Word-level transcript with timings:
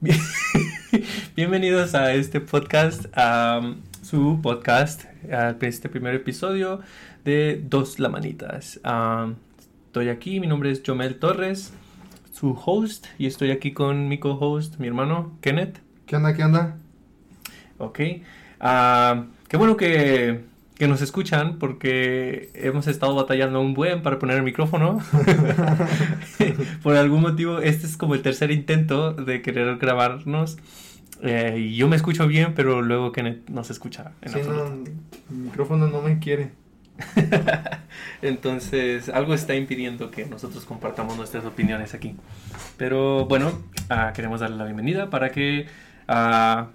Bienvenidos 1.34 1.96
a 1.96 2.14
este 2.14 2.40
podcast, 2.40 3.06
a 3.14 3.74
su 4.00 4.38
podcast, 4.40 5.06
a 5.28 5.56
este 5.60 5.88
primer 5.88 6.14
episodio 6.14 6.82
de 7.24 7.60
Dos 7.64 7.98
Lamanitas. 7.98 8.78
Um, 8.84 9.34
estoy 9.86 10.10
aquí, 10.10 10.38
mi 10.38 10.46
nombre 10.46 10.70
es 10.70 10.82
Jomel 10.86 11.18
Torres, 11.18 11.72
su 12.32 12.56
host, 12.64 13.06
y 13.18 13.26
estoy 13.26 13.50
aquí 13.50 13.72
con 13.72 14.06
mi 14.06 14.18
co-host, 14.20 14.78
mi 14.78 14.86
hermano 14.86 15.36
Kenneth. 15.40 15.80
¿Qué 16.06 16.14
onda? 16.14 16.32
¿Qué 16.32 16.44
onda? 16.44 16.76
Ok. 17.78 17.98
Uh, 18.60 19.24
qué 19.48 19.56
bueno 19.56 19.76
que, 19.76 20.44
que, 20.78 20.88
nos 20.88 21.02
escuchan 21.02 21.58
porque 21.58 22.50
hemos 22.54 22.86
estado 22.86 23.14
batallando 23.14 23.60
un 23.60 23.74
buen 23.74 24.02
para 24.02 24.18
poner 24.18 24.36
el 24.36 24.42
micrófono. 24.42 25.00
Por 26.82 26.96
algún 26.96 27.22
motivo, 27.22 27.58
este 27.58 27.86
es 27.86 27.96
como 27.96 28.14
el 28.14 28.22
tercer 28.22 28.50
intento 28.50 29.12
de 29.12 29.42
querer 29.42 29.76
grabarnos. 29.78 30.58
Eh, 31.22 31.56
y 31.58 31.76
yo 31.76 31.88
me 31.88 31.96
escucho 31.96 32.26
bien, 32.26 32.54
pero 32.54 32.80
luego 32.82 33.12
Kenneth 33.12 33.48
no 33.48 33.64
se 33.64 33.72
escucha. 33.72 34.12
En 34.22 34.32
sí, 34.32 34.40
no, 34.46 34.66
el 34.66 35.36
micrófono 35.36 35.88
no 35.88 36.00
me 36.00 36.18
quiere. 36.18 36.52
Entonces, 38.22 39.08
algo 39.08 39.34
está 39.34 39.54
impidiendo 39.54 40.10
que 40.10 40.26
nosotros 40.26 40.64
compartamos 40.64 41.16
nuestras 41.16 41.44
opiniones 41.44 41.94
aquí. 41.94 42.16
Pero 42.76 43.26
bueno, 43.26 43.52
uh, 43.90 44.12
queremos 44.14 44.40
darle 44.40 44.56
la 44.56 44.64
bienvenida 44.64 45.10
para 45.10 45.30
que 45.30 45.66
uh, 46.08 46.66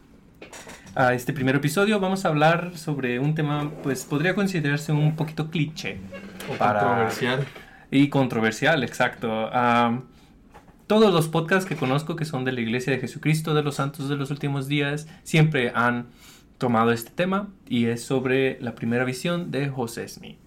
a 0.96 1.14
este 1.14 1.34
primer 1.34 1.56
episodio 1.56 2.00
vamos 2.00 2.26
a 2.26 2.28
hablar 2.28 2.78
sobre 2.78 3.20
un 3.20 3.36
tema, 3.36 3.72
pues 3.82 4.04
podría 4.06 4.36
considerarse 4.36 4.92
un 4.92 5.16
poquito 5.16 5.50
cliché. 5.50 5.98
O 6.52 6.58
para... 6.58 6.80
controversial. 6.80 7.46
Y 7.90 8.10
controversial, 8.10 8.84
exacto. 8.84 9.50
Uh, 9.50 10.02
todos 10.88 11.14
los 11.14 11.28
podcasts 11.28 11.68
que 11.68 11.76
conozco 11.76 12.16
que 12.16 12.26
son 12.26 12.46
de 12.46 12.52
la 12.52 12.62
Iglesia 12.62 12.94
de 12.94 13.00
Jesucristo 13.00 13.54
de 13.54 13.64
los 13.64 13.76
Santos 13.76 14.10
de 14.10 14.16
los 14.16 14.32
Últimos 14.32 14.68
Días 14.68 15.08
siempre 15.24 15.72
han 15.76 16.08
tomado 16.58 16.92
este 16.92 17.12
tema 17.12 17.50
y 17.68 17.86
es 17.86 18.04
sobre 18.04 18.60
la 18.62 18.76
primera 18.76 19.04
visión 19.04 19.52
de 19.52 19.70
José 19.70 20.08
Smith. 20.08 20.38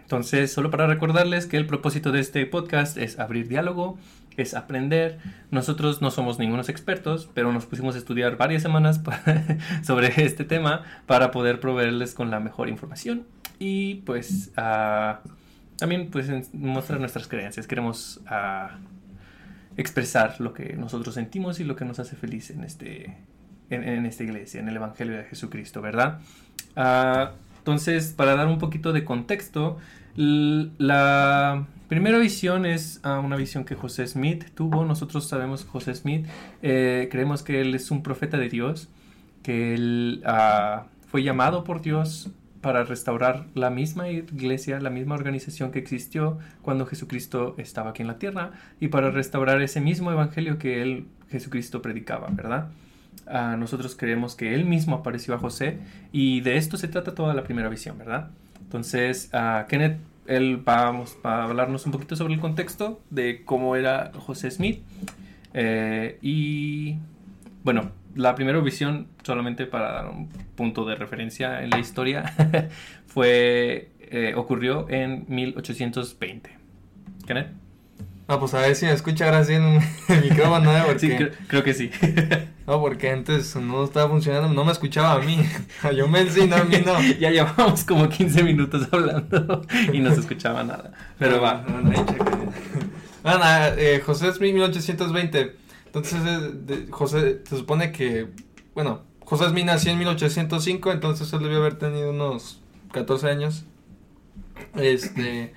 Entonces, 0.00 0.52
solo 0.52 0.70
para 0.70 0.86
recordarles 0.86 1.46
que 1.46 1.56
el 1.56 1.66
propósito 1.66 2.12
de 2.12 2.20
este 2.20 2.44
podcast 2.44 2.98
es 2.98 3.18
abrir 3.18 3.48
diálogo, 3.48 3.98
es 4.36 4.54
aprender. 4.54 5.18
Nosotros 5.50 6.02
no 6.02 6.10
somos 6.10 6.38
ningunos 6.38 6.68
expertos, 6.68 7.30
pero 7.34 7.52
nos 7.52 7.66
pusimos 7.66 7.94
a 7.94 7.98
estudiar 7.98 8.36
varias 8.36 8.62
semanas 8.62 9.00
sobre 9.82 10.24
este 10.24 10.44
tema 10.44 10.82
para 11.06 11.30
poder 11.30 11.60
proveerles 11.60 12.14
con 12.14 12.30
la 12.30 12.40
mejor 12.40 12.68
información 12.68 13.24
y 13.58 13.96
pues 14.06 14.52
también 15.76 16.10
pues 16.10 16.52
mostrar 16.52 17.00
nuestras 17.00 17.28
creencias. 17.28 17.66
Queremos 17.66 18.20
expresar 19.76 20.40
lo 20.40 20.52
que 20.54 20.74
nosotros 20.74 21.14
sentimos 21.14 21.60
y 21.60 21.64
lo 21.64 21.76
que 21.76 21.84
nos 21.84 21.98
hace 21.98 22.16
feliz 22.16 22.50
en, 22.50 22.64
este, 22.64 23.16
en, 23.70 24.06
esta 24.06 24.22
iglesia, 24.22 24.60
en 24.60 24.68
el 24.68 24.76
Evangelio 24.76 25.16
de 25.16 25.24
Jesucristo, 25.24 25.80
¿verdad? 25.80 26.20
Uh, 26.76 27.34
entonces, 27.58 28.12
para 28.12 28.36
dar 28.36 28.46
un 28.46 28.58
poquito 28.58 28.92
de 28.92 29.04
contexto, 29.04 29.78
la 30.16 31.66
primera 31.88 32.18
visión 32.18 32.66
es 32.66 33.00
uh, 33.04 33.24
una 33.24 33.36
visión 33.36 33.64
que 33.64 33.74
José 33.74 34.06
Smith 34.06 34.46
tuvo. 34.54 34.84
Nosotros 34.84 35.28
sabemos 35.28 35.64
José 35.64 35.94
Smith, 35.94 36.26
eh, 36.62 37.08
creemos 37.10 37.42
que 37.42 37.60
él 37.60 37.74
es 37.74 37.90
un 37.90 38.02
profeta 38.02 38.38
de 38.38 38.48
Dios, 38.48 38.88
que 39.42 39.74
él 39.74 40.22
uh, 40.26 40.84
fue 41.08 41.22
llamado 41.22 41.64
por 41.64 41.82
Dios 41.82 42.30
para 42.60 42.82
restaurar 42.84 43.44
la 43.54 43.68
misma 43.68 44.08
iglesia, 44.08 44.80
la 44.80 44.88
misma 44.88 45.16
organización 45.16 45.70
que 45.70 45.78
existió 45.78 46.38
cuando 46.62 46.86
Jesucristo 46.86 47.54
estaba 47.58 47.90
aquí 47.90 48.00
en 48.00 48.08
la 48.08 48.18
tierra 48.18 48.52
y 48.80 48.88
para 48.88 49.10
restaurar 49.10 49.60
ese 49.60 49.82
mismo 49.82 50.10
evangelio 50.10 50.58
que 50.58 50.80
él, 50.80 51.06
Jesucristo, 51.28 51.82
predicaba, 51.82 52.28
¿verdad? 52.30 52.70
Uh, 53.26 53.56
nosotros 53.58 53.96
creemos 53.96 54.34
que 54.34 54.54
él 54.54 54.64
mismo 54.64 54.96
apareció 54.96 55.34
a 55.34 55.38
José 55.38 55.78
y 56.10 56.40
de 56.40 56.56
esto 56.56 56.76
se 56.76 56.88
trata 56.88 57.14
toda 57.14 57.34
la 57.34 57.44
primera 57.44 57.68
visión, 57.68 57.98
¿verdad? 57.98 58.30
Entonces, 58.74 59.30
uh, 59.32 59.68
Kenneth, 59.68 59.98
él 60.26 60.68
va, 60.68 60.86
vamos, 60.86 61.16
va, 61.24 61.42
a 61.42 61.44
hablarnos 61.44 61.86
un 61.86 61.92
poquito 61.92 62.16
sobre 62.16 62.34
el 62.34 62.40
contexto 62.40 63.00
de 63.08 63.44
cómo 63.44 63.76
era 63.76 64.10
José 64.18 64.50
Smith 64.50 64.82
eh, 65.52 66.18
y, 66.20 66.96
bueno, 67.62 67.92
la 68.16 68.34
primera 68.34 68.58
visión, 68.58 69.06
solamente 69.22 69.66
para 69.66 69.92
dar 69.92 70.08
un 70.08 70.28
punto 70.56 70.84
de 70.84 70.96
referencia 70.96 71.62
en 71.62 71.70
la 71.70 71.78
historia, 71.78 72.24
fue, 73.06 73.92
eh, 74.00 74.34
ocurrió 74.34 74.90
en 74.90 75.24
1820. 75.28 76.50
¿Kenneth? 77.28 77.52
Ah, 78.26 78.40
pues 78.40 78.54
a 78.54 78.60
ver 78.60 78.74
si 78.74 78.86
me 78.86 78.92
escucha 78.92 79.26
ahora 79.26 79.44
sí 79.44 79.52
en 79.52 79.80
el 80.08 80.22
micrófono, 80.22 80.74
¿eh? 80.74 80.82
Porque... 80.86 80.98
Sí, 80.98 81.14
creo, 81.14 81.30
creo, 81.46 81.62
que 81.62 81.74
sí. 81.74 81.90
no, 82.66 82.80
porque 82.80 83.10
antes 83.10 83.54
no 83.56 83.84
estaba 83.84 84.08
funcionando, 84.08 84.48
no 84.48 84.64
me 84.64 84.72
escuchaba 84.72 85.14
a 85.14 85.18
mí. 85.18 85.38
Yo 85.96 86.08
me 86.08 86.24
no, 86.24 86.56
a 86.56 86.64
mí 86.64 86.82
no. 86.84 87.02
ya 87.02 87.30
llevamos 87.30 87.84
como 87.84 88.08
15 88.08 88.42
minutos 88.42 88.88
hablando 88.90 89.62
y 89.92 90.00
no 90.00 90.14
se 90.14 90.20
escuchaba 90.20 90.64
nada. 90.64 90.92
Pero 91.18 91.42
va. 91.42 91.64
No, 91.68 91.82
no, 91.82 91.90
no, 91.90 92.04
bueno, 93.22 93.40
eh, 93.78 94.02
José 94.04 94.32
Smith, 94.32 94.54
1820. 94.54 95.56
Entonces, 95.86 96.20
eh, 96.26 96.50
de, 96.54 96.86
José, 96.90 97.42
se 97.48 97.56
supone 97.56 97.92
que, 97.92 98.28
bueno, 98.74 99.02
José 99.20 99.48
Smith 99.50 99.66
nació 99.66 99.92
en 99.92 99.98
1805, 99.98 100.92
entonces 100.92 101.32
él 101.32 101.40
debió 101.40 101.58
haber 101.58 101.78
tenido 101.78 102.10
unos 102.10 102.60
14 102.92 103.28
años. 103.28 103.64
Este 104.76 105.52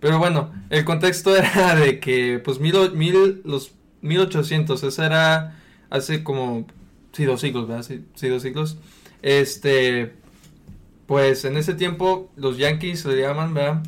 pero 0.00 0.18
bueno, 0.18 0.52
el 0.70 0.84
contexto 0.84 1.36
era 1.36 1.74
de 1.74 2.00
que, 2.00 2.38
pues, 2.38 2.60
mil, 2.60 2.74
mil, 2.92 3.42
los 3.44 3.72
1800, 4.02 4.82
eso 4.82 5.02
era 5.02 5.58
hace 5.90 6.22
como, 6.22 6.66
sí, 7.12 7.24
dos 7.24 7.40
siglos, 7.40 7.68
¿verdad? 7.68 7.86
Sí, 8.14 8.28
dos 8.28 8.42
siglos. 8.42 8.78
Este, 9.22 10.14
pues, 11.06 11.44
en 11.44 11.56
ese 11.56 11.74
tiempo, 11.74 12.30
los 12.36 12.58
Yankees 12.58 13.00
se 13.00 13.16
llaman, 13.16 13.54
¿verdad? 13.54 13.82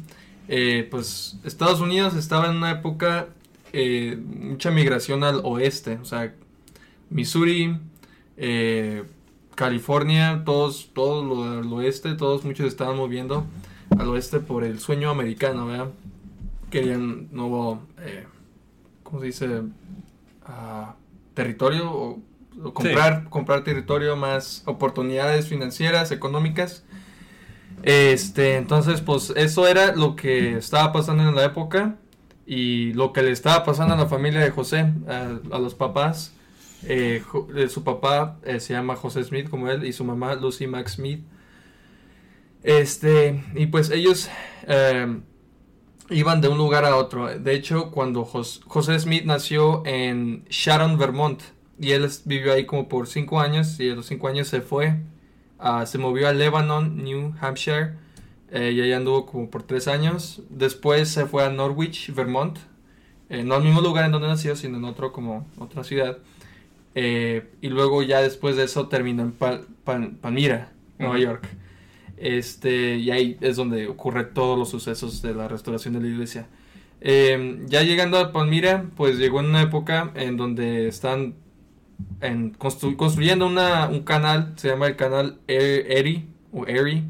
Eh, 0.48 0.86
pues, 0.91 1.38
Estados 1.44 1.80
Unidos 1.80 2.14
estaba 2.14 2.48
en 2.48 2.56
una 2.56 2.70
época, 2.70 3.28
eh, 3.72 4.19
mucha 4.19 4.70
migración 4.70 5.25
al 5.25 5.40
oeste, 5.44 5.98
o 6.00 6.04
sea, 6.04 6.34
Missouri, 7.10 7.76
eh, 8.36 9.04
California, 9.54 10.42
todos, 10.44 10.90
todo 10.94 11.25
lo 11.25 11.42
al 11.60 11.72
oeste, 11.72 12.14
todos, 12.14 12.44
muchos 12.44 12.66
estaban 12.66 12.96
moviendo 12.96 13.44
al 13.97 14.09
oeste 14.09 14.41
por 14.41 14.65
el 14.65 14.81
sueño 14.81 15.10
americano, 15.10 15.66
¿verdad? 15.66 15.91
Querían 16.71 17.28
nuevo, 17.32 17.82
eh, 18.00 18.26
¿cómo 19.03 19.21
se 19.21 19.26
dice? 19.26 19.49
Uh, 19.49 20.93
territorio 21.34 21.91
o, 21.91 22.21
o 22.62 22.75
comprar, 22.75 23.22
sí. 23.22 23.28
comprar 23.31 23.65
territorio, 23.65 24.16
más 24.16 24.62
oportunidades 24.66 25.49
financieras, 25.49 26.10
económicas. 26.10 26.84
Este, 27.82 28.56
entonces, 28.56 29.00
pues 29.00 29.32
eso 29.37 29.66
era 29.66 29.94
lo 29.94 30.16
que 30.16 30.56
estaba 30.56 30.93
pasando 30.93 31.28
en 31.28 31.34
la 31.34 31.44
época 31.44 31.97
y 32.47 32.93
lo 32.94 33.12
que 33.12 33.22
le 33.22 33.31
estaba 33.31 33.65
pasando 33.65 33.94
a 33.94 33.97
la 33.97 34.06
familia 34.06 34.41
de 34.41 34.50
José, 34.50 34.93
a, 35.06 35.38
a 35.55 35.59
los 35.59 35.75
papás. 35.75 36.32
Eh, 36.84 37.22
su 37.69 37.82
papá 37.82 38.38
eh, 38.44 38.60
se 38.60 38.72
llama 38.72 38.94
José 38.97 39.25
Smith 39.25 39.50
como 39.50 39.69
él 39.69 39.84
y 39.84 39.93
su 39.93 40.05
mamá 40.05 40.34
Lucy 40.34 40.66
Max 40.66 40.93
Smith. 40.93 41.25
Este, 42.68 43.42
y 43.54 43.68
pues 43.68 43.88
ellos 43.90 44.28
eh, 44.66 45.20
iban 46.10 46.42
de 46.42 46.48
un 46.48 46.58
lugar 46.58 46.84
a 46.84 46.96
otro. 46.96 47.38
De 47.38 47.54
hecho, 47.54 47.90
cuando 47.90 48.26
Jos 48.26 48.60
José 48.66 49.00
Smith 49.00 49.24
nació 49.24 49.82
en 49.86 50.44
Sharon, 50.50 50.98
Vermont, 50.98 51.40
y 51.80 51.92
él 51.92 52.06
vivió 52.26 52.52
ahí 52.52 52.66
como 52.66 52.86
por 52.86 53.06
cinco 53.06 53.40
años, 53.40 53.80
y 53.80 53.88
a 53.88 53.94
los 53.94 54.04
cinco 54.04 54.28
años 54.28 54.48
se 54.48 54.60
fue, 54.60 54.96
uh, 55.60 55.86
se 55.86 55.96
movió 55.96 56.28
a 56.28 56.34
Lebanon, 56.34 57.02
New 57.02 57.32
Hampshire, 57.40 57.94
eh, 58.50 58.72
y 58.72 58.82
ahí 58.82 58.92
anduvo 58.92 59.24
como 59.24 59.48
por 59.48 59.62
tres 59.62 59.88
años. 59.88 60.42
Después 60.50 61.08
se 61.08 61.24
fue 61.24 61.46
a 61.46 61.48
Norwich, 61.48 62.12
Vermont, 62.14 62.58
eh, 63.30 63.44
no 63.44 63.54
al 63.54 63.64
mismo 63.64 63.80
lugar 63.80 64.04
en 64.04 64.12
donde 64.12 64.28
nació, 64.28 64.56
sino 64.56 64.76
en 64.76 64.84
otro 64.84 65.10
como 65.12 65.48
otra 65.56 65.84
ciudad. 65.84 66.18
Eh, 66.94 67.48
y 67.62 67.69
luego 67.69 68.02
ya 68.02 68.20
después 68.20 68.56
de 68.56 68.64
eso 68.64 68.88
terminó 68.88 69.22
en 69.22 69.32
Pal 69.32 69.66
Pal 69.84 70.10
Palmyra, 70.20 70.72
Nueva 70.98 71.14
uh 71.14 71.16
-huh. 71.16 71.22
York. 71.22 71.57
Este, 72.20 72.97
y 72.97 73.11
ahí 73.11 73.37
es 73.41 73.56
donde 73.56 73.87
ocurre 73.88 74.25
todos 74.25 74.59
los 74.59 74.70
sucesos 74.70 75.23
de 75.23 75.35
la 75.35 75.49
restauración 75.49 75.94
de 75.94 76.00
la 76.00 76.09
iglesia. 76.09 76.49
Eh, 77.00 77.65
ya 77.67 77.82
llegando 77.82 78.19
a 78.19 78.32
Palmira, 78.32 78.87
pues 78.97 79.19
llegó 79.19 79.41
en 79.41 79.47
una 79.47 79.62
época 79.62 80.12
en 80.15 80.37
donde 80.37 80.88
están 80.88 81.35
en 82.20 82.50
constru 82.50 82.97
construyendo 82.97 83.47
una, 83.47 83.88
un 83.88 84.03
canal, 84.03 84.55
se 84.56 84.69
llama 84.69 84.87
el 84.87 84.97
canal 84.97 85.38
Erie, 85.47 86.26
o 86.53 86.67
Erie, 86.67 87.05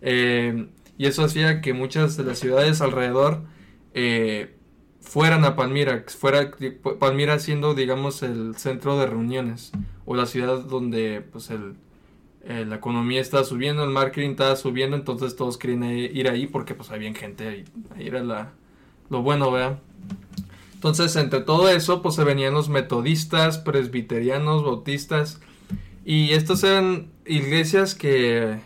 eh, 0.00 0.68
y 0.98 1.06
eso 1.06 1.24
hacía 1.24 1.60
que 1.60 1.72
muchas 1.72 2.16
de 2.16 2.24
las 2.24 2.38
ciudades 2.38 2.80
alrededor 2.80 3.42
eh, 3.94 4.54
fueran 5.00 5.44
a 5.44 5.56
Palmira, 5.56 6.04
fuera 6.08 6.50
Palmira 6.98 7.38
siendo, 7.38 7.74
digamos, 7.74 8.22
el 8.22 8.56
centro 8.56 8.98
de 8.98 9.06
reuniones, 9.06 9.72
o 10.04 10.14
la 10.14 10.26
ciudad 10.26 10.60
donde, 10.64 11.22
pues, 11.32 11.50
el 11.50 11.74
eh, 12.44 12.64
la 12.66 12.76
economía 12.76 13.20
está 13.20 13.44
subiendo, 13.44 13.84
el 13.84 13.90
marketing 13.90 14.30
está 14.30 14.56
subiendo, 14.56 14.96
entonces 14.96 15.36
todos 15.36 15.58
querían 15.58 15.84
ir 15.84 16.28
ahí 16.28 16.46
porque 16.46 16.74
pues 16.74 16.90
había 16.90 17.12
gente 17.14 17.46
ahí, 17.48 17.64
ahí 17.96 18.08
era 18.08 18.22
la, 18.22 18.52
lo 19.10 19.22
bueno, 19.22 19.50
¿verdad? 19.50 19.78
Entonces, 20.74 21.14
entre 21.14 21.40
todo 21.40 21.68
eso, 21.68 22.02
pues 22.02 22.16
se 22.16 22.24
venían 22.24 22.54
los 22.54 22.68
metodistas, 22.68 23.58
presbiterianos, 23.58 24.64
bautistas, 24.64 25.40
y 26.04 26.32
estas 26.32 26.64
eran 26.64 27.12
iglesias 27.24 27.94
que, 27.94 28.58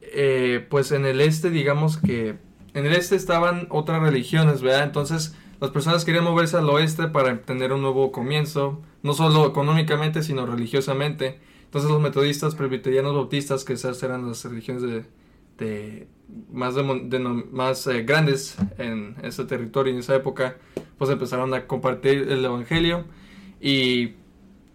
eh, 0.00 0.66
pues 0.70 0.92
en 0.92 1.04
el 1.04 1.20
este, 1.20 1.50
digamos 1.50 1.98
que, 1.98 2.36
en 2.72 2.86
el 2.86 2.94
este 2.94 3.16
estaban 3.16 3.66
otras 3.68 4.00
religiones, 4.00 4.62
¿verdad? 4.62 4.84
Entonces, 4.84 5.34
las 5.60 5.70
personas 5.72 6.06
querían 6.06 6.24
moverse 6.24 6.56
al 6.56 6.70
oeste 6.70 7.08
para 7.08 7.36
tener 7.42 7.74
un 7.74 7.82
nuevo 7.82 8.12
comienzo, 8.12 8.80
no 9.02 9.12
solo 9.12 9.46
económicamente, 9.46 10.22
sino 10.22 10.46
religiosamente. 10.46 11.38
Entonces 11.76 11.92
los 11.92 12.02
metodistas, 12.02 12.54
presbiterianos, 12.54 13.14
bautistas, 13.14 13.62
que 13.62 13.74
esas 13.74 14.02
eran 14.02 14.26
las 14.26 14.42
religiones 14.46 15.04
de, 15.58 16.06
más, 16.50 16.74
de, 16.74 17.18
más 17.18 17.86
eh, 17.86 18.02
grandes 18.02 18.56
en 18.78 19.14
ese 19.22 19.44
territorio 19.44 19.92
en 19.92 19.98
esa 19.98 20.14
época, 20.14 20.56
pues 20.96 21.10
empezaron 21.10 21.52
a 21.52 21.66
compartir 21.66 22.30
el 22.30 22.42
evangelio 22.42 23.04
y 23.60 24.14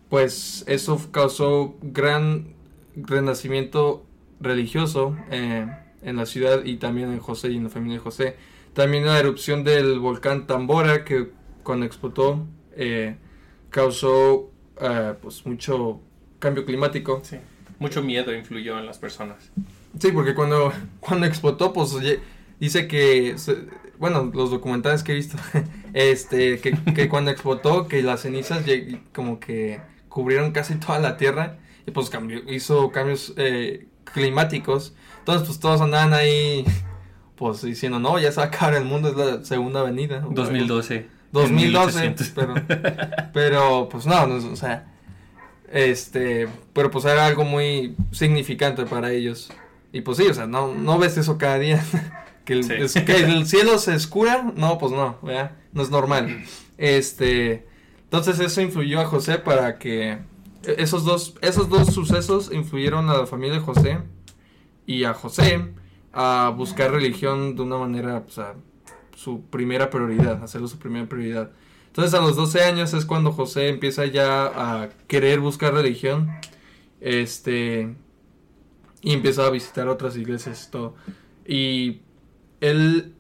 pues 0.10 0.64
eso 0.68 1.02
causó 1.12 1.74
gran 1.82 2.54
renacimiento 2.96 4.06
religioso 4.40 5.18
eh, 5.32 5.76
en 6.04 6.18
la 6.18 6.28
ciudad 6.28 6.64
y 6.66 6.78
también 6.78 7.12
en 7.12 7.18
José 7.20 7.50
y 7.50 7.58
en 7.58 7.64
la 7.64 7.70
familia 7.72 7.98
de 7.98 8.04
José. 8.04 8.36
También 8.76 9.08
la 9.08 9.18
erupción 9.18 9.64
del 9.64 9.98
volcán 9.98 10.46
Tambora 10.46 11.04
que 11.04 11.32
cuando 11.64 11.84
explotó 11.88 12.46
eh, 12.76 13.16
causó 13.72 14.52
pues 15.20 15.48
mucho 15.48 16.00
cambio 16.42 16.66
climático. 16.66 17.22
Sí. 17.24 17.38
Mucho 17.80 18.04
miedo 18.04 18.36
influyó 18.36 18.78
en 18.78 18.86
las 18.86 18.98
personas. 18.98 19.52
Sí, 19.98 20.12
porque 20.12 20.36
cuando, 20.36 20.74
cuando 21.00 21.26
explotó, 21.26 21.72
pues 21.72 21.96
dice 22.60 22.88
que, 22.88 23.36
bueno, 23.98 24.30
los 24.34 24.52
documentales 24.52 25.04
que 25.04 25.14
he 25.14 25.16
visto, 25.16 25.38
este, 25.94 26.60
que, 26.60 27.08
cuando 27.08 27.32
explotó, 27.32 27.88
que 27.88 28.04
las 28.04 28.22
cenizas 28.22 28.66
como 29.14 29.40
que 29.40 29.80
cubrieron 30.10 30.52
casi 30.52 30.76
toda 30.76 31.00
la 31.00 31.16
tierra 31.16 31.58
y 31.88 31.92
pues 31.92 32.10
cambió, 32.10 32.40
hizo 32.52 32.92
cambios 32.92 33.34
eh, 33.38 33.88
climáticos. 34.04 34.94
Entonces, 35.20 35.48
pues 35.48 35.60
todos 35.60 35.80
andaban 35.82 36.14
ahí, 36.14 36.66
pues 37.36 37.62
diciendo, 37.62 38.00
no, 38.00 38.20
ya 38.20 38.32
se 38.32 38.38
va 38.38 38.46
a 38.46 38.48
acabar 38.48 38.76
el 38.76 38.86
mundo, 38.86 39.10
es 39.10 39.16
la 39.16 39.46
segunda 39.46 39.80
avenida. 39.80 40.20
2012. 40.30 41.22
2012, 41.32 42.16
pero, 42.36 42.56
pero 43.32 43.90
pues 43.90 44.06
no, 44.06 44.28
no, 44.28 44.52
o 44.52 44.56
sea, 44.58 44.91
este, 45.72 46.48
pero 46.74 46.92
pues 46.92 47.06
era 47.06 47.26
algo 47.26 47.44
muy 47.44 47.96
significante 48.12 48.86
para 48.86 49.12
ellos. 49.12 49.50
Y 49.94 50.02
pues 50.02 50.18
sí, 50.18 50.28
o 50.28 50.34
sea, 50.34 50.48
no, 50.48 50.74
no 50.74 50.98
ves 50.98 51.18
eso 51.18 51.38
cada 51.38 51.60
día. 51.60 51.84
que, 52.46 52.54
el, 52.54 52.68
que 53.06 53.16
el 53.18 53.46
cielo 53.46 53.78
se 53.78 53.94
escura, 53.94 54.52
no, 54.56 54.78
pues 54.78 54.92
no, 54.92 55.18
¿verdad? 55.22 55.52
no 55.74 55.82
es 55.82 55.90
normal. 55.90 56.44
Este, 56.78 57.68
entonces 58.04 58.40
eso 58.40 58.62
influyó 58.62 59.00
a 59.00 59.06
José 59.06 59.38
para 59.38 59.78
que 59.78 60.20
esos 60.64 61.06
dos, 61.06 61.36
esos 61.42 61.70
dos 61.70 61.94
sucesos 61.94 62.52
influyeron 62.52 63.10
a 63.10 63.18
la 63.18 63.28
familia 63.28 63.56
de 63.56 63.62
José 63.62 64.00
y 64.86 65.04
a 65.04 65.14
José 65.14 65.74
a 66.14 66.54
buscar 66.56 66.92
religión 66.92 67.56
de 67.56 67.62
una 67.62 67.78
manera, 67.78 68.24
o 68.28 68.30
sea, 68.30 68.56
su 69.16 69.44
primera 69.46 69.90
prioridad, 69.90 70.44
hacerlo 70.44 70.68
su 70.68 70.78
primera 70.78 71.08
prioridad. 71.08 71.52
Entonces 71.92 72.14
a 72.14 72.22
los 72.22 72.38
12 72.38 72.64
años 72.64 72.94
es 72.94 73.04
cuando 73.04 73.34
José 73.34 73.68
empieza 73.68 74.06
ya 74.06 74.46
a 74.46 74.90
querer 75.08 75.42
buscar 75.42 75.74
religión. 75.74 76.32
Este. 77.02 77.94
Y 79.02 79.12
empieza 79.12 79.46
a 79.46 79.50
visitar 79.50 79.90
otras 79.90 80.16
iglesias 80.16 80.70
todo. 80.72 80.96
Y 81.46 82.00
él 82.62 83.14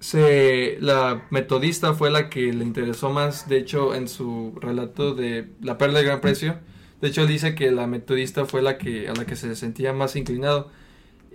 se. 0.00 0.76
La 0.80 1.26
metodista 1.30 1.94
fue 1.94 2.10
la 2.10 2.28
que 2.28 2.52
le 2.52 2.62
interesó 2.62 3.08
más. 3.08 3.48
De 3.48 3.56
hecho, 3.56 3.94
en 3.94 4.06
su 4.06 4.52
relato 4.60 5.14
de 5.14 5.48
La 5.62 5.78
Perla 5.78 6.00
de 6.00 6.04
Gran 6.04 6.20
Precio. 6.20 6.58
De 7.00 7.08
hecho, 7.08 7.26
dice 7.26 7.54
que 7.54 7.70
la 7.70 7.86
metodista 7.86 8.44
fue 8.44 8.60
la 8.60 8.76
que, 8.76 9.08
a 9.08 9.14
la 9.14 9.24
que 9.24 9.34
se 9.34 9.56
sentía 9.56 9.94
más 9.94 10.14
inclinado. 10.14 10.70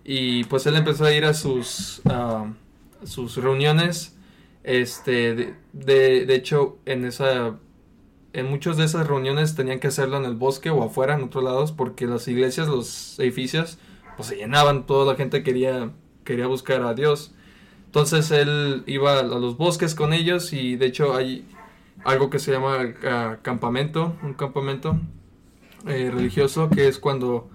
Y 0.03 0.43
pues 0.43 0.67
él 0.67 0.75
empezó 0.75 1.05
a 1.05 1.13
ir 1.13 1.25
a 1.25 1.33
sus, 1.33 2.03
sus 3.05 3.37
reuniones 3.37 4.14
este, 4.65 5.55
de, 5.73 6.25
de, 6.25 6.35
hecho, 6.35 6.79
en 6.85 7.05
esa 7.05 7.57
en 8.33 8.49
muchas 8.49 8.75
de 8.75 8.83
esas 8.83 9.07
reuniones 9.07 9.55
tenían 9.55 9.79
que 9.79 9.87
hacerlo 9.87 10.17
en 10.17 10.25
el 10.25 10.35
bosque 10.35 10.69
o 10.69 10.83
afuera, 10.83 11.15
en 11.15 11.23
otros 11.23 11.43
lados, 11.43 11.71
porque 11.71 12.05
las 12.05 12.27
iglesias, 12.27 12.67
los 12.67 13.17
edificios, 13.17 13.77
pues 14.17 14.27
se 14.27 14.35
llenaban, 14.35 14.85
toda 14.85 15.13
la 15.13 15.17
gente 15.17 15.41
quería, 15.41 15.91
quería 16.25 16.47
buscar 16.47 16.81
a 16.83 16.93
Dios. 16.93 17.33
Entonces 17.85 18.29
él 18.31 18.83
iba 18.87 19.19
a 19.19 19.23
los 19.23 19.55
bosques 19.55 19.95
con 19.95 20.11
ellos 20.11 20.51
y 20.51 20.75
de 20.75 20.87
hecho 20.87 21.15
hay 21.15 21.47
algo 22.03 22.29
que 22.29 22.39
se 22.39 22.51
llama 22.51 22.93
ah, 23.05 23.37
campamento, 23.41 24.17
un 24.21 24.33
campamento 24.33 24.99
eh, 25.87 26.11
religioso, 26.13 26.69
que 26.69 26.89
es 26.89 26.99
cuando 26.99 27.49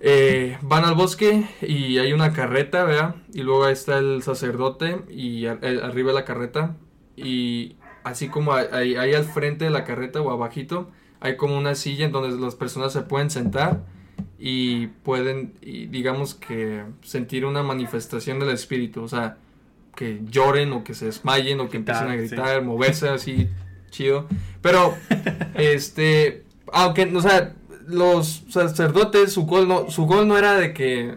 eh, 0.00 0.58
van 0.62 0.84
al 0.84 0.94
bosque 0.94 1.48
y 1.60 1.98
hay 1.98 2.12
una 2.12 2.32
carreta, 2.32 2.84
¿verdad? 2.84 3.16
Y 3.32 3.42
luego 3.42 3.68
está 3.68 3.98
el 3.98 4.22
sacerdote 4.22 5.00
y 5.10 5.46
arriba 5.46 6.08
de 6.08 6.14
la 6.14 6.24
carreta. 6.24 6.76
Y 7.16 7.76
así 8.04 8.28
como 8.28 8.52
ahí, 8.52 8.94
al 8.94 9.24
frente 9.24 9.64
de 9.64 9.70
la 9.70 9.84
carreta 9.84 10.20
o 10.20 10.30
abajito, 10.30 10.90
hay 11.20 11.36
como 11.36 11.56
una 11.58 11.74
silla 11.74 12.06
en 12.06 12.12
donde 12.12 12.36
las 12.40 12.54
personas 12.54 12.92
se 12.92 13.02
pueden 13.02 13.30
sentar 13.30 13.84
y 14.38 14.86
pueden, 14.86 15.54
digamos 15.60 16.34
que, 16.34 16.84
sentir 17.02 17.44
una 17.44 17.64
manifestación 17.64 18.38
del 18.38 18.50
espíritu. 18.50 19.02
O 19.02 19.08
sea, 19.08 19.38
que 19.96 20.20
lloren 20.30 20.72
o 20.72 20.84
que 20.84 20.94
se 20.94 21.06
desmayen 21.06 21.58
o 21.58 21.68
que 21.68 21.78
empiecen 21.78 22.08
a 22.08 22.14
gritar, 22.14 22.62
moverse 22.62 23.08
así, 23.08 23.48
chido. 23.90 24.28
Pero, 24.62 24.94
este, 25.54 26.44
aunque, 26.72 27.10
o 27.12 27.20
sea, 27.20 27.56
los 27.88 28.44
sacerdotes, 28.48 29.32
su 29.32 29.46
gol 29.46 29.66
no, 29.66 29.90
su 29.90 30.04
gol 30.04 30.28
no 30.28 30.36
era 30.36 30.54
de 30.54 30.72
que, 30.72 31.14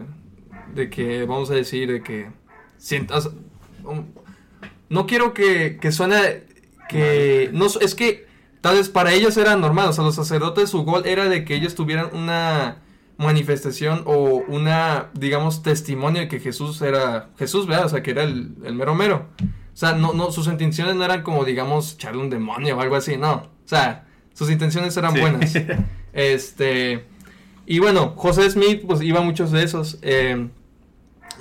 de 0.74 0.90
que, 0.90 1.24
vamos 1.24 1.50
a 1.50 1.54
decir, 1.54 1.90
de 1.92 2.02
que 2.02 2.30
sientas, 2.78 3.30
um, 3.84 4.06
no 4.88 5.06
quiero 5.06 5.34
que, 5.34 5.78
que 5.78 5.92
suene, 5.92 6.44
que, 6.88 7.50
no, 7.52 7.66
es 7.80 7.94
que 7.94 8.26
tal 8.60 8.76
vez 8.76 8.88
para 8.88 9.12
ellos 9.12 9.36
era 9.36 9.56
normal, 9.56 9.90
o 9.90 9.92
sea, 9.92 10.04
los 10.04 10.14
sacerdotes 10.14 10.70
su 10.70 10.84
gol 10.84 11.06
era 11.06 11.28
de 11.28 11.44
que 11.44 11.54
ellos 11.54 11.74
tuvieran 11.74 12.10
una 12.14 12.78
manifestación 13.18 14.02
o 14.06 14.42
una, 14.48 15.10
digamos, 15.12 15.62
testimonio 15.62 16.22
de 16.22 16.28
que 16.28 16.40
Jesús 16.40 16.80
era, 16.80 17.28
Jesús, 17.38 17.66
¿verdad? 17.66 17.86
O 17.86 17.88
sea, 17.90 18.02
que 18.02 18.12
era 18.12 18.22
el, 18.22 18.56
el 18.64 18.74
mero 18.74 18.94
mero. 18.94 19.28
O 19.40 19.76
sea, 19.76 19.92
no, 19.92 20.12
no, 20.12 20.32
sus 20.32 20.46
intenciones 20.48 20.96
no 20.96 21.04
eran 21.04 21.22
como, 21.22 21.44
digamos, 21.44 21.94
echarle 21.94 22.20
un 22.20 22.30
demonio 22.30 22.76
o 22.76 22.80
algo 22.80 22.96
así, 22.96 23.16
no. 23.16 23.32
O 23.34 23.68
sea, 23.68 24.06
sus 24.34 24.50
intenciones 24.50 24.96
eran 24.96 25.14
buenas. 25.14 25.54
Este, 26.12 27.04
y 27.66 27.78
bueno, 27.78 28.14
José 28.16 28.50
Smith 28.50 28.82
pues 28.86 29.02
iba 29.02 29.20
a 29.20 29.22
muchos 29.22 29.50
de 29.50 29.62
esos 29.62 29.98
eh, 30.02 30.48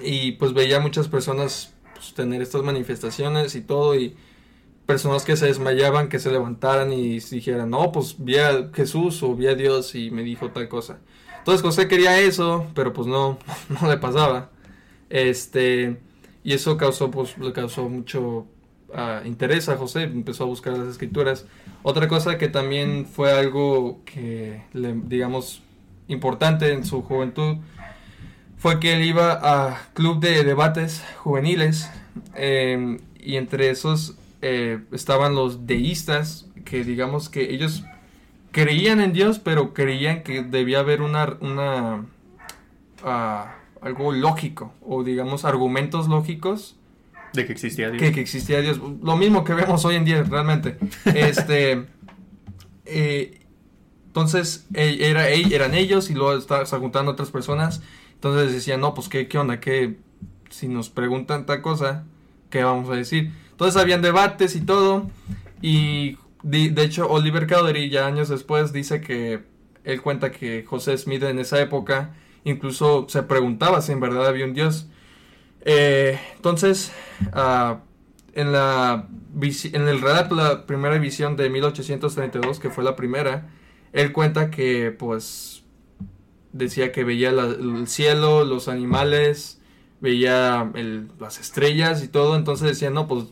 y 0.03 0.33
pues 0.33 0.53
veía 0.53 0.79
muchas 0.79 1.07
personas 1.07 1.73
pues, 1.93 2.13
tener 2.13 2.41
estas 2.41 2.63
manifestaciones 2.63 3.55
y 3.55 3.61
todo 3.61 3.95
y 3.95 4.15
personas 4.85 5.23
que 5.23 5.37
se 5.37 5.45
desmayaban, 5.45 6.09
que 6.09 6.19
se 6.19 6.31
levantaran 6.31 6.91
y 6.91 7.19
dijeran, 7.19 7.69
no, 7.69 7.91
pues 7.91 8.15
vi 8.17 8.37
a 8.37 8.69
Jesús 8.73 9.23
o 9.23 9.35
vi 9.35 9.47
a 9.47 9.55
Dios 9.55 9.95
y 9.95 10.11
me 10.11 10.23
dijo 10.23 10.49
tal 10.49 10.67
cosa. 10.67 10.99
Entonces 11.37 11.61
José 11.61 11.87
quería 11.87 12.19
eso, 12.19 12.67
pero 12.75 12.93
pues 12.93 13.07
no, 13.07 13.37
no 13.81 13.89
le 13.89 13.97
pasaba. 13.97 14.51
Este, 15.09 15.97
y 16.43 16.53
eso 16.53 16.77
causó, 16.77 17.11
pues, 17.11 17.37
le 17.37 17.53
causó 17.53 17.89
mucho 17.89 18.47
uh, 18.93 19.25
interés 19.25 19.69
a 19.69 19.77
José, 19.77 20.03
empezó 20.03 20.43
a 20.43 20.47
buscar 20.47 20.77
las 20.77 20.87
escrituras. 20.87 21.45
Otra 21.83 22.07
cosa 22.07 22.37
que 22.37 22.47
también 22.47 23.05
fue 23.05 23.31
algo 23.31 24.01
que, 24.05 24.63
digamos, 24.73 25.61
importante 26.07 26.73
en 26.73 26.85
su 26.85 27.01
juventud 27.01 27.57
fue 28.57 28.79
que 28.79 28.93
él 28.93 29.03
iba 29.03 29.39
a 29.41 29.87
club 29.93 30.19
de 30.19 30.43
debates 30.43 31.03
juveniles 31.17 31.89
em, 32.35 32.99
y 33.19 33.37
entre 33.37 33.71
esos 33.71 34.15
eh, 34.41 34.81
estaban 34.91 35.33
los 35.33 35.65
deístas 35.65 36.47
que 36.63 36.83
digamos 36.83 37.29
que 37.29 37.53
ellos 37.53 37.83
creían 38.51 39.01
en 39.01 39.13
Dios 39.13 39.39
pero 39.39 39.73
creían 39.73 40.21
que 40.21 40.43
debía 40.43 40.79
haber 40.79 41.01
una 41.01 42.05
ah, 43.03 43.55
algo 43.81 44.11
lógico 44.11 44.73
o 44.81 45.03
digamos 45.03 45.43
argumentos 45.43 46.07
lógicos 46.07 46.75
de 47.33 47.45
que 47.45 47.53
existía 47.53 47.89
Dios. 47.89 48.11
Que, 48.11 48.21
existía 48.21 48.61
Dios. 48.61 48.79
Lo 49.01 49.15
mismo 49.17 49.43
que 49.43 49.53
vemos 49.53 49.83
hoy 49.85 49.95
en 49.95 50.05
día, 50.05 50.23
realmente. 50.23 50.77
Este. 51.05 51.85
Eh, 52.85 53.39
entonces, 54.07 54.67
e, 54.73 55.09
era, 55.09 55.29
e, 55.29 55.53
eran 55.53 55.73
ellos 55.73 56.09
y 56.09 56.13
luego 56.13 56.37
estaban 56.37 56.65
juntando 56.81 57.11
otras 57.11 57.31
personas. 57.31 57.81
Entonces 58.13 58.53
decían, 58.53 58.81
no, 58.81 58.93
pues, 58.93 59.07
¿qué, 59.07 59.27
qué 59.27 59.37
onda? 59.37 59.59
¿Qué, 59.59 59.97
si 60.49 60.67
nos 60.67 60.89
preguntan 60.89 61.45
tal 61.45 61.61
cosa, 61.61 62.05
¿qué 62.49 62.63
vamos 62.63 62.89
a 62.89 62.95
decir? 62.95 63.31
Entonces, 63.51 63.81
habían 63.81 64.01
debates 64.01 64.55
y 64.55 64.61
todo. 64.61 65.09
Y 65.61 66.17
de, 66.43 66.83
hecho, 66.83 67.09
Oliver 67.09 67.47
Cowdery, 67.47 67.89
ya 67.89 68.05
años 68.05 68.29
después, 68.29 68.73
dice 68.73 69.01
que 69.01 69.43
él 69.83 70.01
cuenta 70.01 70.31
que 70.31 70.63
José 70.63 70.97
Smith 70.97 71.23
en 71.23 71.39
esa 71.39 71.59
época 71.59 72.13
incluso 72.43 73.07
se 73.09 73.23
preguntaba 73.23 73.81
si 73.81 73.91
en 73.91 73.99
verdad 73.99 74.27
había 74.27 74.45
un 74.45 74.53
Dios. 74.53 74.87
Eh, 75.63 76.19
entonces, 76.35 76.91
ah, 77.33 77.81
en, 78.33 78.51
la, 78.51 79.07
en 79.41 79.87
el 79.87 80.01
relato 80.01 80.35
la 80.35 80.65
primera 80.65 80.97
visión 80.97 81.35
de 81.35 81.49
1832, 81.49 82.59
que 82.59 82.69
fue 82.69 82.83
la 82.83 82.95
primera, 82.95 83.49
él 83.93 84.11
cuenta 84.11 84.49
que 84.51 84.91
pues 84.91 85.63
decía 86.53 86.91
que 86.91 87.03
veía 87.03 87.29
el 87.29 87.87
cielo, 87.87 88.43
los 88.43 88.67
animales, 88.67 89.61
veía 89.99 90.71
las 91.19 91.39
estrellas 91.39 92.03
y 92.03 92.07
todo, 92.07 92.35
entonces 92.35 92.67
decía, 92.67 92.89
no, 92.89 93.07
pues 93.07 93.25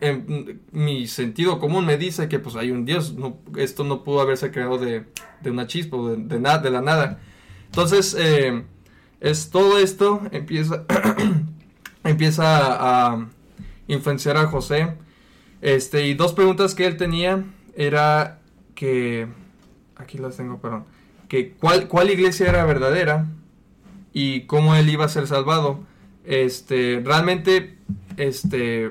en, 0.00 0.60
mi 0.72 1.06
sentido 1.06 1.58
común 1.58 1.86
me 1.86 1.96
dice 1.96 2.28
que 2.28 2.38
pues 2.38 2.56
hay 2.56 2.70
un 2.70 2.84
Dios, 2.84 3.14
esto 3.56 3.84
no 3.84 4.02
pudo 4.02 4.20
haberse 4.20 4.50
creado 4.50 4.78
de, 4.78 5.04
de 5.42 5.50
una 5.50 5.66
chispa, 5.66 5.96
de, 5.98 6.16
de, 6.16 6.38
de 6.38 6.70
la 6.70 6.80
nada. 6.80 7.20
Entonces, 7.66 8.16
eh, 8.18 8.64
es 9.22 9.50
todo 9.50 9.78
esto 9.78 10.20
empieza, 10.32 10.84
empieza 12.04 13.12
a 13.12 13.28
influenciar 13.86 14.36
a 14.36 14.48
José. 14.48 14.94
Este, 15.60 16.08
y 16.08 16.14
dos 16.14 16.32
preguntas 16.32 16.74
que 16.74 16.86
él 16.86 16.96
tenía 16.96 17.44
era 17.76 18.40
que, 18.74 19.28
aquí 19.94 20.18
las 20.18 20.36
tengo, 20.36 20.60
perdón, 20.60 20.84
que 21.28 21.52
cuál, 21.52 21.86
cuál 21.86 22.10
iglesia 22.10 22.48
era 22.48 22.64
verdadera 22.64 23.26
y 24.12 24.42
cómo 24.42 24.74
él 24.74 24.90
iba 24.90 25.04
a 25.04 25.08
ser 25.08 25.28
salvado. 25.28 25.78
Este, 26.24 27.00
realmente, 27.04 27.78
este, 28.16 28.90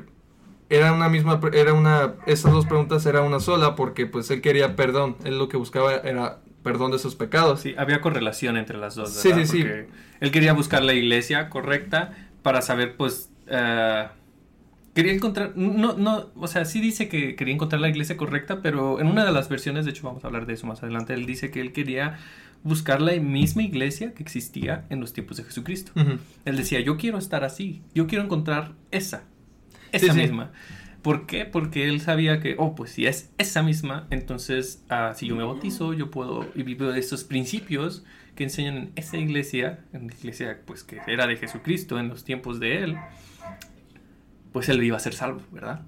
era 0.70 0.94
una 0.94 1.10
misma, 1.10 1.42
era 1.52 1.74
una, 1.74 2.16
esas 2.26 2.54
dos 2.54 2.66
preguntas 2.66 3.06
era 3.06 3.22
una 3.22 3.42
sola 3.42 3.76
porque 3.76 4.06
pues 4.06 4.32
él 4.32 4.40
quería 4.40 4.78
perdón, 4.78 5.18
él 5.26 5.38
lo 5.38 5.50
que 5.50 5.58
buscaba 5.58 5.96
era 5.96 6.40
perdón 6.64 6.92
de 6.92 7.00
sus 7.00 7.16
pecados. 7.16 7.62
Sí, 7.62 7.76
había 7.78 8.02
correlación 8.02 8.58
entre 8.58 8.78
las 8.78 8.96
dos. 8.96 9.14
Sí, 9.14 9.32
sí, 9.34 9.46
sí. 9.46 9.66
Él 10.20 10.32
quería 10.32 10.54
buscar 10.54 10.84
la 10.84 10.94
iglesia 10.94 11.50
correcta 11.50 12.14
para 12.44 12.62
saber 12.62 12.96
pues... 12.98 13.30
Uh, 13.48 14.08
quería 14.94 15.14
encontrar, 15.14 15.54
no, 15.56 15.94
no, 15.94 16.30
o 16.36 16.48
sea, 16.48 16.66
sí 16.66 16.82
dice 16.82 17.08
que 17.08 17.36
quería 17.36 17.54
encontrar 17.54 17.82
la 17.82 17.90
iglesia 17.90 18.18
correcta, 18.18 18.62
pero 18.62 19.00
en 19.00 19.08
una 19.08 19.26
de 19.26 19.32
las 19.32 19.48
versiones, 19.50 19.86
de 19.86 19.92
hecho 19.92 20.06
vamos 20.06 20.24
a 20.24 20.28
hablar 20.28 20.46
de 20.46 20.54
eso 20.54 20.68
más 20.68 20.84
adelante, 20.84 21.14
él 21.14 21.26
dice 21.26 21.50
que 21.50 21.62
él 21.62 21.72
quería 21.72 22.18
buscar 22.64 23.02
la 23.02 23.14
misma 23.14 23.64
iglesia 23.64 24.14
que 24.14 24.22
existía 24.22 24.86
en 24.90 25.00
los 25.00 25.14
tiempos 25.14 25.38
de 25.38 25.44
Jesucristo. 25.44 25.94
Él 26.46 26.58
decía, 26.58 26.80
yo 26.82 26.98
quiero 26.98 27.18
estar 27.18 27.44
así, 27.44 27.82
yo 27.96 28.06
quiero 28.08 28.24
encontrar 28.24 28.74
esa, 28.92 29.24
esa 29.92 30.14
misma. 30.14 30.52
¿Por 31.02 31.26
qué? 31.26 31.46
Porque 31.46 31.88
él 31.88 32.00
sabía 32.00 32.40
que, 32.40 32.56
oh, 32.60 32.76
pues 32.76 32.92
si 32.92 33.08
es 33.08 33.32
esa 33.38 33.64
misma, 33.64 34.08
entonces 34.12 34.84
uh, 34.92 35.16
si 35.16 35.28
yo 35.28 35.36
me 35.36 35.44
bautizo, 35.44 35.94
yo 35.94 36.12
puedo 36.12 36.46
y 36.54 36.64
vivo 36.64 36.92
esos 36.92 37.24
principios 37.24 38.04
que 38.36 38.44
enseñan 38.44 38.78
en 38.78 38.92
esa 38.96 39.18
iglesia, 39.18 39.80
en 39.94 40.08
la 40.08 40.14
iglesia 40.14 40.60
pues 40.66 40.84
que 40.84 41.02
era 41.08 41.28
de 41.28 41.38
Jesucristo 41.38 42.00
en 42.00 42.08
los 42.10 42.24
tiempos 42.24 42.60
de 42.60 42.84
él, 42.84 42.98
pues 44.54 44.70
él 44.70 44.84
iba 44.84 44.98
a 44.98 45.00
ser 45.00 45.14
salvo, 45.14 45.42
¿verdad? 45.52 45.82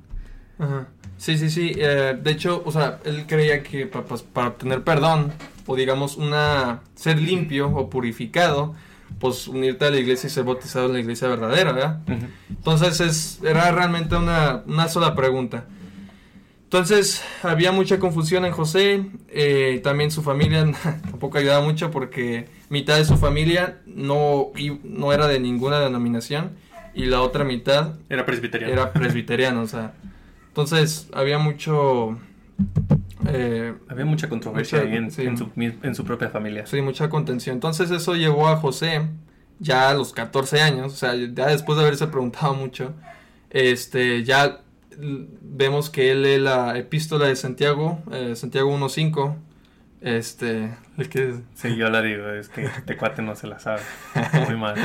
Ajá. 0.58 0.88
Sí, 1.17 1.38
sí, 1.38 1.50
sí. 1.50 1.74
Eh, 1.75 2.17
de 2.22 2.32
hecho, 2.32 2.63
o 2.65 2.72
sea, 2.72 3.00
él 3.05 3.25
creía 3.27 3.63
que 3.63 3.86
para, 3.86 4.05
pues, 4.05 4.24
para 4.24 4.50
obtener 4.50 4.84
perdón, 4.84 5.32
o 5.65 5.75
digamos, 5.75 6.17
una 6.17 6.82
ser 6.96 7.22
limpio 7.22 7.70
o 7.70 7.89
purificado, 7.89 8.75
pues 9.20 9.48
unirte 9.48 9.86
a 9.86 9.89
la 9.89 9.98
iglesia 9.98 10.27
y 10.27 10.29
ser 10.29 10.43
bautizado 10.43 10.88
en 10.88 10.93
la 10.93 11.00
iglesia 11.00 11.27
verdadera, 11.27 11.72
¿verdad? 11.72 12.00
Entonces 12.50 13.00
es, 13.00 13.39
era 13.43 13.72
realmente 13.72 14.15
una, 14.15 14.63
una, 14.65 14.88
sola 14.88 15.15
pregunta. 15.15 15.65
Entonces 16.63 17.24
había 17.43 17.72
mucha 17.72 18.00
confusión 18.00 18.46
en 18.46 18.51
José, 18.51 19.05
eh, 19.29 19.79
también 19.84 20.12
su 20.12 20.24
familia 20.24 20.65
tampoco 20.84 21.38
ayudaba 21.38 21.63
mucho 21.63 21.91
porque 21.91 22.50
mitad 22.70 22.98
de 22.98 23.05
su 23.05 23.17
familia 23.17 23.79
no, 23.86 24.48
no 24.84 25.13
era 25.13 25.27
de 25.27 25.39
ninguna 25.39 25.79
denominación 25.79 26.51
y 26.93 27.05
la 27.05 27.22
otra 27.22 27.43
mitad 27.43 27.96
era 28.10 28.25
presbiteriano. 28.25 28.74
Era 28.74 28.93
presbiteriano, 28.93 29.62
o 29.62 29.67
sea. 29.67 29.93
Entonces 30.48 31.10
había 31.13 31.39
mucho... 31.39 32.17
Eh, 33.27 33.74
había 33.88 34.06
mucha 34.06 34.27
controversia 34.30 34.82
en, 34.84 35.12
su, 35.12 36.03
propia 36.03 36.30
familia. 36.30 36.65
Sí, 36.65 36.82
mucha 36.82 37.10
contención. 37.10 37.56
Entonces 37.56 37.92
eso 37.92 38.15
llevó 38.15 38.48
a 38.48 38.58
José, 38.58 39.08
ya 39.60 39.89
a 39.89 39.94
los 39.94 40.13
14 40.13 40.62
años, 40.62 40.94
o 40.94 40.96
sea, 40.96 41.15
ya 41.15 41.48
después 41.48 41.77
de 41.77 41.84
haberse 41.84 42.08
preguntado 42.08 42.53
mucho, 42.53 42.94
este, 43.50 44.24
ya 44.24 44.62
vemos 44.98 45.89
que 45.89 46.12
él 46.12 46.24
lee 46.24 46.38
la 46.38 46.77
epístola 46.77 47.27
de 47.27 47.36
Santiago, 47.36 48.00
eh, 48.12 48.36
Santiago 48.36 48.75
1.5, 48.75 49.36
este, 50.03 50.69
es 50.98 51.07
que 51.07 51.36
sí, 51.55 51.77
yo 51.77 51.89
la 51.89 52.01
digo, 52.01 52.29
es 52.29 52.50
que 52.50 52.65
este 52.65 52.98
cuate 52.98 53.22
no 53.22 53.38
se 53.38 53.48
la 53.48 53.60
sabe. 53.60 53.81
Muy 54.48 54.57
mal. 54.57 54.75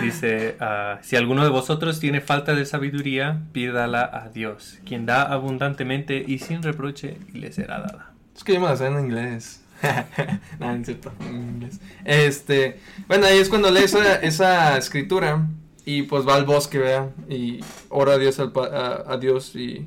Dice, 0.00 0.56
uh, 0.60 0.96
si 1.02 1.16
alguno 1.16 1.44
de 1.44 1.50
vosotros 1.50 2.00
tiene 2.00 2.22
falta 2.22 2.54
de 2.54 2.64
sabiduría, 2.64 3.42
pídala 3.52 4.10
a 4.10 4.30
Dios, 4.30 4.78
quien 4.86 5.04
da 5.04 5.22
abundantemente 5.22 6.24
y 6.26 6.38
sin 6.38 6.62
reproche 6.62 7.18
y 7.34 7.38
le 7.38 7.52
será 7.52 7.80
dada. 7.80 8.12
Es 8.34 8.44
que 8.44 8.54
yo 8.54 8.60
me 8.60 8.66
la 8.66 8.76
sé 8.76 8.86
en 8.86 8.98
inglés. 8.98 9.62
no, 10.58 10.72
en 10.72 10.86
cierto, 10.86 11.12
en 11.20 11.36
inglés. 11.36 11.80
Este, 12.06 12.80
bueno, 13.08 13.26
ahí 13.26 13.36
es 13.36 13.50
cuando 13.50 13.70
lee 13.70 13.84
esa, 13.84 14.16
esa 14.16 14.78
escritura 14.78 15.46
y 15.84 16.04
pues 16.04 16.26
va 16.26 16.34
al 16.34 16.46
bosque, 16.46 16.78
vea, 16.78 17.10
y 17.28 17.60
ora 17.90 18.14
a 18.14 18.18
Dios, 18.18 18.40
al, 18.40 18.52
a, 18.56 19.04
a 19.06 19.18
Dios 19.18 19.54
y 19.54 19.86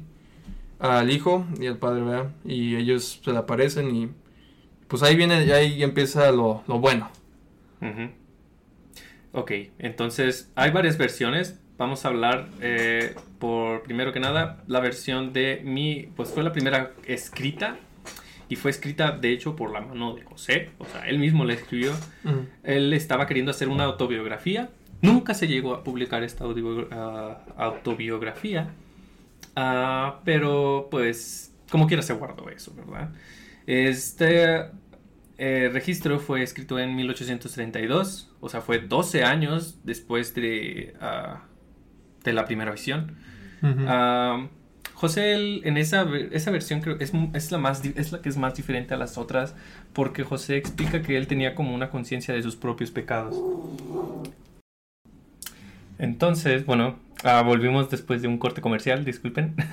al 0.77 1.09
Hijo 1.09 1.47
y 1.59 1.65
al 1.65 1.77
Padre, 1.77 2.03
vea, 2.03 2.31
y 2.45 2.75
ellos 2.75 3.19
se 3.25 3.31
le 3.31 3.39
aparecen 3.39 3.95
y 3.95 4.09
pues 4.89 5.03
ahí 5.03 5.15
viene, 5.15 5.35
ahí 5.53 5.81
empieza 5.83 6.31
lo, 6.31 6.63
bueno. 6.67 7.09
Ok, 9.31 9.51
entonces 9.77 10.51
hay 10.55 10.71
varias 10.71 10.97
versiones. 10.97 11.59
Vamos 11.77 12.03
a 12.03 12.09
hablar 12.09 12.49
eh, 12.59 13.15
por 13.37 13.83
primero 13.83 14.11
que 14.11 14.19
nada 14.19 14.63
la 14.67 14.81
versión 14.81 15.31
de 15.31 15.61
mi, 15.63 16.09
pues 16.15 16.29
fue 16.29 16.43
la 16.43 16.51
primera 16.51 16.91
escrita 17.05 17.77
y 18.49 18.55
fue 18.55 18.71
escrita 18.71 19.11
de 19.11 19.31
hecho 19.31 19.55
por 19.55 19.71
la 19.71 19.79
mano 19.79 20.15
de 20.15 20.23
José, 20.23 20.71
o 20.79 20.85
sea, 20.85 21.07
él 21.07 21.19
mismo 21.19 21.45
la 21.45 21.53
escribió. 21.53 21.93
Él 22.63 22.91
estaba 22.93 23.27
queriendo 23.27 23.51
hacer 23.51 23.69
una 23.69 23.83
autobiografía. 23.85 24.71
Nunca 25.01 25.35
se 25.35 25.47
llegó 25.47 25.75
a 25.75 25.83
publicar 25.83 26.23
esta 26.23 26.45
ah, 26.91 27.43
autobiografía, 27.55 28.71
ah, 29.55 30.19
pero 30.25 30.87
pues 30.89 31.53
como 31.69 31.87
quiera 31.87 32.01
se 32.01 32.13
guardó 32.13 32.49
eso, 32.49 32.73
¿verdad? 32.75 33.11
Este 33.67 34.65
eh, 35.41 35.69
registro 35.71 36.19
fue 36.19 36.43
escrito 36.43 36.77
en 36.79 36.97
1832, 36.97 38.29
o 38.41 38.49
sea, 38.49 38.59
fue 38.59 38.79
12 38.79 39.23
años 39.23 39.79
después 39.85 40.35
de, 40.35 40.93
ah, 40.99 41.43
de 42.25 42.33
la 42.33 42.43
primera 42.43 42.71
visión. 42.71 43.15
Ah, 43.63 44.47
José, 44.93 45.61
en 45.65 45.77
esa, 45.77 46.05
esa 46.31 46.51
versión 46.51 46.81
creo 46.81 46.97
es, 46.99 47.13
es, 47.33 47.51
la 47.53 47.57
más, 47.57 47.85
es 47.85 48.11
la 48.11 48.21
que 48.21 48.27
es 48.27 48.35
más 48.35 48.55
diferente 48.55 48.93
a 48.93 48.97
las 48.97 49.17
otras, 49.17 49.55
porque 49.93 50.25
José 50.25 50.57
explica 50.57 51.01
que 51.01 51.15
él 51.15 51.27
tenía 51.27 51.55
como 51.55 51.73
una 51.73 51.89
conciencia 51.89 52.33
de 52.33 52.43
sus 52.43 52.57
propios 52.57 52.91
pecados. 52.91 53.41
Entonces, 55.99 56.65
bueno, 56.65 56.99
ah, 57.23 57.43
volvimos 57.43 57.89
después 57.89 58.21
de 58.21 58.27
un 58.27 58.37
corte 58.37 58.59
comercial, 58.59 59.05
disculpen. 59.05 59.55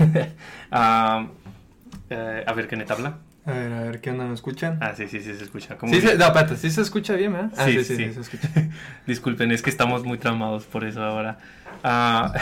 Eh, 2.08 2.44
a 2.46 2.52
ver, 2.52 2.68
¿qué 2.68 2.84
habla? 2.88 3.18
A 3.46 3.52
ver, 3.52 3.72
a 3.72 3.82
ver, 3.84 4.00
¿qué 4.00 4.10
onda? 4.10 4.26
¿Me 4.26 4.34
escuchan? 4.34 4.78
Ah, 4.82 4.92
sí, 4.96 5.06
sí, 5.06 5.20
sí 5.20 5.32
se 5.32 5.44
escucha. 5.44 5.78
sí, 5.80 6.00
se, 6.00 6.18
no, 6.18 6.26
espérate, 6.26 6.56
sí 6.56 6.68
se 6.68 6.82
escucha 6.82 7.14
bien, 7.14 7.32
¿verdad? 7.32 7.52
Ah, 7.56 7.66
sí, 7.66 7.84
sí, 7.84 7.96
sí, 7.96 8.12
se 8.12 8.20
escucha. 8.20 8.50
Disculpen, 9.06 9.52
es 9.52 9.62
que 9.62 9.70
estamos 9.70 10.04
muy 10.04 10.18
traumados 10.18 10.64
por 10.64 10.84
eso 10.84 11.00
ahora. 11.00 11.38
Ah, 11.84 12.34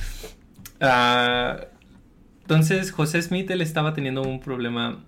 ah, 0.80 1.56
entonces, 2.42 2.92
José 2.92 3.20
Smith, 3.20 3.50
él 3.50 3.62
estaba 3.62 3.94
teniendo 3.94 4.22
un 4.22 4.38
problema. 4.38 5.04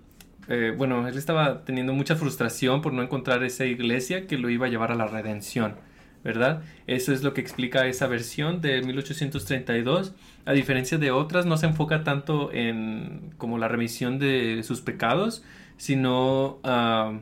Eh, 0.49 0.75
bueno, 0.77 1.07
él 1.07 1.17
estaba 1.17 1.65
teniendo 1.65 1.93
mucha 1.93 2.17
frustración 2.17 2.83
por 2.83 2.93
no 2.93 3.01
encontrar 3.01 3.45
esa 3.45 3.65
iglesia 3.67 4.27
que 4.27 4.37
lo 4.37 4.51
iba 4.51 4.67
a 4.67 4.69
llevar 4.69 4.91
a 4.91 4.97
la 4.97 5.07
redención. 5.07 5.77
¿verdad? 6.25 6.63
Eso 6.87 7.13
es 7.13 7.23
lo 7.23 7.35
que 7.35 7.43
explica 7.43 7.87
esa 7.87 8.07
versión 8.07 8.63
de 8.63 8.81
1832. 8.83 10.15
A 10.47 10.53
diferencia 10.53 10.99
de 10.99 11.11
otras, 11.11 11.47
no 11.47 11.57
se 11.57 11.67
enfoca 11.67 12.05
tanto 12.05 12.53
en 12.53 13.33
como 13.39 13.57
la 13.59 13.69
remisión 13.69 14.19
de 14.19 14.63
sus 14.63 14.81
pecados, 14.81 15.43
sino... 15.77 16.59
Uh, 16.63 17.19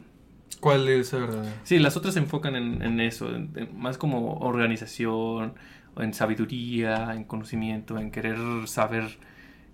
¿Cuál 0.60 0.88
es 0.88 1.12
verdad? 1.12 1.44
Sí, 1.64 1.78
las 1.78 1.96
otras 1.96 2.14
se 2.14 2.20
enfocan 2.20 2.54
en, 2.54 3.00
eso, 3.00 3.28
más 3.74 3.98
como 3.98 4.34
organización, 4.38 5.54
en 5.96 6.14
sabiduría, 6.14 7.14
en 7.14 7.24
conocimiento, 7.24 7.98
en 7.98 8.12
querer 8.12 8.38
saber 8.66 9.18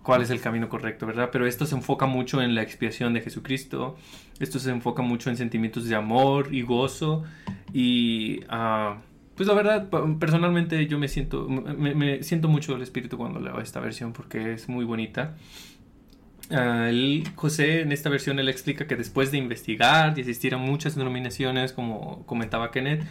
cuál 0.02 0.22
es 0.22 0.30
el 0.30 0.40
camino 0.40 0.70
correcto, 0.70 1.06
¿verdad? 1.06 1.28
Pero 1.30 1.46
esto 1.46 1.66
se 1.66 1.74
enfoca 1.74 2.06
mucho 2.06 2.40
en 2.40 2.54
la 2.54 2.62
expiación 2.62 3.12
de 3.12 3.20
Jesucristo, 3.20 3.96
esto 4.40 4.58
se 4.58 4.70
enfoca 4.70 5.02
mucho 5.02 5.28
en 5.28 5.36
sentimientos 5.36 5.86
de 5.86 5.94
amor 5.94 6.54
y 6.54 6.62
gozo 6.62 7.24
y... 7.72 8.40
Uh, 8.44 9.07
pues 9.38 9.46
la 9.46 9.54
verdad, 9.54 9.88
personalmente 10.18 10.84
yo 10.88 10.98
me 10.98 11.06
siento, 11.06 11.48
me, 11.48 12.24
siento 12.24 12.48
mucho 12.48 12.74
el 12.74 12.82
espíritu 12.82 13.16
cuando 13.16 13.38
leo 13.38 13.60
esta 13.60 13.78
versión 13.78 14.12
porque 14.12 14.52
es 14.52 14.68
muy 14.68 14.84
bonita. 14.84 15.36
Ah, 16.50 16.90
José 17.36 17.82
en 17.82 17.92
esta 17.92 18.10
versión 18.10 18.40
él 18.40 18.48
explica 18.48 18.88
que 18.88 18.96
después 18.96 19.30
de 19.30 19.38
investigar 19.38 20.18
y 20.18 20.22
asistir 20.22 20.54
a 20.54 20.58
muchas 20.58 20.96
denominaciones, 20.96 21.72
como 21.72 22.26
comentaba 22.26 22.72
Kenneth, 22.72 23.04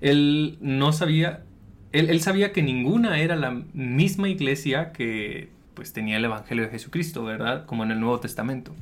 él 0.00 0.58
no 0.60 0.92
sabía 0.92 1.44
él, 1.92 2.10
él 2.10 2.20
sabía 2.22 2.52
que 2.52 2.60
ninguna 2.60 3.20
era 3.20 3.36
la 3.36 3.52
misma 3.72 4.28
iglesia 4.28 4.90
que 4.90 5.50
pues 5.74 5.92
tenía 5.92 6.16
el 6.16 6.24
Evangelio 6.24 6.64
de 6.64 6.70
Jesucristo, 6.70 7.22
¿verdad? 7.22 7.66
Como 7.66 7.84
en 7.84 7.92
el 7.92 8.00
Nuevo 8.00 8.18
Testamento. 8.18 8.74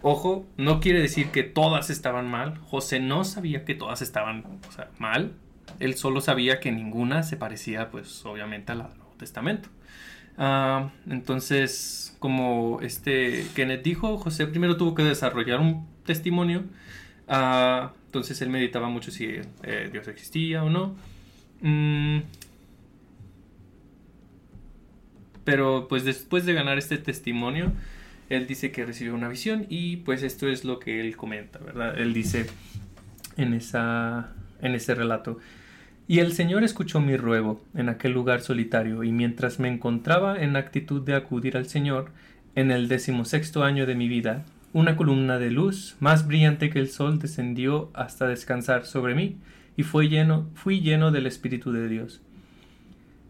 Ojo, 0.00 0.46
no 0.56 0.80
quiere 0.80 1.02
decir 1.02 1.26
que 1.28 1.42
todas 1.42 1.90
estaban 1.90 2.30
mal. 2.30 2.56
José 2.56 3.00
no 3.00 3.24
sabía 3.24 3.66
que 3.66 3.74
todas 3.74 4.00
estaban 4.00 4.44
o 4.66 4.72
sea, 4.72 4.88
mal. 4.98 5.34
Él 5.80 5.94
solo 5.94 6.20
sabía 6.20 6.60
que 6.60 6.72
ninguna 6.72 7.22
se 7.22 7.36
parecía, 7.36 7.90
pues, 7.90 8.24
obviamente 8.24 8.72
a 8.72 8.74
la 8.74 8.88
del 8.88 8.98
Nuevo 8.98 9.14
Testamento. 9.18 9.68
Ah, 10.36 10.90
entonces, 11.08 12.16
como 12.18 12.80
este 12.80 13.46
Kenneth 13.54 13.82
dijo, 13.82 14.18
José 14.18 14.46
primero 14.46 14.76
tuvo 14.76 14.94
que 14.94 15.02
desarrollar 15.02 15.60
un 15.60 15.86
testimonio. 16.04 16.64
Ah, 17.28 17.92
entonces 18.06 18.40
él 18.42 18.50
meditaba 18.50 18.88
mucho 18.88 19.10
si 19.10 19.40
eh, 19.62 19.88
Dios 19.92 20.08
existía 20.08 20.64
o 20.64 20.70
no. 20.70 20.96
Mm, 21.60 22.20
pero 25.44 25.88
pues 25.88 26.04
después 26.04 26.46
de 26.46 26.54
ganar 26.54 26.78
este 26.78 26.98
testimonio, 26.98 27.72
él 28.28 28.46
dice 28.46 28.72
que 28.72 28.84
recibió 28.84 29.14
una 29.14 29.28
visión 29.28 29.66
y 29.68 29.98
pues 29.98 30.22
esto 30.22 30.48
es 30.48 30.64
lo 30.64 30.78
que 30.78 31.00
él 31.00 31.16
comenta, 31.16 31.58
¿verdad? 31.58 31.98
Él 31.98 32.14
dice 32.14 32.46
en, 33.36 33.54
esa, 33.54 34.32
en 34.64 34.74
ese 34.74 34.96
relato. 34.96 35.38
Y 36.08 36.18
el 36.18 36.32
Señor 36.32 36.64
escuchó 36.64 37.00
mi 37.00 37.16
ruego 37.16 37.62
en 37.74 37.88
aquel 37.88 38.12
lugar 38.12 38.40
solitario, 38.40 39.04
y 39.04 39.12
mientras 39.12 39.60
me 39.60 39.68
encontraba 39.68 40.42
en 40.42 40.56
actitud 40.56 41.02
de 41.02 41.14
acudir 41.14 41.56
al 41.56 41.66
Señor, 41.66 42.10
en 42.56 42.70
el 42.72 42.88
decimosexto 42.88 43.62
año 43.62 43.86
de 43.86 43.94
mi 43.94 44.08
vida, 44.08 44.44
una 44.72 44.96
columna 44.96 45.38
de 45.38 45.50
luz, 45.50 45.96
más 46.00 46.26
brillante 46.26 46.70
que 46.70 46.80
el 46.80 46.88
sol, 46.88 47.20
descendió 47.20 47.90
hasta 47.94 48.26
descansar 48.26 48.84
sobre 48.84 49.14
mí, 49.14 49.36
y 49.76 49.84
fue 49.84 50.08
lleno, 50.08 50.48
fui 50.54 50.80
lleno 50.80 51.12
del 51.12 51.26
Espíritu 51.26 51.70
de 51.70 51.88
Dios. 51.88 52.20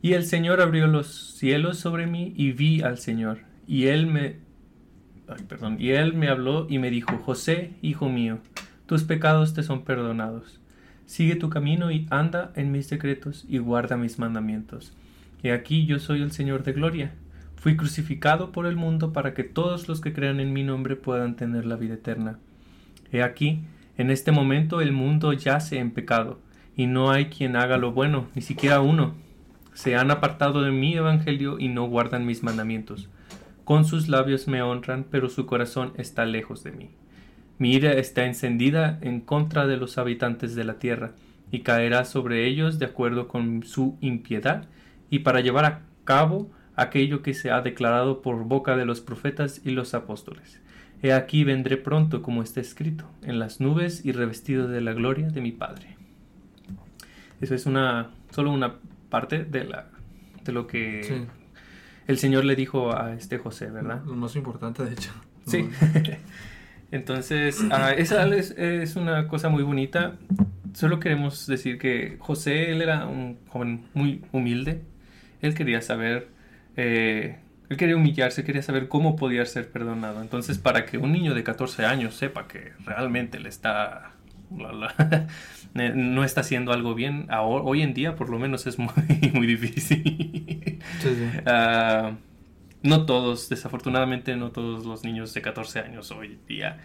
Y 0.02 0.14
el 0.14 0.24
Señor 0.24 0.60
abrió 0.60 0.86
los 0.86 1.36
cielos 1.36 1.78
sobre 1.78 2.06
mí, 2.06 2.32
y 2.36 2.52
vi 2.52 2.80
al 2.80 2.98
Señor, 2.98 3.40
y 3.66 3.86
él 3.86 4.06
me 4.06 4.44
perdón, 5.48 5.76
y 5.80 5.90
él 5.90 6.14
me 6.14 6.28
habló 6.28 6.66
y 6.68 6.78
me 6.78 6.90
dijo, 6.90 7.16
José, 7.18 7.72
hijo 7.82 8.08
mío, 8.08 8.38
tus 8.86 9.04
pecados 9.04 9.54
te 9.54 9.62
son 9.62 9.84
perdonados. 9.84 10.60
Sigue 11.06 11.36
tu 11.36 11.50
camino 11.50 11.90
y 11.90 12.06
anda 12.10 12.52
en 12.56 12.72
mis 12.72 12.88
decretos 12.88 13.44
y 13.48 13.58
guarda 13.58 13.96
mis 13.96 14.18
mandamientos. 14.18 14.92
Y 15.42 15.50
aquí 15.50 15.84
yo 15.84 15.98
soy 15.98 16.22
el 16.22 16.32
Señor 16.32 16.62
de 16.62 16.72
gloria. 16.72 17.12
Fui 17.56 17.76
crucificado 17.76 18.52
por 18.52 18.66
el 18.66 18.76
mundo 18.76 19.12
para 19.12 19.34
que 19.34 19.44
todos 19.44 19.88
los 19.88 20.00
que 20.00 20.12
crean 20.12 20.40
en 20.40 20.52
mi 20.52 20.64
nombre 20.64 20.96
puedan 20.96 21.36
tener 21.36 21.66
la 21.66 21.76
vida 21.76 21.94
eterna. 21.94 22.38
He 23.12 23.22
aquí, 23.22 23.60
en 23.96 24.10
este 24.10 24.32
momento 24.32 24.80
el 24.80 24.92
mundo 24.92 25.32
yace 25.32 25.78
en 25.78 25.90
pecado, 25.90 26.40
y 26.76 26.86
no 26.86 27.10
hay 27.10 27.26
quien 27.26 27.56
haga 27.56 27.76
lo 27.76 27.92
bueno, 27.92 28.26
ni 28.34 28.42
siquiera 28.42 28.80
uno. 28.80 29.14
Se 29.74 29.96
han 29.96 30.10
apartado 30.10 30.62
de 30.62 30.72
mi 30.72 30.94
evangelio 30.94 31.58
y 31.58 31.68
no 31.68 31.86
guardan 31.86 32.26
mis 32.26 32.42
mandamientos. 32.42 33.08
Con 33.64 33.84
sus 33.84 34.08
labios 34.08 34.48
me 34.48 34.62
honran, 34.62 35.04
pero 35.10 35.28
su 35.28 35.46
corazón 35.46 35.92
está 35.96 36.24
lejos 36.26 36.64
de 36.64 36.72
mí. 36.72 36.90
Mi 37.58 37.72
ira 37.72 37.92
está 37.92 38.26
encendida 38.26 38.98
en 39.00 39.20
contra 39.20 39.66
de 39.66 39.76
los 39.76 39.98
habitantes 39.98 40.54
de 40.54 40.64
la 40.64 40.78
tierra, 40.78 41.12
y 41.50 41.60
caerá 41.60 42.04
sobre 42.04 42.46
ellos 42.46 42.78
de 42.78 42.86
acuerdo 42.86 43.28
con 43.28 43.62
su 43.62 43.96
impiedad, 44.00 44.66
y 45.10 45.20
para 45.20 45.40
llevar 45.40 45.64
a 45.64 45.82
cabo 46.04 46.50
aquello 46.76 47.22
que 47.22 47.34
se 47.34 47.50
ha 47.50 47.60
declarado 47.60 48.22
por 48.22 48.44
boca 48.44 48.76
de 48.76 48.84
los 48.84 49.00
profetas 49.00 49.60
y 49.64 49.70
los 49.70 49.94
apóstoles. 49.94 50.60
He 51.02 51.12
aquí 51.12 51.44
vendré 51.44 51.76
pronto 51.76 52.22
como 52.22 52.42
está 52.42 52.60
escrito, 52.60 53.04
en 53.22 53.38
las 53.38 53.60
nubes 53.60 54.04
y 54.04 54.12
revestido 54.12 54.68
de 54.68 54.80
la 54.80 54.94
gloria 54.94 55.28
de 55.28 55.40
mi 55.40 55.52
Padre. 55.52 55.96
Eso 57.40 57.54
es 57.54 57.66
una 57.66 58.10
solo 58.30 58.50
una 58.50 58.76
parte 59.10 59.44
de 59.44 59.64
la 59.64 59.86
de 60.44 60.52
lo 60.52 60.66
que 60.66 61.26
el 62.06 62.18
Señor 62.18 62.44
le 62.44 62.56
dijo 62.56 62.96
a 62.96 63.14
este 63.14 63.38
José, 63.38 63.70
¿verdad? 63.70 64.02
Lo 64.04 64.14
más 64.14 64.34
importante, 64.36 64.84
de 64.84 64.92
hecho. 64.92 65.12
Sí. 65.46 65.68
Entonces, 66.94 67.60
ah, 67.72 67.90
esa 67.90 68.24
es, 68.36 68.94
una 68.94 69.26
cosa 69.26 69.48
muy 69.48 69.64
bonita. 69.64 70.14
Solo 70.74 71.00
queremos 71.00 71.44
decir 71.48 71.76
que 71.76 72.18
José, 72.20 72.70
él 72.70 72.82
era 72.82 73.06
un 73.06 73.36
joven 73.48 73.86
muy 73.94 74.22
humilde. 74.30 74.80
Él 75.42 75.54
quería 75.54 75.82
saber, 75.82 76.28
eh, 76.76 77.40
él 77.68 77.76
quería 77.76 77.96
humillarse, 77.96 78.44
quería 78.44 78.62
saber 78.62 78.86
cómo 78.86 79.16
podía 79.16 79.44
ser 79.44 79.72
perdonado. 79.72 80.22
Entonces, 80.22 80.58
para 80.58 80.86
que 80.86 80.96
un 80.96 81.10
niño 81.10 81.34
de 81.34 81.42
14 81.42 81.84
años 81.84 82.14
sepa 82.14 82.46
que 82.46 82.74
realmente 82.84 83.40
le 83.40 83.48
está 83.48 84.12
no 85.74 86.22
está 86.22 86.42
haciendo 86.42 86.72
algo 86.72 86.94
bien, 86.94 87.26
hoy 87.40 87.82
en 87.82 87.92
día 87.92 88.14
por 88.14 88.30
lo 88.30 88.38
menos 88.38 88.68
es 88.68 88.78
muy, 88.78 88.92
muy 89.34 89.48
difícil. 89.48 90.78
Ah, 91.44 92.12
no 92.84 93.06
todos, 93.06 93.48
desafortunadamente 93.48 94.36
no 94.36 94.50
todos 94.50 94.84
los 94.84 95.04
niños 95.04 95.34
de 95.34 95.42
14 95.42 95.80
años 95.80 96.10
hoy 96.12 96.38
día 96.46 96.78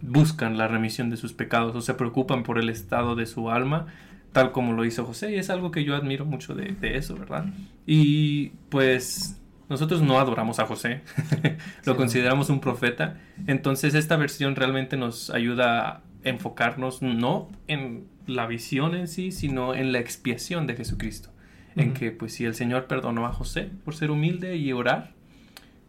buscan 0.00 0.56
la 0.56 0.68
remisión 0.68 1.10
de 1.10 1.16
sus 1.16 1.32
pecados 1.32 1.74
o 1.74 1.80
se 1.80 1.94
preocupan 1.94 2.44
por 2.44 2.58
el 2.58 2.68
estado 2.68 3.16
de 3.16 3.26
su 3.26 3.50
alma, 3.50 3.86
tal 4.32 4.52
como 4.52 4.72
lo 4.72 4.84
hizo 4.84 5.04
José, 5.04 5.32
y 5.32 5.36
es 5.36 5.50
algo 5.50 5.70
que 5.70 5.84
yo 5.84 5.94
admiro 5.96 6.24
mucho 6.24 6.54
de, 6.54 6.74
de 6.80 6.96
eso, 6.96 7.16
¿verdad? 7.16 7.46
Y 7.86 8.50
pues 8.68 9.40
nosotros 9.68 10.02
no 10.02 10.18
adoramos 10.18 10.60
a 10.60 10.66
José, 10.66 11.02
lo 11.84 11.96
consideramos 11.96 12.48
un 12.48 12.60
profeta, 12.60 13.20
entonces 13.46 13.94
esta 13.94 14.16
versión 14.16 14.56
realmente 14.56 14.96
nos 14.96 15.30
ayuda 15.30 15.88
a 15.88 16.02
enfocarnos 16.22 17.02
no 17.02 17.50
en 17.66 18.06
la 18.26 18.46
visión 18.46 18.94
en 18.94 19.08
sí, 19.08 19.32
sino 19.32 19.74
en 19.74 19.92
la 19.92 19.98
expiación 19.98 20.66
de 20.66 20.76
Jesucristo. 20.76 21.30
En 21.76 21.92
que, 21.92 22.12
pues, 22.12 22.32
si 22.32 22.44
el 22.44 22.54
Señor 22.54 22.86
perdonó 22.86 23.26
a 23.26 23.32
José 23.32 23.68
por 23.84 23.96
ser 23.96 24.12
humilde 24.12 24.56
y 24.56 24.72
orar, 24.72 25.12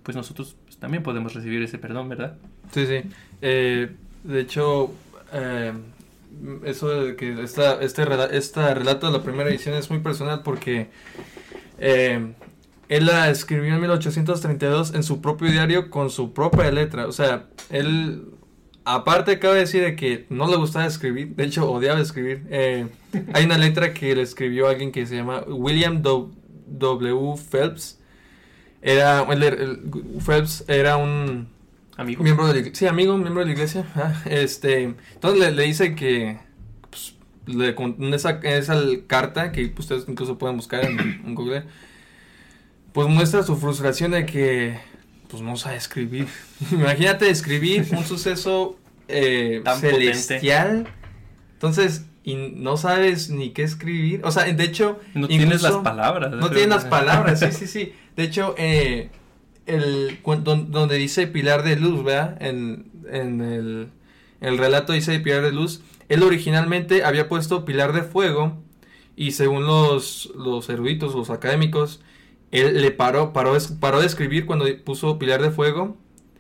pues 0.06 0.16
nosotros 0.16 0.56
pues, 0.64 0.78
también 0.78 1.04
podemos 1.04 1.34
recibir 1.34 1.62
ese 1.62 1.78
perdón, 1.78 2.08
¿verdad? 2.08 2.38
Sí, 2.72 2.86
sí. 2.86 3.02
Eh, 3.42 3.92
de 4.24 4.40
hecho, 4.40 4.94
eh, 5.34 5.74
eso 6.64 6.90
de 6.90 7.16
que 7.18 7.44
esta, 7.44 7.82
este, 7.82 8.04
este 8.32 8.74
relato 8.74 9.08
de 9.08 9.18
la 9.18 9.24
primera 9.24 9.50
edición 9.50 9.76
es 9.76 9.90
muy 9.90 10.00
personal 10.00 10.44
porque 10.44 10.90
eh, 11.80 12.34
él 12.88 13.06
la 13.06 13.30
escribió 13.30 13.74
en 13.74 13.82
1832 13.82 14.94
en 14.94 15.04
su 15.04 15.20
propio 15.20 15.52
diario 15.52 15.90
con 15.90 16.10
su 16.10 16.32
propia 16.34 16.72
letra. 16.72 17.08
O 17.08 17.12
sea, 17.12 17.48
él 17.70 18.26
Aparte, 18.88 19.40
cabe 19.40 19.58
decir 19.58 19.84
de 19.84 19.96
que 19.96 20.28
no 20.30 20.48
le 20.48 20.58
gustaba 20.58 20.86
escribir, 20.86 21.36
de 21.36 21.46
hecho 21.46 21.70
odiaba 21.72 22.00
escribir. 22.00 22.46
Eh, 22.52 22.88
hay 23.34 23.46
una 23.46 23.58
letra 23.58 23.96
que 23.96 24.16
le 24.16 24.22
escribió 24.22 24.68
alguien 24.68 24.92
que 24.92 25.08
se 25.08 25.16
llama 25.16 25.44
William 25.48 26.04
W. 26.04 27.36
Phelps. 27.50 28.00
Era, 28.88 29.26
Phelps 30.24 30.64
era 30.68 30.98
un 30.98 31.48
amigo. 31.98 32.22
Miembro 32.22 32.46
de 32.46 32.54
la 32.54 32.60
iglesia. 32.60 32.78
Sí, 32.78 32.86
amigo, 32.86 33.18
miembro 33.18 33.40
de 33.40 33.48
la 33.48 33.52
iglesia. 33.54 33.84
Ah, 33.96 34.14
este, 34.26 34.84
entonces 34.84 35.56
le, 35.56 35.64
dice 35.64 35.96
que 35.96 36.38
pues, 36.92 37.16
le, 37.48 37.76
esa, 38.16 38.40
esa 38.44 38.80
carta 39.08 39.52
que 39.52 39.74
ustedes 39.76 40.06
incluso 40.08 40.38
pueden 40.38 40.58
buscar 40.58 40.86
en, 40.86 41.00
en 41.00 41.34
Google, 41.34 41.64
pues 42.94 43.08
muestra 43.08 43.42
su 43.42 43.58
frustración 43.58 44.12
de 44.12 44.28
que 44.28 44.78
pues 45.30 45.42
no 45.42 45.58
sabe 45.58 45.78
escribir. 45.78 46.28
Imagínate 46.72 47.28
escribir 47.32 47.88
un 47.92 48.04
suceso 48.06 48.78
eh, 49.08 49.64
celestial. 49.80 50.88
Entonces, 51.54 52.06
y 52.24 52.36
no 52.36 52.78
sabes 52.78 53.30
ni 53.30 53.50
qué 53.50 53.64
escribir. 53.64 54.22
O 54.24 54.32
sea, 54.32 54.44
de 54.44 54.64
hecho... 54.64 55.00
No 55.14 55.28
tienes 55.28 55.64
las 55.64 55.78
palabras. 55.78 56.32
No 56.32 56.50
tienes 56.50 56.70
las 56.70 56.86
palabras, 56.86 57.40
sí, 57.52 57.52
sí, 57.52 57.68
sí. 57.68 57.94
De 58.16 58.24
hecho, 58.24 58.56
eh, 58.58 59.10
el, 59.66 60.20
donde 60.24 60.96
dice 60.96 61.28
Pilar 61.28 61.64
de 61.64 61.76
Luz, 61.76 62.04
¿verdad? 62.04 62.38
En, 62.42 62.92
en 63.12 63.42
el, 63.42 63.90
el 64.42 64.58
relato 64.58 64.94
dice 64.94 65.20
Pilar 65.20 65.44
de 65.44 65.52
Luz. 65.52 65.82
Él 66.08 66.24
originalmente 66.24 67.04
había 67.04 67.28
puesto 67.28 67.66
Pilar 67.66 67.94
de 67.94 68.04
Fuego 68.04 68.58
y 69.16 69.32
según 69.32 69.66
los, 69.66 70.32
los 70.36 70.70
eruditos, 70.70 71.16
los 71.16 71.30
académicos, 71.30 72.02
él 72.52 72.82
le 72.82 72.92
paró, 72.92 73.34
paró, 73.34 73.58
paró 73.80 74.00
de 74.02 74.06
escribir 74.06 74.46
cuando 74.46 74.66
puso 74.84 75.18
Pilar 75.18 75.42
de 75.42 75.52
Fuego 75.52 75.98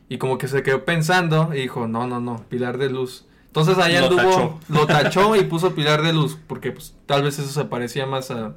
y 0.09 0.17
como 0.17 0.37
que 0.37 0.47
se 0.47 0.63
quedó 0.63 0.85
pensando 0.85 1.51
y 1.53 1.61
dijo, 1.61 1.87
no, 1.87 2.07
no, 2.07 2.19
no, 2.19 2.45
Pilar 2.49 2.77
de 2.77 2.89
Luz. 2.89 3.25
Entonces 3.47 3.77
allá 3.77 4.01
lo 4.01 4.07
anduvo, 4.07 4.21
tachó. 4.21 4.59
lo 4.67 4.85
tachó 4.85 5.35
y 5.35 5.43
puso 5.45 5.73
Pilar 5.73 6.01
de 6.01 6.13
Luz, 6.13 6.37
porque 6.47 6.71
pues, 6.71 6.95
tal 7.05 7.23
vez 7.23 7.39
eso 7.39 7.49
se 7.49 7.65
parecía 7.65 8.05
más 8.05 8.29
a, 8.29 8.55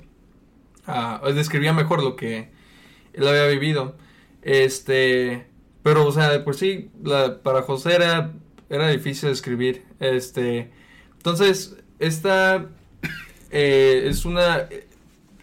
a, 0.87 1.21
describía 1.33 1.73
mejor 1.73 2.03
lo 2.03 2.17
que 2.17 2.51
él 3.19 3.29
había 3.29 3.47
vivido. 3.47 3.97
Este, 4.43 5.47
pero 5.83 6.07
o 6.07 6.13
sea, 6.13 6.31
de 6.31 6.41
por 6.41 6.55
sí, 6.57 6.91
la, 7.03 7.43
para 7.43 7.63
José 7.63 7.95
era, 7.95 8.33
era 8.71 8.89
difícil 8.89 9.31
escribir. 9.31 9.85
Este, 10.01 10.71
entonces, 11.17 11.77
esta 11.99 12.67
eh, 13.51 14.05
es 14.07 14.25
una 14.25 14.69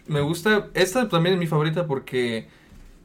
me 0.08 0.20
gusta, 0.20 0.68
esta 0.74 1.08
también 1.08 1.34
es 1.34 1.40
mi 1.40 1.46
favorita 1.46 1.86
porque 1.86 2.48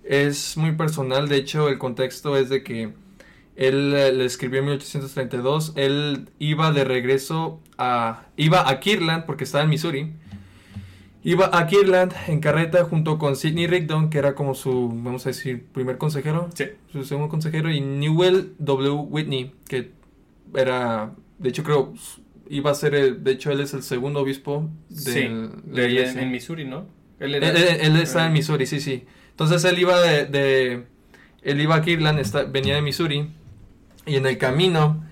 es 0.04 0.58
muy 0.58 0.74
personal, 0.74 1.28
de 1.28 1.38
hecho 1.38 1.70
el 1.70 1.78
contexto 1.78 2.38
es 2.38 2.50
de 2.50 2.64
que 2.64 2.94
él 3.56 3.94
eh, 3.96 4.12
le 4.12 4.26
escribió 4.26 4.60
en 4.60 4.66
1832, 4.66 5.74
él 5.76 6.30
iba 6.40 6.72
de 6.72 6.84
regreso 6.84 7.60
a, 7.78 8.26
iba 8.38 8.70
a 8.70 8.80
Kirtland 8.80 9.26
porque 9.26 9.44
estaba 9.44 9.64
en 9.64 9.70
Missouri 9.70 10.14
Iba 11.24 11.56
a 11.56 11.68
Kirland 11.68 12.14
en 12.28 12.40
carreta 12.40 12.84
junto 12.84 13.20
con 13.20 13.36
Sidney 13.36 13.68
Rigdon, 13.68 14.10
que 14.10 14.18
era 14.18 14.34
como 14.34 14.56
su, 14.56 14.90
vamos 14.90 15.26
a 15.28 15.30
decir, 15.30 15.66
primer 15.72 15.98
consejero, 16.00 16.50
Sí. 16.56 16.66
su 16.92 17.04
segundo 17.06 17.30
consejero, 17.30 17.70
y 17.70 17.80
Newell 17.80 18.54
W. 18.58 18.90
Whitney, 19.10 19.52
que 19.68 19.92
era, 20.56 21.14
de 21.38 21.50
hecho 21.50 21.64
creo, 21.64 21.94
iba 22.50 22.72
a 22.72 22.74
ser, 22.76 22.96
el- 22.96 23.24
de 23.24 23.32
hecho 23.34 23.52
él 23.52 23.60
es 23.62 23.74
el 23.76 23.84
segundo 23.84 24.20
obispo 24.22 24.68
Sí, 24.92 25.12
de 25.22 25.82
ahí 25.84 25.92
iglesia. 25.92 26.20
en, 26.22 26.28
en 26.28 26.32
Missouri, 26.32 26.66
¿no? 26.66 26.86
Él 27.20 27.36
Él, 27.36 27.44
él- 27.44 27.58
él 27.82 27.96
está 27.98 28.26
en 28.26 28.34
Missouri, 28.34 28.66
sí, 28.66 28.80
sí. 28.80 29.04
Entonces 29.30 29.64
él 29.64 29.78
iba 29.78 30.02
de, 30.02 30.26
de- 30.26 30.84
él 31.44 31.62
iba 31.62 31.76
a 31.76 31.82
Kirtland, 31.84 32.18
está- 32.20 32.44
venía 32.46 32.74
de 32.76 32.82
Missouri 32.82 33.30
y 34.08 34.16
en 34.16 34.26
el 34.26 34.40
camino 34.40 35.04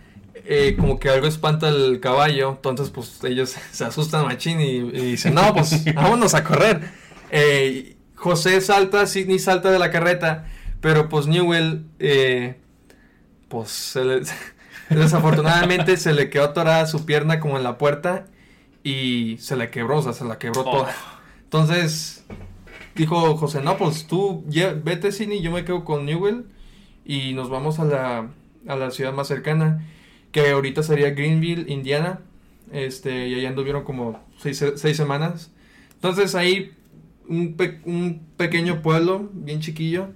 eh, 0.46 0.76
como 0.80 1.00
que 1.00 1.10
algo 1.10 1.28
espanta 1.28 1.70
el 1.70 2.00
caballo, 2.00 2.50
entonces 2.52 2.90
pues 2.90 3.24
ellos 3.24 3.56
se 3.72 3.84
asustan 3.86 4.26
machín 4.26 4.60
y, 4.62 4.76
y 4.78 5.12
dicen, 5.12 5.34
no, 5.34 5.54
pues 5.54 5.84
vámonos 5.96 6.34
a 6.36 6.44
correr. 6.44 6.90
Eh, 7.32 7.96
José 8.16 8.60
salta, 8.62 9.06
Sidney 9.08 9.40
salta 9.40 9.72
de 9.72 9.80
la 9.80 9.92
carreta, 9.92 10.48
pero 10.82 11.08
pues 11.10 11.28
Newell, 11.28 11.86
eh, 12.00 12.56
pues 13.48 13.70
se 13.70 14.04
le- 14.04 14.22
desafortunadamente 14.90 15.98
se 15.98 16.14
le 16.14 16.30
quedó 16.30 16.46
atorada 16.46 16.86
su 16.88 17.06
pierna 17.06 17.40
como 17.40 17.58
en 17.58 17.64
la 17.64 17.78
puerta 17.78 18.26
y 18.84 19.38
se 19.40 19.56
le 19.56 19.70
quebró, 19.70 20.00
o 20.00 20.02
sea, 20.04 20.14
se 20.14 20.26
la 20.26 20.38
quebró 20.38 20.62
Oh. 20.62 20.72
toda. 20.72 20.96
Entonces 21.44 22.24
dijo 22.96 23.38
José, 23.38 23.62
no, 23.62 23.78
pues 23.78 24.06
tú 24.08 24.44
vete 24.84 25.12
Sidney, 25.12 25.42
yo 25.42 25.52
me 25.52 25.64
quedo 25.66 25.86
con 25.86 26.06
Newell 26.06 26.46
y 27.06 27.34
nos 27.34 27.50
vamos 27.50 27.80
a 27.80 27.86
la, 27.86 28.28
a 28.68 28.76
la 28.76 28.92
ciudad 28.92 29.14
más 29.14 29.28
cercana, 29.28 29.86
que 30.32 30.50
ahorita 30.52 30.84
sería 30.84 31.12
Greenville, 31.12 31.72
Indiana. 31.72 32.22
Este, 32.72 33.28
y 33.28 33.34
ahí 33.34 33.46
anduvieron 33.48 33.84
como 33.84 34.24
seis, 34.38 34.64
seis 34.76 34.96
semanas. 34.96 35.52
Entonces 35.96 36.36
ahí 36.36 36.72
un, 37.28 37.56
pe- 37.56 37.82
un 37.86 38.22
pequeño 38.38 38.82
pueblo, 38.82 39.30
bien 39.34 39.60
chiquillo, 39.60 40.10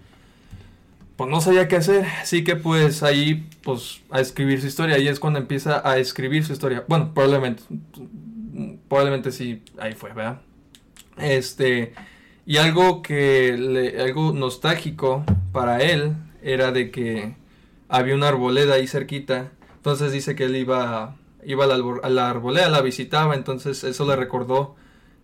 pues 1.15 1.29
no 1.29 1.41
sabía 1.41 1.67
qué 1.67 1.75
hacer, 1.75 2.05
así 2.21 2.43
que 2.43 2.55
pues 2.55 3.03
ahí 3.03 3.47
pues 3.63 4.01
a 4.09 4.19
escribir 4.19 4.61
su 4.61 4.67
historia, 4.67 4.95
ahí 4.95 5.07
es 5.07 5.19
cuando 5.19 5.39
empieza 5.39 5.87
a 5.87 5.97
escribir 5.97 6.43
su 6.43 6.53
historia. 6.53 6.83
Bueno, 6.87 7.13
probablemente, 7.13 7.63
probablemente 8.87 9.31
sí, 9.31 9.61
ahí 9.77 9.93
fue, 9.93 10.13
¿verdad? 10.13 10.41
Este, 11.17 11.93
y 12.45 12.57
algo 12.57 13.01
que, 13.01 13.95
algo 13.99 14.33
nostálgico 14.33 15.23
para 15.51 15.81
él 15.83 16.13
era 16.41 16.71
de 16.71 16.89
que 16.91 17.35
había 17.89 18.15
una 18.15 18.29
arboleda 18.29 18.75
ahí 18.75 18.87
cerquita, 18.87 19.51
entonces 19.83 20.13
dice 20.13 20.33
que 20.33 20.45
él 20.45 20.55
iba, 20.55 21.17
iba 21.43 21.65
a 21.65 22.09
la, 22.09 22.29
arboleda, 22.29 22.69
la 22.69 22.79
visitaba, 22.79 23.35
entonces 23.35 23.83
eso 23.83 24.07
le 24.07 24.15
recordó, 24.15 24.77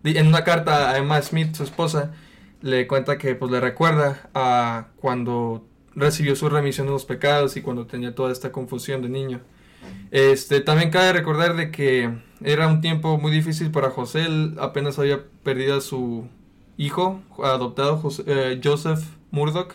en 0.04 0.26
una 0.26 0.44
carta 0.44 0.90
a 0.90 0.98
Emma 0.98 1.22
Smith, 1.22 1.54
su 1.54 1.62
esposa, 1.62 2.12
le 2.60 2.86
cuenta 2.86 3.16
que 3.16 3.34
pues 3.34 3.50
le 3.50 3.58
recuerda 3.58 4.28
a 4.34 4.88
cuando 4.96 5.64
recibió 5.94 6.36
su 6.36 6.50
remisión 6.50 6.88
de 6.88 6.92
los 6.92 7.06
pecados 7.06 7.56
y 7.56 7.62
cuando 7.62 7.86
tenía 7.86 8.14
toda 8.14 8.32
esta 8.32 8.52
confusión 8.52 9.00
de 9.00 9.08
niño. 9.08 9.40
Este, 10.10 10.60
también 10.60 10.90
cabe 10.90 11.14
recordar 11.14 11.56
de 11.56 11.70
que 11.70 12.10
era 12.44 12.68
un 12.68 12.82
tiempo 12.82 13.16
muy 13.16 13.32
difícil 13.32 13.70
para 13.70 13.88
José, 13.88 14.26
él 14.26 14.56
apenas 14.60 14.98
había 14.98 15.22
perdido 15.42 15.78
a 15.78 15.80
su 15.80 16.28
hijo 16.76 17.22
adoptado, 17.42 18.02
eh, 18.26 18.60
Joseph 18.62 19.00
Murdoch, 19.30 19.72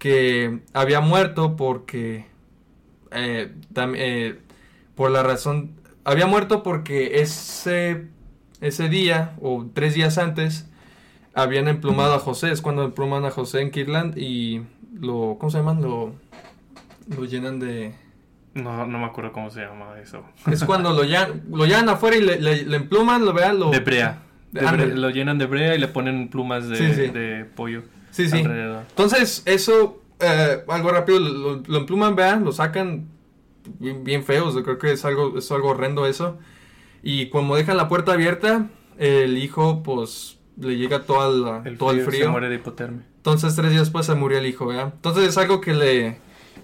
que 0.00 0.58
había 0.72 1.00
muerto 1.00 1.54
porque, 1.54 2.26
eh, 3.10 3.52
tam- 3.72 3.94
eh, 3.96 4.38
por 4.94 5.10
la 5.10 5.22
razón, 5.22 5.72
había 6.04 6.26
muerto 6.26 6.62
porque 6.62 7.20
ese, 7.20 8.06
ese 8.60 8.88
día 8.88 9.34
o 9.40 9.66
tres 9.74 9.94
días 9.94 10.18
antes 10.18 10.68
habían 11.34 11.68
emplumado 11.68 12.14
a 12.14 12.18
José, 12.18 12.50
es 12.52 12.62
cuando 12.62 12.84
empluman 12.84 13.24
a 13.24 13.30
José 13.30 13.60
en 13.60 13.70
Kirtland 13.70 14.16
y 14.16 14.62
lo, 14.98 15.36
¿cómo 15.38 15.50
se 15.50 15.58
llaman? 15.58 15.82
Lo, 15.82 16.14
lo 17.14 17.24
llenan 17.24 17.60
de... 17.60 17.94
No, 18.54 18.86
no 18.86 18.98
me 18.98 19.04
acuerdo 19.04 19.32
cómo 19.32 19.50
se 19.50 19.60
llama 19.60 19.98
eso. 20.02 20.24
Es 20.50 20.64
cuando 20.64 20.94
lo 20.94 21.02
llenan, 21.02 21.42
lo 21.52 21.66
llenan 21.66 21.90
afuera 21.90 22.16
y 22.16 22.22
le, 22.22 22.40
le- 22.40 22.64
le 22.64 22.76
empluman, 22.78 23.22
lo 23.26 23.34
vean, 23.34 23.58
lo... 23.58 23.70
De 23.70 23.80
brea. 23.80 24.22
De 24.50 24.60
brea- 24.62 24.70
Ándale. 24.70 24.94
Lo 24.96 25.10
llenan 25.10 25.36
de 25.36 25.44
brea 25.44 25.74
y 25.74 25.78
le 25.78 25.88
ponen 25.88 26.28
plumas 26.28 26.66
de, 26.66 26.76
Sí, 26.76 26.94
sí. 26.94 27.08
de 27.08 27.44
pollo 27.44 27.82
Sí, 28.12 28.30
sí. 28.30 28.38
alrededor. 28.38 28.84
Entonces, 28.88 29.42
eso, 29.44 30.02
eh, 30.20 30.64
algo 30.68 30.90
rápido, 30.90 31.18
lo, 31.18 31.62
lo 31.66 31.78
empluman, 31.78 32.14
vean, 32.14 32.44
lo 32.44 32.52
sacan 32.52 33.08
bien, 33.78 34.04
bien 34.04 34.24
feos, 34.24 34.54
yo 34.54 34.62
creo 34.62 34.78
que 34.78 34.92
es 34.92 35.04
algo, 35.04 35.38
es 35.38 35.50
algo 35.50 35.70
horrendo 35.70 36.06
eso. 36.06 36.38
Y 37.02 37.28
como 37.28 37.56
dejan 37.56 37.76
la 37.76 37.88
puerta 37.88 38.12
abierta, 38.12 38.68
el 38.98 39.38
hijo, 39.38 39.82
pues, 39.82 40.38
le 40.58 40.76
llega 40.76 41.02
todo 41.02 41.60
el, 41.60 41.66
El 41.66 41.78
todo 41.78 41.90
el 41.90 41.98
frío, 41.98 42.10
frío. 42.10 42.24
Se 42.24 42.30
muere 42.30 42.48
de 42.48 42.56
hipotermia. 42.56 43.06
Entonces, 43.16 43.54
tres 43.56 43.70
días 43.70 43.82
después 43.82 44.06
se 44.06 44.14
murió 44.14 44.38
el 44.38 44.46
hijo, 44.46 44.66
¿verdad? 44.66 44.92
Entonces, 44.94 45.28
es 45.28 45.38
algo 45.38 45.60
que 45.60 45.74
le, 45.74 46.18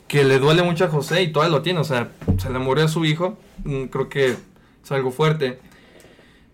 que 0.09 0.25
le 0.25 0.39
duele 0.39 0.63
mucho 0.63 0.85
a 0.85 0.89
José 0.89 1.23
y 1.23 1.33
todavía 1.33 1.57
lo 1.57 1.63
tiene, 1.63 1.81
o 1.81 1.85
sea, 1.85 2.11
se 2.39 2.51
le 2.51 2.59
murió 2.59 2.85
a 2.85 2.89
su 2.89 3.05
hijo, 3.05 3.39
mm, 3.65 3.85
creo 3.85 4.09
que 4.09 4.37
es 4.83 4.93
algo 4.93 5.11
fuerte. 5.11 5.59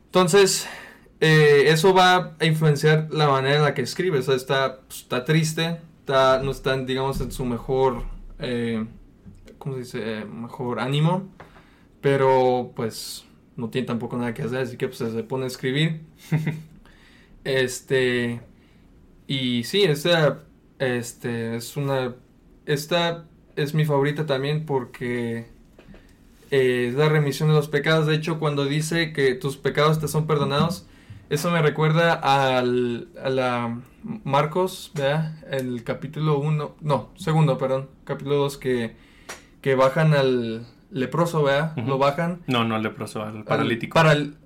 Entonces, 0.07 0.67
eh, 1.21 1.65
eso 1.69 1.93
va 1.95 2.35
a 2.39 2.45
influenciar 2.45 3.09
la 3.11 3.29
manera 3.29 3.57
en 3.57 3.63
la 3.63 3.75
que 3.75 3.83
escribe, 3.83 4.19
o 4.19 4.23
sea, 4.23 4.35
está, 4.35 4.81
pues, 4.87 5.01
está 5.01 5.25
triste, 5.25 5.81
está, 6.09 6.43
no 6.43 6.53
está, 6.53 6.75
digamos, 6.79 7.21
en 7.21 7.31
su 7.31 7.45
mejor, 7.45 8.03
eh, 8.39 8.87
¿cómo 9.59 9.75
se 9.75 9.81
dice? 9.81 10.21
Eh, 10.21 10.25
mejor 10.25 10.81
ánimo, 10.81 11.29
pero 12.01 12.73
pues 12.75 13.27
no 13.57 13.69
tiene 13.69 13.87
tampoco 13.87 14.17
nada 14.17 14.33
que 14.33 14.43
hacer, 14.43 14.61
así 14.61 14.79
que 14.79 14.89
pues 14.89 14.99
se 14.99 15.23
pone 15.25 15.45
a 15.45 15.49
escribir. 15.49 16.01
este, 17.45 18.41
y 19.27 19.65
sí, 19.65 19.83
esta, 19.83 20.45
este, 20.79 21.57
es 21.57 21.77
una, 21.77 22.15
esta 22.65 23.27
es 23.57 23.75
mi 23.75 23.85
favorita 23.85 24.25
también 24.25 24.65
porque 24.65 25.49
eh, 26.51 26.87
es 26.89 26.95
la 26.95 27.11
remisión 27.11 27.51
de 27.51 27.55
los 27.55 27.69
pecados. 27.69 28.07
De 28.07 28.15
hecho, 28.15 28.39
cuando 28.39 28.65
dice 28.65 29.13
que 29.13 29.35
tus 29.35 29.59
pecados 29.59 30.01
te 30.01 30.09
son 30.09 30.27
perdonados, 30.27 30.87
eso 31.31 31.51
me 31.51 31.63
recuerda 31.63 32.15
al, 32.15 33.09
a 33.23 33.29
la 33.29 33.81
Marcos, 34.25 34.93
¿verdad? 34.95 35.35
El 35.53 35.85
capítulo 35.85 36.39
1, 36.39 36.77
no, 36.81 37.11
segundo, 37.17 37.59
perdón, 37.59 37.89
capítulo 38.05 38.37
2 38.37 38.57
que, 38.59 38.97
que 39.61 39.75
bajan 39.75 40.15
al 40.15 40.67
leproso, 40.91 41.43
¿verdad? 41.43 41.77
Lo 41.77 41.99
bajan. 41.99 42.41
No, 42.47 42.65
no 42.65 42.77
el 42.77 42.83
leproso, 42.83 43.23
al 43.23 43.45
paralítico. 43.45 43.95
Para 43.95 44.13
el... 44.13 44.37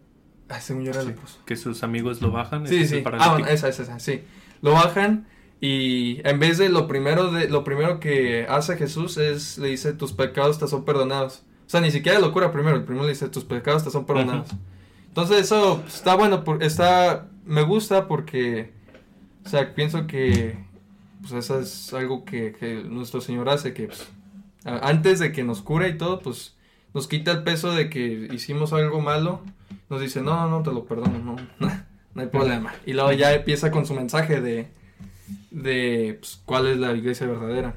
Ay, 0.48 0.60
según 0.60 0.84
yo 0.84 0.90
era 0.90 1.02
Sí, 1.02 1.08
leproso. 1.08 1.38
Que 1.46 1.56
sus 1.56 1.82
amigos 1.82 2.20
lo 2.20 2.30
bajan. 2.30 2.66
Sí, 2.66 2.86
sí. 2.86 2.96
el 2.96 3.04
Ah, 3.18 3.30
bueno, 3.32 3.46
esa, 3.46 3.68
esa, 3.68 3.82
esa, 3.82 3.98
sí. 4.00 4.22
Lo 4.60 4.72
bajan 4.72 5.26
y 5.60 6.20
en 6.28 6.40
vez 6.40 6.58
de 6.58 6.68
lo 6.68 6.88
primero 6.88 7.30
de 7.30 7.48
lo 7.48 7.62
primero 7.62 8.00
que 8.00 8.46
hace 8.48 8.76
Jesús 8.76 9.16
es 9.16 9.58
le 9.58 9.68
dice 9.68 9.92
tus 9.92 10.12
pecados 10.12 10.58
te 10.58 10.66
son 10.66 10.84
perdonados. 10.84 11.44
O 11.66 11.70
sea, 11.72 11.80
ni 11.80 11.90
siquiera 11.90 12.18
lo 12.18 12.32
cura 12.32 12.52
primero, 12.52 12.76
el 12.76 12.84
primero 12.84 13.04
le 13.04 13.12
dice 13.12 13.28
tus 13.28 13.44
pecados 13.44 13.84
te 13.84 13.90
son 13.90 14.04
perdonados. 14.04 14.48
Entonces 15.12 15.40
eso 15.40 15.84
está 15.86 16.14
bueno, 16.14 16.42
está 16.60 17.28
me 17.44 17.62
gusta 17.62 18.08
porque 18.08 18.72
o 19.44 19.48
sea, 19.48 19.74
pienso 19.74 20.06
que 20.06 20.56
pues 21.20 21.32
eso 21.32 21.60
es 21.60 21.92
algo 21.92 22.24
que, 22.24 22.82
nuestro 22.88 23.20
Señor 23.20 23.50
hace 23.50 23.74
que 23.74 23.88
pues, 23.88 24.08
antes 24.64 25.18
de 25.18 25.32
que 25.32 25.44
nos 25.44 25.62
cura 25.62 25.86
y 25.88 25.98
todo, 25.98 26.20
pues 26.20 26.56
nos 26.94 27.08
quita 27.08 27.30
el 27.30 27.42
peso 27.42 27.72
de 27.72 27.90
que 27.90 28.28
hicimos 28.32 28.72
algo 28.72 29.00
malo, 29.00 29.42
nos 29.88 30.00
dice, 30.00 30.20
no, 30.20 30.34
no, 30.34 30.48
no, 30.48 30.62
te 30.62 30.72
lo 30.72 30.84
perdono, 30.84 31.18
no, 31.18 31.36
no 32.14 32.22
hay 32.22 32.28
problema. 32.28 32.74
Y 32.86 32.92
luego 32.92 33.12
ya 33.12 33.32
empieza 33.32 33.70
con 33.70 33.86
su 33.86 33.94
mensaje 33.94 34.40
de, 34.40 34.68
de 35.50 36.16
pues, 36.20 36.40
cuál 36.44 36.66
es 36.66 36.78
la 36.78 36.92
iglesia 36.92 37.26
verdadera. 37.26 37.74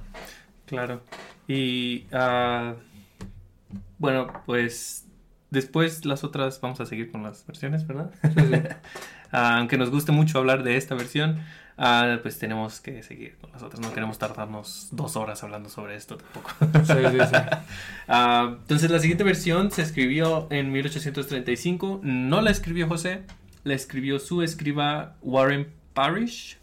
Claro. 0.66 1.02
Y 1.48 2.06
ah, 2.12 2.76
bueno, 4.00 4.28
pues 4.46 5.05
después 5.56 6.06
las 6.06 6.24
otras 6.24 6.62
vamos 6.62 6.80
a 6.80 6.86
seguir 6.86 7.12
con 7.12 7.24
las 7.24 7.46
versiones, 7.48 7.88
¿verdad? 7.88 8.12
Sí, 8.22 8.30
sí. 8.36 8.62
Ah, 9.32 9.58
aunque 9.58 9.78
nos 9.78 9.90
guste 9.90 10.14
mucho 10.14 10.38
hablar 10.38 10.64
de 10.64 10.78
esta 10.78 10.96
versión, 10.96 11.40
ah, 11.78 12.20
pues 12.22 12.40
tenemos 12.40 12.80
que 12.80 13.04
seguir 13.04 13.36
con 13.42 13.52
las 13.52 13.64
otras. 13.64 13.82
No 13.82 13.92
queremos 13.92 14.18
tardarnos 14.18 14.88
dos 14.92 15.18
horas 15.18 15.44
hablando 15.44 15.68
sobre 15.68 15.96
esto 15.96 16.16
tampoco. 16.16 16.52
Sí, 16.86 16.94
sí, 16.94 17.18
sí. 17.20 17.36
Ah, 18.08 18.56
entonces 18.62 18.90
la 18.90 19.00
siguiente 19.00 19.26
versión 19.26 19.72
se 19.72 19.82
escribió 19.82 20.48
en 20.52 20.72
1835. 20.72 22.00
No 22.04 22.40
la 22.40 22.52
escribió 22.52 22.88
José, 22.88 23.24
la 23.66 23.74
escribió 23.74 24.20
su 24.20 24.42
escriba 24.42 25.16
Warren 25.22 25.68
Parrish, 25.94 26.58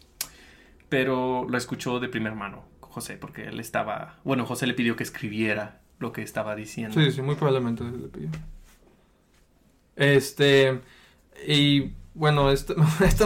pero 0.89 1.45
lo 1.47 1.57
escuchó 1.57 1.99
de 1.99 2.07
primera 2.07 2.33
mano 2.33 2.63
José, 2.79 3.17
porque 3.17 3.45
él 3.45 3.59
estaba, 3.59 4.17
bueno, 4.23 4.45
José 4.45 4.67
le 4.67 4.73
pidió 4.73 4.95
que 4.95 5.03
escribiera 5.03 5.81
lo 5.99 6.11
que 6.11 6.21
estaba 6.21 6.55
diciendo. 6.55 6.99
Sí, 6.99 7.11
sí, 7.11 7.21
muy 7.21 7.35
probablemente 7.35 7.83
le 7.83 8.07
pidió. 8.07 8.29
Este, 9.95 10.81
y 11.47 11.91
bueno, 12.13 12.51
esto, 12.51 12.75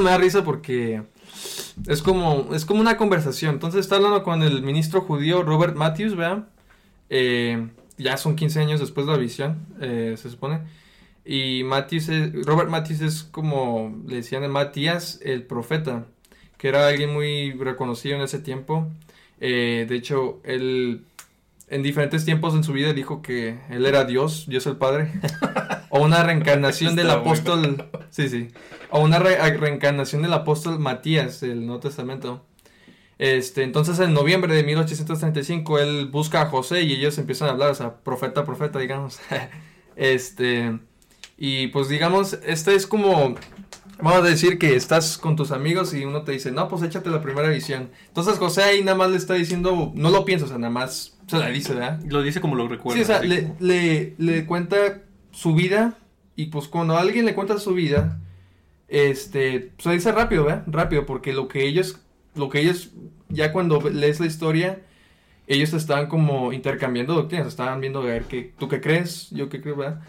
me 0.01 0.09
da 0.09 0.17
risa 0.17 0.43
porque 0.43 1.03
es 1.87 2.01
como, 2.01 2.53
es 2.53 2.65
como 2.65 2.81
una 2.81 2.97
conversación. 2.97 3.55
Entonces 3.55 3.81
está 3.81 3.95
hablando 3.97 4.23
con 4.23 4.43
el 4.43 4.61
ministro 4.63 5.01
judío 5.01 5.43
Robert 5.43 5.75
Matthews, 5.75 6.15
¿verdad? 6.15 6.47
Eh, 7.09 7.69
ya 7.97 8.17
son 8.17 8.35
15 8.35 8.59
años 8.59 8.79
después 8.79 9.05
de 9.07 9.13
la 9.13 9.17
visión, 9.17 9.65
eh, 9.81 10.15
se 10.17 10.29
supone. 10.29 10.61
Y 11.25 11.63
Matthews 11.65 12.09
es- 12.09 12.45
Robert 12.45 12.69
Matthews 12.69 13.01
es 13.01 13.23
como 13.23 13.95
le 14.07 14.17
decían 14.17 14.49
Matías, 14.51 15.19
el 15.23 15.43
profeta, 15.43 16.05
que 16.57 16.69
era 16.69 16.87
alguien 16.87 17.13
muy 17.13 17.53
reconocido 17.53 18.15
en 18.15 18.21
ese 18.23 18.39
tiempo. 18.39 18.87
Eh, 19.39 19.85
de 19.89 19.95
hecho, 19.95 20.39
él 20.43 21.03
en 21.69 21.83
diferentes 21.83 22.25
tiempos 22.25 22.55
en 22.55 22.63
su 22.63 22.73
vida 22.73 22.93
dijo 22.93 23.21
que 23.21 23.59
él 23.69 23.85
era 23.85 24.05
Dios, 24.05 24.45
Dios 24.47 24.65
el 24.67 24.77
Padre, 24.77 25.11
o 25.89 26.01
una 26.03 26.23
reencarnación 26.23 26.95
del 26.95 27.09
apóstol, 27.09 27.85
sí, 28.09 28.29
sí, 28.29 28.47
o 28.89 28.99
una 29.01 29.19
re- 29.19 29.37
reencarnación 29.57 30.21
del 30.21 30.33
apóstol 30.33 30.79
Matías 30.79 31.39
del 31.41 31.65
Nuevo 31.65 31.81
Testamento. 31.81 32.43
Este, 33.19 33.63
entonces 33.63 33.97
en 33.99 34.13
noviembre 34.13 34.53
de 34.55 34.63
1835 34.63 35.79
él 35.79 36.05
busca 36.11 36.41
a 36.41 36.45
José 36.47 36.83
y 36.83 36.93
ellos 36.93 37.17
empiezan 37.17 37.47
a 37.47 37.51
hablar, 37.51 37.71
o 37.71 37.75
sea, 37.75 37.95
profeta, 37.95 38.43
profeta, 38.45 38.77
digamos. 38.79 39.19
este, 39.95 40.77
y 41.37 41.67
pues 41.67 41.89
digamos, 41.89 42.37
este 42.45 42.75
es 42.75 42.85
como, 42.85 43.35
vamos 43.99 44.19
a 44.19 44.21
decir 44.21 44.57
que 44.59 44.75
estás 44.75 45.17
con 45.17 45.35
tus 45.35 45.51
amigos 45.51 45.93
y 45.93 46.05
uno 46.05 46.23
te 46.23 46.31
dice, 46.33 46.51
no, 46.51 46.67
pues 46.67 46.83
échate 46.83 47.09
la 47.09 47.21
primera 47.21 47.49
visión. 47.49 47.89
Entonces 48.07 48.37
José 48.37 48.63
ahí 48.63 48.83
nada 48.83 48.97
más 48.97 49.09
le 49.11 49.17
está 49.17 49.33
diciendo, 49.33 49.91
no 49.95 50.09
lo 50.09 50.25
piensa, 50.25 50.45
o 50.45 50.49
sea, 50.49 50.57
nada 50.57 50.71
más 50.71 51.17
se 51.27 51.37
la 51.37 51.49
dice, 51.49 51.73
¿verdad? 51.73 51.99
Lo 52.07 52.21
dice 52.21 52.39
como 52.41 52.55
lo 52.55 52.67
recuerdo. 52.67 52.97
Sí, 52.97 53.03
o 53.03 53.05
sea, 53.07 53.17
así 53.17 53.27
le, 53.27 53.41
como- 53.43 53.55
le, 53.59 54.13
le 54.17 54.45
cuenta 54.45 55.01
su 55.37 55.53
vida 55.53 55.93
y 56.35 56.47
pues 56.47 56.67
cuando 56.67 56.97
alguien 56.97 57.25
le 57.25 57.35
cuenta 57.35 57.59
su 57.59 57.75
vida, 57.75 58.17
este, 58.87 59.71
se 59.77 59.91
dice 59.91 60.11
rápido, 60.11 60.45
¿verdad? 60.45 60.63
Rápido, 60.65 61.05
porque 61.05 61.31
lo 61.31 61.47
que 61.47 61.67
ellos, 61.67 61.99
lo 62.33 62.49
que 62.49 62.59
ellos, 62.59 62.89
ya 63.29 63.53
cuando 63.53 63.79
lees 63.87 64.19
la 64.19 64.25
historia, 64.25 64.79
ellos 65.45 65.73
estaban 65.73 66.07
como 66.07 66.53
intercambiando 66.53 67.13
doctrinas, 67.13 67.49
estaban 67.49 67.81
viendo 67.81 67.99
a 67.99 68.05
ver 68.05 68.23
qué, 68.23 68.51
tú 68.57 68.67
qué 68.67 68.81
crees, 68.81 69.29
yo 69.29 69.47
qué 69.47 69.61
creo, 69.61 69.75
¿verdad? 69.75 70.01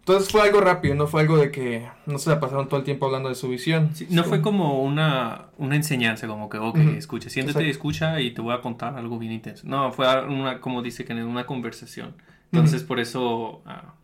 Entonces 0.00 0.32
fue 0.32 0.42
algo 0.42 0.60
rápido, 0.60 0.96
no 0.96 1.06
fue 1.06 1.20
algo 1.20 1.36
de 1.36 1.52
que 1.52 1.86
no 2.06 2.18
se 2.18 2.30
la 2.30 2.40
pasaron 2.40 2.68
todo 2.68 2.80
el 2.80 2.84
tiempo 2.84 3.06
hablando 3.06 3.28
de 3.28 3.36
su 3.36 3.48
visión. 3.48 3.90
Sí, 3.94 4.08
no 4.10 4.24
fue 4.24 4.42
como 4.42 4.82
una, 4.82 5.46
una 5.58 5.76
enseñanza, 5.76 6.26
como 6.26 6.48
que, 6.48 6.58
ok, 6.58 6.76
Ujú. 6.76 6.90
escucha, 6.90 7.30
siéntate 7.30 7.64
y 7.64 7.70
escucha 7.70 8.20
y 8.20 8.32
te 8.32 8.40
voy 8.40 8.54
a 8.54 8.60
contar 8.60 8.96
algo 8.96 9.16
bien 9.16 9.32
intenso. 9.32 9.62
No, 9.64 9.92
fue 9.92 10.06
una, 10.26 10.60
como 10.60 10.82
dice 10.82 11.04
que 11.04 11.12
una 11.14 11.46
conversación. 11.46 12.16
Entonces, 12.50 12.82
por 12.82 12.98
eso 13.00 13.62
ah, 13.66 13.94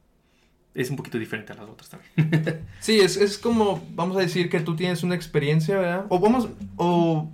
es 0.75 0.91
un 0.91 0.97
poquito 0.97 1.19
diferente 1.19 1.53
a 1.53 1.57
las 1.57 1.69
otras 1.69 1.91
también. 1.91 2.65
Sí, 2.81 2.99
es, 3.01 3.17
es 3.17 3.39
como, 3.39 3.83
vamos 3.95 4.17
a 4.17 4.21
decir 4.21 4.49
que 4.51 4.61
tú 4.61 4.75
tienes 4.77 5.03
una 5.03 5.15
experiencia, 5.15 5.79
¿verdad? 5.79 6.07
O 6.09 6.19
vamos, 6.19 6.49
o, 6.77 7.31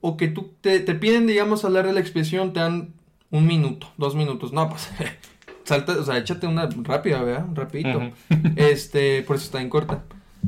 o 0.00 0.16
que 0.16 0.28
tú 0.28 0.52
te, 0.60 0.80
te 0.80 0.94
piden, 0.94 1.26
digamos, 1.26 1.64
hablar 1.64 1.86
de 1.86 1.92
la 1.92 2.00
expresión, 2.00 2.52
te 2.52 2.60
dan 2.60 2.94
un 3.30 3.46
minuto, 3.46 3.92
dos 3.98 4.14
minutos. 4.14 4.52
No, 4.52 4.68
pues, 4.70 4.88
salta, 5.64 5.92
o 5.92 6.02
sea, 6.04 6.16
échate 6.18 6.46
una 6.46 6.68
rápida, 6.82 7.22
¿verdad? 7.22 7.46
Rapidito. 7.54 8.00
Este, 8.56 9.22
por 9.22 9.36
eso 9.36 9.44
está 9.46 9.60
en 9.60 9.68
corta. 9.68 10.04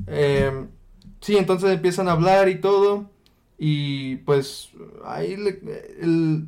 Eh, 0.07 0.67
sí, 1.21 1.37
entonces 1.37 1.71
empiezan 1.71 2.09
a 2.09 2.13
hablar 2.13 2.49
y 2.49 2.61
todo. 2.61 3.11
Y 3.59 4.17
pues 4.17 4.71
ahí 5.05 5.37
le- 5.37 5.61
el, 6.01 6.47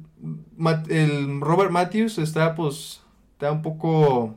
el 0.89 1.41
Robert 1.41 1.71
Matthews 1.71 2.19
está 2.19 2.55
pues, 2.57 3.03
está 3.35 3.53
un 3.53 3.63
poco, 3.63 4.37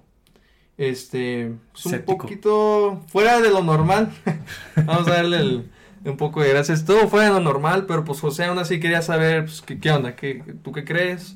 este, 0.78 1.54
es 1.76 1.86
un 1.86 2.02
poquito 2.04 3.02
fuera 3.08 3.40
de 3.42 3.50
lo 3.50 3.64
normal. 3.64 4.12
Vamos 4.76 5.08
a 5.08 5.12
darle 5.12 5.38
el- 5.38 5.72
un 6.06 6.16
poco 6.16 6.42
de 6.42 6.50
gracias. 6.50 6.86
Todo 6.86 7.08
fuera 7.10 7.28
de 7.28 7.34
lo 7.34 7.40
normal, 7.42 7.86
pero 7.86 8.06
pues 8.06 8.22
José 8.22 8.46
aún 8.46 8.60
así 8.60 8.80
quería 8.80 9.02
saber, 9.02 9.46
pues, 9.46 9.62
qué, 9.62 9.80
qué 9.80 9.92
onda, 9.92 10.16
¿Qué, 10.16 10.42
tú 10.64 10.72
qué 10.72 10.86
crees. 10.86 11.36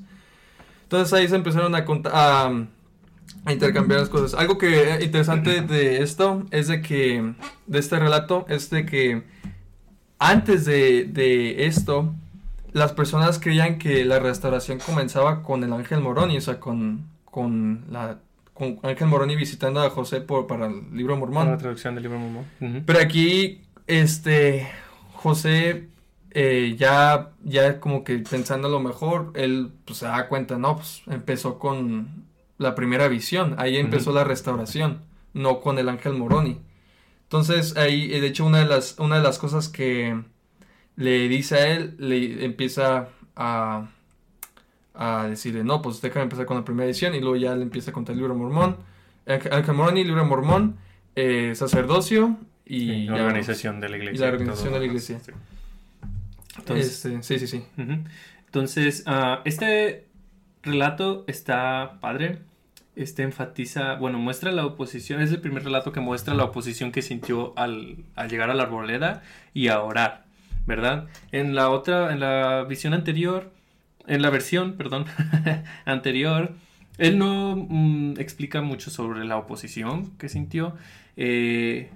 Entonces 0.84 1.12
ahí 1.14 1.28
se 1.28 1.36
empezaron 1.36 1.74
a 1.76 1.84
contar, 1.84 2.12
a, 2.16 2.46
a 3.46 3.52
intercambiar 3.54 4.00
las 4.02 4.10
cosas. 4.10 4.40
Algo 4.40 4.58
que 4.58 4.94
eh, 4.94 5.04
interesante 5.04 5.62
de 5.62 6.02
esto 6.04 6.46
es 6.52 6.68
de 6.68 6.82
que, 6.82 7.34
de 7.68 7.80
este 7.80 8.00
relato, 8.00 8.46
es 8.48 8.70
de 8.70 8.86
que 8.86 9.24
antes 10.20 10.66
de, 10.66 11.06
de 11.06 11.66
esto, 11.66 12.14
las 12.72 12.94
personas 12.94 13.40
creían 13.40 13.78
que 13.78 14.06
la 14.06 14.20
restauración 14.20 14.80
comenzaba 14.80 15.44
con 15.44 15.64
el 15.64 15.74
ángel 15.74 16.00
Moroni, 16.02 16.38
o 16.38 16.42
sea, 16.42 16.60
con, 16.60 17.08
con 17.26 17.86
la 17.90 18.20
con 18.62 18.80
Ángel 18.84 19.08
Moroni 19.08 19.36
visitando 19.36 19.82
a 19.82 19.90
José 19.90 20.22
por, 20.22 20.46
para 20.46 20.68
el 20.68 20.96
libro 20.96 21.20
Con 21.20 21.34
la 21.34 21.36
Mormón. 21.36 21.58
traducción 21.58 21.96
del 21.96 22.04
libro 22.04 22.20
Mormón. 22.20 22.84
Pero 22.86 23.00
aquí, 23.00 23.62
este, 23.88 24.68
José 25.14 25.88
eh, 26.30 26.76
ya, 26.78 27.32
ya 27.44 27.80
como 27.80 28.04
que 28.04 28.20
pensando 28.20 28.70
lo 28.70 28.80
mejor, 28.80 29.32
él 29.34 29.72
pues, 29.84 29.98
se 29.98 30.06
da 30.06 30.28
cuenta, 30.28 30.60
no, 30.60 30.76
pues 30.76 31.02
empezó 31.08 31.58
con 31.58 32.26
la 32.60 32.76
primera 32.76 33.08
visión, 33.08 33.56
ahí 33.58 33.78
empezó 33.78 34.14
la 34.14 34.24
restauración, 34.24 35.02
no 35.34 35.60
con 35.60 35.80
el 35.80 35.90
ángel 35.90 36.14
Moroni. 36.14 36.60
Entonces 37.24 37.76
ahí, 37.78 38.14
eh, 38.14 38.22
de 38.22 38.28
hecho, 38.28 38.46
una 38.46 38.60
de 38.60 38.66
las, 38.66 39.00
una 39.00 39.16
de 39.18 39.24
las 39.24 39.40
cosas 39.40 39.70
que 39.70 40.22
le 40.96 41.28
dice 41.30 41.56
a 41.56 41.68
él, 41.68 41.96
le 41.98 42.46
empieza 42.46 43.10
a, 43.36 43.90
a 44.94 45.28
decirle, 45.28 45.64
no, 45.64 45.82
pues 45.82 46.02
déjame 46.02 46.24
empezar 46.24 46.46
con 46.46 46.58
la 46.58 46.66
primera 46.66 46.86
edición, 46.86 47.16
y 47.16 47.20
luego 47.20 47.36
ya 47.36 47.56
le 47.56 47.64
empieza 47.64 47.92
a 47.92 47.94
contar 47.94 48.14
el 48.14 48.20
libro 48.20 48.36
Mormón, 48.36 48.78
Ángel 49.28 49.54
Ángel 49.54 49.74
Moroni, 49.76 50.04
libro 50.04 50.26
Mormón, 50.26 50.78
eh, 51.16 51.54
sacerdocio 51.56 52.38
y 52.66 52.80
Sí, 52.80 53.06
la 53.06 53.18
ya, 53.18 53.24
organización 53.26 53.80
de 53.80 53.90
la 53.90 53.98
iglesia. 53.98 54.18
y 54.18 54.20
la 54.20 54.28
organización 54.34 54.74
de 54.74 54.80
la 54.80 54.86
iglesia. 54.86 55.20
sí. 55.20 55.32
Entonces, 56.58 57.06
Este, 57.06 57.24
sí, 57.24 57.40
sí, 57.40 57.48
sí. 57.48 57.64
Entonces, 58.46 59.04
ah, 59.08 59.42
este 59.46 60.06
relato 60.64 61.24
está 61.28 61.98
padre. 62.02 62.40
Este 62.98 63.24
enfatiza, 63.24 63.96
bueno, 63.96 64.20
muestra 64.20 64.52
la 64.52 64.66
oposición. 64.66 65.22
Es 65.22 65.32
el 65.32 65.40
primer 65.40 65.64
relato 65.64 65.94
que 65.94 66.02
muestra 66.02 66.34
la 66.34 66.44
oposición 66.44 66.92
que 66.92 67.02
sintió 67.02 67.54
al, 67.58 67.98
al 68.16 68.30
llegar 68.30 68.50
a 68.50 68.54
la 68.54 68.64
arboleda 68.64 69.24
y 69.54 69.70
a 69.70 69.80
orar, 69.82 70.26
¿verdad? 70.68 71.08
En 71.32 71.56
la 71.56 71.70
otra, 71.70 72.12
en 72.12 72.20
la 72.20 72.66
visión 72.68 72.94
anterior, 72.94 73.50
en 74.12 74.22
la 74.22 74.30
versión, 74.30 74.74
perdón, 74.74 75.06
anterior, 75.86 76.54
él 76.98 77.18
no 77.18 77.56
mm, 77.56 78.20
explica 78.20 78.62
mucho 78.62 78.92
sobre 78.92 79.24
la 79.26 79.38
oposición 79.38 80.12
que 80.18 80.30
sintió. 80.30 80.76
eh, 81.16 81.90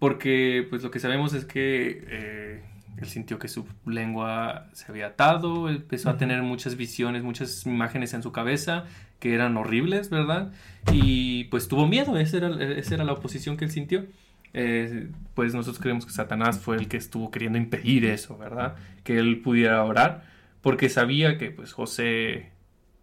porque, 0.00 0.66
pues, 0.68 0.82
lo 0.82 0.90
que 0.90 0.98
sabemos 1.00 1.32
es 1.32 1.46
que 1.46 2.04
eh, 2.08 2.62
él 2.98 3.06
sintió 3.06 3.38
que 3.38 3.48
su 3.48 3.66
lengua 3.86 4.66
se 4.72 4.90
había 4.90 5.06
atado, 5.06 5.70
empezó 5.70 6.10
a 6.10 6.18
tener 6.18 6.42
muchas 6.42 6.76
visiones, 6.76 7.22
muchas 7.22 7.64
imágenes 7.64 8.12
en 8.12 8.22
su 8.22 8.32
cabeza 8.32 8.84
que 9.20 9.32
eran 9.34 9.56
horribles, 9.56 10.10
¿verdad? 10.10 10.52
Y 10.92 11.44
pues 11.44 11.68
tuvo 11.68 11.86
miedo, 11.86 12.18
esa 12.18 12.36
era, 12.36 12.48
esa 12.74 12.94
era 12.94 13.04
la 13.04 13.12
oposición 13.12 13.56
que 13.56 13.64
él 13.64 13.70
sintió. 13.70 14.04
Eh, 14.52 15.08
pues 15.34 15.54
nosotros 15.54 15.80
creemos 15.80 16.04
que 16.04 16.12
Satanás 16.12 16.58
fue 16.58 16.76
el 16.76 16.88
que 16.88 16.96
estuvo 16.96 17.30
queriendo 17.30 17.58
impedir 17.58 18.04
eso, 18.04 18.36
¿verdad? 18.36 18.74
Que 19.04 19.18
él 19.18 19.40
pudiera 19.40 19.82
orar, 19.84 20.24
porque 20.64 20.88
sabía 20.88 21.36
que 21.36 21.50
pues 21.50 21.74
José 21.74 22.48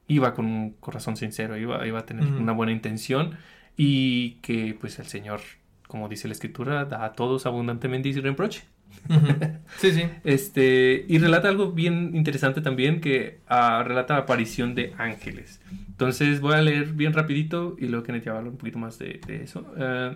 iba 0.07 0.33
con 0.33 0.45
un 0.47 0.71
corazón 0.79 1.15
sincero, 1.15 1.55
iba, 1.57 1.85
iba 1.85 1.99
a 1.99 2.05
tener 2.07 2.25
una 2.25 2.53
buena 2.53 2.71
intención 2.71 3.37
y 3.77 4.39
que 4.41 4.75
pues 4.81 4.97
el 4.97 5.05
Señor, 5.05 5.41
como 5.87 6.09
dice 6.09 6.27
la 6.27 6.33
escritura, 6.33 6.85
da 6.85 7.05
a 7.05 7.13
todos 7.13 7.45
abundantemente 7.45 8.09
y 8.09 8.13
sin 8.13 8.23
reproche. 8.23 8.63
Sí, 9.77 9.91
sí. 9.91 10.03
Este, 10.23 11.05
y 11.07 11.19
relata 11.19 11.49
algo 11.49 11.71
bien 11.71 12.11
interesante 12.15 12.61
también 12.61 12.99
que 12.99 13.39
ah, 13.47 13.83
relata 13.85 14.15
la 14.15 14.21
aparición 14.21 14.73
de 14.73 14.93
ángeles. 14.97 15.61
Entonces 15.87 16.41
voy 16.41 16.55
a 16.55 16.61
leer 16.63 16.93
bien 16.93 17.13
rapidito 17.13 17.75
y 17.79 17.85
luego 17.85 18.03
Kenneth 18.03 18.25
ya 18.25 18.31
va 18.31 18.37
a 18.37 18.39
hablar 18.39 18.53
un 18.53 18.57
poquito 18.57 18.79
más 18.79 18.97
de, 18.97 19.21
de 19.25 19.43
eso. 19.43 19.71
Ah, 19.77 20.15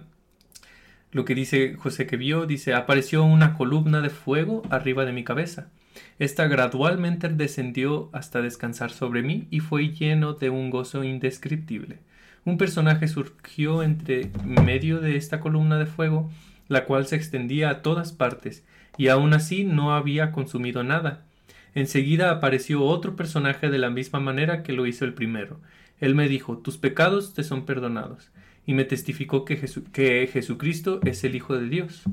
lo 1.12 1.25
que 1.25 1.36
dice 1.36 1.75
José 1.75 2.08
que 2.08 2.17
vio, 2.17 2.47
dice, 2.47 2.73
apareció 2.73 3.23
una 3.23 3.53
columna 3.53 4.01
de 4.01 4.10
fuego 4.10 4.63
arriba 4.71 5.05
de 5.05 5.13
mi 5.13 5.23
cabeza. 5.23 5.69
Esta 6.19 6.47
gradualmente 6.47 7.29
descendió 7.29 8.10
hasta 8.13 8.41
descansar 8.41 8.91
sobre 8.91 9.21
mí 9.21 9.47
y 9.51 9.60
fue 9.60 9.89
lleno 9.89 10.34
de 10.34 10.49
un 10.49 10.69
gozo 10.69 11.03
indescriptible. 11.03 11.99
Un 12.45 12.58
personaje 12.58 13.08
surgió 13.08 13.81
entre 13.81 14.29
medio 14.43 14.99
de 14.99 15.17
esta 15.17 15.39
columna 15.39 15.77
de 15.77 15.88
fuego, 15.88 16.29
la 16.67 16.86
cual 16.86 17.08
se 17.08 17.15
extendía 17.15 17.69
a 17.69 17.81
todas 17.81 18.12
partes, 18.12 18.63
y 18.97 19.08
aún 19.08 19.34
así 19.34 19.63
no 19.63 19.95
había 19.95 20.31
consumido 20.31 20.84
nada. 20.84 21.25
Enseguida 21.73 22.31
apareció 22.31 22.84
otro 22.84 23.15
personaje 23.15 23.69
de 23.69 23.79
la 23.79 23.89
misma 23.89 24.19
manera 24.19 24.63
que 24.63 24.73
lo 24.73 24.86
hizo 24.86 25.05
el 25.05 25.13
primero. 25.13 25.60
Él 25.99 26.15
me 26.15 26.29
dijo, 26.29 26.58
tus 26.58 26.77
pecados 26.77 27.34
te 27.34 27.43
son 27.43 27.65
perdonados, 27.65 28.29
y 28.65 28.73
me 28.73 28.86
testificó 28.86 29.43
que, 29.43 29.60
que 29.91 30.29
Jesucristo 30.31 30.99
es 31.03 31.23
el 31.23 31.36
Hijo 31.36 31.58
de 31.58 31.67
Dios. 31.67 32.03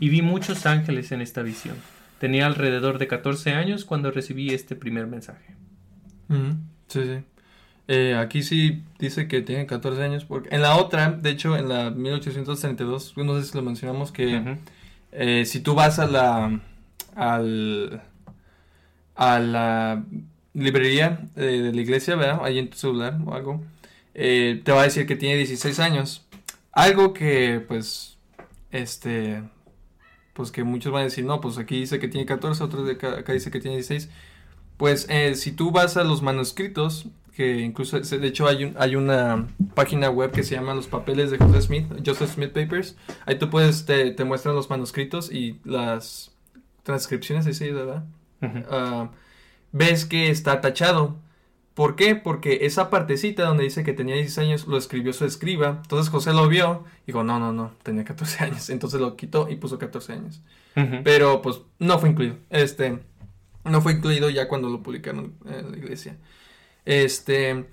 Y 0.00 0.08
vi 0.08 0.22
muchos 0.22 0.66
ángeles 0.66 1.12
en 1.12 1.20
esta 1.20 1.42
visión. 1.42 1.76
Tenía 2.22 2.46
alrededor 2.46 2.98
de 2.98 3.08
14 3.08 3.50
años 3.50 3.84
cuando 3.84 4.12
recibí 4.12 4.50
este 4.54 4.76
primer 4.76 5.08
mensaje. 5.08 5.56
Sí, 6.86 7.02
sí. 7.02 7.24
Eh, 7.88 8.14
aquí 8.14 8.44
sí 8.44 8.84
dice 9.00 9.26
que 9.26 9.42
tiene 9.42 9.66
14 9.66 10.00
años. 10.04 10.24
Porque 10.24 10.54
en 10.54 10.62
la 10.62 10.76
otra, 10.76 11.10
de 11.10 11.30
hecho, 11.30 11.56
en 11.56 11.68
la 11.68 11.90
1832, 11.90 13.14
no 13.16 13.40
sé 13.40 13.48
si 13.50 13.56
lo 13.56 13.64
mencionamos, 13.64 14.12
que 14.12 14.36
Ujú. 14.36 14.50
eh, 15.10 15.44
si 15.46 15.58
tú 15.58 15.74
vas 15.74 15.98
a 15.98 16.06
la. 16.06 16.60
al. 17.16 18.02
a 19.16 19.40
la 19.40 20.04
librería 20.54 21.26
eh, 21.34 21.40
de 21.42 21.72
la 21.72 21.80
iglesia, 21.80 22.14
¿verdad? 22.14 22.38
Ahí 22.44 22.60
en 22.60 22.70
tu 22.70 22.76
celular 22.78 23.18
o 23.26 23.34
algo, 23.34 23.64
eh, 24.14 24.60
te 24.64 24.70
va 24.70 24.82
a 24.82 24.84
decir 24.84 25.06
que 25.08 25.16
tiene 25.16 25.38
16 25.38 25.80
años. 25.80 26.24
algo 26.70 27.12
que, 27.14 27.60
pues, 27.66 28.16
este, 28.70 29.42
pues 30.32 30.50
que 30.50 30.64
muchos 30.64 30.92
van 30.92 31.02
a 31.02 31.04
decir, 31.04 31.24
no, 31.24 31.40
pues 31.40 31.58
aquí 31.58 31.80
dice 31.80 31.98
que 31.98 32.08
tiene 32.08 32.26
14, 32.26 32.62
otros 32.64 32.86
de 32.86 32.92
acá, 32.92 33.18
acá 33.18 33.32
dice 33.32 33.50
que 33.50 33.60
tiene 33.60 33.76
16. 33.76 34.08
Pues 34.76 35.06
eh, 35.08 35.34
si 35.34 35.52
tú 35.52 35.70
vas 35.70 35.96
a 35.96 36.04
los 36.04 36.22
manuscritos, 36.22 37.06
que 37.34 37.60
incluso, 37.60 37.98
de 37.98 38.26
hecho 38.26 38.46
hay, 38.46 38.64
un, 38.64 38.74
hay 38.78 38.96
una 38.96 39.48
página 39.74 40.10
web 40.10 40.32
que 40.32 40.42
se 40.42 40.54
llama 40.54 40.74
Los 40.74 40.86
Papeles 40.86 41.30
de 41.30 41.38
Joseph 41.38 41.62
Smith, 41.62 41.86
Joseph 42.04 42.34
Smith 42.34 42.52
Papers, 42.52 42.96
ahí 43.26 43.38
tú 43.38 43.48
puedes, 43.48 43.86
te, 43.86 44.10
te 44.10 44.24
muestran 44.24 44.54
los 44.54 44.68
manuscritos 44.68 45.32
y 45.32 45.60
las 45.64 46.32
transcripciones, 46.82 47.46
así, 47.46 47.70
¿verdad? 47.70 48.04
Ah, 48.70 49.10
ves 49.70 50.04
que 50.04 50.30
está 50.30 50.60
tachado. 50.60 51.16
¿Por 51.74 51.96
qué? 51.96 52.16
Porque 52.16 52.60
esa 52.62 52.90
partecita 52.90 53.44
donde 53.44 53.64
dice 53.64 53.82
que 53.82 53.94
tenía 53.94 54.14
16 54.14 54.46
años 54.46 54.66
lo 54.66 54.76
escribió 54.76 55.12
su 55.12 55.24
escriba. 55.24 55.80
Entonces 55.82 56.10
José 56.10 56.32
lo 56.32 56.46
vio 56.48 56.84
y 57.04 57.06
dijo, 57.08 57.24
no, 57.24 57.38
no, 57.38 57.52
no, 57.52 57.72
tenía 57.82 58.04
14 58.04 58.44
años. 58.44 58.68
Entonces 58.70 59.00
lo 59.00 59.16
quitó 59.16 59.48
y 59.48 59.56
puso 59.56 59.78
14 59.78 60.12
años. 60.12 60.42
Pero 61.04 61.42
pues 61.42 61.60
no 61.78 61.98
fue 61.98 62.10
incluido. 62.10 62.36
Este, 62.48 62.98
no 63.64 63.80
fue 63.82 63.92
incluido 63.92 64.30
ya 64.30 64.48
cuando 64.48 64.68
lo 64.68 64.82
publicaron 64.82 65.34
en 65.46 65.70
la 65.70 65.76
iglesia. 65.76 66.16
Este, 66.84 67.66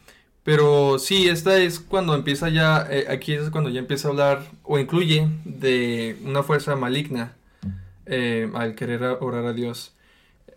pero 0.44 1.00
sí, 1.00 1.28
esta 1.28 1.58
es 1.58 1.80
cuando 1.80 2.16
empieza 2.16 2.50
ya, 2.50 2.88
eh, 2.90 3.06
aquí 3.10 3.34
es 3.34 3.50
cuando 3.50 3.70
ya 3.70 3.80
empieza 3.80 4.08
a 4.08 4.12
hablar 4.12 4.44
o 4.64 4.80
incluye 4.80 5.28
de 5.46 6.18
una 6.24 6.44
fuerza 6.44 6.76
maligna 6.76 7.34
eh, 8.06 8.50
al 8.54 8.76
querer 8.76 9.04
orar 9.04 9.46
a 9.46 9.54
Dios. 9.54 9.96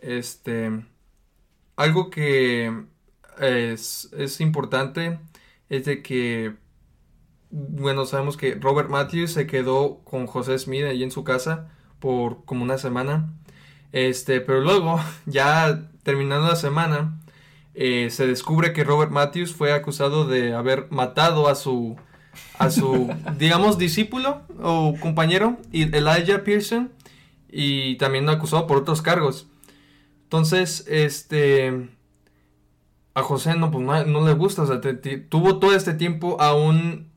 Este, 0.00 0.84
algo 1.76 2.10
que 2.10 2.84
es, 3.40 4.10
es 4.16 4.40
importante 4.40 5.18
es 5.72 5.86
de 5.86 6.02
que, 6.02 6.52
bueno, 7.50 8.04
sabemos 8.04 8.36
que 8.36 8.56
Robert 8.56 8.90
Matthews 8.90 9.32
se 9.32 9.46
quedó 9.46 10.00
con 10.04 10.26
José 10.26 10.58
Smith 10.58 10.84
ahí 10.84 11.02
en 11.02 11.10
su 11.10 11.24
casa 11.24 11.70
por 11.98 12.44
como 12.44 12.62
una 12.62 12.76
semana. 12.76 13.32
Este, 13.92 14.42
pero 14.42 14.60
luego, 14.60 15.00
ya 15.26 15.88
terminando 16.02 16.48
la 16.48 16.56
semana, 16.56 17.18
eh, 17.74 18.08
se 18.10 18.26
descubre 18.26 18.74
que 18.74 18.84
Robert 18.84 19.12
Matthews 19.12 19.54
fue 19.54 19.72
acusado 19.72 20.26
de 20.26 20.52
haber 20.52 20.88
matado 20.90 21.48
a 21.48 21.54
su, 21.54 21.96
a 22.58 22.70
su, 22.70 23.10
digamos, 23.38 23.78
discípulo 23.78 24.42
o 24.60 24.94
compañero, 25.00 25.56
Elijah 25.72 26.44
Pearson, 26.44 26.92
y 27.50 27.96
también 27.96 28.26
lo 28.26 28.32
acusado 28.32 28.66
por 28.66 28.76
otros 28.76 29.00
cargos. 29.00 29.46
Entonces, 30.24 30.84
este, 30.86 31.88
a 33.14 33.22
José 33.22 33.54
no, 33.56 33.70
pues 33.70 33.84
no, 33.84 34.04
no 34.06 34.26
le 34.26 34.32
gusta, 34.34 34.62
o 34.62 34.66
sea, 34.66 34.80
te- 34.80 34.94
te- 34.94 35.18
tuvo 35.18 35.58
todo 35.58 35.74
este 35.74 35.94
tiempo 35.94 36.40
a 36.40 36.54
un, 36.54 37.10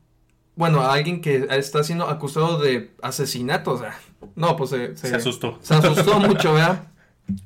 bueno, 0.56 0.80
a 0.82 0.92
alguien 0.94 1.20
que 1.20 1.46
está 1.50 1.84
siendo 1.84 2.08
acusado 2.08 2.58
de 2.58 2.90
asesinato, 3.02 3.72
o 3.72 3.78
sea, 3.78 3.98
no, 4.34 4.56
pues 4.56 4.70
se, 4.70 4.96
Se 4.96 5.14
asustó. 5.16 5.58
se 5.62 5.74
asustó 5.74 6.18
mucho, 6.20 6.54
¿verdad? 6.54 6.88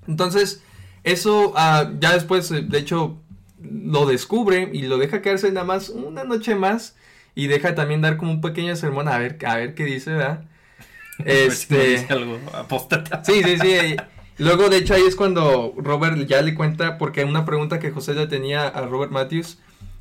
Entonces, 0.08 0.62
eso 1.04 1.52
ah, 1.56 1.90
ya 2.00 2.12
después, 2.12 2.50
eh, 2.50 2.62
de 2.62 2.78
hecho, 2.78 3.18
lo 3.62 4.06
descubre 4.06 4.70
y 4.72 4.82
lo 4.82 4.98
deja 4.98 5.22
quedarse 5.22 5.50
nada 5.52 5.66
más 5.66 5.88
una 5.90 6.24
noche 6.24 6.54
más 6.54 6.96
y 7.34 7.46
deja 7.46 7.74
también 7.74 8.00
dar 8.00 8.16
como 8.16 8.32
un 8.32 8.40
pequeño 8.40 8.74
sermón 8.76 9.08
a 9.08 9.18
ver, 9.18 9.38
a 9.46 9.56
ver 9.56 9.74
qué 9.74 9.84
dice, 9.84 10.12
¿verdad? 10.12 10.44
A 11.18 11.22
ver 11.24 11.52
si 11.52 11.74
no 11.74 11.82
Este, 11.82 11.88
dice 11.92 12.12
algo 12.12 12.38
apóstata. 12.54 13.22
Sí, 13.24 13.42
sí, 13.44 13.58
sí. 13.58 13.96
Luego, 14.40 14.68
de 14.68 14.78
hecho, 14.78 14.94
ahí 14.94 15.02
es 15.02 15.16
cuando 15.16 15.74
Robert 15.76 16.26
ya 16.26 16.40
le 16.42 16.54
cuenta, 16.54 16.98
porque 16.98 17.24
una 17.24 17.44
pregunta 17.44 17.78
que 17.78 17.90
José 17.90 18.14
le 18.14 18.26
tenía 18.26 18.66
a 18.66 18.86
Robert 18.86 19.12
Matthews 19.12 19.58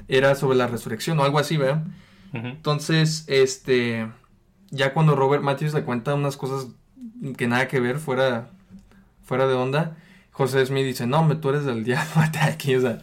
era 0.08 0.36
sobre 0.36 0.58
la 0.58 0.68
resurrección 0.68 1.20
o 1.20 1.24
algo 1.24 1.40
así, 1.40 1.58
¿verdad? 1.58 1.84
Entonces, 2.34 3.26
este, 3.28 4.08
ya 4.72 4.94
cuando 4.94 5.16
Robert 5.16 5.44
Matthews 5.44 5.74
le 5.74 5.84
cuenta 5.84 6.14
unas 6.16 6.38
cosas 6.38 6.68
que 7.38 7.48
nada 7.48 7.68
que 7.68 7.80
ver, 7.80 7.98
fuera, 8.00 8.50
fuera 9.26 9.48
de 9.48 9.56
onda, 9.56 9.98
José 10.32 10.66
Smith 10.66 10.86
dice, 10.86 11.06
no, 11.06 11.24
me 11.24 11.36
tú 11.36 11.50
eres 11.50 11.66
del 11.66 11.84
diablo, 11.86 12.24
aquí, 12.42 12.76
o 12.76 12.82
sea, 12.82 13.00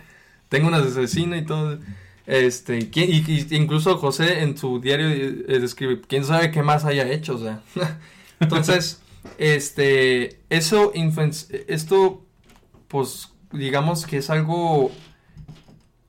tengo 0.48 0.68
un 0.68 0.74
asesino 0.74 1.36
y 1.36 1.44
todo. 1.44 1.78
Este, 2.26 2.90
¿quién- 2.90 3.10
y, 3.10 3.16
y 3.30 3.46
incluso 3.56 3.98
José 3.98 4.42
en 4.42 4.56
su 4.56 4.80
diario 4.80 5.08
eh, 5.08 5.58
describe, 5.60 6.00
quién 6.08 6.24
sabe 6.24 6.50
qué 6.50 6.62
más 6.62 6.84
haya 6.84 7.08
hecho, 7.10 7.34
o 7.36 7.38
sea. 7.38 7.60
Entonces, 8.40 9.00
este, 9.38 10.40
eso, 10.50 10.92
esto, 11.68 12.24
pues, 12.88 13.32
digamos 13.52 14.06
que 14.06 14.18
es 14.18 14.30
algo 14.30 14.90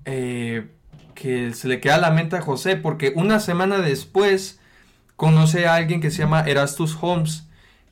eh, 0.05 0.67
que 1.15 1.53
se 1.53 1.67
le 1.67 1.79
queda 1.79 1.95
a 1.95 1.99
la 1.99 2.11
mente 2.11 2.35
a 2.35 2.41
José, 2.41 2.75
porque 2.75 3.13
una 3.15 3.39
semana 3.39 3.79
después 3.79 4.59
conoce 5.15 5.67
a 5.67 5.75
alguien 5.75 5.99
que 5.99 6.11
se 6.11 6.19
llama 6.19 6.41
Erastus 6.41 6.97
Holmes, 7.01 7.47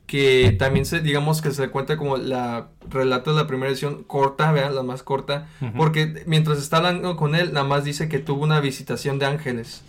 que 0.06 0.56
también 0.60 0.86
se, 0.86 1.02
digamos 1.02 1.42
que 1.42 1.52
se 1.52 1.64
le 1.64 1.70
cuenta 1.70 1.98
como 1.98 2.18
la 2.18 2.70
relato 2.88 3.32
de 3.32 3.42
la 3.42 3.48
primera 3.48 3.72
edición 3.72 4.04
corta, 4.04 4.52
vean, 4.52 4.76
la 4.76 4.84
más 4.84 5.02
corta, 5.02 5.48
porque 5.76 6.24
mientras 6.28 6.60
está 6.60 6.78
hablando 6.78 7.16
con 7.16 7.34
él, 7.34 7.54
nada 7.54 7.66
más 7.66 7.84
dice 7.84 8.08
que 8.08 8.20
tuvo 8.20 8.44
una 8.44 8.60
visitación 8.60 9.18
de 9.18 9.26
ángeles. 9.26 9.82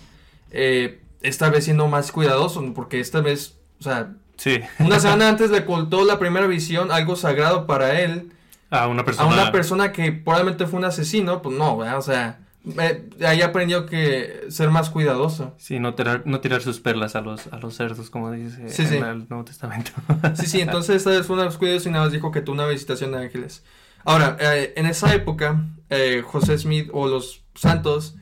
Eh, 0.50 1.00
esta 1.20 1.50
vez 1.50 1.64
siendo 1.64 1.86
más 1.88 2.12
cuidadoso, 2.12 2.64
porque 2.72 3.00
esta 3.00 3.20
vez, 3.20 3.58
o 3.78 3.82
sea, 3.82 4.14
Sí. 4.36 4.60
una 4.78 5.00
semana 5.00 5.28
antes 5.30 5.50
le 5.50 5.64
contó 5.64 6.04
la 6.04 6.18
primera 6.18 6.46
visión, 6.46 6.90
algo 6.92 7.16
sagrado 7.16 7.66
para 7.66 8.00
él, 8.00 8.32
A 8.70 8.88
una 8.88 9.04
persona. 9.04 9.28
a 9.30 9.32
una 9.32 9.52
persona 9.52 9.92
que 9.92 10.12
probablemente 10.12 10.66
fue 10.66 10.78
un 10.78 10.84
asesino, 10.84 11.42
pues 11.42 11.56
no, 11.56 11.76
¿verdad? 11.76 11.98
o 11.98 12.02
sea, 12.02 12.40
eh, 12.80 13.08
ahí 13.24 13.42
aprendió 13.42 13.86
que 13.86 14.46
ser 14.48 14.70
más 14.70 14.90
cuidadoso. 14.90 15.54
Sí, 15.56 15.78
no 15.78 15.94
tirar, 15.94 16.22
no 16.26 16.40
tirar 16.40 16.60
sus 16.62 16.80
perlas 16.80 17.14
a 17.14 17.20
los, 17.20 17.46
a 17.52 17.58
los 17.58 17.74
cerdos, 17.76 18.10
como 18.10 18.32
dice 18.32 18.68
Sí, 18.68 18.82
en 18.82 18.88
sí. 18.88 18.96
el 18.96 19.26
Nuevo 19.28 19.44
Testamento. 19.44 19.92
Sí, 20.34 20.46
sí, 20.46 20.60
entonces 20.60 20.96
esta 20.96 21.10
vez 21.10 21.26
fue 21.26 21.36
una 21.36 21.48
cuidadoso 21.50 21.88
y 21.88 21.92
nada 21.92 22.04
más 22.04 22.12
dijo 22.12 22.32
que 22.32 22.40
tuvo 22.40 22.54
una 22.54 22.66
visitación 22.66 23.12
de 23.12 23.18
ángeles. 23.18 23.62
Ahora, 24.04 24.36
eh, 24.40 24.72
en 24.76 24.86
esa 24.86 25.14
época, 25.14 25.64
eh, 25.90 26.22
José 26.26 26.58
Smith 26.58 26.88
o 26.92 27.06
los 27.08 27.42
santos, 27.54 28.16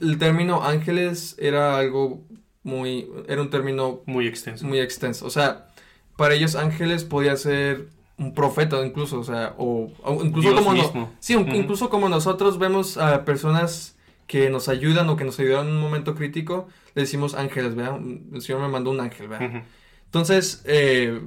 el 0.00 0.16
término 0.18 0.64
ángeles 0.64 1.36
era 1.38 1.76
algo 1.76 2.22
muy, 2.62 3.08
era 3.28 3.40
un 3.42 3.50
término 3.50 4.00
Muy 4.06 4.26
extenso. 4.26 4.66
muy 4.66 4.80
extenso. 4.80 5.26
O 5.26 5.30
sea, 5.30 5.68
para 6.16 6.34
ellos 6.34 6.54
ángeles 6.56 7.04
podía 7.04 7.36
ser 7.36 7.88
un 8.18 8.34
profeta 8.34 8.84
incluso, 8.84 9.18
o 9.20 9.24
sea, 9.24 9.54
o, 9.56 9.90
o 10.02 10.24
incluso 10.24 10.50
Dios 10.50 10.60
como 10.62 10.74
no- 10.74 11.10
sí, 11.20 11.32
incluso 11.34 11.88
como 11.88 12.08
nosotros 12.10 12.58
vemos 12.58 12.98
a 12.98 13.24
personas 13.24 13.96
que 14.26 14.50
nos 14.50 14.68
ayudan 14.68 15.08
o 15.08 15.16
que 15.16 15.24
nos 15.24 15.40
ayudaron 15.40 15.68
en 15.68 15.74
un 15.74 15.80
momento 15.80 16.14
crítico, 16.14 16.68
le 16.94 17.02
decimos 17.02 17.34
ángeles, 17.34 17.74
¿verdad? 17.74 17.98
El 18.32 18.42
Señor 18.42 18.60
me 18.60 18.68
mandó 18.68 18.90
un 18.90 19.00
ángel, 19.00 19.26
¿verdad? 19.28 19.64
Entonces, 20.04 20.62
eh, 20.66 21.20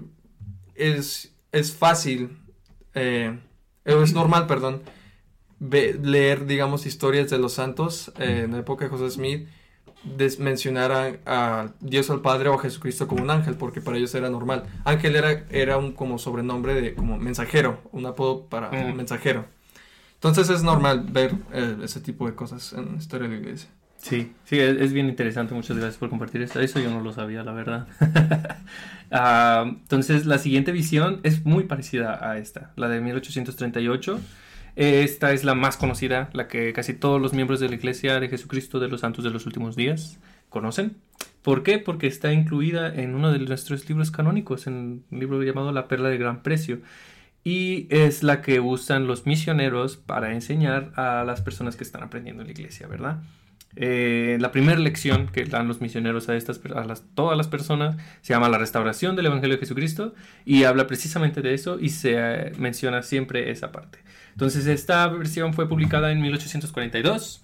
es, 0.76 1.34
es 1.52 1.74
fácil, 1.74 2.38
eh, 2.94 3.38
es 3.86 4.14
normal, 4.14 4.46
perdón, 4.46 4.84
leer, 5.60 6.46
digamos, 6.46 6.86
historias 6.86 7.30
de 7.30 7.38
los 7.40 7.54
santos 7.54 8.12
eh, 8.20 8.44
en 8.46 8.52
la 8.52 8.60
época 8.60 8.86
de 8.86 8.92
José 8.92 9.10
Smith, 9.10 9.48
des- 10.04 10.40
mencionar 10.40 11.20
a, 11.26 11.70
Dios 11.80 12.10
al 12.10 12.22
Padre 12.22 12.50
o 12.50 12.56
a 12.56 12.60
Jesucristo 12.60 13.08
como 13.08 13.24
un 13.24 13.30
ángel, 13.30 13.56
porque 13.56 13.82
para 13.82 13.98
ellos 13.98 14.14
era 14.16 14.30
normal. 14.30 14.64
Ángel 14.86 15.16
era, 15.16 15.44
era 15.50 15.78
un 15.78 15.94
como 15.94 16.18
sobrenombre 16.18 16.74
de 16.80 16.94
como 16.96 17.18
mensajero, 17.18 17.82
un 17.92 18.06
apodo 18.06 18.46
para 18.46 18.70
Mm. 18.72 18.96
mensajero. 18.96 19.46
Entonces 20.16 20.50
es 20.50 20.64
normal 20.64 21.06
ver 21.12 21.34
eh, 21.52 21.78
ese 21.84 22.00
tipo 22.00 22.26
de 22.28 22.36
cosas 22.36 22.74
en 22.74 22.92
la 22.94 22.98
historia 22.98 23.28
de 23.28 23.36
la 23.36 23.42
iglesia. 23.42 23.70
Sí, 23.98 24.34
sí, 24.46 24.60
es, 24.60 24.82
es 24.82 24.92
bien 24.92 25.08
interesante. 25.08 25.54
Muchas 25.54 25.78
gracias 25.78 25.98
por 25.98 26.10
compartir 26.10 26.42
esto. 26.42 26.60
Eso 26.60 26.80
yo 26.80 26.90
no 26.90 27.00
lo 27.00 27.14
sabía, 27.14 27.44
la 27.44 27.54
verdad. 27.54 27.88
Ah, 29.16 29.66
entonces, 29.68 30.26
la 30.26 30.40
siguiente 30.40 30.72
visión 30.72 31.20
es 31.22 31.46
muy 31.46 31.66
parecida 31.66 32.28
a 32.28 32.40
esta, 32.40 32.72
la 32.76 32.90
de 32.90 33.00
1838. 33.00 34.20
Esta 34.76 35.34
es 35.34 35.44
la 35.44 35.54
más 35.54 35.78
conocida, 35.78 36.30
la 36.34 36.48
que 36.48 36.74
casi 36.74 36.94
todos 36.94 37.22
los 37.22 37.34
miembros 37.34 37.60
de 37.60 37.70
la 37.70 37.76
Iglesia 37.76 38.20
de 38.20 38.30
Jesucristo 38.30 38.80
de 38.80 38.88
los 38.88 39.02
Santos 39.02 39.24
de 39.24 39.30
los 39.30 39.46
Últimos 39.46 39.76
Días 39.76 40.20
conocen. 40.50 40.98
¿Por 41.44 41.62
qué? 41.62 41.78
Porque 41.78 42.08
está 42.08 42.34
incluida 42.34 42.94
en 42.94 43.14
uno 43.16 43.32
de 43.32 43.40
nuestros 43.40 43.88
libros 43.88 44.10
canónicos, 44.10 44.66
en 44.66 45.04
un 45.12 45.20
libro 45.20 45.44
llamado 45.44 45.72
La 45.72 45.88
Perla 45.88 46.10
de 46.10 46.18
Gran 46.18 46.42
Precio. 46.42 46.80
Y 47.44 47.88
es 47.90 48.24
la 48.24 48.42
que 48.42 48.62
usan 48.62 49.06
los 49.06 49.26
misioneros 49.26 49.98
para 49.98 50.34
enseñar 50.34 50.92
a 50.96 51.24
las 51.26 51.42
personas 51.42 51.76
que 51.76 51.84
están 51.84 52.02
aprendiendo 52.02 52.42
en 52.42 52.48
la 52.48 52.54
iglesia, 52.54 52.88
¿verdad? 52.88 53.22
Eh, 53.76 54.38
la 54.40 54.52
primera 54.52 54.80
lección 54.80 55.28
que 55.28 55.46
dan 55.46 55.68
los 55.68 55.82
misioneros 55.82 56.30
a, 56.30 56.38
todas 57.16 57.36
las 57.36 57.48
personas 57.48 57.98
se 58.22 58.34
llama 58.34 58.48
la 58.48 58.60
restauración 58.60 59.16
del 59.16 59.26
Evangelio 59.26 59.56
de 59.56 59.60
Jesucristo 59.60 60.14
y 60.46 60.64
habla 60.64 60.86
precisamente 60.86 61.42
de 61.42 61.56
eso 61.56 61.80
y 61.80 61.90
se 61.90 62.14
eh, 62.16 62.52
menciona 62.60 63.02
siempre 63.02 63.50
esa 63.52 63.72
parte. 63.72 64.00
Entonces 64.34 64.68
esta 64.68 65.08
versión 65.08 65.54
fue 65.54 65.70
publicada 65.70 66.12
en 66.12 66.22
1842. 66.22 67.44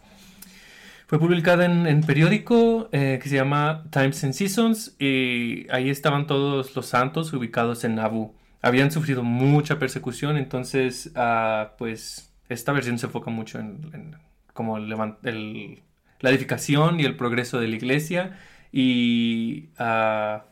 Fue 1.07 1.17
publicada 1.17 1.65
en, 1.65 1.87
en 1.87 2.01
periódico 2.01 2.89
eh, 2.91 3.19
que 3.21 3.29
se 3.29 3.35
llama 3.35 3.85
Times 3.89 4.23
and 4.23 4.33
Seasons 4.33 4.95
y 4.99 5.65
ahí 5.71 5.89
estaban 5.89 6.27
todos 6.27 6.75
los 6.75 6.85
santos 6.85 7.33
ubicados 7.33 7.83
en 7.83 7.95
Nauvoo. 7.95 8.35
Habían 8.61 8.91
sufrido 8.91 9.23
mucha 9.23 9.79
persecución, 9.79 10.37
entonces 10.37 11.11
ah, 11.15 11.71
pues 11.79 12.31
esta 12.47 12.73
versión 12.73 12.99
se 12.99 13.07
enfoca 13.07 13.31
mucho 13.31 13.57
en, 13.57 13.89
en 13.93 14.15
como 14.53 14.77
la 14.77 16.29
edificación 16.29 16.99
y 16.99 17.05
el 17.05 17.15
progreso 17.15 17.59
de 17.59 17.69
la 17.69 17.75
iglesia 17.75 18.37
Y 18.71 19.69
ah, 19.79 20.43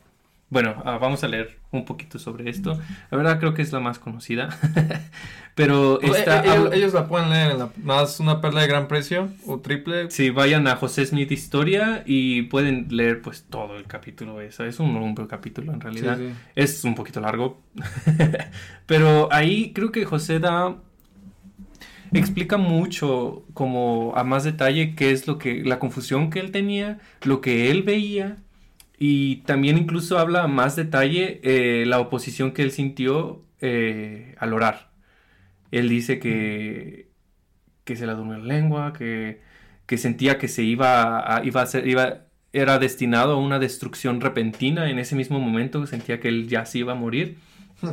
bueno, 0.49 0.81
ah, 0.85 0.97
vamos 0.97 1.23
a 1.25 1.27
leer 1.27 1.59
un 1.71 1.83
poquito 1.83 2.19
sobre 2.19 2.49
esto. 2.49 2.79
La 3.11 3.17
verdad 3.17 3.37
creo 3.39 3.53
que 3.53 3.61
es 3.61 3.73
la 3.73 3.81
más 3.81 3.99
conocida. 3.99 4.49
Pero 5.55 5.99
esta... 6.01 6.41
ellos, 6.45 6.73
ellos 6.73 6.93
la 6.93 7.07
pueden 7.07 7.29
leer 7.29 7.51
en 7.51 7.59
la, 7.59 7.69
más 7.83 8.21
una 8.21 8.39
perla 8.39 8.61
de 8.61 8.67
gran 8.67 8.87
precio 8.87 9.27
o 9.45 9.59
triple. 9.59 10.09
Sí, 10.09 10.29
vayan 10.29 10.65
a 10.67 10.77
José 10.77 11.05
Smith 11.05 11.31
Historia 11.31 12.03
y 12.05 12.43
pueden 12.43 12.87
leer 12.91 13.21
pues 13.21 13.45
todo 13.49 13.75
el 13.75 13.87
capítulo. 13.87 14.39
Eso 14.39 14.63
es 14.63 14.79
un, 14.79 14.95
un 14.95 15.15
buen 15.15 15.27
capítulo 15.27 15.73
en 15.73 15.81
realidad. 15.81 16.17
Sí, 16.17 16.29
sí. 16.29 16.33
Es 16.55 16.83
un 16.85 16.95
poquito 16.95 17.19
largo. 17.19 17.61
Pero 18.85 19.27
ahí 19.33 19.73
creo 19.73 19.91
que 19.91 20.05
José 20.05 20.39
da. 20.39 20.77
Explica 22.13 22.55
mucho, 22.55 23.43
como 23.53 24.13
a 24.15 24.23
más 24.23 24.45
detalle, 24.45 24.95
qué 24.95 25.11
es 25.11 25.27
lo 25.27 25.37
que. 25.37 25.63
la 25.65 25.77
confusión 25.77 26.29
que 26.29 26.39
él 26.39 26.51
tenía, 26.51 26.99
lo 27.23 27.41
que 27.41 27.69
él 27.69 27.83
veía. 27.83 28.37
Y 28.99 29.37
también 29.43 29.77
incluso 29.77 30.17
habla 30.19 30.43
a 30.43 30.47
más 30.47 30.75
detalle 30.75 31.39
eh, 31.43 31.85
la 31.85 31.99
oposición 31.99 32.51
que 32.53 32.63
él 32.63 32.71
sintió 32.71 33.43
eh, 33.61 34.35
al 34.39 34.53
orar. 34.53 34.91
Él 35.71 35.89
dice 35.89 36.19
que. 36.19 37.09
que 37.85 37.95
se 37.95 38.07
le 38.07 38.13
durmió 38.13 38.37
la 38.37 38.45
lengua, 38.45 38.93
que, 38.93 39.41
que 39.85 39.97
sentía 39.97 40.37
que 40.39 40.47
se 40.47 40.63
iba 40.63 41.37
a, 41.37 41.43
iba 41.45 41.61
a 41.61 41.65
ser. 41.67 41.87
Iba, 41.87 42.27
era 42.53 42.79
destinado 42.79 43.33
a 43.33 43.37
una 43.37 43.59
destrucción 43.59 44.21
repentina 44.21 44.89
en 44.89 44.99
ese 44.99 45.15
mismo 45.15 45.39
momento, 45.39 45.85
sentía 45.87 46.19
que 46.19 46.29
él 46.29 46.47
ya 46.47 46.65
se 46.65 46.79
iba 46.79 46.93
a 46.93 46.95
morir. 46.95 47.37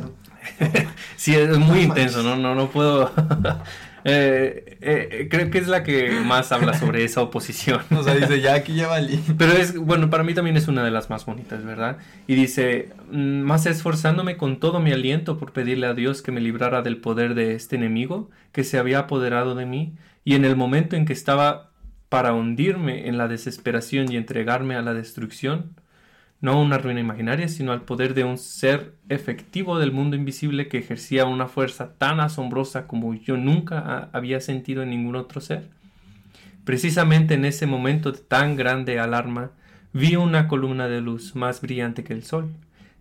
Sí, 1.15 1.33
es 1.33 1.57
muy 1.57 1.79
intenso, 1.81 2.21
¿no? 2.21 2.35
No, 2.35 2.53
no 2.53 2.69
puedo... 2.69 3.11
Eh, 4.07 4.77
eh, 4.81 5.27
creo 5.31 5.49
que 5.49 5.57
es 5.57 5.67
la 5.67 5.81
que 5.81 6.11
más 6.11 6.51
habla 6.51 6.75
sobre 6.75 7.03
esa 7.03 7.21
oposición. 7.23 7.81
O 7.97 8.03
sea, 8.03 8.13
dice, 8.13 8.39
ya 8.39 8.53
aquí 8.53 8.75
ya 8.75 8.87
valí. 8.87 9.19
Pero 9.37 9.53
es, 9.53 9.75
bueno, 9.75 10.09
para 10.11 10.23
mí 10.23 10.35
también 10.35 10.57
es 10.57 10.67
una 10.67 10.83
de 10.83 10.91
las 10.91 11.09
más 11.09 11.25
bonitas, 11.25 11.65
¿verdad? 11.65 11.97
Y 12.27 12.35
dice, 12.35 12.89
"Mm, 13.11 13.41
más 13.41 13.65
esforzándome 13.65 14.37
con 14.37 14.59
todo 14.59 14.79
mi 14.79 14.91
aliento 14.91 15.37
por 15.39 15.53
pedirle 15.53 15.87
a 15.87 15.93
Dios 15.95 16.21
que 16.21 16.31
me 16.31 16.39
librara 16.39 16.83
del 16.83 16.97
poder 16.97 17.33
de 17.33 17.55
este 17.55 17.77
enemigo 17.77 18.29
que 18.51 18.63
se 18.63 18.77
había 18.77 18.99
apoderado 18.99 19.55
de 19.55 19.65
mí, 19.65 19.95
y 20.23 20.35
en 20.35 20.45
el 20.45 20.55
momento 20.55 20.95
en 20.95 21.05
que 21.05 21.13
estaba 21.13 21.71
para 22.09 22.33
hundirme 22.33 23.07
en 23.07 23.17
la 23.17 23.27
desesperación 23.27 24.11
y 24.11 24.17
entregarme 24.17 24.75
a 24.75 24.81
la 24.83 24.93
destrucción, 24.93 25.75
no 26.45 26.51
a 26.53 26.61
una 26.61 26.77
ruina 26.77 26.99
imaginaria, 26.99 27.47
sino 27.49 27.71
al 27.71 27.81
poder 27.81 28.13
de 28.13 28.23
un 28.23 28.37
ser 28.37 28.93
efectivo 29.09 29.79
del 29.79 29.91
mundo 29.91 30.15
invisible 30.15 30.67
que 30.67 30.77
ejercía 30.77 31.25
una 31.25 31.47
fuerza 31.47 31.93
tan 31.97 32.19
asombrosa 32.19 32.85
como 32.85 33.15
yo 33.15 33.35
nunca 33.35 33.79
ha- 33.79 34.09
había 34.13 34.39
sentido 34.39 34.83
en 34.83 34.91
ningún 34.91 35.15
otro 35.15 35.41
ser. 35.41 35.69
Precisamente 36.63 37.33
en 37.33 37.45
ese 37.45 37.65
momento 37.65 38.11
de 38.11 38.19
tan 38.19 38.55
grande 38.55 38.99
alarma, 38.99 39.51
vi 39.91 40.15
una 40.17 40.47
columna 40.47 40.87
de 40.87 41.01
luz 41.01 41.35
más 41.35 41.61
brillante 41.61 42.03
que 42.03 42.13
el 42.13 42.23
sol, 42.23 42.51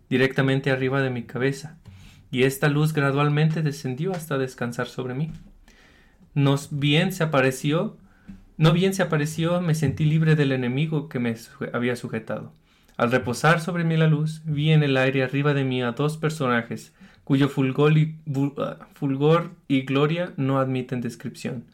directamente 0.08 0.70
arriba 0.70 1.02
de 1.02 1.10
mi 1.10 1.24
cabeza, 1.24 1.76
y 2.30 2.44
esta 2.44 2.68
luz 2.68 2.94
gradualmente 2.94 3.60
descendió 3.62 4.12
hasta 4.12 4.38
descansar 4.38 4.86
sobre 4.86 5.14
mí. 5.14 5.30
Nos 6.34 6.78
bien 6.78 7.12
se 7.12 7.22
apareció, 7.24 7.96
no 8.56 8.72
bien 8.72 8.94
se 8.94 9.02
apareció, 9.02 9.60
me 9.60 9.74
sentí 9.74 10.06
libre 10.06 10.34
del 10.34 10.52
enemigo 10.52 11.08
que 11.10 11.18
me 11.18 11.34
había 11.74 11.96
sujetado. 11.96 12.52
Al 12.96 13.10
reposar 13.12 13.60
sobre 13.60 13.84
mí 13.84 13.96
la 13.96 14.06
luz, 14.08 14.42
vi 14.44 14.70
en 14.72 14.82
el 14.82 14.96
aire 14.96 15.22
arriba 15.24 15.54
de 15.54 15.64
mí 15.64 15.82
a 15.82 15.92
dos 15.92 16.16
personajes, 16.16 16.94
cuyo 17.24 17.48
fulgor 17.48 17.96
y, 17.98 18.16
bu- 18.26 18.54
ah, 18.58 18.88
fulgor 18.94 19.50
y 19.68 19.82
gloria 19.82 20.32
no 20.36 20.58
admiten 20.58 21.00
descripción. 21.00 21.64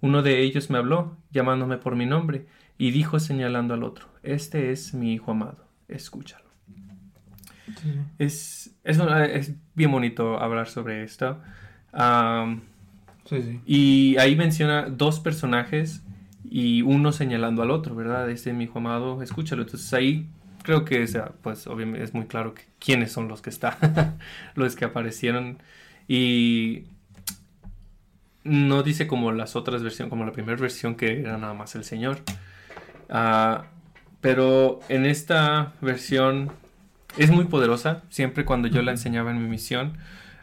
Uno 0.00 0.22
de 0.22 0.42
ellos 0.42 0.70
me 0.70 0.78
habló, 0.78 1.16
llamándome 1.32 1.78
por 1.78 1.96
mi 1.96 2.06
nombre, 2.06 2.46
y 2.78 2.92
dijo 2.92 3.18
señalando 3.18 3.74
al 3.74 3.82
otro, 3.82 4.06
Este 4.22 4.70
es 4.70 4.94
mi 4.94 5.12
hijo 5.14 5.32
amado, 5.32 5.66
escúchalo. 5.88 6.44
Es, 8.18 8.74
es, 8.84 8.98
bien 9.74 9.92
bonito 9.92 10.38
hablar 10.40 10.68
sobre 10.68 11.02
esto. 11.04 11.38
Sí, 13.24 13.42
sí. 13.42 13.60
y 13.64 14.16
ahí 14.18 14.36
menciona 14.36 14.88
dos 14.88 15.20
personajes 15.20 16.02
y 16.44 16.82
uno 16.82 17.12
señalando 17.12 17.62
al 17.62 17.70
otro, 17.70 17.94
¿verdad? 17.94 18.30
Este 18.30 18.50
es 18.50 18.56
mi 18.56 18.64
hijo 18.64 18.78
amado, 18.78 19.22
escúchalo. 19.22 19.62
Entonces 19.62 19.92
ahí 19.92 20.26
creo 20.68 20.84
que 20.84 21.06
sea, 21.06 21.32
pues 21.40 21.66
obviamente 21.66 22.04
es 22.04 22.12
muy 22.12 22.26
claro 22.26 22.52
que 22.52 22.60
quiénes 22.78 23.10
son 23.10 23.26
los 23.26 23.40
que 23.40 23.48
están, 23.48 24.18
los 24.54 24.76
que 24.76 24.84
aparecieron. 24.84 25.62
Y 26.06 26.84
no 28.44 28.82
dice 28.82 29.06
como 29.06 29.32
las 29.32 29.56
otras 29.56 29.82
versiones, 29.82 30.10
como 30.10 30.26
la 30.26 30.32
primera 30.32 30.60
versión 30.60 30.94
que 30.94 31.22
era 31.22 31.38
nada 31.38 31.54
más 31.54 31.74
el 31.74 31.84
Señor. 31.84 32.18
Ah, 33.08 33.64
pero 34.20 34.80
en 34.90 35.06
esta 35.06 35.72
versión 35.80 36.52
es 37.16 37.30
muy 37.30 37.46
poderosa. 37.46 38.02
Siempre 38.10 38.44
cuando 38.44 38.68
yo 38.68 38.82
la 38.82 38.90
enseñaba 38.90 39.30
en 39.30 39.42
mi 39.42 39.48
misión, 39.48 39.96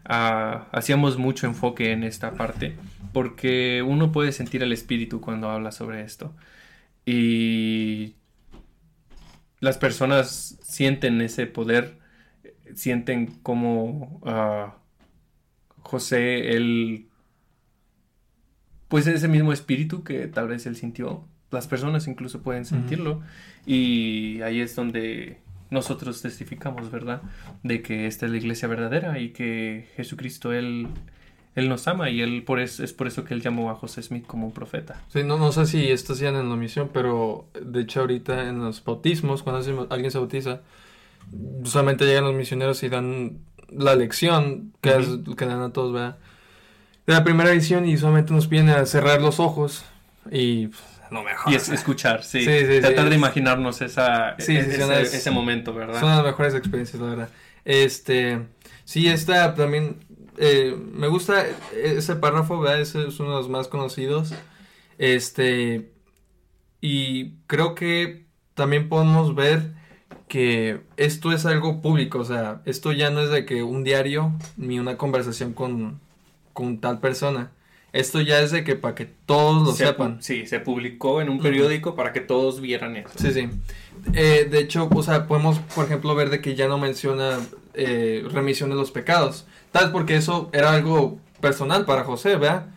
ah, 0.06 0.66
hacíamos 0.72 1.20
mucho 1.20 1.46
enfoque 1.46 1.92
en 1.92 2.04
esta 2.04 2.32
parte. 2.32 2.76
Porque 3.14 3.84
uno 3.86 4.12
puede 4.12 4.32
sentir 4.32 4.64
el 4.64 4.72
espíritu 4.72 5.22
cuando 5.22 5.52
habla 5.52 5.72
sobre 5.72 6.02
esto. 6.02 6.34
Y 7.06 8.16
las 9.66 9.80
personas 9.80 10.60
sienten 10.62 11.20
ese 11.22 11.48
poder, 11.48 11.98
sienten 12.76 13.26
como 13.42 14.22
ah, 14.24 14.78
José, 15.80 16.56
él, 16.56 17.08
pues 18.88 19.08
ese 19.08 19.28
mismo 19.28 19.52
espíritu 19.54 20.04
que 20.04 20.28
tal 20.28 20.50
vez 20.50 20.68
él 20.68 20.76
sintió, 20.76 21.28
las 21.50 21.66
personas 21.66 22.08
incluso 22.08 22.44
pueden 22.44 22.66
sentirlo. 22.66 23.24
Y 23.66 24.40
ahí 24.44 24.62
es 24.62 24.76
donde 24.76 25.40
nosotros 25.72 26.22
testificamos, 26.22 26.92
¿verdad? 26.92 27.24
De 27.64 27.82
que 27.82 28.06
esta 28.06 28.28
es 28.28 28.32
la 28.32 28.38
iglesia 28.38 28.68
verdadera 28.68 29.18
y 29.18 29.30
que 29.30 29.88
Jesucristo, 29.96 30.54
él, 30.54 30.90
él 31.56 31.70
nos 31.70 31.88
ama 31.88 32.10
y 32.10 32.22
él 32.22 32.44
por 32.44 32.60
eso, 32.60 32.84
es 32.84 32.94
por 32.94 33.08
eso 33.08 33.24
que 33.24 33.34
él 33.34 33.42
llamó 33.42 33.72
a 33.72 33.76
José 33.76 34.02
Smith 34.04 34.26
como 34.28 34.48
un 34.48 34.54
profeta. 34.54 35.02
Sí, 35.12 35.24
no, 35.24 35.38
no 35.38 35.52
sé 35.52 35.66
si 35.66 35.90
esto 35.90 36.14
hacían 36.14 36.36
en 36.36 36.50
la 36.50 36.56
misión, 36.56 36.90
pero 36.94 37.48
de 37.60 37.82
hecho 37.82 38.02
ahorita 38.02 38.48
en 38.50 38.60
los 38.60 38.84
bautismos, 38.84 39.42
cuando 39.44 39.88
alguien 39.90 40.12
se 40.12 40.18
bautiza, 40.18 40.62
solamente 41.64 42.06
llegan 42.06 42.26
los 42.26 42.34
misioneros 42.36 42.84
y 42.84 42.90
dan 42.90 43.40
la 43.70 43.96
lección 43.96 44.74
que, 44.82 44.96
es- 44.98 45.36
que 45.38 45.46
dan 45.46 45.62
a 45.62 45.74
todos, 45.74 45.94
¿verdad? 45.94 46.18
De 47.08 47.14
la 47.14 47.24
primera 47.24 47.52
edición 47.52 47.88
y 47.88 47.98
solamente 47.98 48.34
nos 48.34 48.48
piden 48.48 48.70
a 48.70 48.86
cerrar 48.86 49.22
los 49.22 49.40
ojos 49.40 49.86
y 50.32 50.68
pues, 50.68 50.82
no 51.12 51.24
mejor. 51.24 51.52
Y 51.54 51.56
es 51.56 51.70
escuchar, 51.70 52.24
sí. 52.24 52.42
Sí, 52.42 52.52
sí, 52.66 52.82
Tratar 52.82 53.06
es- 53.06 53.10
de 53.12 53.16
imaginarnos 53.16 53.82
esa, 53.82 54.36
sí, 54.40 54.56
ese, 54.58 55.02
ese 55.02 55.32
momento, 55.32 55.74
¿verdad? 55.74 56.00
Son 56.00 56.10
las 56.10 56.24
mejores 56.24 56.56
experiencias, 56.56 57.02
la 57.02 57.10
verdad. 57.10 57.30
Este, 57.64 58.40
sí, 58.86 59.08
esta 59.08 59.54
también, 59.56 59.98
eh, 60.38 60.76
me 60.94 61.08
gusta 61.08 61.46
ese 61.74 62.16
párrafo, 62.16 62.60
¿verdad? 62.60 62.82
Ese 62.82 63.08
es 63.08 63.20
uno 63.20 63.32
de 63.32 63.38
los 63.38 63.50
más 63.50 63.68
conocidos. 63.68 64.34
Este, 64.98 65.92
y 66.82 67.32
creo 67.48 67.76
que 67.76 68.26
también 68.54 68.90
podemos 68.90 69.36
ver 69.36 69.74
que 70.28 70.82
esto 70.98 71.32
es 71.32 71.46
algo 71.46 71.82
público, 71.82 72.20
o 72.20 72.26
sea, 72.26 72.62
esto 72.66 72.92
ya 72.92 73.10
no 73.10 73.22
es 73.22 73.30
de 73.30 73.46
que 73.46 73.64
un 73.64 73.84
diario 73.84 74.34
ni 74.58 74.80
una 74.80 74.98
conversación 74.98 75.54
con, 75.54 76.00
con 76.54 76.80
tal 76.80 77.00
persona. 77.00 77.52
Esto 77.94 78.20
ya 78.20 78.42
es 78.42 78.52
de 78.52 78.66
que 78.66 78.76
para 78.76 78.94
que 78.94 79.06
todos 79.06 79.66
lo 79.66 79.72
Se 79.72 79.86
sepan. 79.86 80.22
Sí, 80.22 80.46
se 80.48 80.60
publicó 80.60 81.22
en 81.22 81.30
un 81.30 81.40
periódico 81.40 81.96
para 81.96 82.12
que 82.12 82.20
todos 82.20 82.60
vieran 82.60 82.98
eso. 82.98 83.10
Sí, 83.16 83.32
sí. 83.32 83.50
Eh, 84.14 84.48
de 84.52 84.60
hecho, 84.60 84.90
o 84.94 85.02
sea, 85.02 85.28
podemos, 85.28 85.60
por 85.60 85.86
ejemplo, 85.86 86.14
ver 86.14 86.30
de 86.30 86.42
que 86.42 86.56
ya 86.56 86.68
no 86.68 86.78
menciona 86.78 87.40
eh, 87.74 88.26
remisión 88.30 88.70
de 88.70 88.76
los 88.76 88.92
pecados. 88.92 89.48
Tal 89.76 89.84
vez 89.86 89.92
porque 89.92 90.16
eso 90.16 90.50
era 90.54 90.72
algo 90.72 91.20
personal 91.42 91.84
para 91.86 92.06
José, 92.06 92.38
¿verdad? 92.38 92.68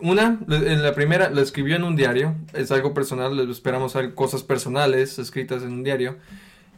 Una, 0.00 0.38
en 0.48 0.82
la 0.82 0.94
primera, 0.94 1.30
lo 1.30 1.40
escribió 1.40 1.74
en 1.74 1.82
un 1.82 1.96
diario, 1.96 2.36
es 2.54 2.70
algo 2.70 2.94
personal, 2.94 3.38
esperamos 3.50 3.96
cosas 4.14 4.44
personales 4.44 5.18
escritas 5.18 5.62
en 5.64 5.72
un 5.72 5.82
diario. 5.82 6.18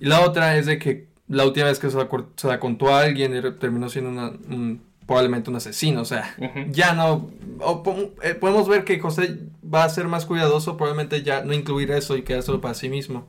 Y 0.00 0.06
la 0.06 0.22
otra 0.22 0.56
es 0.56 0.64
de 0.64 0.78
que 0.78 1.08
la 1.28 1.44
última 1.44 1.66
vez 1.66 1.78
que 1.78 1.90
se 1.90 1.96
la, 1.98 2.08
cor- 2.08 2.30
se 2.36 2.48
la 2.48 2.58
contó 2.58 2.94
a 2.94 3.00
alguien 3.00 3.32
terminó 3.58 3.90
siendo 3.90 4.10
una- 4.10 4.28
un- 4.30 4.80
probablemente 5.06 5.50
un 5.50 5.56
asesino, 5.56 6.00
o 6.00 6.04
sea, 6.06 6.34
ya 6.70 6.94
no, 6.94 7.30
o 7.60 7.82
eh, 8.22 8.32
podemos 8.34 8.66
ver 8.66 8.84
que 8.84 8.98
José 8.98 9.40
va 9.62 9.84
a 9.84 9.88
ser 9.90 10.08
más 10.08 10.24
cuidadoso, 10.24 10.78
probablemente 10.78 11.22
ya 11.22 11.44
no 11.44 11.52
incluir 11.52 11.90
eso 11.90 12.16
y 12.16 12.22
quedárselo 12.22 12.62
para 12.62 12.72
sí 12.72 12.88
mismo. 12.88 13.28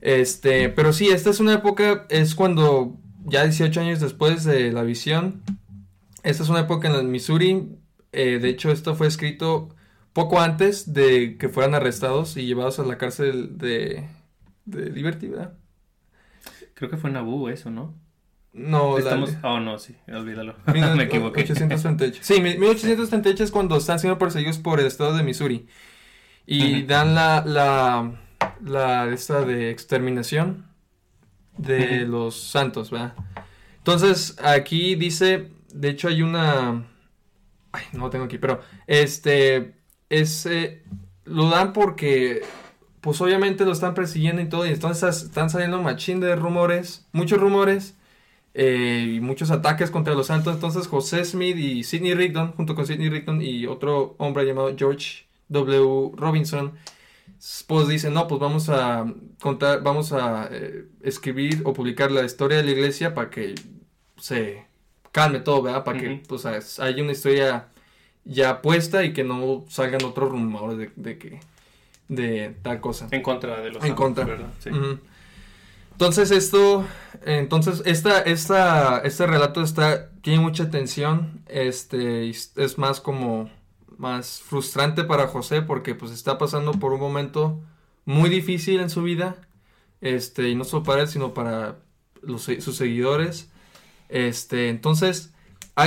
Este, 0.00 0.68
pero 0.68 0.92
sí, 0.92 1.08
esta 1.08 1.30
es 1.30 1.38
una 1.40 1.54
época, 1.54 2.06
es 2.08 2.34
cuando 2.34 2.96
ya 3.26 3.44
18 3.44 3.80
años 3.80 4.00
después 4.00 4.44
de 4.44 4.72
la 4.72 4.82
visión, 4.82 5.42
esta 6.22 6.42
es 6.42 6.48
una 6.48 6.60
época 6.60 6.88
en 6.88 6.94
el 6.94 7.04
Missouri, 7.08 7.76
eh, 8.12 8.38
de 8.40 8.48
hecho 8.48 8.70
esto 8.70 8.94
fue 8.94 9.06
escrito 9.06 9.74
poco 10.12 10.40
antes 10.40 10.92
de 10.94 11.36
que 11.38 11.48
fueran 11.48 11.74
arrestados 11.74 12.36
y 12.36 12.46
llevados 12.46 12.78
a 12.78 12.84
la 12.84 12.96
cárcel 12.98 13.58
de, 13.58 14.08
de 14.64 14.90
Liberty, 14.90 15.28
¿verdad? 15.28 15.52
Creo 16.74 16.90
que 16.90 16.96
fue 16.96 17.10
en 17.10 17.14
Naboo 17.14 17.48
eso, 17.48 17.70
¿no? 17.70 17.94
No, 18.52 18.92
la- 18.94 18.98
Estamos... 19.04 19.34
Oh, 19.42 19.60
no, 19.60 19.78
sí, 19.78 19.94
olvídalo. 20.08 20.56
Me 20.66 21.02
equivoqué. 21.04 21.42
1838. 21.42 22.20
Sí, 22.22 22.40
mi- 22.40 22.56
1838 22.56 23.44
es 23.44 23.50
cuando 23.50 23.76
están 23.76 23.98
siendo 23.98 24.18
perseguidos 24.18 24.58
por 24.58 24.80
el 24.80 24.86
estado 24.86 25.16
de 25.16 25.22
Missouri. 25.22 25.66
Y 26.46 26.84
dan 26.84 27.14
la, 27.14 27.42
la, 27.44 28.12
la 28.64 29.08
esta 29.12 29.40
de 29.42 29.70
exterminación 29.70 30.65
de 31.58 32.00
los 32.06 32.40
santos, 32.40 32.90
¿verdad? 32.90 33.14
Entonces, 33.78 34.36
aquí 34.42 34.94
dice, 34.94 35.50
de 35.72 35.90
hecho 35.90 36.08
hay 36.08 36.22
una... 36.22 36.86
Ay, 37.72 37.84
no 37.92 38.00
lo 38.00 38.10
tengo 38.10 38.24
aquí, 38.24 38.38
pero 38.38 38.60
este 38.86 39.74
es... 40.08 40.46
eh, 40.46 40.82
lo 41.24 41.48
dan 41.50 41.72
porque, 41.72 42.42
pues 43.00 43.20
obviamente 43.20 43.64
lo 43.64 43.72
están 43.72 43.94
persiguiendo 43.94 44.42
y 44.42 44.48
todo, 44.48 44.66
y 44.66 44.70
entonces 44.70 45.24
están 45.24 45.50
saliendo 45.50 45.82
machín 45.82 46.20
de 46.20 46.36
rumores, 46.36 47.06
muchos 47.12 47.40
rumores, 47.40 47.96
eh, 48.54 49.16
y 49.16 49.20
muchos 49.20 49.50
ataques 49.50 49.90
contra 49.90 50.14
los 50.14 50.28
santos. 50.28 50.54
Entonces 50.54 50.86
José 50.86 51.24
Smith 51.24 51.56
y 51.58 51.84
Sidney 51.84 52.14
Rigdon, 52.14 52.52
junto 52.52 52.74
con 52.74 52.86
Sidney 52.86 53.10
Rigdon 53.10 53.42
y 53.42 53.66
otro 53.66 54.14
hombre 54.18 54.46
llamado 54.46 54.74
George 54.76 55.26
W. 55.48 56.12
Robinson, 56.16 56.72
pues 57.66 57.88
dicen, 57.88 58.14
no, 58.14 58.26
pues 58.26 58.40
vamos 58.40 58.68
a 58.68 59.04
contar, 59.40 59.82
vamos 59.82 60.12
a 60.12 60.48
eh, 60.50 60.86
escribir 61.02 61.62
o 61.64 61.72
publicar 61.72 62.10
la 62.10 62.24
historia 62.24 62.58
de 62.58 62.64
la 62.64 62.70
iglesia 62.70 63.14
para 63.14 63.30
que 63.30 63.54
se 64.18 64.64
calme 65.12 65.40
todo, 65.40 65.62
¿verdad? 65.62 65.84
Para 65.84 65.98
que 65.98 66.22
pues 66.28 66.44
es- 66.44 66.78
haya 66.80 67.02
una 67.02 67.12
historia 67.12 67.68
ya 68.24 68.60
puesta 68.62 69.04
y 69.04 69.12
que 69.12 69.24
no 69.24 69.64
salgan 69.68 70.04
otros 70.04 70.30
rumores 70.30 70.78
de, 70.78 70.90
de 70.96 71.18
que 71.18 71.40
de 72.08 72.56
tal 72.62 72.80
cosa. 72.80 73.08
En 73.10 73.22
contra 73.22 73.60
de 73.60 73.70
los 73.70 73.76
En 73.82 73.88
santos, 73.88 73.96
contra. 74.04 74.24
¿verdad? 74.24 74.48
Sí. 74.60 74.70
Entonces 75.92 76.30
esto, 76.30 76.84
entonces 77.24 77.82
esta, 77.86 78.20
esta, 78.20 78.98
este 78.98 79.26
relato 79.26 79.62
está, 79.62 80.10
tiene 80.20 80.40
mucha 80.40 80.70
tensión, 80.70 81.40
este, 81.48 82.28
es 82.28 82.76
más 82.76 83.00
como, 83.00 83.48
más 83.98 84.40
frustrante 84.40 85.04
para 85.04 85.28
José 85.28 85.62
porque 85.62 85.94
pues 85.94 86.12
está 86.12 86.38
pasando 86.38 86.72
por 86.72 86.92
un 86.92 87.00
momento 87.00 87.60
muy 88.04 88.30
difícil 88.30 88.80
en 88.80 88.90
su 88.90 89.02
vida, 89.02 89.36
este, 90.00 90.48
y 90.48 90.54
no 90.54 90.64
solo 90.64 90.82
para 90.84 91.02
él, 91.02 91.08
sino 91.08 91.34
para 91.34 91.78
los, 92.22 92.42
sus 92.44 92.76
seguidores, 92.76 93.50
este, 94.08 94.68
entonces, 94.68 95.34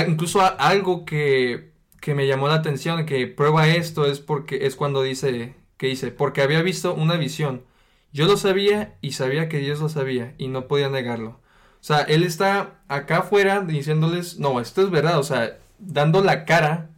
incluso 0.06 0.40
algo 0.42 1.04
que, 1.04 1.72
que 2.00 2.14
me 2.14 2.26
llamó 2.26 2.48
la 2.48 2.54
atención, 2.54 3.06
que 3.06 3.26
prueba 3.26 3.68
esto, 3.68 4.06
es 4.06 4.20
porque, 4.20 4.66
es 4.66 4.76
cuando 4.76 5.02
dice, 5.02 5.54
que 5.76 5.86
dice, 5.88 6.10
porque 6.10 6.42
había 6.42 6.62
visto 6.62 6.94
una 6.94 7.16
visión, 7.16 7.64
yo 8.12 8.26
lo 8.26 8.36
sabía 8.36 8.98
y 9.00 9.12
sabía 9.12 9.48
que 9.48 9.58
Dios 9.58 9.80
lo 9.80 9.88
sabía 9.88 10.34
y 10.38 10.48
no 10.48 10.68
podía 10.68 10.88
negarlo. 10.88 11.40
O 11.80 11.82
sea, 11.84 12.00
él 12.00 12.24
está 12.24 12.82
acá 12.88 13.18
afuera 13.18 13.60
diciéndoles, 13.62 14.38
no, 14.38 14.60
esto 14.60 14.82
es 14.82 14.90
verdad, 14.90 15.18
o 15.18 15.22
sea, 15.22 15.58
dando 15.78 16.22
la 16.22 16.44
cara 16.44 16.89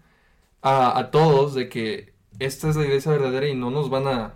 a, 0.62 0.98
a 0.98 1.10
todos 1.10 1.54
de 1.54 1.68
que 1.68 2.14
esta 2.38 2.70
es 2.70 2.76
la 2.76 2.84
iglesia 2.84 3.12
verdadera 3.12 3.48
y 3.48 3.54
no 3.54 3.70
nos 3.70 3.90
van 3.90 4.06
a, 4.06 4.34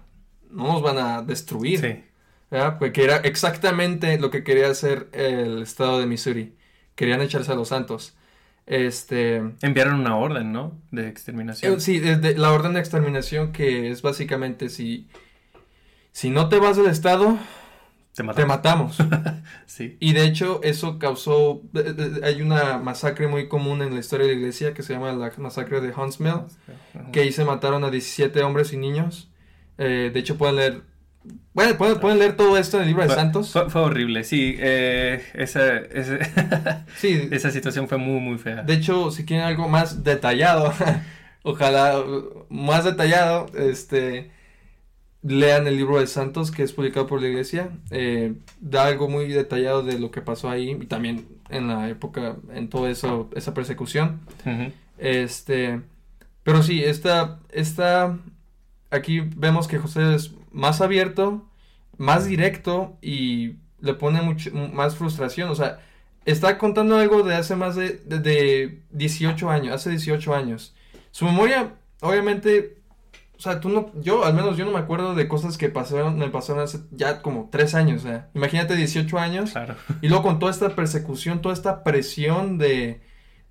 no 0.51 0.64
nos 0.72 0.83
van 0.83 0.99
a 0.99 1.22
destruir. 1.22 1.81
Sí. 1.81 2.03
¿verdad? 2.51 2.79
Porque 2.79 3.03
era 3.03 3.16
exactamente 3.16 4.18
lo 4.18 4.31
que 4.31 4.45
quería 4.45 4.68
hacer 4.70 5.09
el 5.12 5.62
estado 5.62 5.99
de 5.99 6.07
Missouri. 6.07 6.55
Querían 6.95 7.20
echarse 7.20 7.51
a 7.53 7.57
los 7.57 7.68
santos. 7.68 8.16
Este, 8.66 9.43
Enviaron 9.62 10.01
una 10.01 10.16
orden, 10.16 10.53
¿no? 10.53 10.72
De 10.91 11.09
exterminación. 11.09 11.74
eh, 11.74 11.81
sí, 11.81 11.99
desde 12.01 12.37
la 12.37 12.53
orden 12.53 12.74
de 12.74 12.81
exterminación 12.81 13.53
que 13.53 13.91
es 13.91 14.03
básicamente 14.03 14.68
si, 14.68 15.09
si 16.12 16.31
no 16.31 16.49
te 16.49 16.59
vas 16.59 16.77
del 16.77 16.87
estado, 16.87 17.37
Te 18.17 18.23
te 18.23 18.47
mataron. 18.47 18.49
matamos. 18.49 18.97
Sí. 19.67 19.97
Y 20.01 20.12
de 20.14 20.25
hecho 20.25 20.61
eso 20.62 20.99
causó, 20.99 21.61
de- 21.73 21.93
de- 21.93 22.27
hay 22.27 22.41
una 22.41 22.79
masacre 22.79 23.27
muy 23.29 23.47
común 23.49 23.83
en 23.83 23.93
la 23.95 24.01
historia 24.01 24.27
de 24.27 24.33
la 24.33 24.39
iglesia 24.39 24.73
que 24.75 24.83
se 24.83 24.95
llama 24.95 25.12
la 25.12 25.31
masacre 25.39 25.81
de 25.81 25.93
Huntsville, 25.93 26.45
que 27.12 27.21
ahí 27.21 27.33
se 27.33 27.45
mataron 27.45 27.85
a 27.85 27.91
17 27.91 28.43
hombres 28.43 28.73
y 28.73 28.77
niños. 28.79 29.31
Eh, 29.77 30.11
de 30.14 30.19
hecho 30.21 30.39
pueden 30.39 30.57
leer, 30.57 30.83
bueno, 31.53 31.77
pueden, 31.77 31.99
pueden 32.01 32.19
leer 32.21 32.37
todo 32.37 32.57
esto 32.57 32.77
en 32.79 32.85
el 32.85 32.89
libro 32.89 33.03
de 33.03 33.09
Fue- 33.09 33.17
Santos. 33.17 33.51
Fue, 33.53 33.69
fue 33.69 33.83
horrible, 33.83 34.25
sí. 34.25 34.57
eh, 34.59 35.23
esa, 35.35 35.77
ese- 35.77 36.21
Sí, 36.97 37.29
esa 37.33 37.51
situación 37.51 37.87
fue 37.89 37.99
muy, 37.99 38.21
muy 38.21 38.39
fea. 38.39 38.62
De 38.62 38.75
hecho, 38.75 39.11
si 39.11 39.25
quieren 39.27 39.45
algo 39.45 39.69
más 39.69 40.05
detallado, 40.05 40.73
ojalá 41.43 42.03
más 42.49 42.85
detallado, 42.85 43.47
este, 43.59 44.31
lean 45.27 45.66
el 45.66 45.77
libro 45.77 45.99
de 46.01 46.07
Santos 46.07 46.51
que 46.51 46.62
es 46.62 46.72
publicado 46.72 47.07
por 47.07 47.20
la 47.20 47.29
iglesia. 47.29 47.70
eh, 47.91 48.35
da 48.61 48.87
algo 48.87 49.09
muy 49.09 49.29
detallado 49.29 49.83
de 49.83 49.99
lo 49.99 50.11
que 50.11 50.22
pasó 50.22 50.49
ahí 50.51 50.70
y 50.72 50.87
también 50.87 51.29
en 51.51 51.68
la 51.68 51.89
época, 51.89 52.37
en 52.53 52.68
todo 52.68 52.89
eso, 52.89 53.31
esa 53.35 53.55
persecución. 53.55 54.20
Este, 54.99 55.83
pero 56.43 56.62
sí, 56.62 56.83
esta, 56.85 57.41
esta, 57.53 58.18
aquí 58.91 59.20
vemos 59.20 59.68
que 59.68 59.79
José 59.79 60.14
es 60.14 60.33
más 60.53 60.81
abierto, 60.81 61.49
más 61.99 62.27
directo 62.27 62.97
y 63.03 63.57
le 63.81 63.95
pone 63.95 64.22
mucho, 64.22 64.51
más 64.55 64.97
frustración. 64.97 65.51
O 65.51 65.55
sea, 65.55 65.81
está 66.24 66.59
contando 66.59 66.97
algo 66.97 67.22
de 67.22 67.35
hace 67.35 67.57
más 67.57 67.77
de, 67.77 67.91
de, 68.07 68.18
de 68.20 68.83
18 68.91 69.51
años, 69.51 69.74
hace 69.74 69.91
18 69.91 70.35
años. 70.35 70.74
Su 71.11 71.24
memoria, 71.27 71.74
obviamente, 72.01 72.76
o 73.37 73.41
sea, 73.41 73.61
tú 73.61 73.68
no, 73.68 73.91
yo 74.01 74.24
al 74.24 74.34
menos 74.34 74.57
yo 74.57 74.64
no 74.64 74.72
me 74.72 74.78
acuerdo 74.78 75.14
de 75.14 75.28
cosas 75.28 75.59
que 75.59 75.68
pasaron, 75.68 76.18
me 76.18 76.28
pasaron 76.28 76.62
hace 76.62 76.80
ya 76.91 77.20
como 77.20 77.49
3 77.51 77.74
años. 77.74 78.05
O 78.05 78.09
sea, 78.09 78.28
imagínate 78.34 78.74
18 78.76 79.18
años. 79.18 79.51
Claro. 79.51 79.74
Y 80.01 80.09
luego 80.09 80.22
con 80.22 80.39
toda 80.39 80.53
esta 80.53 80.70
persecución, 80.70 81.43
toda 81.43 81.55
esta 81.55 81.84
presión 81.84 82.57
de, 82.59 83.01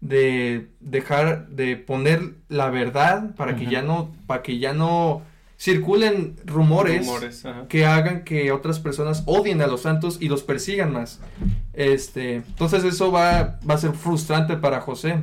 de 0.01 0.69
dejar, 0.79 1.49
de 1.49 1.77
poner 1.77 2.35
la 2.49 2.69
verdad 2.69 3.35
para 3.35 3.55
que 3.55 3.67
ya 3.67 3.81
no, 3.81 4.11
para 4.25 4.41
que 4.41 4.57
ya 4.57 4.73
no 4.73 5.21
circulen 5.57 6.35
rumores, 6.45 7.05
Rumores, 7.05 7.43
que 7.69 7.85
hagan 7.85 8.23
que 8.23 8.51
otras 8.51 8.79
personas 8.79 9.23
odien 9.25 9.61
a 9.61 9.67
los 9.67 9.81
santos 9.81 10.17
y 10.19 10.29
los 10.29 10.43
persigan 10.43 10.91
más. 10.91 11.21
Este, 11.73 12.35
entonces 12.35 12.83
eso 12.83 13.11
va, 13.11 13.59
va 13.67 13.75
a 13.75 13.77
ser 13.77 13.93
frustrante 13.93 14.57
para 14.57 14.81
José. 14.81 15.19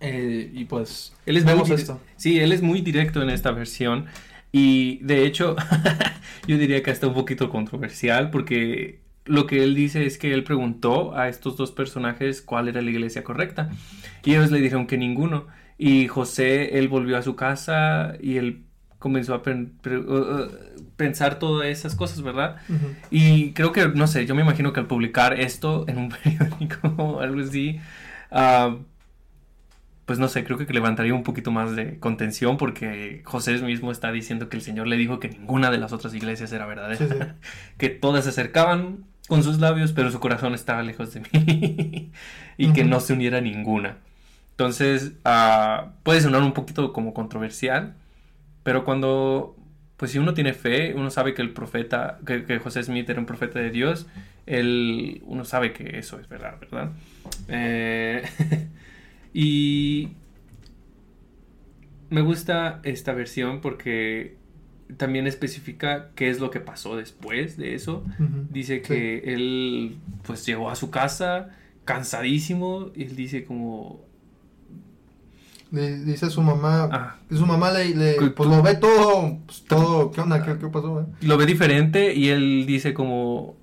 Eh, 0.00 0.50
y 0.54 0.64
pues 0.64 1.12
Él 1.26 1.36
es 1.36 1.44
vemos 1.44 1.68
esto. 1.70 2.00
Sí, 2.16 2.38
él 2.38 2.52
es 2.52 2.62
muy 2.62 2.80
directo 2.82 3.20
en 3.22 3.30
esta 3.30 3.50
versión 3.50 4.06
y 4.52 4.98
de 4.98 5.26
hecho 5.26 5.56
yo 6.46 6.56
diría 6.56 6.82
que 6.82 6.90
hasta 6.90 7.06
un 7.08 7.14
poquito 7.14 7.50
controversial 7.50 8.30
porque 8.30 9.00
lo 9.24 9.46
que 9.46 9.62
él 9.64 9.74
dice 9.74 10.06
es 10.06 10.16
que 10.16 10.32
él 10.32 10.44
preguntó 10.44 11.14
a 11.16 11.28
estos 11.28 11.56
dos 11.56 11.72
personajes 11.72 12.40
cuál 12.42 12.68
era 12.68 12.80
la 12.80 12.90
iglesia 12.90 13.24
correcta 13.24 13.70
y 14.24 14.32
ellos 14.34 14.50
le 14.52 14.60
dijeron 14.60 14.86
que 14.86 14.96
ninguno 14.98 15.46
y 15.78 16.06
José 16.08 16.78
él 16.78 16.88
volvió 16.88 17.16
a 17.18 17.22
su 17.22 17.34
casa 17.34 18.14
y 18.22 18.36
él 18.36 18.62
comenzó 19.00 19.34
a 19.34 19.42
pen- 19.42 19.74
uh, 19.84 20.12
uh, 20.14 20.48
pensar 20.96 21.38
todas 21.38 21.68
esas 21.68 21.94
cosas, 21.94 22.20
¿verdad? 22.22 22.56
Ujú. 22.68 22.88
Y 23.12 23.52
creo 23.52 23.70
que, 23.70 23.86
no 23.88 24.08
sé, 24.08 24.26
yo 24.26 24.34
me 24.34 24.42
imagino 24.42 24.72
que 24.72 24.80
al 24.80 24.86
publicar 24.88 25.38
esto 25.38 25.84
en 25.86 25.98
un 25.98 26.08
periódico 26.24 26.88
o 26.96 27.20
algo 27.20 27.40
así, 27.40 27.78
ah, 28.32 28.76
pues 30.08 30.18
no 30.18 30.28
sé, 30.28 30.42
creo 30.42 30.56
que 30.56 30.64
levantaría 30.72 31.12
un 31.12 31.22
poquito 31.22 31.50
más 31.50 31.76
de 31.76 32.00
contención 32.00 32.56
porque 32.56 33.20
José 33.26 33.58
mismo 33.58 33.92
está 33.92 34.10
diciendo 34.10 34.48
que 34.48 34.56
el 34.56 34.62
Señor 34.62 34.86
le 34.86 34.96
dijo 34.96 35.20
que 35.20 35.28
ninguna 35.28 35.70
de 35.70 35.76
las 35.76 35.92
otras 35.92 36.14
iglesias 36.14 36.50
era 36.50 36.64
verdadera, 36.64 36.96
Sí, 36.96 37.04
sí. 37.12 37.24
que 37.76 37.90
todas 37.90 38.24
se 38.24 38.30
acercaban 38.30 39.04
con 39.28 39.42
sus 39.42 39.58
labios, 39.58 39.92
pero 39.92 40.10
su 40.10 40.18
corazón 40.18 40.54
estaba 40.54 40.82
lejos 40.82 41.12
de 41.12 41.20
mí 41.20 42.10
y 42.56 42.72
que 42.72 42.84
no 42.84 43.00
se 43.00 43.12
uniera 43.12 43.36
a 43.36 43.40
ninguna. 43.42 43.98
Entonces, 44.52 45.12
ah, 45.26 45.90
puede 46.04 46.22
sonar 46.22 46.42
un 46.42 46.54
poquito 46.54 46.94
como 46.94 47.12
controversial, 47.12 47.94
pero 48.62 48.86
cuando, 48.86 49.58
pues 49.98 50.12
si 50.12 50.18
uno 50.18 50.32
tiene 50.32 50.54
fe, 50.54 50.94
uno 50.94 51.10
sabe 51.10 51.34
que 51.34 51.42
el 51.42 51.50
profeta, 51.50 52.18
que, 52.26 52.46
que 52.46 52.58
José 52.60 52.82
Smith 52.82 53.10
era 53.10 53.20
un 53.20 53.26
profeta 53.26 53.58
de 53.58 53.68
Dios, 53.68 54.06
él, 54.46 55.20
uno 55.26 55.44
sabe 55.44 55.74
que 55.74 55.98
eso 55.98 56.18
es 56.18 56.30
verdad, 56.30 56.54
¿verdad? 56.58 56.92
Eh, 57.48 58.22
y 59.40 60.08
me 62.10 62.22
gusta 62.22 62.80
esta 62.84 63.12
versión 63.12 63.60
porque 63.60 64.36
también 64.96 65.26
especifica 65.26 66.10
qué 66.14 66.30
es 66.30 66.40
lo 66.40 66.50
que 66.50 66.60
pasó 66.60 66.96
después 66.96 67.56
de 67.56 67.74
eso. 67.74 68.02
Dice 68.50 68.80
que 68.82 69.18
él 69.34 69.98
pues 70.26 70.44
llegó 70.46 70.70
a 70.70 70.74
su 70.76 70.90
casa 70.90 71.50
cansadísimo 71.84 72.90
y 72.96 73.02
él 73.04 73.14
dice 73.14 73.44
como 73.44 74.00
Le 75.70 75.98
dice 76.02 76.26
a 76.26 76.30
su 76.30 76.40
mamá, 76.40 76.88
ah, 76.90 77.16
su 77.30 77.44
mamá 77.44 77.70
le, 77.72 77.94
le- 77.94 78.14
pues 78.14 78.34
tú- 78.34 78.44
lo 78.48 78.62
ve 78.62 78.74
todo, 78.76 79.38
pues, 79.44 79.62
todo, 79.64 80.10
¿qué 80.10 80.22
onda? 80.22 80.42
¿Qué, 80.42 80.58
qué 80.58 80.66
pasó? 80.68 81.02
eh? 81.02 81.04
lo 81.20 81.36
ve 81.36 81.44
diferente 81.44 82.14
y 82.14 82.28
él 82.30 82.64
dice 82.66 82.94
como 82.94 83.57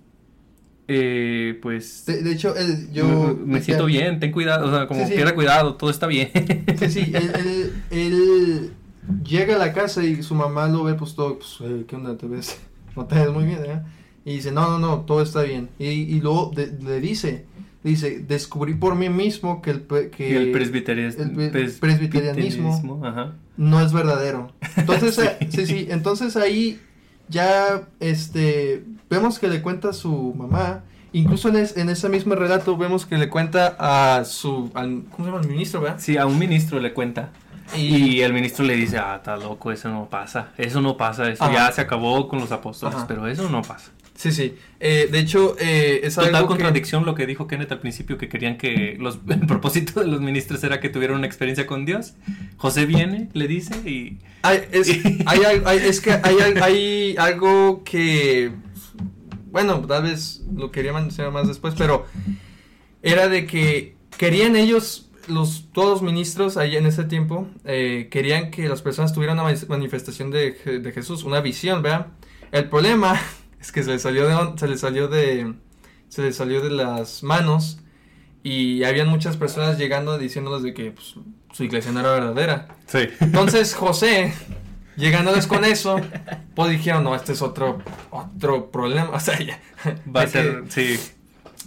eh, 0.87 1.57
pues 1.61 2.03
De, 2.05 2.21
de 2.21 2.31
hecho, 2.31 2.55
él, 2.55 2.89
yo... 2.91 3.35
me, 3.39 3.53
me 3.53 3.61
siento 3.61 3.85
bien, 3.85 4.19
ten 4.19 4.31
cuidado, 4.31 4.67
o 4.67 4.71
sea, 4.71 4.87
como 4.87 5.01
Sí, 5.01 5.07
sí. 5.09 5.15
quiera 5.15 5.33
cuidado, 5.35 5.75
todo 5.75 5.89
está 5.89 6.07
bien. 6.07 6.29
Sí, 6.79 6.89
sí, 6.89 6.99
él, 7.13 7.31
él, 7.35 7.73
él 7.91 8.71
llega 9.23 9.55
a 9.55 9.59
la 9.59 9.73
casa 9.73 10.03
y 10.03 10.21
su 10.23 10.35
mamá 10.35 10.67
lo 10.67 10.83
ve, 10.83 10.93
pues 10.95 11.15
todo, 11.15 11.39
pues, 11.39 11.57
¿qué 11.87 11.95
onda? 11.95 12.17
¿Te 12.17 12.27
ves? 12.27 12.57
No 12.95 13.05
te 13.05 13.15
ves 13.15 13.29
muy 13.31 13.45
bien, 13.45 13.59
¿eh? 13.65 13.81
Y 14.25 14.35
dice, 14.35 14.51
no, 14.51 14.69
no, 14.69 14.79
no, 14.79 15.01
todo 15.01 15.21
está 15.21 15.43
bien. 15.43 15.69
Y, 15.77 15.85
y 15.85 16.19
luego 16.21 16.51
de- 16.55 16.71
le 16.81 16.99
dice, 16.99 17.45
dice, 17.83 18.19
descubrí 18.27 18.73
por 18.73 18.95
mí 18.95 19.09
mismo 19.09 19.61
que 19.61 19.71
el, 19.71 19.81
que 20.11 20.35
el 20.35 20.51
pres- 20.51 21.79
presbiterianismo 21.79 23.01
ajá. 23.05 23.35
no 23.57 23.81
es 23.85 23.93
verdadero. 23.93 24.51
Entonces, 24.77 25.15
Sí. 25.39 25.47
sí, 25.49 25.65
sí, 25.65 25.87
entonces 25.89 26.35
ahí 26.35 26.79
ya 27.29 27.87
este 27.99 28.83
vemos 29.09 29.39
que 29.39 29.47
le 29.47 29.61
cuenta 29.61 29.89
a 29.89 29.93
su 29.93 30.33
mamá. 30.35 30.83
Incluso 31.13 31.47
en, 31.49 31.55
es- 31.57 31.77
en 31.77 31.89
ese 31.89 32.09
mismo 32.09 32.35
relato 32.35 32.75
vemos 32.75 33.05
que 33.05 33.17
le 33.17 33.29
cuenta 33.29 33.75
a 33.79 34.25
su 34.25 34.69
al, 34.73 35.03
¿cómo 35.11 35.25
se 35.25 35.31
llama? 35.31 35.39
Al 35.39 35.47
ministro, 35.47 35.81
¿verdad? 35.81 35.97
Sí, 35.99 36.17
a 36.17 36.25
un 36.25 36.37
ministro 36.37 36.79
le 36.79 36.93
cuenta. 36.93 37.29
Y 37.75 38.19
el 38.21 38.31
ministro 38.33 38.63
le 38.63 38.75
dice, 38.75 38.97
ah, 38.99 39.15
está 39.15 39.37
loco, 39.37 39.71
eso 39.71 39.89
no 39.89 40.07
pasa. 40.09 40.49
Eso 40.57 40.81
no 40.81 40.97
pasa, 40.97 41.29
eso 41.31 41.43
Ajá. 41.43 41.53
ya 41.53 41.71
se 41.71 41.81
acabó 41.81 42.27
con 42.27 42.39
los 42.39 42.51
apóstoles, 42.51 42.95
Ajá. 42.95 43.07
pero 43.07 43.27
eso 43.27 43.49
no 43.49 43.61
pasa. 43.63 43.91
Sí, 44.13 44.31
sí. 44.31 44.55
Eh, 44.79 45.09
de 45.11 45.19
hecho, 45.19 45.55
eh, 45.59 46.01
es 46.03 46.15
Total 46.15 46.35
algo 46.35 46.47
que- 46.47 46.53
contradicción 46.53 47.05
lo 47.05 47.15
que 47.15 47.25
dijo 47.25 47.47
Kenneth 47.47 47.71
al 47.71 47.79
principio, 47.79 48.17
que 48.17 48.29
querían 48.29 48.57
que 48.57 48.97
los, 48.99 49.19
el 49.27 49.47
propósito 49.47 49.99
de 50.01 50.07
los 50.07 50.21
ministros 50.21 50.63
era 50.63 50.79
que 50.79 50.89
tuvieran 50.89 51.17
una 51.17 51.25
experiencia 51.27 51.65
con 51.65 51.85
Dios. 51.85 52.13
José 52.57 52.85
viene, 52.85 53.29
le 53.33 53.47
dice, 53.47 53.73
y 53.89 54.19
Hay, 54.43 54.59
es, 54.71 54.89
hay, 55.25 55.39
hay- 55.65 55.77
es 55.79 56.01
que 56.01 56.11
hay, 56.11 56.35
hay 56.61 57.15
algo 57.17 57.83
que, 57.83 58.51
bueno, 59.55 59.79
tal 59.87 60.03
vez 60.03 60.41
lo 60.53 60.69
quería 60.69 60.91
mencionar 60.91 61.31
más 61.31 61.47
después, 61.47 61.75
pero 61.77 62.05
era 63.01 63.29
de 63.29 63.47
que 63.47 63.95
querían 64.17 64.57
ellos, 64.57 65.09
los, 65.29 65.69
todos 65.71 65.91
los 65.91 66.01
ministros 66.01 66.57
ahí 66.57 66.75
en 66.75 66.85
ese 66.85 67.05
tiempo, 67.05 67.47
eh, 67.63 68.09
querían 68.11 68.51
que 68.51 68.67
las 68.67 68.81
personas 68.81 69.13
tuvieran 69.13 69.39
una 69.39 69.55
manifestación 69.69 70.29
de, 70.29 70.51
de 70.51 70.91
Jesús, 70.91 71.23
una 71.23 71.39
visión, 71.39 71.81
¿verdad? 71.81 72.07
El 72.51 72.67
problema 72.67 73.17
es 73.61 73.71
que 73.71 73.81
se 73.81 73.91
les 73.91 74.01
salió 74.01 74.27
de, 74.27 74.57
se 74.57 74.67
les 74.67 74.81
salió 74.81 75.07
de, 75.07 75.53
se 76.09 76.23
les 76.23 76.35
salió 76.35 76.59
de 76.59 76.71
las 76.71 77.23
manos 77.23 77.79
y 78.43 78.83
habían 78.83 79.07
muchas 79.07 79.37
personas 79.37 79.77
llegando 79.77 80.17
diciéndoles 80.17 80.63
de 80.63 80.73
que 80.73 80.91
pues, 80.91 81.15
su 81.53 81.63
iglesia 81.63 81.93
no 81.93 82.01
era 82.01 82.11
verdadera. 82.11 82.75
sí. 82.87 83.07
Entonces 83.21 83.73
José, 83.73 84.33
llegándoles 84.97 85.47
con 85.47 85.65
eso, 85.65 85.99
pues 86.55 86.71
dijeron, 86.71 87.03
no, 87.03 87.15
este 87.15 87.33
es 87.33 87.41
otro, 87.41 87.81
otro 88.11 88.71
problema. 88.71 89.11
O 89.11 89.19
sea, 89.19 89.39
ya, 89.39 89.59
va 90.15 90.23
a 90.23 90.27
ser, 90.27 90.63
sí, 90.69 90.99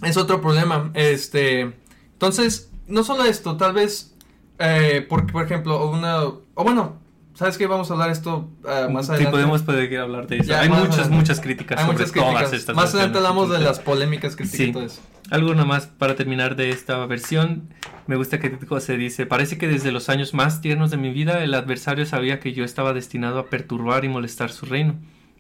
es 0.03 0.17
otro 0.17 0.41
problema. 0.41 0.91
Este, 0.95 1.73
entonces, 2.13 2.71
no 2.87 3.05
solo 3.05 3.25
esto, 3.25 3.57
tal 3.57 3.73
vez, 3.73 4.15
eh, 4.59 5.07
porque, 5.09 5.33
por 5.33 5.45
ejemplo, 5.45 5.89
una, 5.89 6.25
o 6.25 6.65
bueno, 6.65 6.97
¿sabes 7.39 7.57
qué? 7.57 7.69
Vamos 7.69 7.89
a 7.91 7.95
hablar 7.95 8.11
esto 8.11 8.51
ah, 8.67 8.89
más 8.91 9.07
sí 9.07 9.13
adelante. 9.13 9.31
podemos 9.31 9.63
poder 9.63 9.97
hablar 9.99 10.27
de 10.27 10.39
eso. 10.39 10.49
Ya, 10.49 10.61
Hay 10.61 10.69
más 10.69 10.81
muchas, 10.81 10.95
adelante. 10.95 11.17
muchas 11.17 11.41
críticas 11.41 11.79
Hay 11.79 11.85
sobre 11.87 11.99
muchas 11.99 12.13
todas 12.13 12.53
estas 12.53 12.75
Más 12.75 12.93
adelante 12.95 13.19
hablamos 13.19 13.49
de 13.51 13.61
las 13.61 13.79
polémicas 13.79 14.35
críticas 14.35 14.57
Sí. 14.59 14.65
y 14.65 14.73
todo 14.73 14.83
eso. 14.85 15.01
Algo 15.31 15.53
nada 15.55 15.65
más 15.67 15.87
para 15.87 16.17
terminar 16.17 16.57
de 16.57 16.71
esta 16.71 17.05
versión. 17.07 17.69
Me 18.09 18.17
gusta 18.17 18.41
que 18.41 18.51
José 18.67 18.97
dice, 18.97 19.25
parece 19.25 19.57
que 19.57 19.69
desde 19.69 19.93
los 19.93 20.09
años 20.09 20.35
más 20.35 20.61
tiernos 20.61 20.91
de 20.91 20.97
mi 20.97 21.11
vida 21.13 21.45
el 21.45 21.55
adversario 21.55 22.07
sabía 22.07 22.41
que 22.41 22.53
yo 22.55 22.65
estaba 22.65 22.93
destinado 22.93 23.39
a 23.39 23.47
perturbar 23.47 24.05
y 24.05 24.09
molestar 24.09 24.51
su 24.51 24.67
reino. 24.67 24.97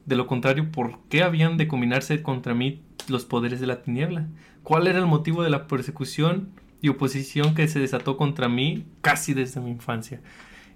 De 0.07 0.14
lo 0.14 0.26
contrario, 0.26 0.70
¿por 0.70 1.01
qué 1.09 1.22
habían 1.24 1.57
de 1.57 1.66
combinarse 1.66 2.22
contra 2.22 2.55
mí 2.55 2.80
los 3.09 3.24
poderes 3.24 3.61
de 3.61 3.66
la 3.66 3.82
tiniebla? 3.82 4.26
¿Cuál 4.62 4.86
era 4.86 4.99
el 4.99 5.07
motivo 5.07 5.42
de 5.42 5.51
la 5.51 5.66
persecución 5.66 6.51
y 6.80 6.90
oposición 6.90 7.55
que 7.55 7.66
se 7.66 7.80
desató 7.80 8.16
contra 8.16 8.49
mí 8.49 8.86
casi 9.01 9.34
desde 9.34 9.61
mi 9.61 9.70
infancia? 9.70 10.20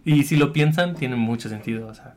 Y 0.05 0.25
si 0.25 0.37
lo 0.37 0.53
piensan, 0.53 0.95
tiene 0.95 1.17
mucho 1.17 1.49
sentido. 1.49 1.87
O 1.89 1.95
sea, 1.95 2.15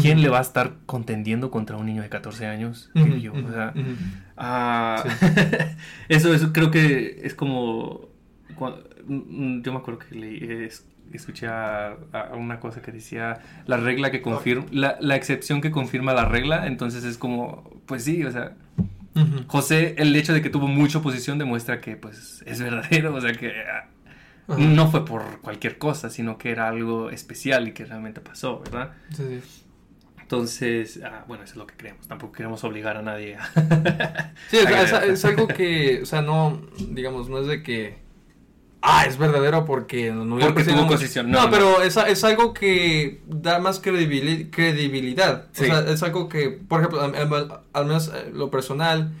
¿quién 0.00 0.18
Ujú. 0.18 0.24
le 0.24 0.28
va 0.30 0.38
a 0.38 0.42
estar 0.42 0.74
contendiendo 0.86 1.50
contra 1.50 1.76
un 1.76 1.86
niño 1.86 2.02
de 2.02 2.08
14 2.08 2.46
años? 2.46 2.90
Ujú, 2.94 3.04
Digo 3.04 3.16
yo, 3.16 3.32
o 3.34 3.52
sea, 3.52 3.72
ujú. 3.74 3.92
Ah, 4.36 5.04
eso, 6.08 6.32
eso 6.34 6.52
creo 6.52 6.70
que 6.70 7.20
es 7.24 7.34
como. 7.34 8.08
cua- 8.56 8.82
mm, 9.06 9.62
Yo 9.62 9.72
me 9.72 9.78
acuerdo 9.78 10.00
que 10.00 10.14
leí, 10.14 10.38
es- 10.66 10.84
escuché 11.12 11.46
a, 11.46 11.96
a 12.12 12.34
una 12.36 12.60
cosa 12.60 12.82
que 12.82 12.92
decía 12.92 13.40
la 13.66 13.78
regla 13.78 14.10
que 14.10 14.20
confirma, 14.20 14.66
la, 14.70 14.98
la 15.00 15.16
excepción 15.16 15.60
que 15.62 15.70
confirma 15.70 16.12
la 16.12 16.26
regla. 16.26 16.66
Entonces 16.66 17.04
es 17.04 17.16
como, 17.18 17.70
pues 17.86 18.04
sí, 18.04 18.24
o 18.24 18.30
sea. 18.32 18.52
José, 19.48 19.96
el 19.98 20.14
hecho 20.14 20.32
de 20.32 20.42
que 20.42 20.50
tuvo 20.50 20.68
mucha 20.68 20.98
oposición 20.98 21.38
demuestra 21.38 21.80
que, 21.80 21.96
pues, 21.96 22.44
es 22.46 22.60
verdadero, 22.60 23.14
o 23.16 23.20
sea, 23.20 23.32
que 23.32 23.48
ah, 23.68 23.88
Ajá. 24.48 24.58
no 24.58 24.90
fue 24.90 25.04
por 25.04 25.40
cualquier 25.40 25.78
cosa, 25.78 26.10
sino 26.10 26.38
que 26.38 26.50
era 26.50 26.68
algo 26.68 27.10
especial 27.10 27.68
y 27.68 27.72
que 27.72 27.84
realmente 27.84 28.20
pasó, 28.20 28.60
¿verdad? 28.60 28.92
Sí, 29.14 29.40
sí. 29.42 29.64
Entonces, 30.22 31.00
ah, 31.04 31.24
bueno, 31.26 31.44
eso 31.44 31.52
es 31.52 31.56
lo 31.56 31.66
que 31.66 31.74
creemos. 31.74 32.06
Tampoco 32.06 32.32
queremos 32.32 32.62
obligar 32.64 32.96
a 32.98 33.02
nadie 33.02 33.36
a. 33.36 34.32
Sí, 34.50 34.56
es, 34.68 34.92
es- 34.92 35.24
algo 35.24 35.48
que, 35.48 36.00
o 36.02 36.06
sea, 36.06 36.20
no, 36.22 36.60
digamos, 36.90 37.30
no 37.30 37.38
es 37.38 37.46
de 37.46 37.62
que, 37.62 37.96
ah, 38.82 39.04
es 39.06 39.16
verdadero 39.16 39.64
porque 39.64 40.10
no 40.10 40.34
hubiera 40.34 40.52
Porque 40.52 40.64
posición, 40.64 40.76
tuvo 40.76 40.84
no, 40.84 40.90
posición, 40.90 41.30
No, 41.30 41.38
no, 41.38 41.44
no. 41.46 41.50
pero 41.50 41.82
es, 41.82 41.96
es 41.96 42.24
algo 42.24 42.52
que 42.52 43.22
da 43.26 43.58
más 43.58 43.82
credibili- 43.82 44.50
credibilidad. 44.50 45.46
Sí. 45.52 45.64
O 45.64 45.66
sea, 45.68 45.80
es 45.90 46.02
algo 46.02 46.28
que, 46.28 46.50
por 46.50 46.80
ejemplo, 46.80 47.00
al, 47.00 47.14
al- 47.14 47.60
al 47.72 47.86
menos 47.86 48.12
eh, 48.14 48.30
lo 48.32 48.50
personal, 48.50 49.12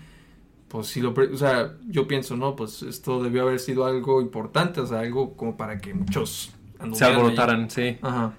pues 0.68 0.86
si 0.88 1.00
lo, 1.00 1.12
o 1.14 1.36
sea, 1.36 1.72
yo 1.88 2.06
pienso, 2.06 2.36
no, 2.36 2.54
pues 2.56 2.82
esto 2.82 3.22
debió 3.22 3.42
haber 3.42 3.58
sido 3.58 3.86
algo 3.86 4.20
importante, 4.20 4.80
o 4.80 4.86
sea, 4.86 5.00
algo 5.00 5.34
como 5.36 5.56
para 5.56 5.78
que 5.78 5.94
muchos 5.94 6.50
Se 6.94 7.04
alborotaran, 7.04 7.70
sí. 7.70 7.96
Ajá. 8.02 8.32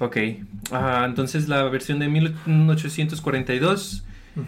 Ok. 0.00 0.16
Ah, 0.72 1.04
entonces 1.06 1.48
la 1.48 1.62
versión 1.64 1.98
de 2.00 2.08
1842. 2.08 4.04
Ujú. 4.36 4.44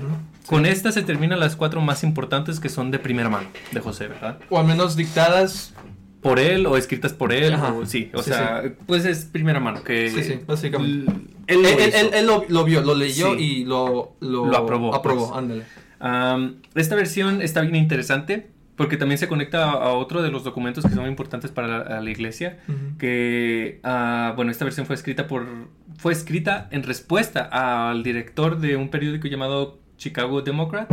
Con 0.46 0.66
esta 0.66 0.92
se 0.92 1.02
terminan 1.02 1.40
las 1.40 1.56
cuatro 1.56 1.80
más 1.80 2.04
importantes 2.04 2.60
que 2.60 2.68
son 2.68 2.90
de 2.90 2.98
primera 2.98 3.28
mano 3.30 3.48
de 3.72 3.80
José, 3.80 4.08
¿verdad? 4.08 4.38
O 4.50 4.58
al 4.58 4.66
menos 4.66 4.96
dictadas, 4.96 5.72
Por 6.20 6.40
él 6.40 6.66
o 6.66 6.76
escritas 6.76 7.12
por 7.12 7.32
él. 7.32 7.54
Ajá. 7.54 7.72
O, 7.72 7.86
sí, 7.86 8.10
o 8.12 8.22
Sí, 8.22 8.30
sea, 8.30 8.64
pues 8.86 9.04
es 9.04 9.24
primera 9.26 9.60
mano. 9.60 9.82
Que 9.84 10.10
Sí, 10.10 10.24
sí, 10.24 10.40
básicamente. 10.46 11.10
Él, 11.46 11.62
lo 11.62 11.68
él, 11.68 11.78
él- 11.78 11.88
hizo. 11.88 11.98
él- 11.98 12.10
él 12.12 12.26
lo, 12.26 12.44
lo 12.48 12.64
vio, 12.64 12.82
lo 12.82 12.94
leyó 12.96 13.34
y 13.36 13.64
lo, 13.64 14.16
lo, 14.20 14.46
Lo 14.46 14.56
aprobó, 14.58 14.94
Aprobó, 14.94 15.28
pues. 15.28 15.38
ándale. 15.38 15.62
Esta 16.74 16.94
versión 16.94 17.42
está 17.42 17.60
bien 17.62 17.76
interesante 17.76 18.50
porque 18.76 18.96
también 18.96 19.18
se 19.18 19.26
conecta 19.26 19.70
a, 19.70 19.92
otro 19.94 20.22
de 20.22 20.30
los 20.30 20.44
documentos 20.44 20.84
que 20.84 20.94
son 20.94 21.06
importantes 21.08 21.50
para 21.50 22.00
la, 22.00 22.10
iglesia. 22.10 22.58
Que 22.98 23.80
ah, 23.82 24.32
bueno 24.36 24.50
esta 24.52 24.64
versión 24.64 24.86
fue 24.86 24.94
escrita 24.94 25.26
por 25.26 25.46
fue 25.96 26.12
escrita 26.12 26.68
en 26.70 26.84
respuesta 26.84 27.48
al 27.90 28.02
director 28.04 28.58
de 28.60 28.76
un 28.76 28.88
periódico 28.88 29.26
llamado 29.26 29.80
Chicago 29.96 30.42
Democrat. 30.42 30.88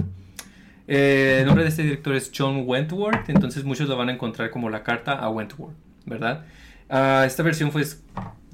Eh, 0.88 1.38
el 1.41 1.45
nombre 1.47 1.64
de 1.64 1.70
este 1.70 1.82
director 1.84 2.16
es 2.16 2.32
John 2.36 2.62
Wentworth 2.66 3.28
entonces 3.30 3.64
muchos 3.64 3.89
lo 3.89 3.97
van 3.97 4.10
a 4.10 4.12
encontrar 4.14 4.51
como 4.51 4.70
la 4.70 4.84
carta 4.84 5.14
a 5.14 5.30
Wentworth 5.30 5.74
verdad 6.06 6.45
Ah, 6.89 7.24
esta 7.26 7.41
versión 7.41 7.72
fue 7.72 7.82
es- 7.82 8.03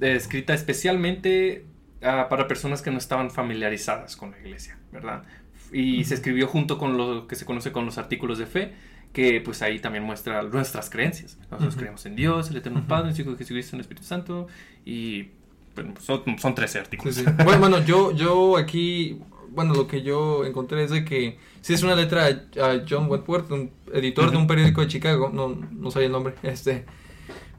eh, 0.00 0.14
escrita 0.14 0.54
especialmente 0.54 1.66
ah, 2.02 2.28
para 2.30 2.48
personas 2.48 2.80
que 2.80 2.90
no 2.90 2.96
estaban 2.96 3.30
familiarizadas 3.30 4.16
con 4.16 4.30
la 4.30 4.38
iglesia 4.38 4.78
verdad 4.90 5.24
y 5.72 6.04
se 6.04 6.14
escribió 6.14 6.46
junto 6.46 6.78
con 6.78 6.96
lo 6.96 7.26
que 7.26 7.36
se 7.36 7.44
conoce 7.44 7.72
con 7.72 7.86
los 7.86 7.98
artículos 7.98 8.38
de 8.38 8.46
fe 8.46 8.72
que 9.12 9.40
pues 9.40 9.60
ahí 9.62 9.78
también 9.78 10.04
muestra 10.04 10.42
nuestras 10.42 10.88
creencias. 10.88 11.38
Nosotros 11.50 11.76
creemos 11.76 12.06
en 12.06 12.16
Dios, 12.16 12.50
el 12.50 12.56
Eterno 12.56 12.80
Ujú. 12.80 12.88
Padre, 12.88 13.10
el 13.10 13.20
Hijo 13.20 13.32
de 13.32 13.36
Jesucristo, 13.36 13.76
en 13.76 13.80
el 13.80 13.82
Espíritu 13.82 14.06
Santo 14.06 14.46
y 14.84 15.28
bueno, 15.74 15.94
pues, 15.94 16.04
son, 16.04 16.22
son 16.38 16.54
13 16.54 16.72
Sí, 16.72 16.78
artículos. 16.78 17.14
sí. 17.16 17.24
Bueno, 17.44 17.58
bueno, 17.58 17.84
yo, 17.84 18.12
yo 18.12 18.56
aquí, 18.56 19.18
bueno, 19.50 19.74
lo 19.74 19.86
que 19.86 20.02
yo 20.02 20.44
encontré 20.44 20.84
es 20.84 20.90
de 20.90 21.04
que 21.04 21.38
sí 21.60 21.74
es 21.74 21.82
una 21.82 21.94
letra 21.94 22.26
a, 22.26 22.82
John 22.88 23.08
Wentworth, 23.10 23.50
un 23.50 23.70
editor 23.92 24.30
de 24.30 24.36
un 24.36 24.46
periódico 24.46 24.80
de 24.80 24.88
Chicago, 24.88 25.30
no, 25.32 25.48
no 25.48 25.90
sabía 25.90 26.06
el 26.06 26.12
nombre, 26.12 26.34
este, 26.42 26.84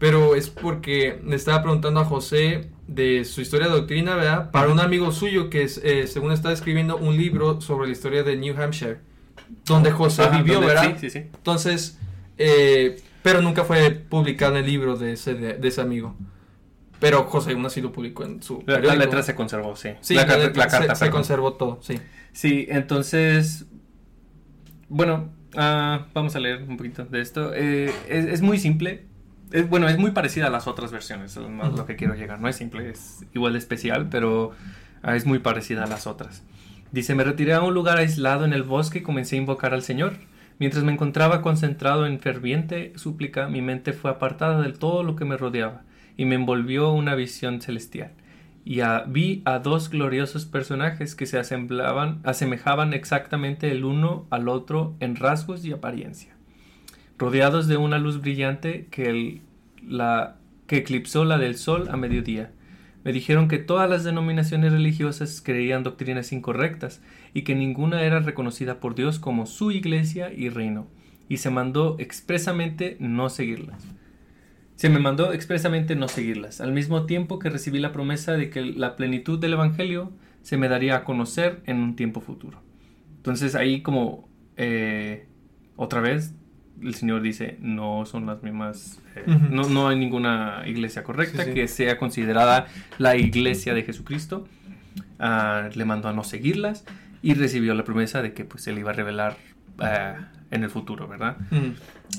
pero 0.04 0.36
es 0.36 0.50
porque 0.50 1.22
le 1.26 1.38
estaba 1.38 1.62
preguntando 1.62 2.02
a 2.02 2.04
José 2.04 2.72
de 2.90 3.24
su 3.24 3.40
historia 3.40 3.68
de 3.68 3.74
doctrina, 3.74 4.16
¿verdad? 4.16 4.52
Para 4.52 4.68
un 4.68 4.82
amigo 4.82 5.14
suyo 5.14 5.50
que 5.50 5.64
es, 5.64 5.78
eh, 5.82 6.08
según 6.08 6.34
está 6.34 6.52
escribiendo 6.52 6.98
un 6.98 7.16
libro 7.16 7.62
sobre 7.62 7.88
la 7.88 7.94
historia 7.94 8.22
de 8.22 8.36
New 8.36 8.54
Hampshire, 8.62 8.98
donde 9.66 9.92
José 9.92 10.24
Ajá, 10.24 10.40
vivió, 10.40 10.56
donde- 10.56 10.68
¿verdad? 10.68 10.98
Sí, 11.00 11.10
sí, 11.10 11.10
sí. 11.10 11.20
Entonces, 11.20 11.98
eh, 12.38 13.02
pero 13.22 13.42
nunca 13.42 13.64
fue 13.64 13.92
publicado 13.92 14.58
en 14.58 14.66
el 14.66 14.70
libro 14.70 14.98
de 14.98 15.14
ese, 15.14 15.36
de, 15.36 15.54
de 15.54 15.68
ese 15.70 15.80
amigo. 15.80 16.18
Pero 17.00 17.24
José 17.24 17.54
aún 17.54 17.66
así 17.66 17.80
lo 17.80 17.94
publicó 17.94 18.26
en 18.26 18.44
su 18.44 18.62
La, 18.66 18.80
letra 18.82 19.24
se 19.24 19.36
conservó, 19.36 19.78
sí. 19.78 19.92
Sí, 20.02 20.16
la, 20.16 20.26
letra 20.26 20.66
la 20.66 20.68
carta, 20.68 20.96
se, 20.96 21.06
se 21.06 21.12
conservó 21.12 21.54
todo, 21.54 21.80
sí. 21.82 21.98
Sí, 22.34 22.66
entonces, 22.68 23.68
bueno, 24.90 25.32
ah, 25.56 26.08
vamos 26.14 26.36
a 26.36 26.42
leer 26.42 26.62
un 26.68 26.76
poquito 26.76 27.06
de 27.06 27.22
esto. 27.22 27.54
Eh, 27.54 27.90
es, 28.10 28.26
es 28.26 28.42
muy 28.42 28.60
simple. 28.60 29.13
Es, 29.54 29.70
bueno, 29.70 29.88
es 29.88 29.98
muy 29.98 30.12
parecida 30.12 30.48
a 30.48 30.50
las 30.50 30.68
otras 30.68 30.92
versiones, 30.92 31.38
es 31.38 31.50
más 31.50 31.72
lo 31.74 31.86
que 31.86 31.96
quiero 31.96 32.16
llegar. 32.16 32.42
No 32.42 32.48
es 32.50 32.56
simple, 32.56 32.90
es 32.90 33.24
igual 33.34 33.54
de 33.54 33.60
especial, 33.60 34.08
pero 34.10 34.52
ah, 35.04 35.16
es 35.16 35.26
muy 35.26 35.40
parecida 35.40 35.84
a 35.84 35.88
las 35.88 36.08
otras. 36.08 36.44
Dice, 36.92 37.16
me 37.16 37.24
retiré 37.24 37.54
a 37.54 37.62
un 37.62 37.74
lugar 37.74 37.98
aislado 37.98 38.46
en 38.46 38.54
el 38.54 38.64
bosque 38.64 39.00
y 39.00 39.04
comencé 39.04 39.36
a 39.36 39.40
invocar 39.40 39.74
al 39.74 39.82
Señor. 39.84 40.14
Mientras 40.60 40.84
me 40.84 40.92
encontraba 40.92 41.42
concentrado 41.42 42.06
en 42.06 42.20
ferviente 42.20 42.94
súplica, 42.96 43.48
mi 43.48 43.62
mente 43.62 43.94
fue 43.94 44.12
apartada 44.12 44.62
de 44.62 44.74
todo 44.74 45.04
lo 45.04 45.16
que 45.16 45.26
me 45.26 45.38
rodeaba 45.38 45.82
y 46.18 46.26
me 46.26 46.36
envolvió 46.36 46.92
una 46.92 47.16
visión 47.16 47.62
celestial. 47.62 48.12
Y 48.66 48.80
a- 48.82 49.04
vi 49.08 49.42
a 49.46 49.60
dos 49.60 49.90
gloriosos 49.90 50.46
personajes 50.46 51.16
que 51.16 51.26
se 51.26 51.38
asemblaban, 51.40 52.22
asemejaban 52.24 52.94
exactamente 52.94 53.72
el 53.72 53.84
uno 53.86 54.26
al 54.30 54.48
otro 54.48 54.96
en 55.00 55.16
rasgos 55.16 55.66
y 55.66 55.74
apariencia, 55.74 56.33
rodeados 57.18 57.68
de 57.68 57.78
una 57.78 58.00
luz 58.00 58.22
brillante 58.22 58.88
que, 58.92 59.10
el- 59.10 59.42
la, 59.88 60.38
que 60.68 60.78
eclipsó 60.78 61.26
la 61.26 61.38
del 61.38 61.56
sol 61.56 61.88
a 61.92 61.98
mediodía. 61.98 62.52
Me 63.04 63.12
dijeron 63.12 63.48
que 63.50 63.58
todas 63.58 63.90
las 63.90 64.04
denominaciones 64.04 64.72
religiosas 64.72 65.42
creían 65.44 65.84
doctrinas 65.84 66.32
incorrectas 66.32 67.02
y 67.34 67.42
que 67.42 67.54
ninguna 67.56 68.02
era 68.04 68.20
reconocida 68.20 68.80
por 68.80 68.96
Dios 68.96 69.20
como 69.20 69.46
su 69.46 69.72
iglesia 69.72 70.32
y 70.34 70.50
reino, 70.50 70.88
y 71.28 71.38
se 71.38 71.50
mandó 71.50 71.98
expresamente 72.00 72.96
no 73.00 73.30
seguirlas. 73.30 73.84
Se 74.76 74.90
me 74.90 75.00
mandó 75.00 75.34
expresamente 75.34 75.96
no 75.96 76.08
seguirlas, 76.08 76.62
al 76.62 76.72
mismo 76.72 77.06
tiempo 77.06 77.40
que 77.40 77.50
recibí 77.50 77.80
la 77.80 77.92
promesa 77.92 78.34
de 78.34 78.50
que 78.50 78.62
la 78.64 78.96
plenitud 78.96 79.38
del 79.38 79.54
Evangelio 79.54 80.12
se 80.42 80.58
me 80.58 80.68
daría 80.70 80.96
a 80.96 81.04
conocer 81.04 81.62
en 81.66 81.78
un 81.78 81.96
tiempo 81.96 82.22
futuro. 82.22 82.62
Entonces 83.18 83.56
ahí 83.56 83.82
como 83.82 84.28
eh, 84.58 85.28
otra 85.76 86.02
vez 86.02 86.34
el 86.82 86.96
Señor 86.96 87.22
dice, 87.22 87.58
no 87.62 88.06
son 88.06 88.26
las 88.26 88.44
mismas, 88.44 89.00
eh, 89.16 89.24
no, 89.28 89.70
no, 89.70 89.88
hay 89.88 89.98
ninguna 89.98 90.64
iglesia 90.66 91.04
correcta 91.04 91.46
que 91.46 91.68
sea 91.68 91.98
considerada 91.98 92.68
la 92.98 93.16
iglesia 93.16 93.74
de 93.74 93.84
Jesucristo. 93.84 94.48
Ah, 95.20 95.70
le 95.74 95.86
mandó 95.86 96.10
a 96.10 96.14
no 96.14 96.24
seguirlas 96.24 96.84
y 97.22 97.34
recibió 97.34 97.74
la 97.74 97.84
promesa 97.84 98.22
de 98.22 98.34
que 98.34 98.44
pues 98.44 98.68
él 98.68 98.78
iba 98.80 98.92
a 98.92 98.94
revelar 98.94 99.38
ah, 99.80 100.28
en 100.52 100.64
el 100.64 100.70
futuro, 100.70 101.08
¿verdad? 101.08 101.38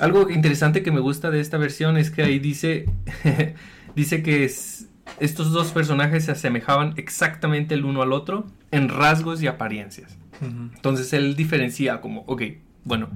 Algo 0.01 0.31
interesante 0.31 0.83
que 0.83 0.91
me 0.91 1.01
gusta 1.01 1.31
de 1.31 1.41
esta 1.41 1.59
versión 1.59 1.97
es 1.97 2.11
que 2.11 2.23
ahí 2.23 2.39
dice, 2.39 2.87
dice 3.95 4.23
que 4.23 4.45
estos 4.45 5.53
dos 5.53 5.71
personajes 5.73 6.25
se 6.25 6.33
asemejaban 6.33 6.95
exactamente 6.97 7.75
el 7.75 7.85
uno 7.85 8.03
al 8.03 8.13
otro 8.13 8.47
en 8.71 8.89
rasgos 8.89 9.43
y 9.43 9.47
apariencias. 9.47 10.17
Entonces 10.41 11.13
él 11.13 11.37
diferencia 11.37 12.01
como, 12.01 12.23
ok, 12.27 12.43
bueno, 12.85 13.09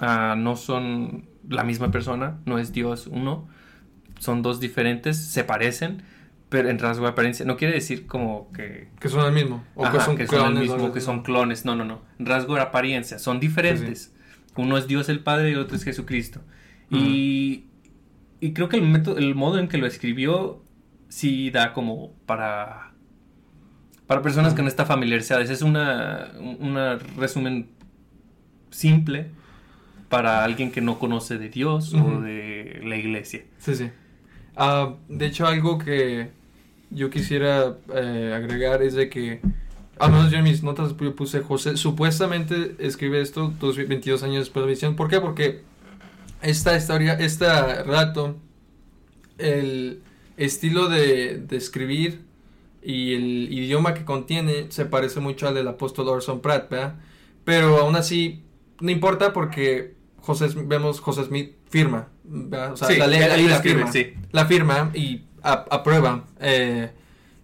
Ah, 0.00 0.34
no 0.36 0.56
son 0.56 1.26
la 1.48 1.64
misma 1.64 1.90
persona, 1.90 2.38
no 2.44 2.58
es 2.58 2.72
Dios 2.72 3.06
uno, 3.06 3.48
son 4.18 4.42
dos 4.42 4.60
diferentes, 4.60 5.16
se 5.16 5.44
parecen, 5.44 6.02
pero 6.48 6.68
en 6.68 6.78
rasgo 6.78 7.04
de 7.04 7.10
apariencia. 7.10 7.44
No 7.44 7.56
quiere 7.56 7.74
decir 7.74 8.06
como 8.06 8.50
que... 8.52 8.88
Que 9.00 9.08
son 9.08 9.26
el 9.26 9.32
mismo, 9.32 9.64
o 9.74 9.90
que 9.90 10.00
son 10.00 10.16
clones. 10.16 10.62
el 10.62 10.68
mismo, 10.68 10.92
que 10.92 11.00
son 11.00 11.22
clones, 11.22 11.64
no, 11.64 11.74
no, 11.74 11.84
no. 11.84 12.02
En 12.18 12.26
rasgo 12.26 12.54
de 12.54 12.62
apariencia, 12.62 13.18
son 13.18 13.40
diferentes. 13.40 14.14
Uno 14.56 14.76
es 14.76 14.86
Dios 14.86 15.08
el 15.08 15.20
Padre 15.20 15.50
y 15.50 15.54
otro 15.54 15.76
es 15.76 15.84
Jesucristo. 15.84 16.40
y, 16.90 17.64
y, 18.40 18.52
creo 18.52 18.68
que 18.68 18.76
el, 18.76 18.82
método, 18.82 19.18
el 19.18 19.34
modo 19.34 19.58
en 19.58 19.68
que 19.68 19.78
lo 19.78 19.86
escribió 19.86 20.62
sí 21.08 21.50
da 21.50 21.72
como 21.72 22.12
para... 22.26 22.92
Para 24.06 24.22
personas 24.22 24.54
que 24.54 24.62
no 24.62 24.68
están 24.68 24.86
familiarizadas. 24.86 25.50
Es 25.50 25.60
una, 25.60 26.32
una 26.60 26.96
resumen 27.18 27.68
simple 28.70 29.32
para 30.08 30.44
alguien 30.44 30.70
que 30.70 30.80
no 30.80 30.98
conoce 30.98 31.38
de 31.38 31.48
Dios 31.48 31.92
o 31.94 32.20
de 32.20 32.80
la 32.84 32.96
iglesia. 32.96 33.44
Sí, 33.58 33.74
sí. 33.74 33.90
Ah, 34.56 34.94
de 35.08 35.26
hecho, 35.26 35.46
algo 35.46 35.78
que 35.78 36.30
yo 36.90 37.10
quisiera 37.10 37.76
eh, 37.94 38.32
agregar 38.34 38.82
es 38.82 38.94
de 38.94 39.10
que, 39.10 39.40
al 39.98 40.12
menos 40.12 40.30
yo 40.30 40.38
en 40.38 40.44
mis 40.44 40.62
notas 40.62 40.96
yo 40.96 41.14
puse 41.14 41.40
José, 41.40 41.76
supuestamente 41.76 42.74
escribe 42.78 43.20
esto 43.20 43.52
22 43.60 44.22
años 44.22 44.38
después 44.38 44.62
de 44.62 44.66
la 44.66 44.70
misión. 44.70 44.96
¿Por 44.96 45.08
qué? 45.08 45.20
Porque 45.20 45.62
esta 46.40 46.76
historia, 46.76 47.14
este 47.14 47.46
relato, 47.82 48.36
el 49.36 50.00
estilo 50.36 50.88
de, 50.88 51.38
de 51.38 51.56
escribir 51.56 52.22
y 52.82 53.14
el 53.14 53.52
idioma 53.52 53.92
que 53.92 54.04
contiene 54.04 54.66
se 54.70 54.86
parece 54.86 55.20
mucho 55.20 55.46
al 55.46 55.54
del 55.54 55.68
apóstol 55.68 56.08
Orson 56.08 56.40
Pratt, 56.40 56.70
¿verdad? 56.70 56.94
Pero 57.44 57.78
aún 57.78 57.96
así, 57.96 58.42
no 58.80 58.90
importa 58.90 59.32
porque 59.32 59.97
José, 60.28 60.48
vemos 60.66 61.00
José 61.00 61.24
Smith 61.24 61.52
firma, 61.70 62.08
o 62.70 62.76
sea, 62.76 62.90
la 62.98 63.06
ley, 63.06 63.46
la, 63.48 63.62
firma, 63.62 63.90
la 64.30 64.44
firma 64.44 64.90
y 64.92 65.22
aprueba 65.42 66.26
eh, 66.38 66.90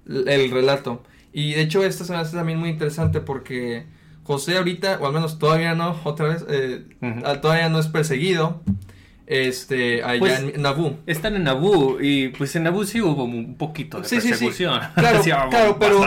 el 0.06 0.50
relato. 0.50 1.02
Y 1.32 1.54
de 1.54 1.62
hecho 1.62 1.82
esto 1.82 2.04
se 2.04 2.12
me 2.12 2.18
hace 2.18 2.36
también 2.36 2.58
muy 2.58 2.68
interesante 2.68 3.22
porque 3.22 3.86
José 4.22 4.58
ahorita, 4.58 4.98
o 5.00 5.06
al 5.06 5.14
menos 5.14 5.38
todavía 5.38 5.74
no, 5.74 5.98
otra 6.04 6.26
vez, 6.26 6.44
eh, 6.46 6.84
todavía 7.40 7.70
no 7.70 7.78
es 7.78 7.86
perseguido 7.88 8.60
este 9.26 10.02
allá 10.02 10.18
pues, 10.18 10.40
en 10.40 10.62
Nabú. 10.62 10.96
Están 11.06 11.36
en 11.36 11.44
Nabú 11.44 11.98
y 12.00 12.28
pues 12.28 12.54
en 12.56 12.64
Nabú 12.64 12.84
sí 12.84 13.00
hubo 13.00 13.24
un 13.24 13.56
poquito 13.56 14.00
de 14.00 14.08
persecución. 14.08 14.80
Claro, 14.94 15.22
claro 15.22 15.78
pero 15.78 16.06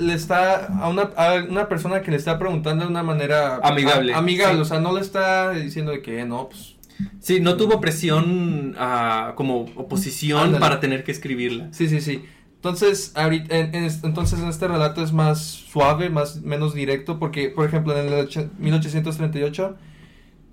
le 0.00 0.14
está 0.14 0.66
a 0.66 0.88
una, 0.88 1.02
a 1.16 1.44
una, 1.48 1.68
persona 1.68 2.02
que 2.02 2.10
le 2.10 2.16
está 2.16 2.38
preguntando 2.38 2.84
de 2.84 2.90
una 2.90 3.02
manera 3.02 3.56
amigable. 3.62 4.14
amigable, 4.14 4.60
o 4.60 4.64
sea, 4.64 4.80
no 4.80 4.94
le 4.94 5.00
está 5.00 5.50
diciendo 5.50 5.92
de 5.92 6.02
que 6.02 6.24
no, 6.24 6.48
pues 6.48 6.76
Sí, 7.20 7.40
no 7.40 7.56
tuvo 7.56 7.80
presión 7.80 8.74
uh, 8.78 9.34
como 9.34 9.66
oposición 9.76 10.58
para 10.58 10.80
tener 10.80 11.04
que 11.04 11.12
escribirla. 11.12 11.68
Sí, 11.72 11.88
sí, 11.88 12.00
sí. 12.00 12.24
Entonces, 12.56 13.12
ahorita, 13.14 13.54
en, 13.54 13.74
entonces 13.74 14.40
en 14.40 14.48
este 14.48 14.66
relato 14.66 15.02
es 15.02 15.12
más 15.12 15.42
suave, 15.42 16.08
más 16.08 16.42
menos 16.42 16.74
directo, 16.74 17.18
porque, 17.18 17.50
por 17.50 17.66
ejemplo, 17.66 17.96
en 17.96 18.12
el 18.12 18.28
1838 18.58 19.76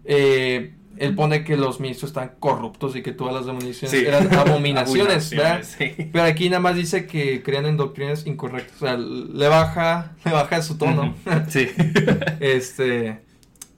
eh, 0.06 0.74
él 0.98 1.16
pone 1.16 1.44
que 1.44 1.58
los 1.58 1.80
ministros 1.80 2.10
están 2.10 2.34
corruptos 2.40 2.96
y 2.96 3.02
que 3.02 3.12
todas 3.12 3.34
las 3.34 3.46
demoliciones 3.46 3.94
eran 3.94 4.34
abominaciones, 4.38 5.32
¿verdad? 5.32 5.64
Pero 6.12 6.24
aquí 6.24 6.50
nada 6.50 6.60
más 6.60 6.76
dice 6.76 7.08
que 7.08 7.42
crean 7.42 7.66
en 7.66 7.78
doctrinas 7.78 8.26
incorrectas, 8.28 8.76
o 8.76 8.86
sea, 8.86 8.98
le 8.98 9.48
baja, 9.48 10.16
le 10.26 10.32
baja 10.32 10.62
su 10.62 10.78
tono. 10.78 11.16
Sí. 11.50 11.70
este, 12.40 13.20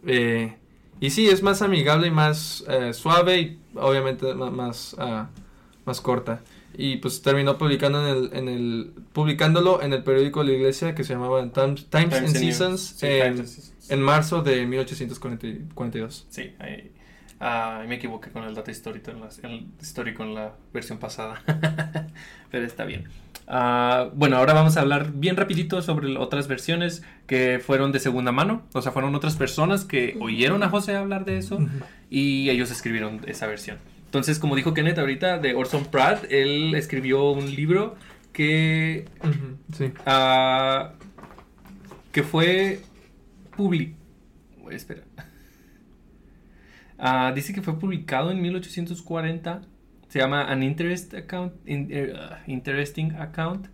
eh, 0.06 0.56
y 1.00 1.10
sí, 1.10 1.28
es 1.28 1.42
más 1.42 1.62
amigable 1.62 2.08
y 2.08 2.12
más 2.12 2.64
eh, 2.68 2.94
suave 2.94 3.40
y 3.40 3.60
obviamente 3.76 4.34
más, 4.34 4.96
ah, 5.00 5.30
más, 5.86 6.02
corta. 6.02 6.42
Y 6.78 6.98
pues 6.98 7.22
terminó 7.22 7.58
publicando 7.58 8.06
en 8.06 8.18
el, 8.18 8.30
en 8.34 8.50
el, 8.50 8.94
publicándolo 9.14 9.82
en 9.82 9.94
el 9.94 10.04
periódico 10.04 10.42
de 10.42 10.48
la 10.48 10.58
iglesia 10.58 10.94
que 10.94 11.06
se 11.06 11.14
llamaba 11.14 11.42
Times, 11.50 11.88
and 11.94 12.28
Seasons, 12.28 13.02
en, 13.02 13.46
en, 13.88 14.02
marzo 14.02 14.42
de 14.42 14.66
1842. 14.66 16.26
Sí, 16.30 16.54
ahí 16.60 16.92
Ah, 17.48 17.84
me 17.88 17.94
equivoqué 17.94 18.32
con 18.32 18.44
el 18.44 18.56
dato 18.56 18.72
histórico 18.72 19.12
en 19.12 19.20
la, 19.20 19.30
el 19.44 19.68
histórico 19.80 20.24
en 20.24 20.34
la 20.34 20.54
versión 20.74 20.98
pasada. 20.98 21.44
Pero 22.50 22.66
está 22.66 22.86
bien. 22.86 23.04
Ah, 23.48 24.10
bueno, 24.16 24.38
ahora 24.38 24.54
vamos 24.54 24.78
a 24.78 24.82
hablar 24.82 25.12
bien 25.14 25.38
rapidito 25.38 25.80
sobre 25.84 26.18
otras 26.18 26.48
versiones 26.48 27.04
que 27.28 27.62
fueron 27.64 27.92
de 27.92 28.00
segunda 28.00 28.32
mano. 28.32 28.64
O 28.74 28.82
sea, 28.82 28.92
fueron 28.92 29.14
otras 29.14 29.36
personas 29.36 29.86
que 29.86 30.18
oyeron 30.20 30.64
a 30.64 30.70
José 30.70 30.96
hablar 30.96 31.24
de 31.24 31.38
eso 31.38 31.60
y 32.10 32.50
ellos 32.50 32.72
escribieron 32.72 33.22
esa 33.28 33.46
versión. 33.46 33.78
Entonces, 34.06 34.40
como 34.40 34.56
dijo 34.56 34.74
Kenneth 34.74 34.98
ahorita 34.98 35.38
de 35.38 35.54
Orson 35.54 35.86
Pratt, 35.86 36.26
él 36.32 36.74
escribió 36.74 37.30
un 37.30 37.54
libro 37.54 37.96
que, 38.34 39.06
uh, 39.24 40.88
que 42.12 42.24
fue 42.24 42.80
publicado. 43.56 44.02
Espera. 44.72 45.04
Ah, 47.08 47.32
dice 47.36 47.54
que 47.54 47.62
fue 47.62 47.78
publicado 47.78 48.32
en 48.32 48.42
1840. 48.42 49.62
Se 50.08 50.18
llama 50.18 50.46
An 50.46 50.64
Interest 50.64 51.14
Account, 51.14 51.54
eh, 51.68 52.16
Interesting 52.48 53.12
Account, 53.20 53.68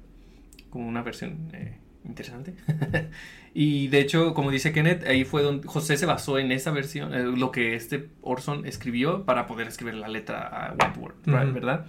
como 0.70 0.86
una 0.86 1.02
versión 1.02 1.50
eh, 1.54 1.78
interesante. 2.04 2.56
y 3.54 3.88
de 3.88 4.02
hecho, 4.02 4.34
como 4.34 4.52
dice 4.52 4.74
Kenneth, 4.74 5.08
ahí 5.08 5.24
fue 5.24 5.44
donde 5.44 5.66
José 5.66 5.96
se 5.96 6.06
basó 6.06 6.40
en 6.40 6.52
esa 6.52 6.72
versión, 6.72 7.14
eh, 7.14 7.24
lo 7.24 7.54
que 7.54 7.76
este 7.76 8.10
Orson 8.22 8.66
escribió 8.66 9.24
para 9.24 9.48
poder 9.48 9.70
escribir 9.70 9.94
la 9.94 10.10
letra 10.10 10.42
a 10.48 10.74
Wentworth, 10.74 11.26
¿verdad? 11.26 11.86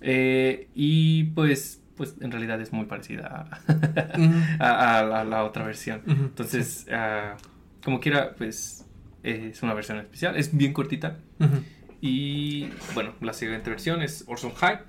y 0.00 1.24
pues, 1.34 1.82
pues 1.98 2.14
en 2.22 2.30
realidad 2.30 2.62
es 2.62 2.72
muy 2.72 2.86
parecida 2.86 3.46
a, 4.58 5.24
la 5.28 5.44
otra 5.44 5.64
versión. 5.64 6.00
Entonces, 6.06 6.86
ah, 6.90 7.36
como 7.84 8.00
quiera, 8.00 8.34
pues 8.36 8.87
es 9.22 9.62
una 9.62 9.74
versión 9.74 9.98
especial, 9.98 10.36
es 10.36 10.56
bien 10.56 10.72
cortita. 10.72 11.18
Y 12.00 12.68
bueno, 12.94 13.14
la 13.20 13.32
siguiente 13.32 13.70
versión 13.70 14.02
es 14.02 14.24
Orson 14.28 14.52
Hyde, 14.52 14.80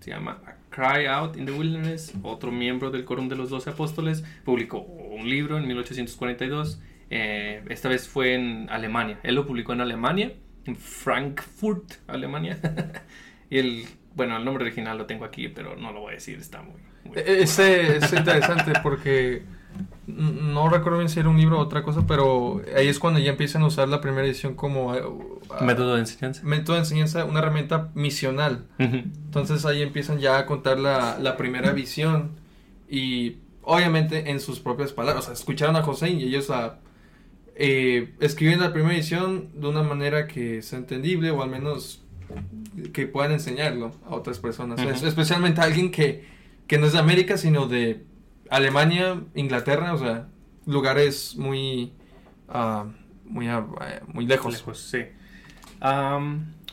se 0.00 0.10
llama 0.10 0.40
A 0.46 0.56
Cry 0.70 1.06
Out 1.06 1.36
in 1.36 1.46
the 1.46 1.52
Wilderness. 1.52 2.14
Otro 2.22 2.50
miembro 2.50 2.90
del 2.90 3.04
Quórum 3.04 3.28
de 3.28 3.36
los 3.36 3.50
Doce 3.50 3.70
Apóstoles 3.70 4.24
publicó 4.44 4.80
un 4.80 5.28
libro 5.28 5.58
en 5.58 5.66
1842. 5.66 6.80
Eh, 7.10 7.62
esta 7.68 7.88
vez 7.88 8.08
fue 8.08 8.34
en 8.34 8.68
Alemania. 8.70 9.18
Él 9.22 9.34
lo 9.34 9.46
publicó 9.46 9.72
en 9.72 9.80
Alemania, 9.80 10.32
en 10.66 10.76
Frankfurt, 10.76 11.94
Alemania. 12.06 12.58
y 13.50 13.58
el, 13.58 13.84
bueno, 14.14 14.36
el 14.36 14.44
nombre 14.44 14.64
original 14.64 14.98
lo 14.98 15.06
tengo 15.06 15.24
aquí, 15.24 15.48
pero 15.48 15.76
no 15.76 15.92
lo 15.92 16.00
voy 16.00 16.12
a 16.12 16.14
decir, 16.14 16.38
está 16.38 16.62
muy... 16.62 16.80
muy 17.04 17.18
e-, 17.18 17.42
Ese 17.42 17.96
es 17.96 18.12
interesante 18.12 18.72
porque 18.82 19.42
no 20.08 20.70
recuerdo 20.70 20.98
bien 20.98 21.10
si 21.10 21.20
era 21.20 21.28
un 21.28 21.36
libro 21.36 21.58
o 21.58 21.62
otra 21.62 21.82
cosa, 21.82 22.06
pero 22.06 22.62
ahí 22.74 22.88
es 22.88 22.98
cuando 22.98 23.20
ya 23.20 23.30
empiezan 23.30 23.62
a 23.62 23.66
usar 23.66 23.88
la 23.88 24.00
primera 24.00 24.26
edición 24.26 24.54
como... 24.54 24.94
Eh, 24.94 25.02
método 25.60 25.94
de 25.94 26.00
enseñanza. 26.00 26.42
Método 26.44 26.76
de 26.76 26.80
enseñanza, 26.80 27.24
una 27.26 27.40
herramienta 27.40 27.90
misional. 27.94 28.64
Entonces 28.78 29.66
ahí 29.66 29.82
empiezan 29.82 30.18
ya 30.18 30.38
a 30.38 30.46
contar 30.46 30.78
la, 30.78 31.18
la, 31.20 31.36
primera 31.36 31.72
visión 31.72 32.30
y 32.88 33.36
obviamente 33.62 34.30
en 34.30 34.40
sus 34.40 34.60
propias 34.60 34.92
palabras. 34.92 35.24
O 35.24 35.26
sea, 35.26 35.34
escucharon 35.34 35.76
a 35.76 35.82
José 35.82 36.08
y 36.10 36.24
ellos 36.24 36.48
a, 36.48 36.78
eh, 37.54 38.14
escriben 38.20 38.60
la 38.60 38.72
primera 38.72 38.94
edición 38.94 39.50
de 39.54 39.68
una 39.68 39.82
manera 39.82 40.26
que 40.26 40.62
sea 40.62 40.78
entendible 40.78 41.30
o 41.30 41.42
al 41.42 41.50
menos 41.50 42.02
que 42.94 43.06
puedan 43.06 43.32
enseñarlo 43.32 43.92
a 44.06 44.14
otras 44.14 44.38
personas. 44.38 44.80
Especialmente 45.02 45.60
a 45.60 45.64
alguien 45.64 45.90
que 45.90 46.38
que 46.68 46.78
no 46.78 46.86
es 46.86 46.92
de 46.92 46.98
América, 46.98 47.38
sino 47.38 47.66
de 47.66 48.04
Alemania, 48.50 49.22
Inglaterra, 49.34 49.94
o 49.94 49.98
sea, 49.98 50.28
lugares 50.66 51.36
muy, 51.36 51.92
ah, 52.48 52.86
muy, 53.24 53.48
ah, 53.48 53.66
muy 54.06 54.26
lejos. 54.26 54.52
Lejos, 54.52 54.78
sí. 54.78 55.04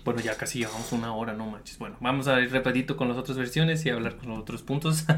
Bueno, 0.06 0.22
ya 0.22 0.38
casi 0.38 0.60
llevamos 0.60 0.92
una 0.92 1.16
hora, 1.16 1.34
no 1.34 1.48
manches. 1.48 1.80
Bueno, 1.80 1.98
vamos 2.00 2.28
a 2.28 2.40
ir 2.40 2.54
rapidito 2.54 2.96
con 2.96 3.08
las 3.08 3.18
otras 3.18 3.40
versiones 3.40 3.84
y 3.88 3.90
hablar 3.90 4.18
con 4.18 4.30
los 4.30 4.40
otros 4.40 4.62
puntos. 4.62 5.06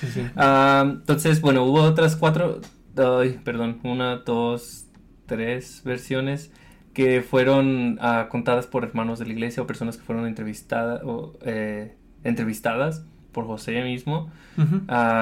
Sí, 0.00 0.08
sí. 0.08 0.26
Entonces, 0.36 1.40
bueno, 1.40 1.62
hubo 1.62 1.82
otras 1.82 2.16
cuatro, 2.16 2.60
ay, 2.96 3.40
perdón, 3.44 3.80
una, 3.84 4.16
dos, 4.16 4.86
tres 5.26 5.82
versiones 5.84 6.50
que 6.92 7.22
fueron 7.22 7.98
ah, 8.00 8.26
contadas 8.28 8.66
por 8.66 8.82
hermanos 8.82 9.18
de 9.20 9.26
la 9.26 9.32
iglesia 9.32 9.62
o 9.62 9.66
personas 9.66 9.96
que 9.96 10.02
fueron 10.02 10.26
entrevistadas 10.26 11.02
o 11.04 11.38
eh, 11.42 11.94
entrevistadas 12.24 13.04
por 13.36 13.46
José 13.46 13.84
mismo. 13.84 14.30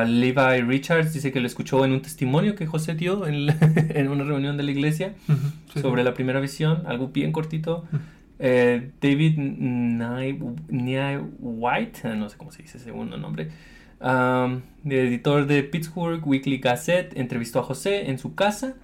Levi 0.07 0.61
Richards 0.63 1.13
dice 1.13 1.33
que 1.33 1.41
lo 1.41 1.47
escuchó 1.49 1.85
en 1.85 1.93
un 1.93 2.01
testimonio 2.01 2.55
que 2.55 2.65
José 2.67 2.95
dio 2.95 3.27
en, 3.27 3.47
la- 3.47 3.57
en 3.91 4.09
una 4.09 4.23
reunión 4.25 4.57
de 4.57 4.63
la 4.63 4.71
iglesia 4.71 5.15
sí, 5.73 5.81
sobre 5.81 6.03
sí. 6.03 6.05
la 6.07 6.15
primera 6.15 6.39
visión, 6.41 6.83
algo 6.87 7.09
bien 7.09 7.33
cortito. 7.33 7.85
Eh, 8.39 8.91
David 9.01 9.37
Nye, 9.39 11.19
White, 11.41 12.01
eh, 12.05 12.17
no 12.17 12.29
sé 12.29 12.37
cómo 12.37 12.51
se 12.53 12.63
dice 12.63 12.77
ese 12.79 12.87
segundo 12.87 13.17
nombre, 13.17 13.49
um, 14.01 14.61
editor 14.91 15.47
de 15.47 15.63
Pittsburgh 15.65 16.25
Weekly 16.27 16.59
Gazette, 16.59 17.17
entrevistó 17.17 17.61
a 17.61 17.63
José 17.63 18.11
en 18.11 18.19
su 18.19 18.35
casa 18.35 18.75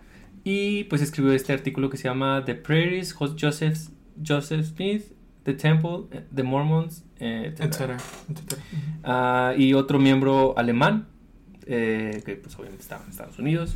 y 0.44 0.84
pues 0.84 1.02
escribió 1.02 1.32
este 1.32 1.52
artículo 1.52 1.90
que 1.90 1.96
se 1.96 2.04
llama 2.08 2.42
The 2.44 2.54
Prairies, 2.54 3.12
Jos- 3.14 3.36
Joseph, 3.40 3.78
Joseph 4.26 4.64
Smith, 4.66 5.12
The 5.44 5.54
Temple, 5.54 6.06
The 6.34 6.42
Mormons, 6.42 7.04
eh, 7.20 7.54
etcétera. 7.56 7.94
Etcétera, 7.94 7.96
etcétera. 8.30 8.62
Ah, 9.04 9.52
y 9.56 9.74
otro 9.74 9.98
miembro 9.98 10.54
alemán, 10.58 11.06
eh, 11.66 12.22
que 12.24 12.34
pues 12.36 12.54
obviamente 12.56 12.82
estaba 12.82 13.04
en 13.04 13.10
Estados 13.10 13.38
Unidos, 13.38 13.74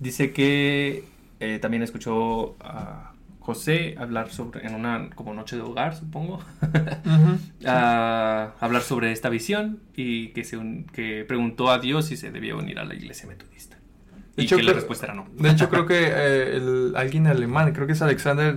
dice 0.00 0.32
que 0.32 1.04
eh, 1.40 1.58
también 1.60 1.82
escuchó 1.82 2.56
a 2.60 3.12
José 3.40 3.94
hablar 3.98 4.30
sobre, 4.32 4.66
en 4.66 4.74
una 4.74 5.10
como 5.14 5.32
noche 5.32 5.54
de 5.56 5.62
hogar, 5.62 5.94
supongo, 5.94 6.40
ah, 7.64 8.52
hablar 8.60 8.82
sobre 8.82 9.12
esta 9.12 9.28
visión 9.28 9.80
y 9.94 10.28
que, 10.28 10.44
se 10.44 10.56
un- 10.56 10.84
que 10.86 11.24
preguntó 11.26 11.70
a 11.70 11.78
Dios 11.78 12.06
si 12.06 12.16
se 12.16 12.30
debía 12.30 12.56
unir 12.56 12.78
a 12.78 12.84
la 12.84 12.94
iglesia 12.94 13.28
metodista. 13.28 13.76
De 14.36 14.42
Y 14.42 14.46
hecho, 14.46 14.56
que 14.56 14.62
la 14.64 14.72
respuesta 14.74 15.06
era 15.06 15.14
no. 15.14 15.26
De 15.38 15.50
hecho, 15.50 15.68
creo 15.70 15.86
que 15.86 16.08
eh, 16.08 16.56
el, 16.56 16.92
alguien 16.96 17.26
alemán, 17.26 17.72
creo 17.72 17.86
que 17.86 17.94
es 17.94 18.02
Alexander 18.02 18.54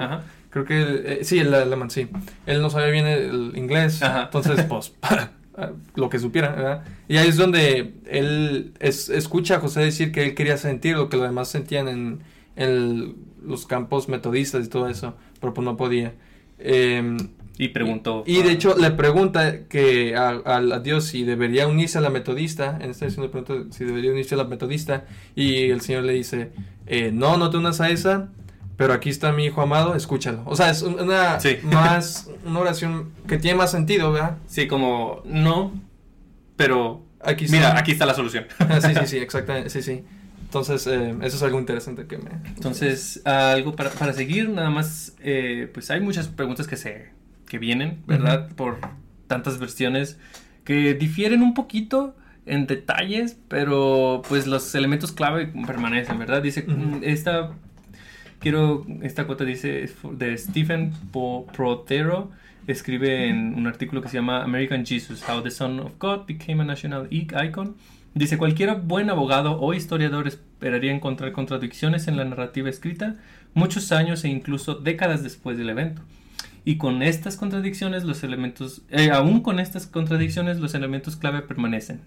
Ajá. 0.00 0.22
Creo 0.52 0.64
que, 0.64 1.02
eh, 1.04 1.24
sí, 1.24 1.40
el 1.40 1.52
alemán, 1.52 1.90
sí. 1.90 2.06
Él 2.46 2.62
no 2.62 2.70
sabía 2.70 2.88
bien 2.88 3.06
el 3.06 3.52
inglés, 3.56 4.02
Ajá. 4.02 4.24
entonces, 4.26 4.64
pues, 4.68 4.92
lo 5.96 6.08
que 6.08 6.18
supiera, 6.18 6.54
¿verdad? 6.54 6.84
Y 7.08 7.16
ahí 7.16 7.28
es 7.28 7.36
donde 7.36 7.94
él 8.06 8.72
es- 8.78 9.08
escucha 9.08 9.56
a 9.56 9.60
José 9.60 9.80
decir 9.80 10.12
que 10.12 10.22
él 10.24 10.34
quería 10.34 10.56
sentir 10.56 10.96
lo 10.96 11.08
que 11.08 11.16
los 11.16 11.26
demás 11.26 11.48
sentían 11.48 11.88
en, 11.88 12.20
en 12.56 13.16
los 13.44 13.66
campos 13.66 14.08
metodistas 14.08 14.64
y 14.64 14.68
todo 14.68 14.88
eso, 14.88 15.14
pero 15.40 15.52
pues 15.52 15.64
no 15.64 15.76
podía. 15.76 16.12
Eh, 16.58 17.16
Y 17.58 17.68
preguntó. 17.68 18.22
y 18.26 18.42
de 18.42 18.50
ah, 18.50 18.52
hecho 18.52 18.76
le 18.78 18.90
pregunta 18.92 19.64
que 19.68 20.16
a, 20.16 20.28
a- 20.44 20.56
a 20.56 20.78
Dios 20.80 21.04
si 21.04 21.24
debería 21.24 21.66
unirse 21.68 21.98
a 21.98 22.00
la 22.00 22.08
metodista, 22.10 22.78
en 22.80 22.90
esta 22.90 23.04
edición 23.04 23.24
le 23.26 23.30
pregunta 23.30 23.76
si 23.76 23.84
debería 23.84 24.10
unirse 24.12 24.34
a 24.36 24.38
la 24.38 24.44
metodista 24.44 25.04
y 25.34 25.70
el 25.70 25.80
Señor 25.80 26.04
le 26.04 26.12
dice, 26.14 26.50
eh, 26.86 27.10
no, 27.12 27.36
no 27.36 27.50
te 27.50 27.56
unas 27.58 27.80
a 27.80 27.90
esa, 27.90 28.30
pero 28.76 28.92
aquí 28.92 29.10
está 29.10 29.32
mi 29.32 29.44
hijo 29.46 29.60
amado, 29.62 29.94
escúchalo. 29.94 30.42
O 30.46 30.56
sea, 30.56 30.70
es 30.70 30.82
un- 30.82 30.98
una 31.00 31.38
Sí. 31.40 31.58
más 31.62 32.28
una 32.44 32.60
oración 32.60 33.10
que 33.28 33.38
tiene 33.38 33.56
más 33.58 33.70
sentido, 33.70 34.12
¿verdad? 34.12 34.38
Sí, 34.46 34.66
como 34.68 35.22
no, 35.24 35.72
pero 36.56 37.04
Aquí 37.24 37.46
mira, 37.50 37.78
aquí 37.78 37.92
está 37.92 38.04
la 38.04 38.14
solución. 38.14 38.46
Ah, 38.58 38.80
sí, 38.80 38.88
sí, 38.94 39.06
sí, 39.06 39.18
exactamente, 39.26 39.70
sí, 39.70 39.80
sí. 39.82 40.02
Entonces, 40.42 40.86
eh, 40.88 41.14
eso 41.22 41.36
es 41.36 41.42
algo 41.44 41.58
interesante 41.58 42.06
que 42.06 42.18
me... 42.18 42.30
Entonces, 42.56 43.22
algo 43.24 43.74
para, 43.76 43.90
para 43.90 44.12
seguir, 44.12 44.50
nada 44.50 44.68
más, 44.70 45.14
eh, 45.20 45.70
pues 45.72 45.90
hay 45.90 46.00
muchas 46.00 46.28
preguntas 46.28 46.66
que 46.66 46.76
se 46.76 47.10
que 47.48 47.58
vienen, 47.58 48.02
¿verdad? 48.06 48.48
Por 48.56 48.78
tantas 49.28 49.58
versiones 49.58 50.18
que 50.64 50.94
difieren 50.94 51.42
un 51.42 51.54
poquito 51.54 52.16
en 52.44 52.66
detalles, 52.66 53.36
pero 53.48 54.22
pues 54.28 54.46
los 54.46 54.74
elementos 54.74 55.12
clave 55.12 55.46
permanecen, 55.66 56.18
¿verdad? 56.18 56.42
Dice, 56.42 56.64
mm, 56.66 57.00
esta, 57.02 57.52
quiero, 58.42 58.84
esta 59.02 59.26
cuota 59.26 59.44
dice, 59.44 59.88
de 60.12 60.36
Stephen 60.36 60.92
Protero, 61.12 62.30
escribe 62.66 63.28
en 63.28 63.54
un 63.54 63.66
artículo 63.66 64.02
que 64.02 64.08
se 64.08 64.16
llama 64.16 64.42
American 64.42 64.84
Jesus, 64.84 65.24
How 65.26 65.42
the 65.42 65.50
Son 65.50 65.80
of 65.80 65.92
God 65.98 66.26
Became 66.26 66.62
a 66.62 66.66
National 66.66 67.08
Icon. 67.10 67.76
Dice, 68.14 68.36
cualquier 68.36 68.74
buen 68.80 69.08
abogado 69.08 69.58
o 69.58 69.72
historiador 69.72 70.28
esperaría 70.28 70.92
encontrar 70.92 71.32
contradicciones 71.32 72.08
en 72.08 72.16
la 72.16 72.24
narrativa 72.24 72.68
escrita 72.68 73.16
muchos 73.54 73.90
años 73.92 74.24
e 74.24 74.28
incluso 74.28 74.74
décadas 74.74 75.22
después 75.22 75.56
del 75.56 75.70
evento. 75.70 76.02
Y 76.64 76.76
con 76.76 77.02
estas 77.02 77.36
contradicciones, 77.36 78.04
los 78.04 78.22
elementos, 78.22 78.82
eh, 78.90 79.10
aún 79.10 79.40
con 79.40 79.58
estas 79.58 79.86
contradicciones, 79.86 80.58
los 80.58 80.74
elementos 80.74 81.16
clave 81.16 81.42
permanecen. 81.42 82.00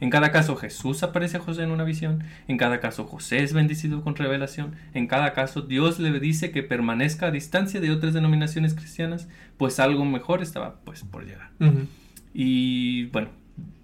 En 0.00 0.10
cada 0.10 0.30
caso, 0.30 0.56
Jesús 0.56 1.02
aparece 1.02 1.38
a 1.38 1.40
José 1.40 1.62
en 1.62 1.70
una 1.70 1.84
visión. 1.84 2.22
En 2.48 2.56
cada 2.58 2.80
caso, 2.80 3.04
José 3.04 3.42
es 3.42 3.52
bendecido 3.52 4.02
con 4.02 4.14
revelación. 4.16 4.74
En 4.94 5.06
cada 5.06 5.32
caso, 5.32 5.62
Dios 5.62 5.98
le 5.98 6.18
dice 6.20 6.50
que 6.50 6.62
permanezca 6.62 7.26
a 7.26 7.30
distancia 7.30 7.80
de 7.80 7.90
otras 7.90 8.12
denominaciones 8.14 8.74
cristianas, 8.74 9.28
pues 9.56 9.80
algo 9.80 10.04
mejor 10.04 10.42
estaba 10.42 10.76
pues 10.84 11.02
por 11.02 11.24
llegar. 11.24 11.50
Ujú. 11.60 11.86
Y 12.34 13.06
bueno, 13.06 13.28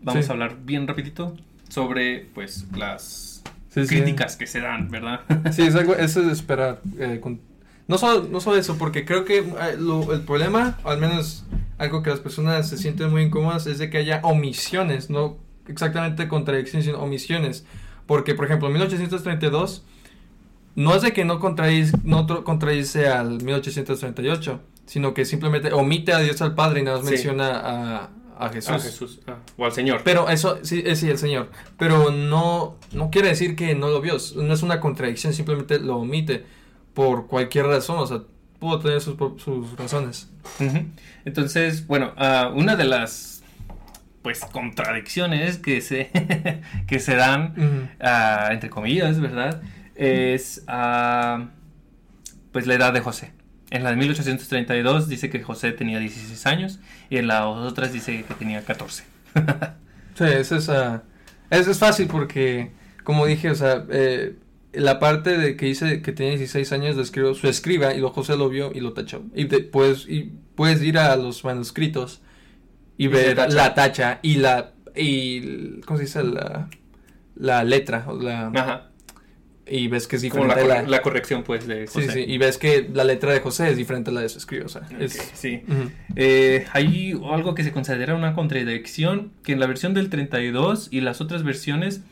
vamos 0.03 0.25
Sí. 0.27 0.31
a 0.31 0.35
hablar 0.35 0.59
bien 0.65 0.87
rapidito 0.87 1.35
sobre 1.69 2.27
pues 2.35 2.67
las 2.77 3.43
Sí, 3.71 3.87
sí. 3.87 3.97
críticas 3.97 4.37
que 4.37 4.47
se 4.47 4.61
dan, 4.61 4.91
¿verdad? 4.91 5.21
Sí, 5.53 5.63
es 5.63 5.75
algo, 5.75 5.95
eso 5.95 6.21
es 6.21 6.27
de 6.27 6.33
esperar. 6.33 6.81
eh, 6.99 7.21
con- 7.23 7.41
no, 7.89 7.97
solo, 7.99 8.29
no 8.31 8.41
solo 8.41 8.59
eso, 8.59 8.77
porque 8.79 9.05
creo 9.07 9.25
que 9.25 9.39
eh, 9.39 9.45
lo- 9.79 10.13
el 10.13 10.21
problema, 10.21 10.79
al 10.85 10.99
menos 10.99 11.45
algo 11.79 12.03
que 12.03 12.11
las 12.11 12.21
personas 12.21 12.69
se 12.69 12.77
sienten 12.77 13.11
muy 13.11 13.23
incómodas, 13.23 13.67
es 13.67 13.79
de 13.79 13.89
que 13.91 13.97
haya 13.99 14.21
omisiones, 14.23 15.09
no 15.11 15.39
exactamente 15.69 16.29
contradicciones, 16.29 16.87
sino 16.87 16.99
omisiones. 16.99 17.65
Porque, 18.07 18.35
por 18.35 18.45
ejemplo, 18.47 18.69
en 18.69 18.75
1832 18.75 19.85
no 20.75 20.95
es 20.95 21.03
de 21.03 21.13
que 21.13 21.25
no 21.25 21.39
contradice, 21.39 21.97
no 22.05 22.27
contradice 22.45 23.09
al 23.09 23.43
1838, 23.43 24.61
sino 24.87 25.15
que 25.15 25.25
simplemente 25.25 25.73
omite 25.73 26.13
a 26.13 26.19
Dios 26.19 26.41
al 26.43 26.55
Padre 26.55 26.81
y 26.81 26.85
nada 26.85 26.99
más 26.99 27.07
Sí. 27.07 27.13
menciona 27.13 27.51
a, 27.61 28.11
a 28.39 28.49
Jesús. 28.49 28.71
A 28.73 28.79
Jesús 28.81 29.21
ah, 29.29 29.37
o 29.57 29.65
al 29.65 29.73
Señor. 29.73 30.01
Pero 30.05 30.29
eso, 30.29 30.59
sí, 30.63 30.83
eh, 30.85 30.97
sí, 30.97 31.09
el 31.09 31.19
Señor. 31.19 31.51
Pero 31.79 32.11
no, 32.11 32.77
no 32.93 33.11
quiere 33.11 33.29
decir 33.29 33.55
que 33.55 33.75
no 33.75 33.89
lo 33.89 34.01
vio. 34.01 34.17
No 34.37 34.53
es 34.55 34.63
una 34.63 34.81
contradicción, 34.81 35.33
simplemente 35.33 35.79
lo 35.79 35.99
omite 35.99 36.45
por 36.95 37.27
cualquier 37.29 37.67
razón. 37.67 37.99
O 37.99 38.07
sea, 38.07 38.23
pudo 38.59 38.79
tener 38.81 39.01
sus, 39.01 39.17
sus 39.43 39.77
razones. 39.77 40.31
Entonces, 41.25 41.87
bueno, 41.87 42.13
ah, 42.17 42.53
una 42.55 42.77
de 42.77 42.85
las 42.85 43.32
pues 44.23 44.41
contradicciones 44.41 45.59
que 45.59 45.81
se 45.81 46.11
que 46.87 47.01
se 47.01 47.17
dan 47.17 47.91
ah, 48.01 48.49
entre 48.53 48.71
comillas, 48.71 49.21
¿verdad? 49.21 49.63
Es 49.95 50.65
ah, 50.69 51.49
pues 52.53 52.67
la 52.67 52.75
edad 52.75 52.93
de 52.93 53.01
José. 53.01 53.33
En 53.71 53.85
la 53.85 53.91
de 53.91 53.97
1832 53.97 55.09
dice 55.09 55.31
que 55.31 55.43
José 55.43 55.73
tenía 55.73 55.99
16 55.99 56.47
años 56.47 56.79
y 57.09 57.17
en 57.17 57.27
las 57.27 57.43
otras 57.45 57.93
dice 57.93 58.25
que 58.25 58.35
tenía 58.35 58.65
14. 58.65 59.05
Sí, 60.15 60.25
eso 60.25 60.57
es, 60.57 60.69
ah, 60.69 61.05
eso 61.49 61.71
es 61.71 61.79
fácil 61.79 62.07
porque, 62.07 62.71
como 63.03 63.25
dije, 63.25 63.51
o 63.51 63.55
sea, 63.55 63.87
eh, 63.89 64.37
la 64.75 64.99
parte 64.99 65.39
de 65.39 65.57
que 65.57 65.65
dice 65.65 66.03
que 66.03 66.13
tenía 66.13 66.33
16 66.33 66.71
años 66.73 66.97
lo 66.97 67.03
escribió 67.03 67.35
su 67.35 67.49
escriba 67.49 67.95
y 67.95 68.01
lo 68.01 68.11
José 68.11 68.37
lo 68.37 68.51
vio 68.51 68.73
y 68.75 68.81
lo 68.81 68.93
tachó. 68.93 69.23
Y 69.35 69.47
puedes, 69.47 70.07
y 70.07 70.33
puedes 70.55 70.83
ir 70.83 70.99
a 70.99 71.17
los 71.17 71.45
manuscritos 71.45 72.21
y, 73.05 73.09
ver 73.09 73.37
tacha. 73.37 73.55
la 73.55 73.75
tacha 73.75 74.19
y 74.23 74.37
la, 74.37 74.73
y, 74.95 75.81
¿cómo 75.83 75.97
se 75.99 76.05
dice? 76.05 76.23
La, 76.23 76.69
la 77.37 77.65
letra, 77.65 78.05
o 78.09 78.21
la, 78.21 78.49
Ajá. 78.55 78.91
y 79.67 79.89
ves 79.89 80.07
que 80.07 80.17
es 80.17 80.25
Como 80.29 80.45
la, 80.45 80.55
diferente 80.55 80.75
corre- 80.75 80.83
la, 80.85 80.89
la 80.97 81.03
corrección 81.03 81.43
pues 81.45 81.67
de 81.67 81.87
Sí, 81.87 81.95
José. 82.07 82.13
sí, 82.13 82.25
y 82.27 82.39
ves 82.39 82.59
que 82.59 82.89
la 82.93 83.05
letra 83.05 83.33
de 83.33 83.41
José 83.41 83.71
es 83.71 83.77
diferente 83.77 84.11
a 84.11 84.13
la 84.13 84.21
de 84.21 84.29
su 84.29 84.39
escriba, 84.39 84.67
o 84.67 84.69
sea, 84.69 84.83
es... 84.99 85.13
sí. 85.35 85.63
Eh, 86.17 86.67
hay 86.73 87.13
algo 87.33 87.55
que 87.55 87.65
se 87.65 87.73
considera 87.73 88.15
una 88.15 88.35
contradicción, 88.35 89.33
que 89.43 89.53
en 89.53 89.61
la 89.61 89.67
versión 89.67 89.95
del 89.95 90.11
32 90.11 90.89
y 90.91 91.01
las 91.01 91.21
otras 91.21 91.43
versiones 91.43 92.03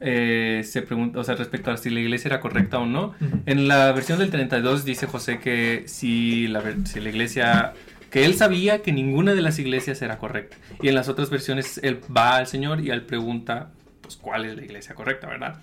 eh, 0.00 0.62
se 0.64 0.82
pregunta, 0.82 1.20
o 1.20 1.24
sea, 1.24 1.36
respecto 1.36 1.70
a 1.70 1.76
si 1.76 1.88
la 1.88 2.00
iglesia 2.00 2.28
era 2.28 2.40
correcta 2.40 2.78
o 2.78 2.84
no. 2.86 3.14
En 3.46 3.68
la 3.68 3.92
versión 3.92 4.18
del 4.18 4.30
32 4.30 4.84
dice 4.84 5.06
José 5.06 5.38
que 5.38 5.84
si 5.86 6.48
la, 6.48 6.62
si 6.84 7.00
la 7.00 7.08
iglesia, 7.10 7.72
que 8.14 8.24
él 8.24 8.34
sabía 8.34 8.80
que 8.80 8.92
ninguna 8.92 9.34
de 9.34 9.42
las 9.42 9.58
iglesias 9.58 10.00
era 10.00 10.18
correcta. 10.18 10.56
Y 10.80 10.86
en 10.86 10.94
las 10.94 11.08
otras 11.08 11.30
versiones 11.30 11.80
él 11.82 11.98
va 12.16 12.36
al 12.36 12.46
Señor 12.46 12.78
y 12.78 12.90
él 12.90 13.02
pregunta, 13.02 13.72
pues, 14.02 14.14
¿cuál 14.14 14.44
es 14.44 14.54
la 14.54 14.64
iglesia 14.64 14.94
correcta, 14.94 15.26
verdad? 15.26 15.58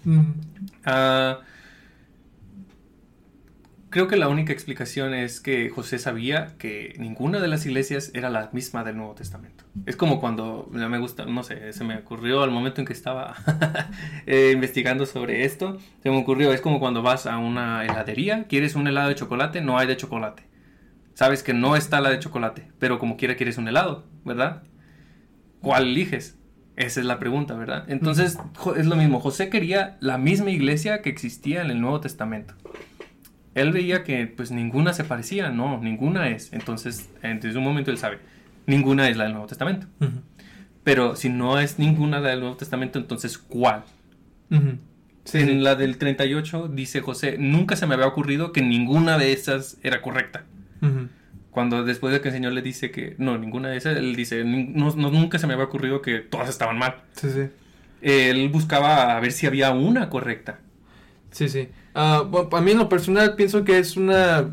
Ah, 0.83 1.39
creo 3.89 4.09
que 4.09 4.17
la 4.17 4.27
única 4.27 4.51
explicación 4.51 5.13
es 5.13 5.39
que 5.39 5.69
José 5.69 5.97
sabía 5.97 6.57
que 6.57 6.93
ninguna 6.99 7.39
de 7.39 7.47
las 7.47 7.65
iglesias 7.65 8.11
era 8.15 8.29
la 8.29 8.49
misma 8.51 8.83
del 8.83 8.97
Nuevo 8.97 9.15
Testamento. 9.15 9.63
Es 9.85 9.95
como 9.95 10.19
cuando, 10.19 10.69
me 10.73 10.99
gusta, 10.99 11.23
no 11.23 11.43
sé, 11.43 11.71
se 11.71 11.85
me 11.85 11.99
ocurrió 11.99 12.43
al 12.43 12.51
momento 12.51 12.81
en 12.81 12.85
que 12.85 12.91
estaba 12.91 13.33
eh, 14.25 14.51
investigando 14.53 15.05
sobre 15.05 15.45
esto, 15.45 15.79
se 16.03 16.09
me 16.09 16.17
ocurrió, 16.17 16.51
es 16.51 16.59
como 16.59 16.81
cuando 16.81 17.01
vas 17.01 17.27
a 17.27 17.37
una 17.37 17.85
heladería, 17.85 18.43
quieres 18.49 18.75
un 18.75 18.89
helado 18.89 19.07
de 19.07 19.15
chocolate, 19.15 19.61
no 19.61 19.77
hay 19.77 19.87
de 19.87 19.95
chocolate. 19.95 20.50
Sabes 21.14 21.43
que 21.43 21.53
no 21.53 21.76
está 21.76 22.01
la 22.01 22.09
de 22.09 22.20
chocolate, 22.20 22.72
pero 22.80 22.99
como 22.99 23.18
quiera 23.18 23.36
quieres 23.36 23.57
un 23.57 23.68
helado, 23.68 24.05
¿verdad? 24.26 24.64
¿Cuál 25.62 25.84
eliges? 25.89 26.38
Esa 26.76 26.99
es 27.01 27.05
la 27.05 27.20
pregunta, 27.20 27.53
¿verdad? 27.53 27.86
Entonces, 27.89 28.39
es 28.78 28.86
lo 28.86 28.95
mismo. 28.95 29.20
José 29.20 29.49
quería 29.49 29.97
la 29.99 30.18
misma 30.18 30.49
iglesia 30.49 31.01
que 31.01 31.09
existía 31.09 31.62
en 31.62 31.70
el 31.70 31.82
Nuevo 31.82 31.99
Testamento. 31.99 32.55
Él 33.53 33.72
veía 33.72 34.03
que 34.03 34.26
pues 34.28 34.51
ninguna 34.51 34.93
se 34.93 35.03
parecía, 35.03 35.49
no, 35.49 35.80
ninguna 35.82 36.30
es. 36.30 36.53
Entonces, 36.53 37.09
desde 37.22 37.57
un 37.57 37.66
momento 37.66 37.91
él 37.91 37.97
sabe, 37.97 38.20
ninguna 38.66 39.09
es 39.09 39.18
la 39.18 39.26
del 39.26 39.34
Nuevo 39.34 39.47
Testamento. 39.47 39.88
Pero 40.84 41.16
si 41.16 41.30
no 41.30 41.59
es 41.59 41.78
ninguna 41.78 42.20
la 42.20 42.30
del 42.30 42.39
Nuevo 42.39 42.55
Testamento, 42.55 42.97
entonces 42.97 43.38
¿cuál? 43.38 43.84
en 45.34 45.64
la 45.64 45.76
del 45.76 45.97
38 45.97 46.70
dice 46.70 47.01
José, 47.01 47.38
nunca 47.38 47.76
se 47.76 47.86
me 47.86 47.93
había 47.93 48.07
ocurrido 48.07 48.51
que 48.51 48.62
ninguna 48.62 49.18
de 49.18 49.34
esas 49.34 49.78
era 49.84 50.01
correcta. 50.01 50.45
Cuando 51.51 51.84
después 51.84 52.13
de 52.13 52.21
que 52.21 52.29
el 52.29 52.34
Señor 52.34 52.53
le 52.53 52.61
dice 52.61 52.91
que 52.91 53.15
no, 53.17 53.38
ninguna 53.38 53.69
de 53.69 53.77
esas, 53.77 53.97
él 53.97 54.15
dice, 54.15 54.43
no, 54.43 54.91
nunca 54.95 55.38
se 55.38 55.47
me 55.47 55.53
había 55.53 55.65
ocurrido 55.65 56.01
que 56.01 56.19
todas 56.19 56.49
estaban 56.49 56.77
mal. 56.77 57.03
Sí, 57.13 57.29
sí. 57.29 57.49
Él 58.01 58.49
buscaba 58.49 59.15
a 59.15 59.19
ver 59.19 59.32
si 59.32 59.47
había 59.47 59.71
una 59.71 60.09
correcta. 60.09 60.59
Sí, 61.32 61.49
sí. 61.49 61.69
Uh, 61.93 62.23
bueno, 62.25 62.49
a 62.51 62.61
mí 62.61 62.71
en 62.71 62.77
lo 62.77 62.89
personal 62.89 63.36
pienso 63.36 63.63
que 63.63 63.79
es 63.79 63.97
una... 63.97 64.49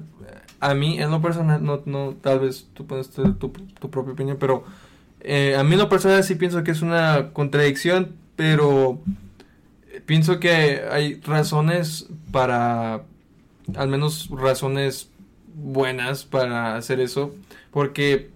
A 0.61 0.75
mí 0.75 1.01
en 1.01 1.11
lo 1.13 1.23
personal, 1.23 1.63
no, 1.63 1.83
no 1.87 2.17
tal 2.21 2.41
vez 2.41 2.69
tú 2.75 2.85
puedes 2.85 3.11
tener 3.11 3.35
tu, 3.35 3.53
propia 3.53 4.13
opinión, 4.13 4.39
pero 4.41 4.65
eh, 5.21 5.55
a 5.57 5.63
mí 5.63 5.75
en 5.75 5.79
lo 5.79 5.89
personal 5.89 6.25
sí 6.25 6.35
pienso 6.35 6.65
que 6.65 6.73
es 6.73 6.83
una 6.83 7.31
contradicción, 7.33 8.17
pero 8.35 9.01
pienso 10.05 10.41
que 10.41 10.83
hay 10.91 11.21
razones 11.21 12.09
para, 12.33 13.03
al 13.77 13.89
menos 13.89 14.31
razones 14.31 15.11
buenas 15.59 16.25
para 16.25 16.77
hacer 16.77 17.01
eso, 17.01 17.35
porque 17.71 18.31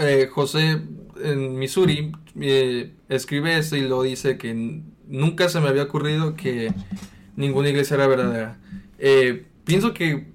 eh, 0.00 0.28
José 0.30 0.80
en 1.22 1.58
Missouri 1.58 2.12
eh, 2.40 2.92
escribe 3.08 3.58
esto 3.58 3.76
y 3.76 3.82
lo 3.82 4.02
dice 4.02 4.38
que 4.38 4.82
nunca 5.06 5.48
se 5.48 5.60
me 5.60 5.68
había 5.68 5.84
ocurrido 5.84 6.34
que 6.34 6.72
ninguna 7.36 7.68
iglesia 7.68 7.94
era 7.94 8.06
verdadera. 8.06 8.58
Eh, 8.98 9.46
pienso 9.64 9.94
que 9.94 10.32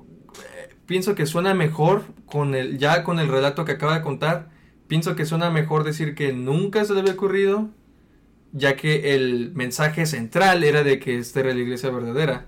pienso 0.86 1.16
que 1.16 1.26
suena 1.26 1.54
mejor 1.54 2.04
con 2.26 2.56
el 2.56 2.78
ya 2.78 3.04
con 3.04 3.20
el 3.20 3.28
relato 3.28 3.66
que 3.66 3.74
acaba 3.74 3.96
de 3.96 4.02
contar. 4.02 4.50
Pienso 4.88 5.16
que 5.16 5.26
suena 5.26 5.50
mejor 5.50 5.84
decir 5.84 6.16
que 6.16 6.32
nunca 6.32 6.86
se 6.86 6.94
le 6.94 7.02
había 7.02 7.14
ocurrido, 7.14 7.70
ya 8.54 8.78
que 8.78 9.16
el 9.16 9.52
mensaje 9.54 10.06
central 10.06 10.64
era 10.64 10.84
de 10.84 11.00
que 11.00 11.18
esta 11.18 11.42
era 11.42 11.54
la 11.54 11.60
iglesia 11.60 11.90
verdadera. 11.90 12.46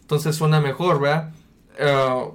Entonces 0.00 0.34
suena 0.34 0.60
mejor, 0.60 1.00
¿verdad? 1.00 1.32
Ah, 1.78 2.30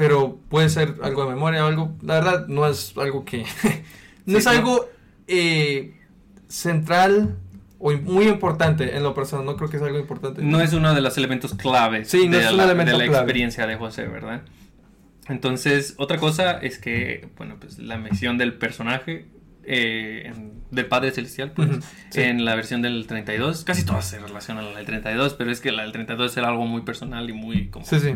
pero 0.00 0.38
puede 0.48 0.70
ser 0.70 0.94
algo 1.02 1.24
de 1.24 1.34
memoria 1.34 1.62
o 1.64 1.68
algo. 1.68 1.94
La 2.02 2.14
verdad, 2.14 2.46
no 2.48 2.66
es 2.66 2.94
algo 2.96 3.24
que. 3.26 3.44
no 4.26 4.38
es 4.38 4.46
algo 4.46 4.88
eh, 5.26 5.94
central 6.48 7.36
o 7.78 7.92
muy 7.92 8.28
importante 8.28 8.96
en 8.96 9.02
lo 9.02 9.12
personal. 9.14 9.44
No 9.44 9.56
creo 9.56 9.68
que 9.68 9.76
es 9.76 9.82
algo 9.82 9.98
importante. 9.98 10.42
No 10.42 10.60
es 10.60 10.72
uno 10.72 10.94
de 10.94 11.00
los 11.02 11.16
elementos 11.18 11.54
claves 11.54 12.08
sí, 12.08 12.28
no 12.28 12.38
de, 12.38 12.44
es 12.44 12.50
un 12.50 12.56
la, 12.56 12.64
elemento 12.64 12.92
de 12.92 12.98
la 12.98 13.04
clave. 13.04 13.18
experiencia 13.24 13.66
de 13.66 13.76
José, 13.76 14.06
¿verdad? 14.06 14.42
Entonces, 15.28 15.94
otra 15.98 16.16
cosa 16.18 16.52
es 16.58 16.78
que, 16.78 17.28
bueno, 17.36 17.56
pues 17.60 17.78
la 17.78 17.98
misión 17.98 18.38
del 18.38 18.54
personaje 18.54 19.28
eh, 19.64 20.22
en- 20.26 20.60
del 20.70 20.86
Padre 20.86 21.10
Celestial, 21.10 21.52
pues, 21.52 21.68
sí. 22.10 22.20
en 22.22 22.44
la 22.44 22.54
versión 22.54 22.80
del 22.80 23.06
32, 23.06 23.64
casi 23.64 23.84
todas 23.84 24.06
se 24.06 24.18
relacionan 24.18 24.64
a 24.64 24.70
la 24.70 24.76
del 24.78 24.86
32, 24.86 25.34
pero 25.34 25.50
es 25.52 25.60
que 25.60 25.72
la 25.72 25.82
del 25.82 25.92
32 25.92 26.36
era 26.36 26.48
algo 26.48 26.64
muy 26.64 26.82
personal 26.82 27.28
y 27.28 27.32
muy 27.32 27.68
como 27.68 27.84
Sí, 27.84 27.98
sí. 28.00 28.14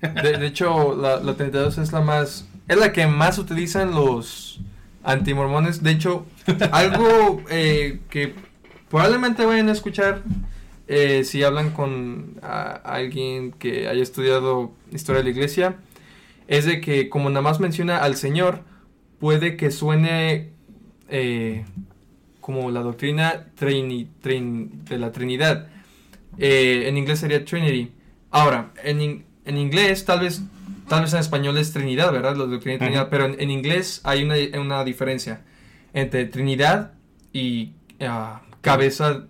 De, 0.00 0.46
hecho, 0.46 0.96
la, 0.96 1.16
la 1.16 1.34
32 1.34 1.78
es 1.78 1.92
la 1.92 2.00
más. 2.00 2.48
Es 2.68 2.76
la 2.76 2.92
que 2.92 3.06
más 3.06 3.38
utilizan 3.38 3.92
los 3.92 4.60
antimormones. 5.04 5.82
De 5.82 5.90
hecho, 5.90 6.26
algo 6.72 7.42
eh, 7.50 8.00
que 8.10 8.34
probablemente 8.88 9.44
vayan 9.44 9.68
a 9.68 9.72
escuchar 9.72 10.22
eh, 10.88 11.24
si 11.24 11.42
hablan 11.42 11.70
con 11.70 12.40
alguien 12.42 13.52
que 13.52 13.88
haya 13.88 14.02
estudiado 14.02 14.72
historia 14.90 15.18
de 15.18 15.24
la 15.24 15.30
iglesia. 15.30 15.76
Es 16.48 16.64
de 16.66 16.80
que, 16.80 17.08
como 17.08 17.30
nada 17.30 17.42
más 17.42 17.60
menciona 17.60 17.98
al 17.98 18.16
Señor, 18.16 18.60
puede 19.20 19.56
que 19.56 19.70
suene 19.70 20.50
eh, 21.08 21.64
como 22.40 22.70
la 22.70 22.80
doctrina 22.80 23.46
de 23.58 24.98
la 24.98 25.12
Trinidad. 25.12 25.68
En 26.38 26.96
inglés 26.96 27.20
sería 27.20 27.44
Trinity. 27.44 27.92
Ahora, 28.30 28.72
en, 28.82 29.24
en 29.44 29.58
inglés, 29.58 30.04
tal 30.04 30.20
vez, 30.20 30.42
tal 30.88 31.02
vez 31.02 31.12
en 31.12 31.20
español 31.20 31.58
es 31.58 31.72
Trinidad, 31.72 32.12
¿verdad? 32.12 32.36
Doctrina 32.36 32.74
de 32.74 32.78
Trinidad, 32.78 33.08
pero 33.10 33.26
en, 33.26 33.40
en 33.40 33.50
inglés 33.50 34.00
hay 34.04 34.22
una, 34.24 34.36
una 34.60 34.84
diferencia 34.84 35.42
entre 35.92 36.24
Trinidad 36.26 36.94
y 37.32 37.72
ah, 38.00 38.42
cabeza 38.60 39.26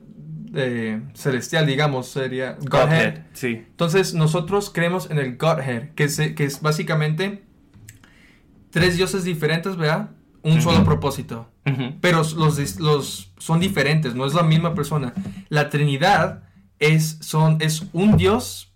eh, 0.55 1.01
celestial, 1.15 1.67
digamos, 1.67 2.09
sería 2.09 2.57
Godhead. 2.61 2.89
Godhead, 2.89 3.15
sí. 3.33 3.65
Entonces, 3.71 4.15
nosotros 4.15 4.71
creemos 4.71 5.11
en 5.11 5.19
el 5.19 5.37
Godhead, 5.37 5.91
que 5.95 6.05
es, 6.05 6.19
que 6.19 6.45
es 6.45 6.61
básicamente 6.61 7.43
tres 8.71 8.97
dioses 8.97 9.25
diferentes, 9.25 9.77
¿verdad? 9.77 10.11
Un 10.43 10.61
solo 10.61 10.85
propósito. 10.85 11.49
Pero 12.01 12.23
los, 12.37 12.81
los 12.81 13.33
son 13.39 13.61
diferentes, 13.61 14.17
no 14.17 14.27
es 14.27 14.35
la 14.35 14.43
misma 14.43 14.75
persona. 14.75 15.15
La 15.49 15.71
Trinidad 15.71 16.43
es, 16.81 17.19
son, 17.21 17.59
es 17.61 17.85
un 17.93 18.17
Dios 18.17 18.72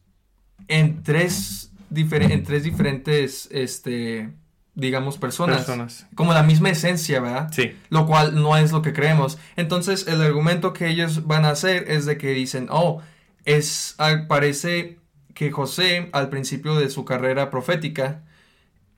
en 0.68 1.02
tres, 1.02 1.70
difere- 1.90 2.30
en 2.32 2.42
tres 2.42 2.62
diferentes, 2.64 3.48
este, 3.50 4.30
digamos, 4.74 5.18
personas. 5.18 5.58
Personas. 5.58 6.06
Como 6.14 6.32
la 6.34 6.42
misma 6.42 6.70
esencia, 6.70 7.20
¿verdad? 7.20 7.50
Sí. 7.52 7.72
Lo 7.90 8.06
cual 8.06 8.34
no 8.34 8.56
es 8.56 8.72
lo 8.72 8.82
que 8.82 8.92
creemos. 8.92 9.38
Entonces, 9.56 10.06
el 10.06 10.20
argumento 10.20 10.72
que 10.72 10.88
ellos 10.88 11.26
van 11.26 11.44
a 11.44 11.50
hacer 11.50 11.90
es 11.90 12.06
de 12.06 12.18
que 12.18 12.30
dicen, 12.30 12.66
oh, 12.70 13.00
es, 13.44 13.94
ah, 13.98 14.24
parece 14.28 14.98
que 15.34 15.50
José, 15.50 16.08
al 16.12 16.28
principio 16.30 16.74
de 16.76 16.88
su 16.90 17.04
carrera 17.04 17.50
profética, 17.50 18.22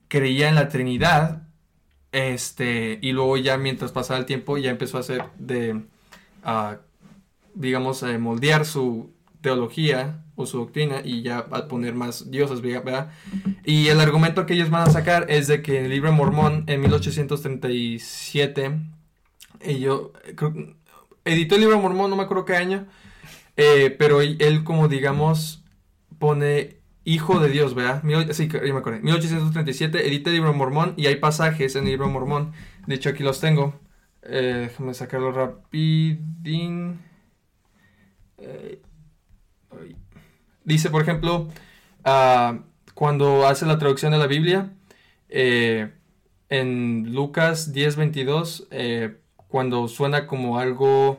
creía 0.09 0.49
en 0.49 0.55
la 0.55 0.69
Trinidad, 0.69 1.43
este, 2.13 2.99
y 3.03 3.13
luego 3.13 3.37
ya 3.37 3.59
mientras 3.59 3.93
pasaba 3.93 4.19
el 4.19 4.25
tiempo 4.25 4.57
ya 4.57 4.71
empezó 4.71 4.97
a 4.97 5.01
hacer 5.01 5.25
de, 5.39 5.83
ah, 6.45 6.77
digamos, 7.55 8.03
eh, 8.03 8.19
moldear 8.19 8.65
su 8.65 9.13
teología 9.43 10.25
o 10.39 10.47
su 10.47 10.59
doctrina 10.59 11.03
y 11.05 11.23
ya 11.23 11.39
a 11.41 11.69
poner 11.69 11.95
más 11.95 12.31
dioses, 12.31 12.61
¿verdad? 12.63 13.11
Y 13.65 13.89
el 13.89 14.01
argumento 14.01 14.47
que 14.47 14.55
ellos 14.55 14.71
van 14.71 14.89
a 14.89 14.91
sacar 14.91 15.27
es 15.31 15.47
de 15.49 15.61
que 15.63 15.79
en 15.79 15.85
el 15.87 15.91
libro 15.91 16.13
Mormón 16.13 16.65
en 16.69 16.81
1837, 16.81 18.81
ellos, 19.61 20.11
editó 21.25 21.55
el 21.55 21.61
libro 21.63 21.81
Mormón, 21.81 22.11
no 22.11 22.17
me 22.17 22.23
acuerdo 22.23 22.45
qué 22.45 22.57
año, 22.57 22.87
eh, 23.57 23.95
pero 23.99 24.21
él, 24.23 24.65
como 24.65 24.89
digamos 24.89 25.65
pone 26.19 26.79
hijo 27.05 27.41
de 27.41 27.49
Dios, 27.51 27.75
¿verdad? 27.75 28.03
Mil- 28.03 28.33
sí, 28.35 28.49
ya 28.49 28.61
me 28.75 28.81
acordé. 28.81 29.01
1837 29.01 30.07
edita 30.09 30.31
el 30.31 30.37
libro 30.37 30.53
Mormón 30.55 30.95
y 30.97 31.07
hay 31.07 31.17
pasajes 31.17 31.77
en 31.77 31.85
el 31.85 31.91
libro 31.91 32.09
Mormón. 32.09 32.53
De 32.87 32.95
hecho, 32.97 33.11
aquí 33.11 33.23
los 33.25 33.41
tengo. 33.41 33.81
Eh, 34.23 34.69
déjame 34.71 34.95
sacarlo 34.95 35.33
rapidín. 35.33 37.01
Eh. 38.39 38.81
Dice, 40.69 40.91
por 40.91 41.03
ejemplo, 41.03 41.49
ah, 42.05 42.61
cuando 42.95 43.47
hace 43.47 43.67
la 43.67 43.79
traducción 43.79 44.13
de 44.13 44.19
la 44.19 44.27
Biblia, 44.27 44.71
eh, 45.29 45.91
en 46.49 47.13
Lucas 47.13 47.73
10:22, 47.73 48.69
eh, 48.71 49.17
cuando 49.49 49.89
suena 49.89 50.27
como 50.27 50.59
algo 50.59 51.19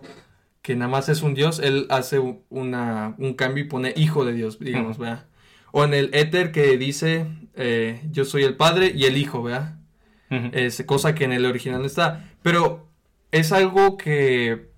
que 0.61 0.75
nada 0.75 0.89
más 0.89 1.09
es 1.09 1.21
un 1.21 1.33
Dios, 1.33 1.59
él 1.59 1.87
hace 1.89 2.19
una, 2.49 3.15
un 3.17 3.33
cambio 3.33 3.63
y 3.63 3.67
pone 3.67 3.93
hijo 3.95 4.23
de 4.23 4.33
Dios, 4.33 4.59
digamos. 4.59 4.97
¿verdad? 4.97 5.25
O 5.71 5.83
en 5.83 5.93
el 5.93 6.09
éter 6.13 6.51
que 6.51 6.77
dice 6.77 7.27
eh, 7.55 8.01
yo 8.11 8.25
soy 8.25 8.43
el 8.43 8.55
padre 8.55 8.91
y 8.95 9.05
el 9.05 9.17
hijo, 9.17 9.43
¿verdad? 9.43 9.75
Es 10.53 10.83
cosa 10.85 11.15
que 11.15 11.23
en 11.23 11.31
el 11.31 11.45
original 11.45 11.79
no 11.79 11.87
está. 11.87 12.29
Pero 12.43 12.87
es 13.31 13.51
algo 13.51 13.97
que 13.97 14.69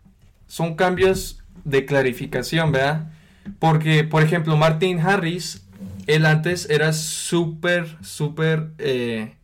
son 0.47 0.75
cambios 0.75 1.43
de 1.65 1.85
clarificación, 1.85 2.71
¿verdad? 2.71 3.11
Porque, 3.59 4.03
por 4.03 4.23
ejemplo, 4.23 4.55
Martin 4.57 4.99
Harris, 4.99 5.65
él 6.07 6.25
antes 6.25 6.69
era 6.69 6.93
súper, 6.93 7.97
súper 8.01 8.71
eh, 8.77 9.35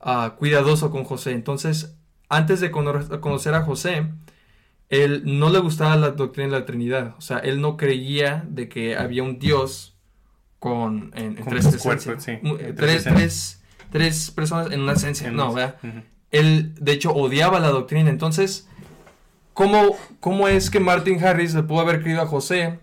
ah, 0.00 0.34
cuidadoso 0.38 0.90
con 0.90 1.04
José. 1.04 1.32
Entonces, 1.32 1.94
antes 2.28 2.60
de 2.60 2.70
cono- 2.70 3.20
conocer 3.20 3.54
a 3.54 3.62
José, 3.62 4.06
él 4.88 5.22
no 5.24 5.50
le 5.50 5.58
gustaba 5.58 5.96
la 5.96 6.10
doctrina 6.10 6.52
de 6.52 6.60
la 6.60 6.66
Trinidad. 6.66 7.14
O 7.18 7.20
sea, 7.20 7.38
él 7.38 7.60
no 7.60 7.76
creía 7.76 8.44
de 8.48 8.68
que 8.68 8.96
había 8.96 9.22
un 9.22 9.38
Dios 9.38 9.94
con 10.58 11.12
en, 11.14 11.36
Con 11.36 11.48
tres, 11.48 11.76
cuerpos, 11.76 12.24
sí, 12.24 12.32
en 12.32 12.74
tres 13.90 14.30
personas 14.30 14.72
en 14.72 14.80
una 14.80 14.92
esencia. 14.92 15.28
En 15.28 15.36
no, 15.36 15.52
¿verdad? 15.52 15.76
Él, 16.30 16.74
de 16.74 16.92
hecho, 16.92 17.12
odiaba 17.12 17.60
la 17.60 17.68
doctrina. 17.68 18.10
Entonces, 18.10 18.68
¿cómo, 19.54 19.96
cómo 20.20 20.48
es 20.48 20.68
que 20.70 20.80
Martin 20.80 21.22
Harris 21.24 21.54
le 21.54 21.62
pudo 21.62 21.80
haber 21.80 22.02
creído 22.02 22.20
a 22.22 22.26
José 22.26 22.80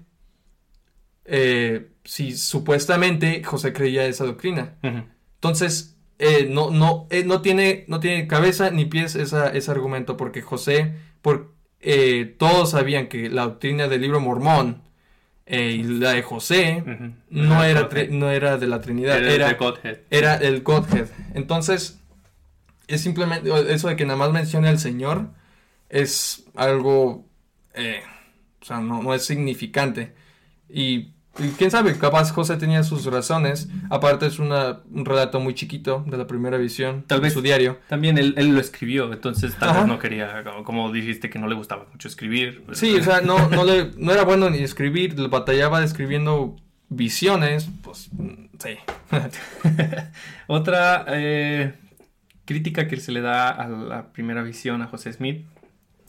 eh, 1.26 1.90
si 2.04 2.36
supuestamente 2.38 3.44
José 3.44 3.74
creía 3.74 4.06
esa 4.06 4.26
doctrina? 4.26 4.74
Entonces, 5.36 5.96
eh, 6.20 6.48
no, 6.50 6.72
no, 6.72 7.08
eh, 7.10 7.24
no, 7.26 7.42
tiene, 7.42 7.84
no 7.88 8.00
tiene 8.00 8.28
cabeza 8.28 8.70
ni 8.72 8.86
pies 8.86 9.16
esa, 9.16 9.50
ese 9.50 9.72
argumento, 9.72 10.18
porque 10.18 10.42
José, 10.42 10.94
por, 11.22 11.54
todos 12.38 12.72
sabían 12.72 13.08
que 13.08 13.30
la 13.30 13.44
doctrina 13.44 13.88
del 13.88 14.02
libro 14.02 14.20
mormón 14.20 14.82
y 15.48 15.84
la 15.84 16.14
de 16.14 16.24
José 16.24 16.84
no 17.30 17.64
era, 17.64 17.90
tri- 17.90 18.10
no 18.10 18.32
era 18.32 18.58
de 18.58 18.66
la 18.66 18.82
Trinidad, 18.82 19.18
Era, 19.20 19.32
era, 19.34 19.48
de 19.50 19.54
Godhead. 19.54 19.98
era 20.10 20.36
el 20.36 20.64
Godhead. 20.64 21.08
Entonces, 21.36 22.00
es 22.88 23.02
simplemente 23.02 23.50
eso 23.72 23.88
de 23.88 23.96
que 23.96 24.06
nada 24.06 24.18
más 24.18 24.32
mencione 24.32 24.68
al 24.70 24.80
Señor 24.80 25.30
es 25.90 26.46
algo, 26.56 27.26
o 28.62 28.66
sea, 28.66 28.80
no, 28.80 29.04
no 29.04 29.14
es 29.14 29.24
significante. 29.26 30.16
Y 30.68 31.12
quién 31.58 31.70
sabe, 31.72 31.98
capaz 31.98 32.32
José 32.32 32.58
tenía 32.58 32.84
sus 32.84 33.06
razones. 33.06 33.68
Aparte 33.90 34.26
es 34.26 34.40
una, 34.40 34.80
un 34.92 35.06
relato 35.06 35.40
muy 35.40 35.54
chiquito 35.54 36.04
de 36.08 36.18
la 36.18 36.28
primera 36.28 36.58
visión, 36.58 37.04
Tal 37.08 37.20
de 37.20 37.24
vez- 37.28 37.34
su 37.34 37.42
diario. 37.42 37.80
También 37.90 38.18
él, 38.18 38.34
él 38.38 38.54
lo 38.54 38.60
escribió, 38.60 39.12
entonces 39.12 39.56
tal 39.56 39.70
Ajá. 39.70 39.80
vez 39.80 39.88
no 39.88 40.00
quería, 40.00 40.44
como- 40.64 40.92
dijiste 40.92 41.30
que 41.30 41.40
no 41.40 41.48
le 41.48 41.56
gustaba 41.56 41.86
mucho 41.92 42.08
escribir. 42.08 42.64
Sí, 42.74 42.96
o 42.96 43.04
sea, 43.04 43.22
no, 43.22 43.50
no, 43.50 43.64
le, 43.66 43.92
no 43.98 44.12
era 44.12 44.24
bueno 44.24 44.50
ni 44.50 44.60
escribir, 44.60 45.16
batallaba 45.30 45.84
escribiendo 45.84 46.56
visiones, 46.90 47.68
pues 47.84 48.10
mm, 48.14 48.46
sí. 48.60 48.78
Otra 50.48 51.06
eh, 51.10 51.74
crítica 52.46 52.88
que 52.88 52.98
se 52.98 53.12
le 53.12 53.22
da 53.22 53.50
a 53.50 53.68
la 53.68 54.12
primera 54.12 54.44
visión 54.44 54.82
a 54.82 54.88
José 54.88 55.12
Smith 55.14 55.46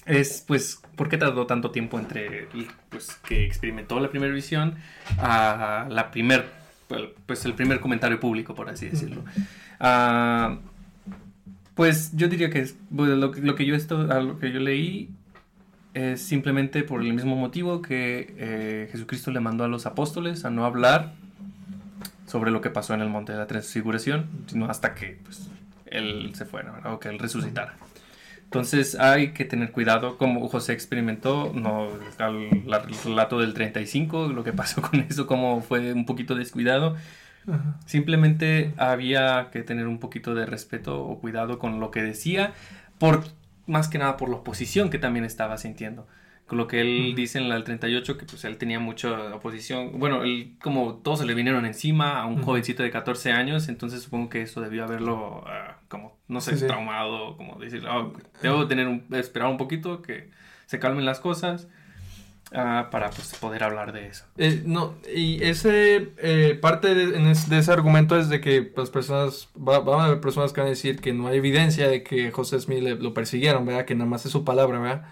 es, 0.06 0.42
pues, 0.46 0.80
¿por 0.96 1.08
qué 1.08 1.18
tardó 1.18 1.46
tanto 1.46 1.70
tiempo 1.70 1.98
entre 1.98 2.48
pues, 2.90 3.12
que 3.28 3.44
experimentó 3.44 4.00
la 4.00 4.08
primera 4.10 4.32
visión 4.32 4.76
a 5.18 5.86
la 5.90 6.10
primer, 6.10 6.46
pues, 7.26 7.44
el 7.44 7.54
primer 7.54 7.80
comentario 7.80 8.18
público, 8.20 8.54
por 8.54 8.68
así 8.68 8.88
decirlo? 8.88 9.24
Ah, 9.80 10.58
pues 11.74 12.12
yo 12.16 12.28
diría 12.28 12.48
que 12.50 12.60
es- 12.60 12.76
bueno, 12.90 13.16
lo, 13.16 13.30
que- 13.32 13.40
lo 13.42 13.54
que 13.54 13.66
yo 13.66 13.74
esto, 13.74 14.00
a 14.10 14.20
lo 14.20 14.38
que 14.38 14.50
yo 14.52 14.60
leí 14.60 15.10
es 15.94 16.22
simplemente 16.22 16.82
por 16.82 17.02
el 17.02 17.12
mismo 17.12 17.36
motivo 17.36 17.82
que 17.82 18.34
eh, 18.38 18.88
Jesucristo 18.92 19.30
le 19.30 19.40
mandó 19.40 19.64
a 19.64 19.68
los 19.68 19.86
apóstoles 19.86 20.44
a 20.44 20.50
no 20.50 20.64
hablar 20.64 21.12
sobre 22.26 22.50
lo 22.50 22.60
que 22.60 22.70
pasó 22.70 22.92
en 22.94 23.00
el 23.00 23.08
monte 23.08 23.32
de 23.32 23.38
la 23.38 23.46
transfiguración, 23.46 24.26
sino 24.46 24.66
hasta 24.66 24.94
que 24.94 25.18
pues, 25.24 25.48
él 25.86 26.32
se 26.34 26.44
fuera, 26.44 26.72
¿verdad? 26.72 26.92
o 26.94 27.00
que 27.00 27.08
él 27.08 27.18
resucitara. 27.18 27.76
Entonces 28.46 28.94
hay 28.94 29.32
que 29.32 29.44
tener 29.44 29.72
cuidado, 29.72 30.16
como 30.18 30.48
José 30.48 30.72
experimentó, 30.72 31.52
no 31.54 31.88
el 32.18 32.96
relato 33.04 33.40
del 33.40 33.54
35, 33.54 34.28
lo 34.28 34.44
que 34.44 34.52
pasó 34.52 34.80
con 34.90 35.00
eso, 35.00 35.26
como 35.26 35.60
fue 35.60 35.92
un 35.92 36.06
poquito 36.06 36.34
descuidado. 36.34 36.96
Simplemente 37.86 38.72
había 38.76 39.50
que 39.52 39.62
tener 39.62 39.86
un 39.86 39.98
poquito 39.98 40.34
de 40.34 40.46
respeto 40.46 41.04
o 41.04 41.20
cuidado 41.20 41.58
con 41.58 41.78
lo 41.80 41.90
que 41.90 42.02
decía, 42.02 42.52
por 42.98 43.24
más 43.66 43.88
que 43.88 43.98
nada 43.98 44.16
por 44.16 44.28
la 44.28 44.36
oposición 44.36 44.90
que 44.90 44.98
también 44.98 45.24
estaba 45.24 45.56
sintiendo. 45.58 46.06
Con 46.46 46.58
lo 46.58 46.68
que 46.68 46.80
él 46.80 47.06
Ujú. 47.08 47.16
dice 47.16 47.38
en 47.38 47.48
la 47.48 47.56
del 47.56 47.64
38, 47.64 48.16
que 48.16 48.24
pues 48.24 48.44
él 48.44 48.56
tenía 48.56 48.78
mucha 48.78 49.34
oposición. 49.34 49.98
Bueno, 49.98 50.22
él 50.22 50.54
como 50.62 50.94
todos 50.94 51.18
se 51.18 51.26
le 51.26 51.34
vinieron 51.34 51.66
encima 51.66 52.20
a 52.20 52.26
un 52.26 52.34
Ujú. 52.36 52.44
jovencito 52.44 52.84
de 52.84 52.90
14 52.92 53.32
años, 53.32 53.68
entonces 53.68 54.02
supongo 54.02 54.28
que 54.28 54.42
eso 54.42 54.60
debió 54.60 54.84
haberlo 54.84 55.42
ah, 55.46 55.75
como, 55.88 56.16
no 56.28 56.40
sé, 56.40 56.52
Sí, 56.52 56.60
sí. 56.60 56.66
traumado, 56.66 57.36
como 57.36 57.56
decir, 57.58 57.82
"Ah, 57.88 58.08
debo 58.42 58.66
tener 58.66 58.86
un, 58.88 59.04
esperar 59.12 59.48
un 59.48 59.56
poquito 59.58 60.02
que 60.02 60.30
se 60.66 60.78
calmen 60.78 61.04
las 61.04 61.20
cosas 61.20 61.68
ah, 62.52 62.88
para 62.92 63.10
pues, 63.10 63.34
poder 63.40 63.64
hablar 63.64 63.92
de 63.92 64.06
eso. 64.06 64.24
Eh, 64.38 64.62
no, 64.64 64.94
y 65.14 65.42
ese 65.42 66.12
eh, 66.18 66.56
parte 66.60 66.94
de, 66.94 67.16
en 67.16 67.26
es- 67.26 67.48
de 67.48 67.58
ese 67.58 67.72
argumento 67.72 68.16
es 68.18 68.28
de 68.28 68.40
que 68.40 68.72
las 68.76 68.88
personas, 68.90 69.48
va, 69.56 69.80
van 69.80 70.00
a 70.00 70.04
haber 70.04 70.20
personas 70.20 70.52
que 70.52 70.60
van 70.60 70.68
a 70.68 70.70
decir 70.70 71.00
que 71.00 71.12
no 71.12 71.26
hay 71.26 71.38
evidencia 71.38 71.88
de 71.88 72.02
que 72.04 72.30
José 72.30 72.60
Smith 72.60 72.82
le- 72.82 72.94
lo 72.94 73.12
persiguieron, 73.14 73.66
¿verdad? 73.66 73.84
Que 73.84 73.94
nada 73.96 74.08
más 74.08 74.24
es 74.26 74.32
su 74.32 74.44
palabra, 74.44 74.78
¿verdad? 74.78 75.06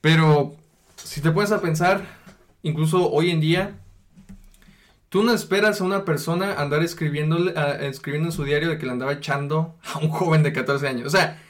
Pero 0.00 0.56
si 0.96 1.20
te 1.20 1.30
pones 1.30 1.52
a 1.52 1.60
pensar, 1.60 2.02
incluso 2.62 3.10
hoy 3.10 3.30
en 3.30 3.40
día, 3.40 3.78
tú 5.14 5.22
no 5.22 5.32
esperas 5.32 5.80
a 5.80 5.84
una 5.84 6.04
persona 6.04 6.54
andar 6.60 6.82
escribiéndole, 6.82 7.52
ah, 7.56 7.76
escribiendo 7.82 8.30
en 8.30 8.32
su 8.32 8.42
diario 8.42 8.68
de 8.68 8.78
que 8.78 8.84
le 8.84 8.90
andaba 8.90 9.12
echando 9.12 9.78
a 9.94 9.98
un 10.00 10.08
joven 10.08 10.42
de 10.42 10.52
14 10.52 10.88
años. 10.88 11.06
O 11.06 11.10
sea, 11.10 11.40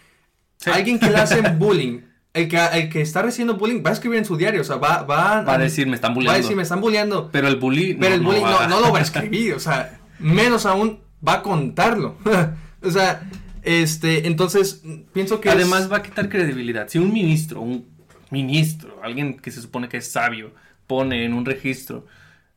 Sí. 0.59 0.69
alguien 0.71 0.99
que 0.99 1.09
le 1.09 1.17
hace 1.17 1.41
bullying, 1.59 2.01
el 2.35 2.47
que, 2.49 2.59
el 2.75 2.91
que 2.91 3.01
está 3.01 3.23
recibiendo 3.23 3.55
bullying 3.57 3.83
va 3.83 3.89
a 3.89 3.93
escribir 3.95 4.19
en 4.19 4.27
su 4.27 4.37
diario, 4.37 4.61
o 4.61 4.65
sea, 4.65 4.77
va, 4.77 5.03
va, 5.05 5.41
Va 5.41 5.55
a 5.55 5.59
decir, 5.59 5.87
me 5.87 5.95
están 5.95 6.11
va 6.11 6.13
a 6.13 6.15
bulleando. 6.17 6.39
decir, 6.43 6.57
me 6.57 6.63
están 6.63 6.83
bulleando. 6.83 7.31
Pero 7.33 7.49
el 7.49 7.57
bully. 7.57 7.95
Pero 7.95 8.15
el 8.17 8.21
bullying 8.21 8.43
no, 8.43 8.53
va- 8.53 8.67
no 8.67 8.81
lo 8.81 8.93
va 8.93 8.99
a 8.99 9.03
escribir, 9.09 9.55
o 9.55 9.59
sea, 9.61 9.99
menos 10.19 10.67
aún 10.67 11.01
va 11.27 11.37
a 11.37 11.43
contarlo. 11.43 12.19
o 12.83 12.91
sea, 12.91 13.23
este, 13.63 14.27
entonces, 14.27 14.83
pienso 15.15 15.41
que... 15.41 15.49
es- 15.49 15.55
Además 15.55 15.91
va 15.91 15.97
a 15.97 16.03
quitar 16.03 16.29
credibilidad. 16.29 16.87
Si 16.89 16.99
un 16.99 17.11
ministro, 17.15 17.63
un 17.63 17.87
ministro, 18.31 19.01
alguien 19.03 19.39
que 19.39 19.51
se 19.51 19.63
supone 19.63 19.89
que 19.89 19.97
es 19.97 20.11
sabio, 20.13 20.53
pone 20.87 21.25
en 21.25 21.33
un 21.33 21.47
registro, 21.47 22.05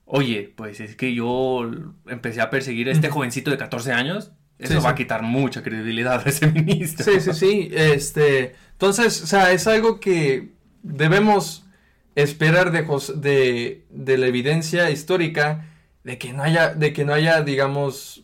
oye, 0.07 0.51
pues 0.55 0.79
es 0.79 0.95
que 0.95 1.13
yo 1.13 1.69
empecé 2.07 2.41
a 2.41 2.49
perseguir 2.49 2.89
a 2.89 2.91
este 2.91 3.09
jovencito 3.09 3.51
de 3.51 3.57
14 3.57 3.91
años, 3.91 4.31
eso 4.57 4.73
Sí, 4.73 4.79
va 4.83 4.89
a 4.91 4.95
quitar 4.95 5.21
mucha 5.21 5.61
credibilidad 5.61 6.19
a 6.25 6.29
ese 6.29 6.47
ministro. 6.51 7.05
Sí, 7.05 7.19
sí, 7.19 7.33
sí. 7.33 7.69
Este, 7.71 8.55
entonces, 8.71 9.21
o 9.21 9.27
sea, 9.27 9.51
es 9.51 9.67
algo 9.67 9.99
que 9.99 10.53
debemos 10.81 11.65
esperar 12.15 12.71
de, 12.71 12.83
de, 13.17 13.85
de 13.91 14.17
la 14.17 14.25
evidencia 14.25 14.89
histórica 14.89 15.67
de 16.03 16.17
que 16.17 16.33
no 16.33 16.41
haya, 16.41 16.73
de 16.73 16.91
que 16.93 17.05
no 17.05 17.13
haya, 17.13 17.41
digamos, 17.41 18.23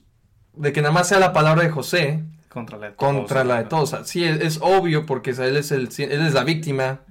de 0.56 0.74
que 0.74 0.82
nada 0.82 0.94
más 0.94 1.10
sea 1.10 1.20
la 1.20 1.34
palabra 1.34 1.64
de 1.64 1.70
José 1.70 2.24
Contra 2.50 2.78
la 2.78 2.90
de 2.92 2.96
contra 2.96 3.42
todos, 3.44 3.48
la 3.48 3.56
de 3.58 3.64
¿no? 3.64 3.70
todos. 3.70 3.94
O 3.94 3.98
sea, 3.98 4.06
sí, 4.06 4.24
es, 4.24 4.40
es 4.42 4.60
obvio 4.62 5.06
porque 5.06 5.32
o 5.32 5.36
sea, 5.36 5.46
él 5.48 5.58
es 5.58 5.72
el, 5.72 5.90
él 5.98 6.26
es 6.26 6.34
la 6.34 6.44
víctima 6.44 7.02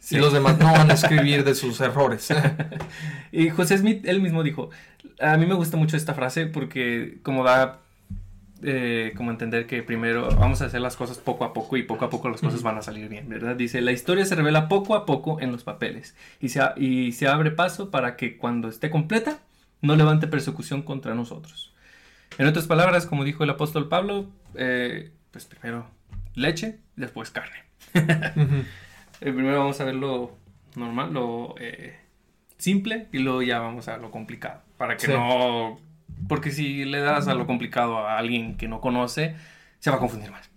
Sí. 0.00 0.16
y 0.16 0.18
los 0.20 0.32
demás 0.32 0.58
no 0.58 0.72
van 0.72 0.90
a 0.90 0.94
escribir 0.94 1.42
de 1.44 1.54
sus 1.56 1.80
errores. 1.80 2.28
Y 3.32 3.50
José 3.50 3.78
Smith, 3.78 4.04
él 4.06 4.20
mismo 4.20 4.42
dijo, 4.42 4.70
a 5.20 5.36
mí 5.36 5.46
me 5.46 5.54
gusta 5.54 5.76
mucho 5.76 5.96
esta 5.96 6.14
frase 6.14 6.46
porque 6.46 7.18
como 7.22 7.44
da 7.44 7.80
eh, 8.62 9.12
como 9.16 9.30
entender 9.30 9.66
que 9.66 9.84
primero 9.84 10.28
vamos 10.36 10.62
a 10.62 10.66
hacer 10.66 10.80
las 10.80 10.96
cosas 10.96 11.18
poco 11.18 11.44
a 11.44 11.52
poco 11.52 11.76
y 11.76 11.84
poco 11.84 12.04
a 12.04 12.10
poco 12.10 12.28
las 12.28 12.40
cosas 12.40 12.62
van 12.62 12.76
a 12.76 12.82
salir 12.82 13.08
bien, 13.08 13.28
¿verdad? 13.28 13.54
Dice, 13.54 13.80
la 13.80 13.92
historia 13.92 14.24
se 14.24 14.34
revela 14.34 14.68
poco 14.68 14.96
a 14.96 15.06
poco 15.06 15.40
en 15.40 15.52
los 15.52 15.62
papeles 15.62 16.16
y 16.40 16.48
se, 16.48 16.60
y 16.76 17.12
se 17.12 17.28
abre 17.28 17.52
paso 17.52 17.90
para 17.90 18.16
que 18.16 18.36
cuando 18.36 18.68
esté 18.68 18.90
completa 18.90 19.38
no 19.80 19.94
levante 19.94 20.26
persecución 20.26 20.82
contra 20.82 21.14
nosotros. 21.14 21.72
En 22.36 22.46
otras 22.46 22.66
palabras, 22.66 23.06
como 23.06 23.24
dijo 23.24 23.44
el 23.44 23.50
apóstol 23.50 23.88
Pablo, 23.88 24.26
eh, 24.54 25.12
pues 25.30 25.44
primero 25.44 25.86
leche, 26.34 26.78
después 26.96 27.30
carne. 27.30 27.64
Eh, 29.20 29.32
primero 29.32 29.58
vamos 29.58 29.80
a 29.80 29.84
ver 29.84 29.96
lo 29.96 30.36
normal, 30.76 31.12
lo 31.12 31.56
eh, 31.58 31.96
simple 32.58 33.08
y 33.12 33.18
luego 33.18 33.42
ya 33.42 33.58
vamos 33.60 33.88
a 33.88 33.96
lo 33.96 34.10
complicado. 34.10 34.60
Para 34.76 34.96
que 34.96 35.06
Sí. 35.06 35.12
no. 35.12 35.78
Porque 36.28 36.50
si 36.50 36.84
le 36.84 36.98
das 37.00 37.28
a 37.28 37.34
lo 37.34 37.46
complicado 37.46 37.98
a 37.98 38.18
alguien 38.18 38.56
que 38.56 38.66
no 38.68 38.80
conoce, 38.80 39.36
se 39.78 39.90
va 39.90 39.96
a 39.96 40.00
confundir 40.00 40.30
más. 40.30 40.50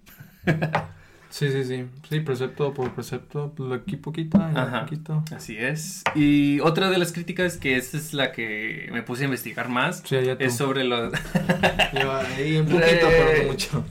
Sí, 1.32 1.50
sí, 1.50 1.64
sí. 1.64 1.86
Sí, 2.10 2.20
precepto 2.20 2.74
por 2.74 2.94
precepto, 2.94 3.54
aquí 3.74 3.96
poquito, 3.96 4.38
Ajá. 4.38 4.82
poquito. 4.82 5.24
Así 5.34 5.56
es. 5.58 6.04
Y 6.14 6.60
otra 6.60 6.90
de 6.90 6.98
las 6.98 7.14
críticas, 7.14 7.56
que 7.56 7.78
esta 7.78 7.96
es 7.96 8.14
la 8.14 8.34
que 8.34 8.90
me 8.92 9.02
puse 9.02 9.22
a 9.22 9.26
investigar 9.28 9.70
más, 9.70 10.04
Sí, 10.06 10.18
es 10.18 10.58
sobre 10.58 10.84
los. 10.84 11.14
Yo 11.94 12.12
ahí 12.14 12.58
un 12.58 12.66
poquito, 12.68 13.08
pero 13.08 13.44
no 13.44 13.48
mucho. 13.54 13.86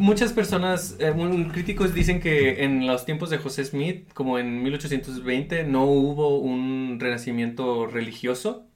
Muchas 0.00 0.32
personas, 0.32 0.96
eh, 0.98 1.12
críticos 1.52 1.92
dicen 1.94 2.20
que 2.20 2.64
en 2.64 2.86
los 2.86 3.04
tiempos 3.04 3.28
de 3.28 3.36
José 3.38 3.64
Smith, 3.64 4.10
como 4.14 4.38
en 4.38 4.62
1820, 4.62 5.64
no 5.64 5.84
hubo 5.84 6.38
un 6.38 6.96
renacimiento 6.98 7.86
religioso. 7.86 8.66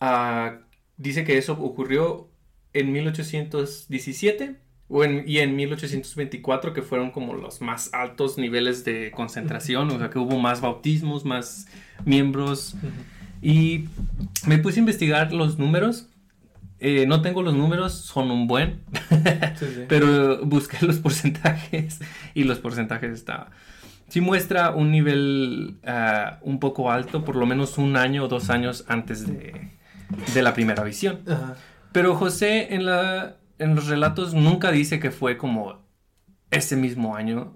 Ah, 0.00 0.60
dice 0.96 1.24
que 1.24 1.36
eso 1.36 1.52
ocurrió 1.52 2.28
en 2.72 2.90
1817 2.92 4.56
o 4.88 5.04
en- 5.04 5.24
y 5.26 5.38
en 5.38 5.56
1824, 5.56 6.72
que 6.72 6.80
fueron 6.82 7.10
como 7.10 7.34
los 7.34 7.60
más 7.60 7.92
altos 7.92 8.38
niveles 8.38 8.84
de 8.84 9.10
concentración, 9.10 9.90
o 9.90 9.98
sea 9.98 10.08
que 10.10 10.18
hubo 10.18 10.38
más 10.38 10.60
bautismos, 10.62 11.24
más 11.24 11.66
miembros. 12.04 12.76
Y 13.42 13.84
me 14.46 14.58
puse 14.58 14.78
a 14.78 14.80
investigar 14.80 15.32
los 15.32 15.58
números. 15.58 16.08
Eh, 16.78 17.06
no 17.06 17.22
tengo 17.22 17.42
los 17.42 17.54
números, 17.54 17.92
son 17.94 18.30
un 18.30 18.46
buen. 18.46 18.82
Sí, 19.58 19.66
sí. 19.74 19.84
Pero 19.88 20.44
busqué 20.44 20.84
los 20.84 20.98
porcentajes 20.98 22.00
y 22.34 22.44
los 22.44 22.58
porcentajes 22.58 23.12
está. 23.12 23.50
Sí 24.08 24.20
muestra 24.20 24.70
un 24.70 24.90
nivel 24.90 25.78
ah, 25.84 26.38
un 26.42 26.60
poco 26.60 26.90
alto, 26.90 27.24
por 27.24 27.36
lo 27.36 27.46
menos 27.46 27.78
un 27.78 27.96
año 27.96 28.24
o 28.24 28.28
dos 28.28 28.50
años 28.50 28.84
antes 28.88 29.26
de, 29.26 29.70
de 30.34 30.42
la 30.42 30.54
primera 30.54 30.84
visión. 30.84 31.22
Ajá. 31.26 31.56
Pero 31.92 32.14
José 32.14 32.74
en, 32.74 32.84
la, 32.84 33.36
en 33.58 33.74
los 33.74 33.86
relatos 33.86 34.34
nunca 34.34 34.70
dice 34.70 35.00
que 35.00 35.10
fue 35.10 35.38
como 35.38 35.82
ese 36.50 36.76
mismo 36.76 37.16
año 37.16 37.54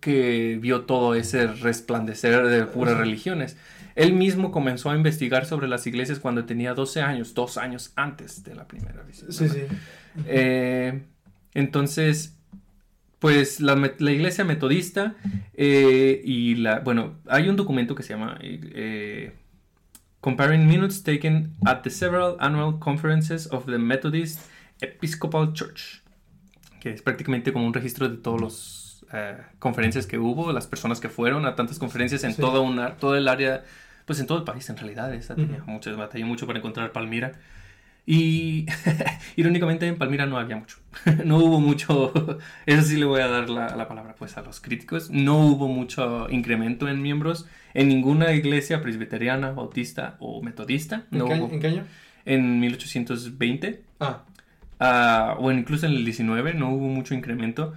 que 0.00 0.58
vio 0.60 0.82
todo 0.82 1.14
ese 1.14 1.46
resplandecer 1.46 2.46
de 2.46 2.66
puras 2.66 2.94
Ajá. 2.94 3.02
religiones. 3.02 3.56
Él 3.96 4.12
mismo 4.12 4.52
comenzó 4.52 4.90
a 4.90 4.94
investigar 4.96 5.46
sobre 5.46 5.66
las 5.68 5.86
iglesias 5.86 6.20
cuando 6.20 6.44
tenía 6.44 6.74
12 6.74 7.00
años, 7.02 7.34
dos 7.34 7.56
años 7.56 7.92
antes 7.96 8.44
de 8.44 8.54
la 8.54 8.68
primera 8.68 9.02
visión. 9.02 9.32
Sí, 9.32 9.48
sí. 9.48 9.62
Eh, 10.26 11.02
entonces, 11.54 12.38
pues 13.18 13.60
la, 13.60 13.74
iglesia 13.98 14.44
metodista 14.44 15.16
eh, 15.54 16.20
y 16.24 16.56
la, 16.56 16.80
bueno, 16.80 17.14
hay 17.26 17.48
un 17.48 17.56
documento 17.56 17.94
que 17.94 18.02
se 18.02 18.10
llama 18.14 18.38
eh, 18.40 19.32
Comparing 20.20 20.66
Minutes 20.66 21.02
Taken 21.02 21.54
at 21.64 21.82
the 21.82 21.90
Several 21.90 22.36
Annual 22.40 22.78
Conferences 22.78 23.48
of 23.50 23.66
the 23.66 23.78
Methodist 23.78 24.40
Episcopal 24.80 25.52
Church, 25.54 26.02
que 26.80 26.90
es 26.90 27.00
prácticamente 27.00 27.52
como 27.52 27.66
un 27.66 27.72
registro 27.72 28.08
de 28.08 28.16
todos 28.18 28.40
los 28.40 29.06
eh, 29.12 29.36
conferencias 29.58 30.06
que 30.06 30.18
hubo, 30.18 30.52
las 30.52 30.66
personas 30.66 31.00
que 31.00 31.08
fueron 31.08 31.46
a 31.46 31.54
tantas 31.54 31.78
conferencias 31.78 32.24
en 32.24 32.32
Sí. 32.34 32.40
toda 32.40 32.60
una, 32.60 32.96
todo 32.96 33.16
el 33.16 33.28
área, 33.28 33.64
pues 34.06 34.18
en 34.20 34.26
todo 34.26 34.38
el 34.38 34.44
país 34.44 34.68
en 34.70 34.78
realidad, 34.78 35.12
esa 35.12 35.34
tenía 35.34 35.62
muchas, 35.66 35.96
batallé 35.96 36.24
mucho 36.24 36.46
para 36.46 36.58
encontrar 36.58 36.92
Palmira. 36.92 37.32
Y 38.08 38.66
irónicamente 39.36 39.86
en 39.86 39.98
Palmira 39.98 40.26
no 40.26 40.38
había 40.38 40.56
mucho. 40.56 40.78
no 41.24 41.38
hubo 41.38 41.60
mucho, 41.60 42.12
eso 42.66 42.82
sí 42.82 42.96
le 42.96 43.04
voy 43.04 43.20
a 43.20 43.26
dar 43.26 43.50
la, 43.50 43.76
la 43.76 43.88
palabra 43.88 44.14
pues 44.16 44.38
a 44.38 44.42
los 44.42 44.60
críticos, 44.60 45.10
no 45.10 45.38
hubo 45.40 45.68
mucho 45.68 46.30
incremento 46.30 46.88
en 46.88 47.02
miembros 47.02 47.46
en 47.74 47.88
ninguna 47.88 48.32
iglesia 48.32 48.80
presbiteriana, 48.80 49.50
bautista 49.50 50.16
o 50.20 50.42
metodista. 50.42 51.04
¿En, 51.10 51.18
No 51.18 51.26
qué 51.26 51.34
año, 51.34 51.44
hubo. 51.44 51.52
en 51.54 51.60
qué 51.60 51.66
año? 51.66 51.84
En 52.24 52.60
1820 52.60 53.84
Ah, 54.00 54.24
ah, 54.80 55.36
o 55.38 55.50
incluso 55.52 55.86
en 55.86 55.92
el 55.92 56.04
19 56.04 56.54
no 56.54 56.70
hubo 56.70 56.86
mucho 56.88 57.14
incremento. 57.14 57.74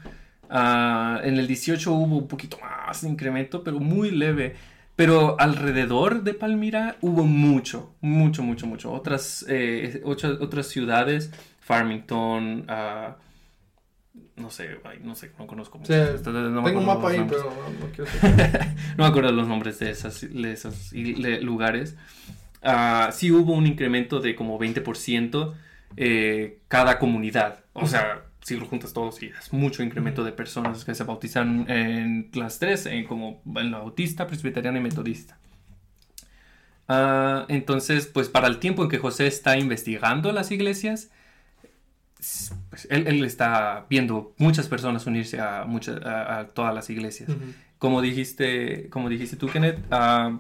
Ah, 0.50 1.20
en 1.24 1.38
el 1.38 1.48
18 1.48 1.92
hubo 1.92 2.18
un 2.18 2.28
poquito 2.28 2.58
más 2.62 3.02
de 3.02 3.10
incremento, 3.10 3.64
pero 3.64 3.80
muy 3.80 4.12
leve. 4.12 4.56
Pero 5.00 5.40
alrededor 5.40 6.24
de 6.24 6.34
Palmira 6.34 6.98
hubo 7.00 7.24
mucho, 7.24 7.96
mucho, 8.02 8.44
mucho, 8.44 8.68
mucho. 8.68 8.92
Otras, 8.92 9.46
eh, 9.48 10.02
ocho- 10.04 10.38
otras 10.42 10.68
ciudades, 10.68 11.32
Farmington, 11.62 12.66
ah, 12.68 13.16
no 14.36 14.50
sé, 14.52 14.68
no 15.02 15.16
sé, 15.16 15.32
no 15.40 15.48
conozco 15.48 15.78
mucho. 15.78 15.94
Sí, 15.94 16.16
Esto- 16.16 16.34
no 16.34 16.62
tengo 16.66 16.80
un 16.82 16.86
mapa 16.86 17.12
ahí, 17.12 17.20
nombres. 17.20 17.42
pero 17.42 17.56
no, 17.80 17.88
quiero. 17.96 18.12
No 18.98 19.04
me 19.06 19.10
acuerdo 19.10 19.32
los 19.32 19.48
nombres 19.48 19.80
de, 19.80 19.90
esas, 19.92 20.20
de 20.30 20.52
esos 20.52 20.92
lugares. 20.92 21.96
Ah, 22.62 23.12
sí 23.14 23.32
hubo 23.32 23.54
un 23.54 23.68
incremento 23.68 24.20
de 24.20 24.36
como 24.36 24.60
20% 24.60 25.54
eh, 25.96 26.60
cada 26.68 27.00
comunidad. 27.00 27.64
O 27.72 27.88
sea, 27.88 28.24
si 28.50 28.58
lo 28.58 28.66
juntas 28.66 28.94
todos, 28.94 29.16
sí, 29.16 29.32
es 29.40 29.54
mucho 29.54 29.84
incremento 29.84 30.24
de 30.24 30.32
personas 30.32 30.84
que 30.86 30.94
se 30.96 31.04
bautizan 31.04 31.70
en 31.70 32.30
las 32.34 32.60
tres, 32.60 32.86
en 32.86 33.06
como 33.06 33.42
en 33.56 33.72
la 33.72 33.80
bautista, 33.80 34.28
presbiteriana 34.28 34.80
y 34.80 34.82
metodista. 34.82 35.38
Ah, 36.88 37.46
entonces, 37.50 38.08
pues 38.08 38.30
para 38.30 38.48
el 38.48 38.58
tiempo 38.60 38.84
en 38.84 38.90
que 38.90 38.98
José 38.98 39.28
está 39.28 39.58
investigando 39.58 40.32
las 40.32 40.52
iglesias, 40.52 41.12
pues, 42.70 42.88
él, 42.90 43.08
él 43.08 43.24
está 43.24 43.86
viendo 43.90 44.34
muchas 44.38 44.68
personas 44.68 45.06
unirse 45.06 45.40
a, 45.40 45.64
muchas, 45.66 46.04
a- 46.06 46.40
a 46.40 46.48
todas 46.48 46.74
las 46.74 46.90
iglesias 46.90 47.30
como 47.78 48.02
dijiste, 48.02 48.90
como 48.90 49.08
dijiste 49.08 49.38
tú, 49.38 49.48
Kenneth, 49.48 49.80
ah, 49.90 50.38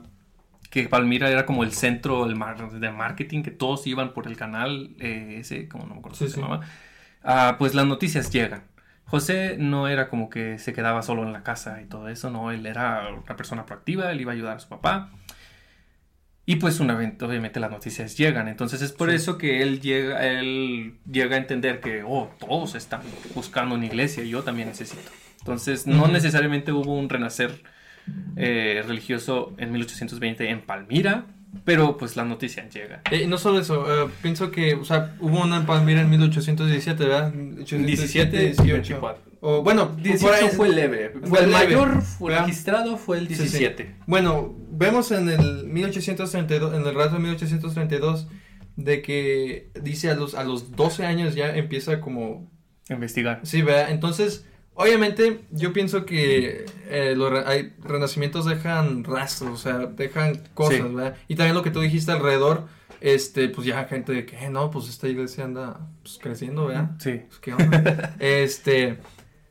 que 0.69 0.89
Palmira 0.89 1.29
era 1.29 1.45
como 1.45 1.63
el 1.63 1.71
centro 1.71 2.25
del 2.25 2.35
mar- 2.35 2.71
de 2.71 2.91
marketing, 2.91 3.43
que 3.43 3.51
todos 3.51 3.87
iban 3.87 4.13
por 4.13 4.27
el 4.27 4.35
canal, 4.37 4.95
eh, 4.99 5.37
ese, 5.39 5.69
como 5.69 5.85
no 5.85 5.93
me 5.95 5.99
acuerdo 5.99 6.17
Sí, 6.17 6.25
cómo 6.25 6.29
se 6.31 6.35
sí. 6.35 6.41
llamaba, 6.41 6.65
Ah, 7.31 7.57
pues 7.59 7.75
las 7.75 7.85
noticias 7.85 8.31
llegan. 8.31 8.63
José 9.05 9.55
no 9.59 9.87
era 9.87 10.09
como 10.09 10.29
que 10.31 10.57
se 10.57 10.73
quedaba 10.73 11.03
solo 11.03 11.21
en 11.23 11.31
la 11.31 11.43
casa 11.43 11.79
y 11.81 11.85
todo 11.85 12.09
eso, 12.09 12.31
no, 12.31 12.51
él 12.51 12.65
era 12.65 13.07
una 13.09 13.35
persona 13.35 13.65
proactiva, 13.67 14.11
él 14.11 14.21
iba 14.21 14.31
a 14.31 14.35
ayudar 14.35 14.57
a 14.57 14.59
su 14.59 14.67
papá. 14.67 15.11
Y 16.47 16.55
pues 16.55 16.79
una 16.79 16.95
obviamente 16.95 17.59
las 17.59 17.69
noticias 17.69 18.17
llegan, 18.17 18.47
entonces 18.47 18.81
es 18.81 18.91
por 18.91 19.09
Sí. 19.09 19.15
eso 19.17 19.37
que 19.37 19.61
él 19.61 19.79
llega, 19.81 20.25
él 20.25 20.95
llega 21.05 21.35
a 21.35 21.39
entender 21.39 21.79
que, 21.81 22.01
oh, 22.03 22.31
todos 22.39 22.73
están 22.73 23.01
buscando 23.35 23.75
una 23.75 23.85
iglesia 23.85 24.23
y 24.23 24.29
yo 24.29 24.41
también 24.41 24.67
necesito. 24.69 25.11
Entonces 25.39 25.85
no 25.85 26.07
necesariamente 26.07 26.71
hubo 26.71 26.97
un 26.97 27.09
renacer 27.09 27.61
eh, 28.37 28.83
religioso 28.87 29.53
en 29.59 29.71
1820 29.71 30.49
en 30.49 30.61
Palmira, 30.61 31.25
pero 31.65 31.97
pues 31.97 32.15
la 32.15 32.25
noticia 32.25 32.67
llega. 32.69 33.01
Eh, 33.11 33.23
y 33.23 33.27
no 33.27 33.37
solo 33.37 33.59
eso, 33.59 34.05
eh, 34.05 34.09
pienso 34.21 34.51
que, 34.51 34.75
o 34.75 34.85
sea, 34.85 35.15
hubo 35.19 35.41
una 35.43 35.57
en 35.57 35.65
Palmira 35.65 36.01
en 36.01 36.09
1817, 36.09 37.03
¿verdad? 37.05 37.31
17, 37.33 38.37
18. 38.39 38.71
24. 38.73 39.29
O, 39.41 39.63
bueno, 39.63 39.89
por 39.93 40.01
18 40.01 40.33
ahí- 40.33 40.49
fue 40.55 40.69
leve. 40.69 41.13
fue 41.23 41.39
el 41.43 41.51
leve, 41.51 41.65
mayor 41.65 42.01
fue 42.01 42.31
¿verdad? 42.31 42.45
registrado 42.47 42.97
fue 42.97 43.19
el 43.19 43.27
Sí, 43.29 43.35
sí. 43.35 43.41
17. 43.43 43.95
Bueno, 44.05 44.53
vemos 44.71 45.11
en 45.11 45.29
el 45.29 45.65
1832, 45.65 46.73
en 46.73 46.81
el 46.81 46.93
relato 46.93 47.13
de 47.15 47.19
1832, 47.21 48.27
de 48.75 49.01
que 49.01 49.71
dice 49.81 50.09
a 50.09 50.15
los, 50.15 50.35
a 50.35 50.43
los 50.43 50.75
12 50.75 51.05
años 51.05 51.35
ya 51.35 51.55
empieza 51.55 51.99
como 52.01 52.49
Investigar. 52.89 53.39
Sí, 53.43 53.61
¿verdad? 53.61 53.91
Entonces, 53.91 54.45
obviamente, 54.81 55.41
yo 55.51 55.73
pienso 55.73 56.05
que 56.05 56.65
eh, 56.87 57.13
los 57.15 57.29
re- 57.31 57.43
hay- 57.45 57.73
renacimientos 57.83 58.45
dejan 58.45 59.03
rastros, 59.03 59.49
o 59.51 59.57
sea, 59.57 59.77
dejan 59.87 60.41
cosas, 60.53 60.77
Sí. 60.77 60.81
¿verdad? 60.81 61.17
Y 61.27 61.35
también 61.35 61.55
lo 61.55 61.63
que 61.63 61.71
tú 61.71 61.81
dijiste 61.81 62.11
alrededor, 62.13 62.67
este, 63.01 63.49
pues 63.49 63.67
ya 63.67 63.83
gente 63.85 64.11
de 64.13 64.25
que, 64.25 64.37
"Eh, 64.37 64.49
no, 64.49 64.71
pues 64.71 64.87
esta 64.89 65.07
iglesia 65.07 65.43
anda 65.43 65.79
pues, 66.01 66.17
creciendo, 66.21 66.65
¿verdad? 66.67 66.91
Sí. 66.99 67.21
Pues, 67.27 67.39
¿qué 67.39 67.53
onda? 67.53 68.15
este, 68.19 68.99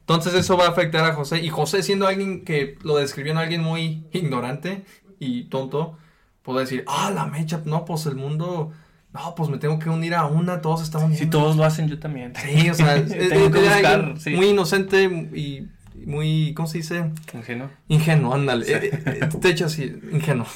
entonces 0.00 0.32
eso 0.34 0.56
va 0.56 0.66
a 0.66 0.70
afectar 0.70 1.05
a 1.05 1.12
José. 1.14 1.40
Y 1.42 1.48
José 1.50 1.82
siendo 1.82 2.06
alguien 2.06 2.44
que 2.44 2.76
lo 2.82 2.96
describieron 2.96 3.38
alguien 3.40 3.62
muy 3.62 4.05
ignorante 4.12 4.84
y 5.18 5.44
tonto, 5.44 5.98
puede 6.42 6.60
decir, 6.60 6.84
ah, 6.86 7.10
la 7.14 7.26
mecha, 7.26 7.60
no, 7.66 7.84
pues 7.84 8.06
el 8.06 8.14
mundo, 8.16 8.72
no, 9.14 9.35
pues 9.35 9.48
me 9.51 9.59
tengo 9.59 9.78
que 9.78 9.89
unir 9.89 10.14
a 10.14 10.26
una, 10.26 10.60
todos 10.60 10.82
están 10.82 11.02
uniendo. 11.05 11.24
Si 11.24 11.30
todos 11.30 11.56
lo 11.56 11.64
hacen, 11.64 11.89
yo 11.89 11.98
también. 11.98 12.32
Sí, 12.36 12.68
o 12.70 12.74
sea, 12.74 12.97
es- 12.97 13.09
Tengo 13.09 13.51
que 13.51 13.60
buscar, 13.60 14.14
sí. 14.18 14.30
muy 14.30 14.48
inocente 14.48 15.05
y 15.05 15.66
muy, 16.06 16.52
¿cómo 16.55 16.68
se 16.68 16.78
dice? 16.78 17.10
Ingenuo. 17.35 17.70
Ingenuo, 17.89 18.35
ándale. 18.35 18.64
Sí. 18.66 18.72
Eh, 18.72 18.90
eh, 19.06 19.28
De 19.40 19.48
hecho, 19.51 19.68
sí, 19.68 19.93
ingenuo. 20.12 20.47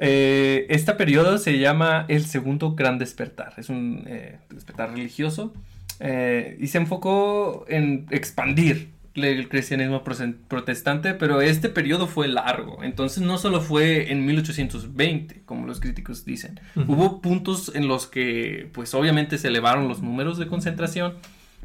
Eh, 0.00 0.66
este 0.70 0.94
periodo 0.94 1.38
se 1.38 1.58
llama 1.58 2.04
el 2.08 2.24
segundo 2.24 2.74
gran 2.74 2.98
despertar. 2.98 3.54
Es 3.56 3.68
un 3.68 4.04
eh, 4.06 4.38
despertar 4.50 4.92
religioso 4.92 5.52
eh, 5.98 6.56
y 6.60 6.68
se 6.68 6.78
enfocó 6.78 7.64
en 7.68 8.06
expandir 8.10 8.90
el 9.24 9.48
cristianismo 9.48 10.02
protestante, 10.04 11.14
pero 11.14 11.40
este 11.40 11.68
periodo 11.68 12.06
fue 12.06 12.28
largo. 12.28 12.82
Entonces 12.82 13.22
no 13.22 13.38
solo 13.38 13.60
fue 13.60 14.10
en 14.12 14.24
1820, 14.26 15.42
como 15.44 15.66
los 15.66 15.80
críticos 15.80 16.24
dicen. 16.24 16.60
Hubo 16.86 17.20
puntos 17.20 17.72
en 17.74 17.88
los 17.88 18.06
que, 18.06 18.68
pues 18.72 18.94
obviamente 18.94 19.38
se 19.38 19.48
elevaron 19.48 19.88
los 19.88 20.02
números 20.02 20.38
de 20.38 20.46
concentración, 20.46 21.14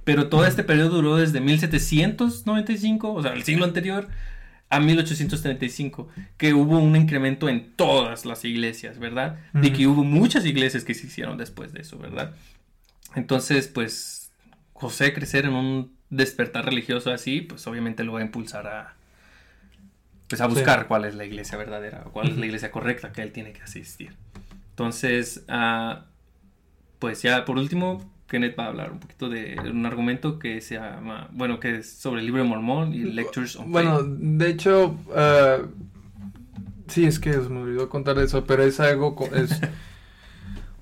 pero 0.04 0.28
todo 0.30 0.46
este 0.46 0.64
periodo 0.64 0.90
duró 0.98 1.18
desde 1.18 1.42
1795, 1.42 3.14
o 3.14 3.22
sea, 3.24 3.34
el 3.34 3.44
siglo 3.44 3.66
anterior, 3.66 4.08
a 4.70 4.80
1835, 4.80 6.08
que 6.38 6.54
hubo 6.54 6.80
un 6.80 6.96
incremento 6.96 7.50
en 7.50 7.72
todas 7.76 8.26
las 8.26 8.44
iglesias, 8.46 9.00
¿verdad? 9.00 9.40
Y 9.54 9.68
Ujú. 9.68 9.74
que 9.78 9.88
hubo 9.88 10.04
muchas 10.04 10.46
iglesias 10.46 10.84
que 10.84 10.94
se 10.94 11.08
hicieron 11.08 11.38
después 11.38 11.72
de 11.74 11.82
eso, 11.82 11.98
¿verdad? 11.98 12.36
Entonces, 13.16 13.68
pues, 13.68 14.15
José 14.90 15.14
crecer 15.14 15.46
en 15.46 15.54
un 15.54 15.92
despertar 16.10 16.66
religioso 16.66 17.12
así, 17.12 17.42
pues 17.42 17.66
obviamente 17.68 18.04
lo 18.04 18.14
va 18.14 18.20
a 18.20 18.24
impulsar 18.24 18.68
a, 18.68 18.94
pues, 20.28 20.42
a 20.42 20.46
Sí. 20.46 20.54
buscar 20.56 20.88
cuál 20.88 21.06
es 21.06 21.16
la 21.16 21.26
iglesia 21.26 21.58
verdadera, 21.58 22.04
o 22.06 22.12
cuál 22.12 22.30
es 22.30 22.38
la 22.38 22.46
iglesia 22.46 22.72
correcta 22.72 23.12
que 23.12 23.22
él 23.22 23.32
tiene 23.32 23.52
que 23.54 23.62
asistir. 23.62 24.14
Entonces, 24.72 25.44
ah, 25.48 26.06
pues 27.00 27.22
ya 27.22 27.46
por 27.46 27.58
último, 27.58 28.12
Kenneth 28.28 28.58
va 28.60 28.66
a 28.66 28.68
hablar 28.68 28.92
un 28.92 29.00
poquito 29.00 29.30
de 29.30 29.56
un 29.72 29.86
argumento 29.86 30.40
que 30.40 30.60
se 30.62 30.76
llama, 30.76 31.30
bueno, 31.32 31.60
que 31.60 31.78
es 31.78 31.90
sobre 31.92 32.22
el 32.22 32.26
libro 32.26 32.42
de 32.44 32.50
Mormón 32.50 32.94
y 32.94 33.00
Lectures 33.04 33.56
on 33.56 33.72
Bueno, 33.72 33.98
Faith. 34.00 34.08
de 34.08 34.50
hecho, 34.50 34.98
ah, 35.16 35.58
sí, 36.88 37.06
es 37.06 37.20
que 37.20 37.34
se 37.34 37.50
me 37.50 37.62
olvidó 37.62 37.90
contar 37.90 38.18
eso, 38.20 38.44
pero 38.46 38.64
es 38.64 38.80
algo, 38.80 39.16
es 39.36 39.60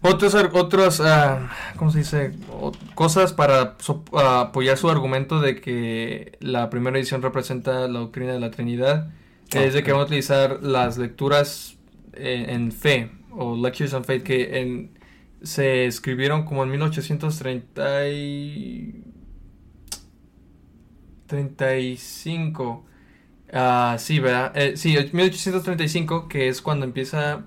otros, 0.03 0.35
otros, 0.53 1.01
ah, 1.01 1.49
¿cómo 1.77 1.91
se 1.91 1.99
dice? 1.99 2.34
O- 2.51 2.71
cosas 2.95 3.34
para 3.34 3.75
so- 3.80 4.03
apoyar 4.17 4.77
su 4.77 4.89
argumento 4.89 5.39
de 5.39 5.61
que 5.61 6.38
la 6.41 6.69
primera 6.69 6.97
edición 6.97 7.21
representa 7.21 7.88
la 7.88 7.99
doctrina 7.99 8.34
de 8.34 8.39
la 8.39 8.51
Trinidad, 8.51 9.11
es 9.53 9.73
de 9.73 9.84
que 9.84 9.91
van 9.91 10.01
a 10.01 10.05
utilizar 10.05 10.61
las 10.63 10.97
lecturas 10.97 11.77
en, 12.13 12.49
en 12.49 12.71
fe, 12.71 13.11
o 13.31 13.55
Lectures 13.55 13.93
on 13.93 14.03
Faith, 14.03 14.23
que 14.23 14.59
en, 14.61 14.97
se 15.43 15.85
escribieron 15.85 16.45
como 16.45 16.63
en 16.63 16.71
1830 16.71 18.07
y... 18.09 19.03
35. 21.27 22.85
Ah, 23.51 23.95
sí, 23.99 24.19
¿verdad? 24.19 24.51
Eh, 24.55 24.77
sí, 24.77 24.95
1835, 25.13 26.27
que 26.27 26.47
es 26.47 26.61
cuando 26.61 26.85
empieza 26.85 27.45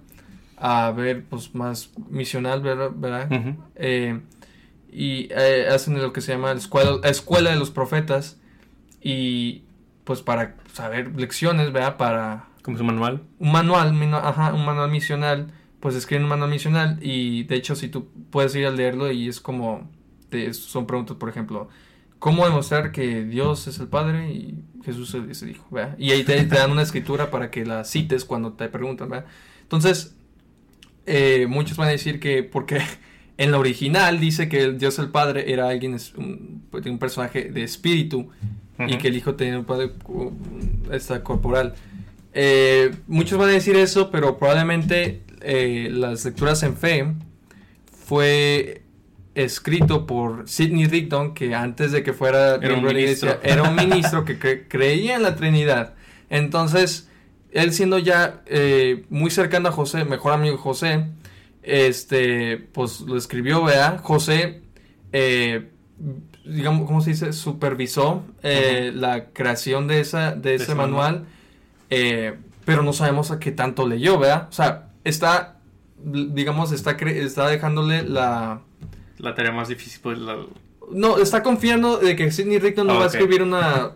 a 0.57 0.91
ver, 0.91 1.25
pues 1.25 1.55
más 1.55 1.91
misional, 2.09 2.63
¿verdad? 2.63 2.91
¿verdad? 2.95 3.29
Eh, 3.75 4.21
y 4.91 5.29
eh, 5.31 5.67
hacen 5.71 6.01
lo 6.01 6.13
que 6.13 6.21
se 6.21 6.33
llama 6.33 6.53
la 6.53 6.59
escuela, 6.59 6.99
la 7.03 7.11
escuela 7.11 7.51
de 7.51 7.57
los 7.57 7.71
profetas 7.71 8.39
y 9.03 9.63
pues 10.05 10.23
para 10.23 10.57
saber 10.73 11.13
lecciones, 11.21 11.73
¿verdad? 11.73 11.97
Para 11.97 12.47
Como 12.63 12.79
su 12.79 12.85
manual. 12.85 13.23
un 13.39 13.53
manual, 13.53 13.95
ajá, 14.15 14.55
un 14.55 14.65
manual 14.65 14.91
misional, 14.91 15.49
pues 15.81 15.95
escriben 15.95 16.25
un 16.25 16.31
manual 16.31 16.51
misional 16.51 16.99
y 17.03 17.45
de 17.45 17.57
hecho 17.57 17.75
si 17.77 17.89
tú 17.89 18.09
puedes 18.31 18.55
ir 18.57 18.67
a 18.67 18.71
leerlo 18.71 19.11
y 19.13 19.29
es 19.29 19.41
como, 19.41 19.91
te- 20.31 20.55
son 20.55 20.87
preguntas, 20.87 21.17
por 21.17 21.29
ejemplo, 21.29 21.69
¿cómo 22.19 22.45
demostrar 22.47 22.93
que 22.93 23.25
Dios 23.25 23.67
es 23.67 23.79
el 23.81 23.89
Padre 23.89 24.33
y 24.33 24.65
Jesús 24.85 25.15
es 25.15 25.29
es 25.29 25.43
el 25.43 25.51
Hijo? 25.51 25.67
¿verdad? 25.71 25.97
Y 25.99 26.13
ahí 26.13 26.25
te, 26.25 26.43
te 26.45 26.57
dan 26.57 26.71
una 26.71 26.83
escritura 26.83 27.31
para 27.31 27.51
que 27.51 27.67
la 27.67 27.85
cites 27.85 28.25
cuando 28.25 28.55
te 28.55 28.69
preguntan, 28.69 29.11
¿verdad? 29.11 29.27
Entonces, 29.63 30.16
eh, 31.07 31.47
muchos 31.49 31.77
van 31.77 31.89
a 31.89 31.93
decir 31.93 32.21
que 32.21 32.43
porque 32.43 32.81
en 33.39 33.51
la 33.53 33.59
original 33.59 34.19
dice 34.21 34.49
que 34.49 34.63
el 34.63 34.79
Dios 34.79 34.99
el 34.99 35.09
Padre 35.11 35.53
era 35.53 35.69
alguien, 35.69 35.97
un, 36.17 36.63
pues, 36.71 36.85
un 36.87 36.99
personaje 36.99 37.45
de 37.51 37.63
espíritu 37.63 38.29
y 38.87 38.99
que 38.99 39.09
el 39.09 39.17
hijo 39.17 39.35
tenía 39.37 39.59
un 39.59 39.65
padre 39.65 39.91
esta 40.93 41.23
corporal. 41.23 41.75
Eh, 42.35 42.91
muchos 43.07 43.39
van 43.39 43.49
a 43.49 43.53
decir 43.53 43.75
eso, 43.77 44.11
pero 44.11 44.39
probablemente 44.39 45.23
eh, 45.41 45.89
las 45.91 46.25
lecturas 46.27 46.63
en 46.63 46.77
fe 46.77 47.07
fue 47.91 48.83
escrito 49.35 50.07
por 50.07 50.49
Sidney 50.49 50.87
Rigdon, 50.87 51.35
que 51.35 51.55
antes 51.55 51.93
de 51.93 52.03
que 52.03 52.13
fuera 52.13 52.57
Era 52.57 52.75
un 52.75 52.85
ministro. 52.85 53.31
iglesia, 53.31 53.41
era 53.43 53.63
un 53.65 53.75
ministro 53.89 54.25
que 54.25 54.39
cre- 54.39 54.65
creía 54.69 55.17
en 55.17 55.23
la 55.23 55.37
Trinidad. 55.37 55.95
Entonces, 56.31 57.09
él 57.57 57.73
siendo 57.73 57.99
ya 57.99 58.43
eh, 58.47 59.05
muy 59.11 59.31
cercano 59.31 59.69
a 59.69 59.73
José, 59.73 60.05
mejor 60.05 60.33
amigo 60.33 60.57
José, 60.59 61.07
este, 61.63 62.59
pues 62.59 63.01
lo 63.01 63.17
escribió, 63.17 63.65
vea, 63.65 63.99
José, 64.03 64.63
eh, 65.13 65.71
digamos, 66.45 66.87
¿cómo 66.87 67.01
se 67.01 67.11
dice? 67.11 67.33
Supervisó 67.33 68.25
eh, 68.43 68.93
la 68.95 69.31
creación 69.31 69.89
de, 69.89 70.01
esa, 70.01 70.33
de 70.33 70.55
ese 70.55 70.65
ese 70.65 70.75
manual, 70.75 71.27
pero 72.65 72.83
no 72.83 72.93
sabemos 72.93 73.31
a 73.31 73.39
qué 73.39 73.53
tanto 73.53 73.87
leyó, 73.87 74.19
vea. 74.19 74.47
O 74.49 74.53
sea, 74.53 74.91
está, 75.05 75.57
digamos, 75.97 76.73
está, 76.73 76.97
cre- 76.97 77.17
está 77.17 77.49
dejándole 77.49 78.03
la... 78.03 78.61
La 79.19 79.35
tarea 79.35 79.53
más 79.53 79.69
difícil, 79.69 80.01
pues, 80.03 80.19
la... 80.19 80.37
No, 80.93 81.19
está 81.19 81.43
confiando 81.43 81.99
de 81.99 82.15
que 82.17 82.31
Sidney 82.31 82.59
Rigdon 82.59 82.87
no 82.87 82.95
Ah, 82.95 82.99
va 82.99 83.05
a 83.05 83.09
escribir 83.09 83.43
una 83.43 83.93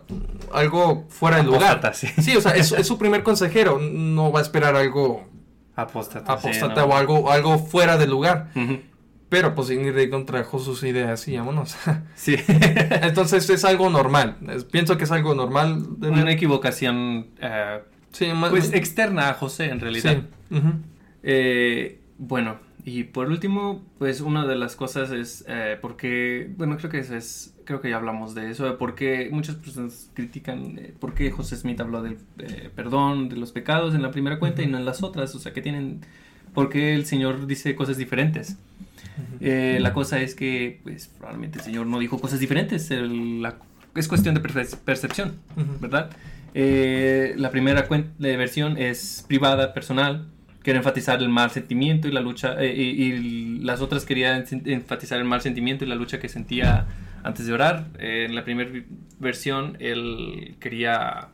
algo 0.53 1.05
fuera 1.09 1.37
de 1.37 1.43
lugar. 1.43 1.77
Apóstata, 1.77 1.93
sí. 1.93 2.07
Sí, 2.21 2.35
o 2.35 2.41
sea, 2.41 2.51
es, 2.55 2.71
es 2.73 2.85
su 2.87 2.97
primer 2.99 3.23
consejero, 3.23 3.79
no 3.79 4.31
va 4.31 4.39
a 4.39 4.41
esperar 4.41 4.75
algo 4.75 5.25
Apóstata. 5.75 6.37
sí, 6.39 6.49
¿no? 6.59 6.67
o 6.85 6.95
algo, 6.95 7.31
algo 7.31 7.57
fuera 7.59 7.97
de 7.97 8.07
lugar. 8.07 8.49
Pero 9.29 9.55
pues 9.55 9.69
Sidney 9.69 9.91
Rigdon 9.91 10.25
trajo 10.25 10.59
sus 10.59 10.83
ideas 10.83 11.25
y 11.29 11.37
vámonos. 11.37 11.77
Sí. 12.15 12.35
Entonces 12.47 13.49
es 13.49 13.63
algo 13.63 13.89
normal. 13.89 14.35
Es- 14.49 14.65
pienso 14.65 14.97
que 14.97 15.05
es 15.05 15.11
algo 15.11 15.33
normal. 15.33 15.99
de. 16.01 16.09
Una 16.09 16.31
equivocación, 16.31 17.27
eh, 17.39 17.79
Sí, 18.11 18.27
pues, 18.49 18.73
externa 18.73 19.29
a 19.29 19.33
José, 19.35 19.69
en 19.69 19.79
realidad. 19.79 20.17
sí. 20.49 20.55
ujú. 20.57 20.73
Eh, 21.23 22.01
bueno, 22.17 22.57
y 22.85 23.03
por 23.05 23.27
último, 23.29 23.83
pues 23.99 24.21
una 24.21 24.45
de 24.47 24.55
las 24.55 24.75
cosas 24.75 25.11
es 25.11 25.43
eh, 25.47 25.77
porque, 25.81 26.49
bueno, 26.57 26.77
creo 26.77 26.89
que 26.89 26.99
eso 26.99 27.15
es, 27.15 27.53
creo 27.65 27.81
que 27.81 27.89
ya 27.89 27.97
hablamos 27.97 28.33
de 28.35 28.49
eso, 28.49 28.65
de 28.65 28.71
por 28.73 28.95
qué 28.95 29.29
muchas 29.31 29.55
personas 29.55 30.09
critican 30.13 30.77
eh, 30.79 30.93
por 30.99 31.13
qué 31.13 31.29
José 31.31 31.55
Smith 31.57 31.79
habló 31.79 32.01
del 32.01 32.17
eh, 32.39 32.69
perdón 32.75 33.29
de 33.29 33.35
los 33.37 33.51
pecados 33.51 33.93
en 33.95 34.01
la 34.01 34.11
primera 34.11 34.39
cuenta 34.39 34.61
y 34.63 34.67
no 34.67 34.77
en 34.77 34.85
las 34.85 35.03
otras, 35.03 35.33
o 35.35 35.39
sea, 35.39 35.53
que 35.53 35.61
tienen, 35.61 36.01
por 36.53 36.69
qué 36.69 36.95
el 36.95 37.05
Señor 37.05 37.45
dice 37.47 37.75
cosas 37.75 37.97
diferentes. 37.97 38.57
Eh, 39.39 39.77
la 39.81 39.93
cosa 39.93 40.19
es 40.21 40.35
que, 40.35 40.79
pues, 40.83 41.07
probablemente 41.07 41.59
el 41.59 41.63
Señor 41.65 41.85
no 41.87 41.99
dijo 41.99 42.19
cosas 42.19 42.39
diferentes, 42.39 42.89
el- 42.91 43.41
la- 43.41 43.57
es 43.95 44.07
cuestión 44.07 44.35
de 44.35 44.41
perce- 44.41 44.77
percepción. 44.77 45.33
¿verdad? 45.79 46.09
Eh, 46.53 47.33
la 47.37 47.49
primera 47.51 47.87
versión 48.19 48.77
es 48.77 49.23
privada, 49.27 49.73
personal. 49.73 50.27
Quiere 50.63 50.77
enfatizar 50.77 51.21
el 51.21 51.29
mal 51.29 51.51
sentimiento 51.51 52.07
y 52.07 52.11
la 52.11 52.21
lucha. 52.21 52.55
eh, 52.61 52.73
y, 52.75 53.03
y 53.03 53.59
las 53.59 53.81
otras 53.81 54.05
querían 54.05 54.45
enfatizar 54.65 55.19
el 55.19 55.25
mal 55.25 55.41
sentimiento 55.41 55.85
y 55.85 55.87
la 55.87 55.95
lucha 55.95 56.19
que 56.19 56.29
sentía 56.29 56.87
antes 57.23 57.47
de 57.47 57.53
orar. 57.53 57.87
Eh, 57.99 58.25
en 58.27 58.35
la 58.35 58.43
primera 58.43 58.69
versión, 59.19 59.77
él 59.79 60.55
quería. 60.59 61.29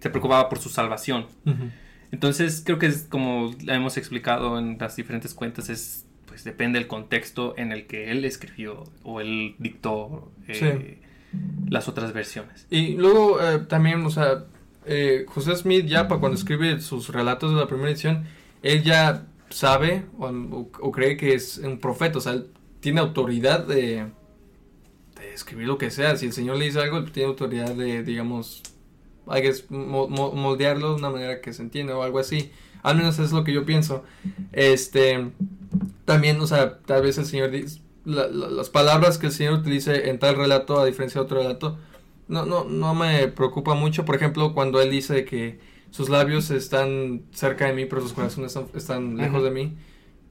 Se 0.00 0.10
preocupaba 0.10 0.48
por 0.48 0.58
su 0.58 0.68
salvación. 0.68 1.26
Ujú. 1.44 1.70
Entonces, 2.12 2.62
creo 2.64 2.78
que 2.78 2.86
es 2.86 3.06
como 3.08 3.54
hemos 3.66 3.96
explicado 3.96 4.58
en 4.58 4.76
las 4.78 4.96
diferentes 4.96 5.34
cuentas, 5.34 5.68
es. 5.68 6.04
Pues 6.26 6.44
depende 6.44 6.78
del 6.78 6.86
contexto 6.86 7.54
en 7.56 7.72
el 7.72 7.86
que 7.86 8.10
él 8.12 8.24
escribió 8.24 8.84
o 9.02 9.20
él 9.20 9.56
dictó 9.58 10.30
eh, 10.46 11.00
las 11.68 11.88
otras 11.88 12.12
versiones. 12.12 12.66
Y 12.70 12.96
luego 12.96 13.40
eh, 13.42 13.60
también, 13.60 14.04
o 14.04 14.10
sea, 14.10 14.44
eh, 14.84 15.24
José 15.26 15.56
Smith 15.56 15.86
ya 15.86 16.06
para 16.06 16.20
cuando 16.20 16.36
escribe 16.38 16.80
sus 16.80 17.08
relatos 17.08 17.52
de 17.52 17.56
la 17.56 17.66
primera 17.66 17.90
edición, 17.90 18.24
él 18.62 18.82
ya 18.82 19.26
sabe 19.50 20.04
o, 20.18 20.92
cree 20.92 21.16
que 21.16 21.34
es 21.34 21.58
un 21.58 21.78
profeta, 21.78 22.18
o 22.18 22.20
sea, 22.20 22.32
él 22.34 22.50
tiene 22.80 23.00
autoridad 23.00 23.66
de, 23.66 24.06
escribir 25.34 25.66
lo 25.66 25.78
que 25.78 25.90
sea. 25.90 26.16
Si 26.16 26.26
el 26.26 26.32
Señor 26.32 26.56
le 26.56 26.66
dice 26.66 26.80
algo, 26.80 26.98
él 26.98 27.10
tiene 27.12 27.28
autoridad 27.28 27.74
de, 27.74 28.02
digamos, 28.02 28.62
hay 29.26 29.42
que 29.42 29.54
mo- 29.70 30.08
mo- 30.08 30.32
moldearlo 30.32 30.90
de 30.90 30.94
una 30.96 31.10
manera 31.10 31.40
que 31.40 31.52
se 31.52 31.62
entienda 31.62 31.96
o 31.96 32.02
algo 32.02 32.18
así. 32.18 32.50
Al 32.82 32.96
menos 32.96 33.18
es 33.18 33.32
lo 33.32 33.44
que 33.44 33.52
yo 33.52 33.64
pienso. 33.66 34.04
Este, 34.52 35.30
también, 36.04 36.40
o 36.40 36.46
sea, 36.46 36.78
tal 36.80 37.02
vez 37.02 37.18
el 37.18 37.26
Señor 37.26 37.50
dice, 37.50 37.80
la- 38.04 38.28
la- 38.28 38.48
las 38.48 38.70
palabras 38.70 39.18
que 39.18 39.26
el 39.26 39.32
Señor 39.32 39.54
utilice 39.54 40.08
en 40.10 40.18
tal 40.18 40.36
relato 40.36 40.80
a 40.80 40.86
diferencia 40.86 41.20
de 41.20 41.24
otro 41.24 41.38
relato, 41.38 41.78
no, 42.28 42.46
no, 42.46 42.64
no 42.64 42.94
me 42.94 43.28
preocupa 43.28 43.74
mucho. 43.74 44.04
Por 44.04 44.16
ejemplo, 44.16 44.54
cuando 44.54 44.80
él 44.80 44.90
dice 44.90 45.24
que 45.24 45.58
sus 45.90 46.08
labios 46.08 46.50
están 46.50 47.22
cerca 47.32 47.66
de 47.66 47.72
mí, 47.72 47.84
pero 47.86 48.02
sus 48.02 48.12
corazones 48.12 48.54
están, 48.54 48.66
están 48.74 49.16
lejos 49.16 49.42
de 49.42 49.50
mí. 49.50 49.76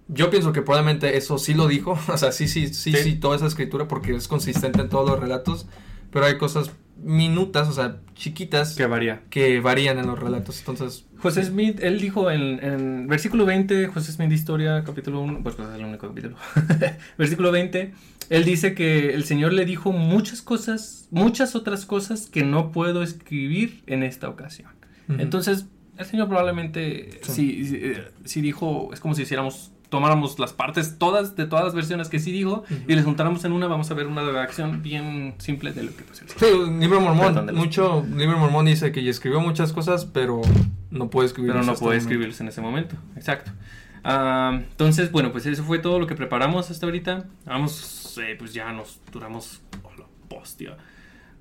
Yo 0.08 0.30
pienso 0.30 0.54
que 0.54 0.62
probablemente 0.62 1.18
eso 1.18 1.38
sí 1.38 1.54
lo 1.54 1.68
dijo. 1.68 1.98
O 2.08 2.18
sea, 2.18 2.32
sí, 2.32 2.48
sí, 2.48 2.68
sí, 2.68 2.94
Sí. 2.94 2.98
sí, 3.04 3.16
toda 3.16 3.36
esa 3.36 3.48
escritura, 3.48 3.88
porque 3.88 4.16
es 4.16 4.28
consistente 4.28 4.82
en 4.82 4.90
todos 4.90 5.10
los 5.10 5.20
relatos. 5.20 5.68
Pero 6.12 6.26
hay 6.26 6.38
cosas 6.38 6.72
minutas, 7.04 7.68
o 7.68 7.74
sea, 7.74 7.98
chiquitas, 8.16 8.76
Que 8.76 8.86
varía. 8.88 9.22
que 9.30 9.60
varían 9.60 10.00
en 10.00 10.08
los 10.08 10.18
relatos. 10.18 10.60
Entonces, 10.60 11.06
José 11.20 11.44
Smith, 11.44 11.80
él 11.82 12.00
dijo 12.00 12.32
en, 12.32 12.64
en 12.64 13.08
versículo 13.08 13.46
20, 13.46 13.88
José 13.88 14.12
Smith 14.14 14.32
Historia, 14.32 14.84
capítulo 14.84 15.20
1, 15.22 15.44
pues, 15.44 15.56
pues 15.56 15.68
es 15.70 15.76
el 15.76 15.86
único 15.86 16.08
capítulo. 16.08 16.38
versículo 17.18 17.52
20, 17.52 17.94
él 18.30 18.46
dice 18.46 18.74
que 18.74 19.14
el 19.14 19.26
Señor 19.26 19.54
le 19.54 19.66
dijo 19.66 19.92
muchas 19.92 20.42
cosas, 20.42 21.08
muchas 21.12 21.56
otras 21.56 21.86
cosas 21.86 22.28
que 22.28 22.44
no 22.44 22.72
puedo 22.72 23.04
escribir 23.04 23.84
en 23.86 24.02
esta 24.04 24.28
ocasión. 24.30 24.72
Entonces, 25.10 25.68
el 25.98 26.06
Señor 26.06 26.28
probablemente 26.28 27.20
Sí. 27.24 27.32
sí, 27.32 27.66
sí, 27.66 27.80
eh, 27.82 28.12
sí 28.26 28.42
dijo, 28.42 28.90
es 28.94 29.00
como 29.00 29.16
si 29.16 29.24
hiciéramos, 29.24 29.72
tomáramos 29.90 30.38
las 30.38 30.54
partes 30.54 30.98
todas 30.98 31.36
de 31.36 31.46
todas 31.46 31.66
las 31.66 31.74
versiones 31.74 32.10
que 32.10 32.20
sí 32.20 32.32
dijo 32.32 32.64
y 32.88 32.94
les 32.94 33.06
juntáramos 33.06 33.46
en 33.46 33.54
una, 33.54 33.68
vamos 33.68 33.90
a 33.90 33.94
ver 33.94 34.08
una 34.08 34.22
redacción 34.22 34.82
bien 34.84 35.36
simple 35.38 35.72
de 35.72 35.84
lo 35.84 35.96
que 35.96 36.04
pues, 36.04 36.22
el 36.22 36.30
Sí, 36.30 36.46
el 36.46 36.80
libro 36.80 37.00
mormón, 37.00 37.34
Perdón, 37.34 37.56
mucho 37.56 38.06
libro 38.16 38.38
mormón 38.38 38.66
dice 38.66 38.92
que 38.92 39.08
escribió 39.08 39.40
muchas 39.40 39.72
cosas, 39.74 40.06
pero 40.06 40.42
no 40.92 41.10
puede 41.10 41.28
escribir. 41.28 41.54
Pero 41.54 41.64
no 41.64 41.76
puede 41.76 41.98
escribirlos 41.98 42.40
en 42.42 42.50
ese 42.50 42.62
momento. 42.62 42.96
Exacto. 43.16 43.52
Ah, 44.04 44.60
entonces, 44.72 45.12
bueno, 45.12 45.32
pues 45.32 45.46
eso 45.46 45.64
fue 45.64 45.80
todo 45.80 46.00
lo 46.00 46.08
que 46.08 46.16
preparamos 46.16 46.72
hasta 46.72 46.86
ahorita. 46.86 47.26
Vamos, 47.46 48.18
eh, 48.22 48.36
pues 48.38 48.54
ya 48.54 48.72
nos 48.72 49.02
duramos, 49.12 49.62
oh, 49.84 49.92
la 49.98 50.38
hostia, 50.38 50.78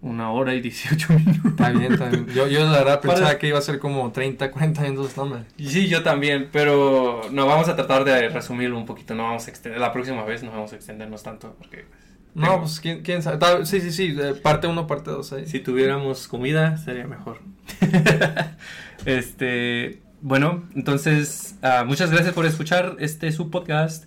una 0.02 0.31
hora 0.31 0.55
y 0.55 0.60
18 0.60 1.09
minutos. 1.18 1.51
Está 1.52 1.70
bien, 1.70 1.93
está 1.93 2.09
bien. 2.09 2.27
Yo, 2.28 2.47
yo 2.47 2.64
la 2.64 2.78
verdad 2.78 3.01
Para- 3.01 3.14
pensaba 3.14 3.39
que 3.39 3.48
iba 3.48 3.59
a 3.59 3.62
ser 3.62 3.78
como 3.78 4.12
30, 4.12 4.51
40 4.51 4.82
minutos, 4.82 5.16
no. 5.16 5.44
Y 5.56 5.68
Sí, 5.68 5.89
yo 5.89 6.02
también, 6.02 6.48
pero 6.52 7.23
no 7.32 7.47
vamos 7.47 7.68
a 7.68 7.77
tratar 7.77 8.05
de 8.05 8.28
resumirlo 8.28 8.78
un 8.78 8.86
poquito. 8.86 9.14
No 9.14 9.24
vamos 9.24 9.47
a 9.47 9.51
extender, 9.51 9.81
la 9.81 9.93
próxima 9.93 10.24
vez 10.24 10.43
no 10.43 10.51
vamos 10.52 10.73
a 10.73 10.77
extendernos 10.77 11.23
tanto 11.23 11.55
porque 11.59 11.86
pues, 11.89 12.01
No, 12.35 12.43
tengo- 12.47 12.60
pues 12.60 12.81
quién, 12.81 13.02
quién 13.02 13.23
sabe. 13.23 13.64
Sí, 13.66 13.81
sí, 13.81 13.90
sí, 13.90 14.16
eh, 14.20 14.35
parte 14.35 14.66
1, 14.66 14.86
parte 14.86 15.10
2 15.10 15.32
ahí. 15.32 15.47
Si 15.47 15.60
tuviéramos 15.60 16.28
comida, 16.28 16.77
sería 16.77 17.06
mejor. 17.06 17.40
este, 19.05 20.01
bueno, 20.20 20.64
entonces, 20.74 21.56
ah, 21.62 21.85
muchas 21.86 22.10
gracias 22.10 22.35
por 22.35 22.47
escuchar 22.47 22.97
este 23.01 23.32
su 23.32 23.51
podcast, 23.51 24.05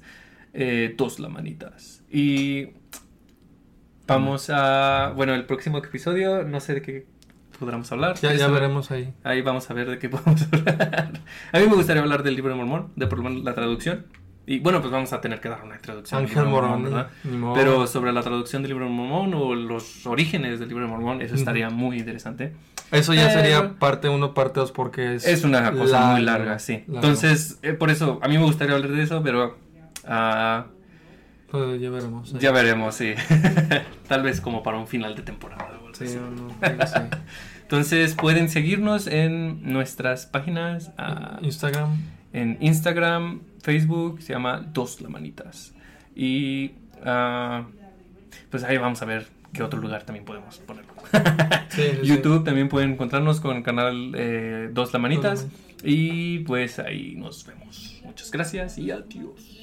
eh, 0.53 0.93
Dos 0.97 1.19
la 1.19 1.29
Manitas. 1.29 2.01
Y 2.11 2.69
vamos 4.09 4.49
a, 4.53 5.13
bueno, 5.15 5.33
el 5.35 5.45
próximo 5.45 5.77
episodio, 5.77 6.43
no 6.43 6.59
sé 6.59 6.73
de 6.75 6.81
qué 6.81 7.05
podremos 7.59 7.91
hablar. 7.91 8.15
Ya, 8.21 8.33
ya 8.33 8.47
veremos 8.47 8.89
ahí. 8.91 9.13
Ahí 9.23 9.41
vamos 9.41 9.69
a 9.69 9.73
ver 9.73 9.89
de 9.89 9.99
qué 9.99 10.09
podemos 10.09 10.41
hablar. 10.51 11.11
A 11.51 11.59
mí 11.59 11.67
me 11.67 11.75
gustaría 11.75 12.01
hablar 12.01 12.23
del 12.23 12.35
libro 12.35 12.51
de 12.51 12.57
Mormón, 12.57 12.91
de 12.95 13.07
por 13.07 13.19
lo 13.19 13.25
menos 13.25 13.43
la 13.43 13.53
traducción. 13.53 14.05
Y 14.45 14.59
bueno, 14.61 14.79
pues 14.81 14.91
vamos 14.91 15.13
a 15.13 15.21
tener 15.21 15.39
que 15.39 15.47
dar 15.49 15.63
una 15.63 15.75
introducción. 15.75 16.21
del 16.25 16.29
Ángel 16.31 16.45
Morón, 16.49 16.83
¿verdad? 16.83 17.09
Pero 17.53 17.85
sobre 17.85 18.11
la 18.11 18.23
traducción 18.23 18.63
del 18.63 18.69
libro 18.71 18.85
de 18.85 18.91
Mormón 18.91 19.33
o 19.35 19.53
los 19.53 20.07
orígenes 20.07 20.59
del 20.59 20.69
libro 20.69 20.85
de 20.85 20.89
Mormón, 20.89 21.21
eso 21.21 21.35
estaría 21.35 21.69
muy 21.69 21.99
interesante. 21.99 22.53
Eso 22.91 23.13
ya 23.13 23.27
Pero- 23.27 23.39
sería 23.41 23.73
parte 23.77 24.09
1, 24.09 24.33
parte 24.33 24.59
2 24.61 24.71
porque 24.71 25.13
es... 25.15 25.27
Es 25.27 25.43
una 25.43 25.71
cosa 25.71 25.99
largo, 25.99 26.11
muy 26.13 26.21
larga, 26.23 26.57
sí. 26.57 26.77
largo. 26.87 26.95
Entonces, 26.95 27.59
eh, 27.61 27.73
por 27.73 27.91
eso, 27.91 28.19
a 28.23 28.27
mí 28.27 28.39
me 28.39 28.45
gustaría 28.45 28.73
hablar 28.73 28.89
de 28.89 29.03
eso, 29.03 29.21
pero 29.21 29.55
ah, 30.07 30.65
Pues 31.51 31.81
ya 31.81 31.89
veremos. 31.89 32.33
ya 32.39 32.51
veremos, 32.51 32.95
sí. 32.95 33.13
Tal 34.07 34.21
vez 34.21 34.39
como 34.39 34.61
para 34.61 34.77
un 34.77 34.87
final 34.87 35.15
de 35.15 35.23
temporada. 35.23 35.79
Sí, 35.93 36.05
no. 36.15 36.55
Entonces, 37.61 38.15
pueden 38.15 38.49
seguirnos 38.49 39.07
en 39.07 39.61
nuestras 39.71 40.25
páginas, 40.25 40.91
ah, 40.97 41.39
Instagram. 41.41 41.97
en 42.33 42.57
Instagram, 42.61 43.41
Facebook, 43.61 44.21
se 44.21 44.33
llama 44.33 44.65
Dos 44.73 45.01
Lamanitas. 45.01 45.73
Y 46.15 46.71
ah, 47.05 47.65
pues 48.49 48.63
ahí 48.63 48.77
vamos 48.77 49.01
a 49.01 49.05
ver 49.05 49.27
qué 49.53 49.63
otro 49.63 49.79
lugar 49.79 50.03
también 50.03 50.25
podemos 50.25 50.57
ponerlo. 50.59 50.93
Sí. 51.69 51.83
YouTube 52.03 52.43
también 52.43 52.67
pueden 52.67 52.93
encontrarnos 52.93 53.39
con 53.39 53.55
el 53.55 53.63
canal 53.63 54.13
eh, 54.15 54.69
Dos 54.73 54.91
Lamanitas. 54.91 55.43
Dos 55.43 55.51
Y 55.83 56.39
pues 56.39 56.79
ahí 56.79 57.13
nos 57.15 57.45
vemos. 57.45 58.01
Muchas 58.03 58.31
gracias 58.31 58.77
y 58.79 58.89
adiós. 58.89 59.58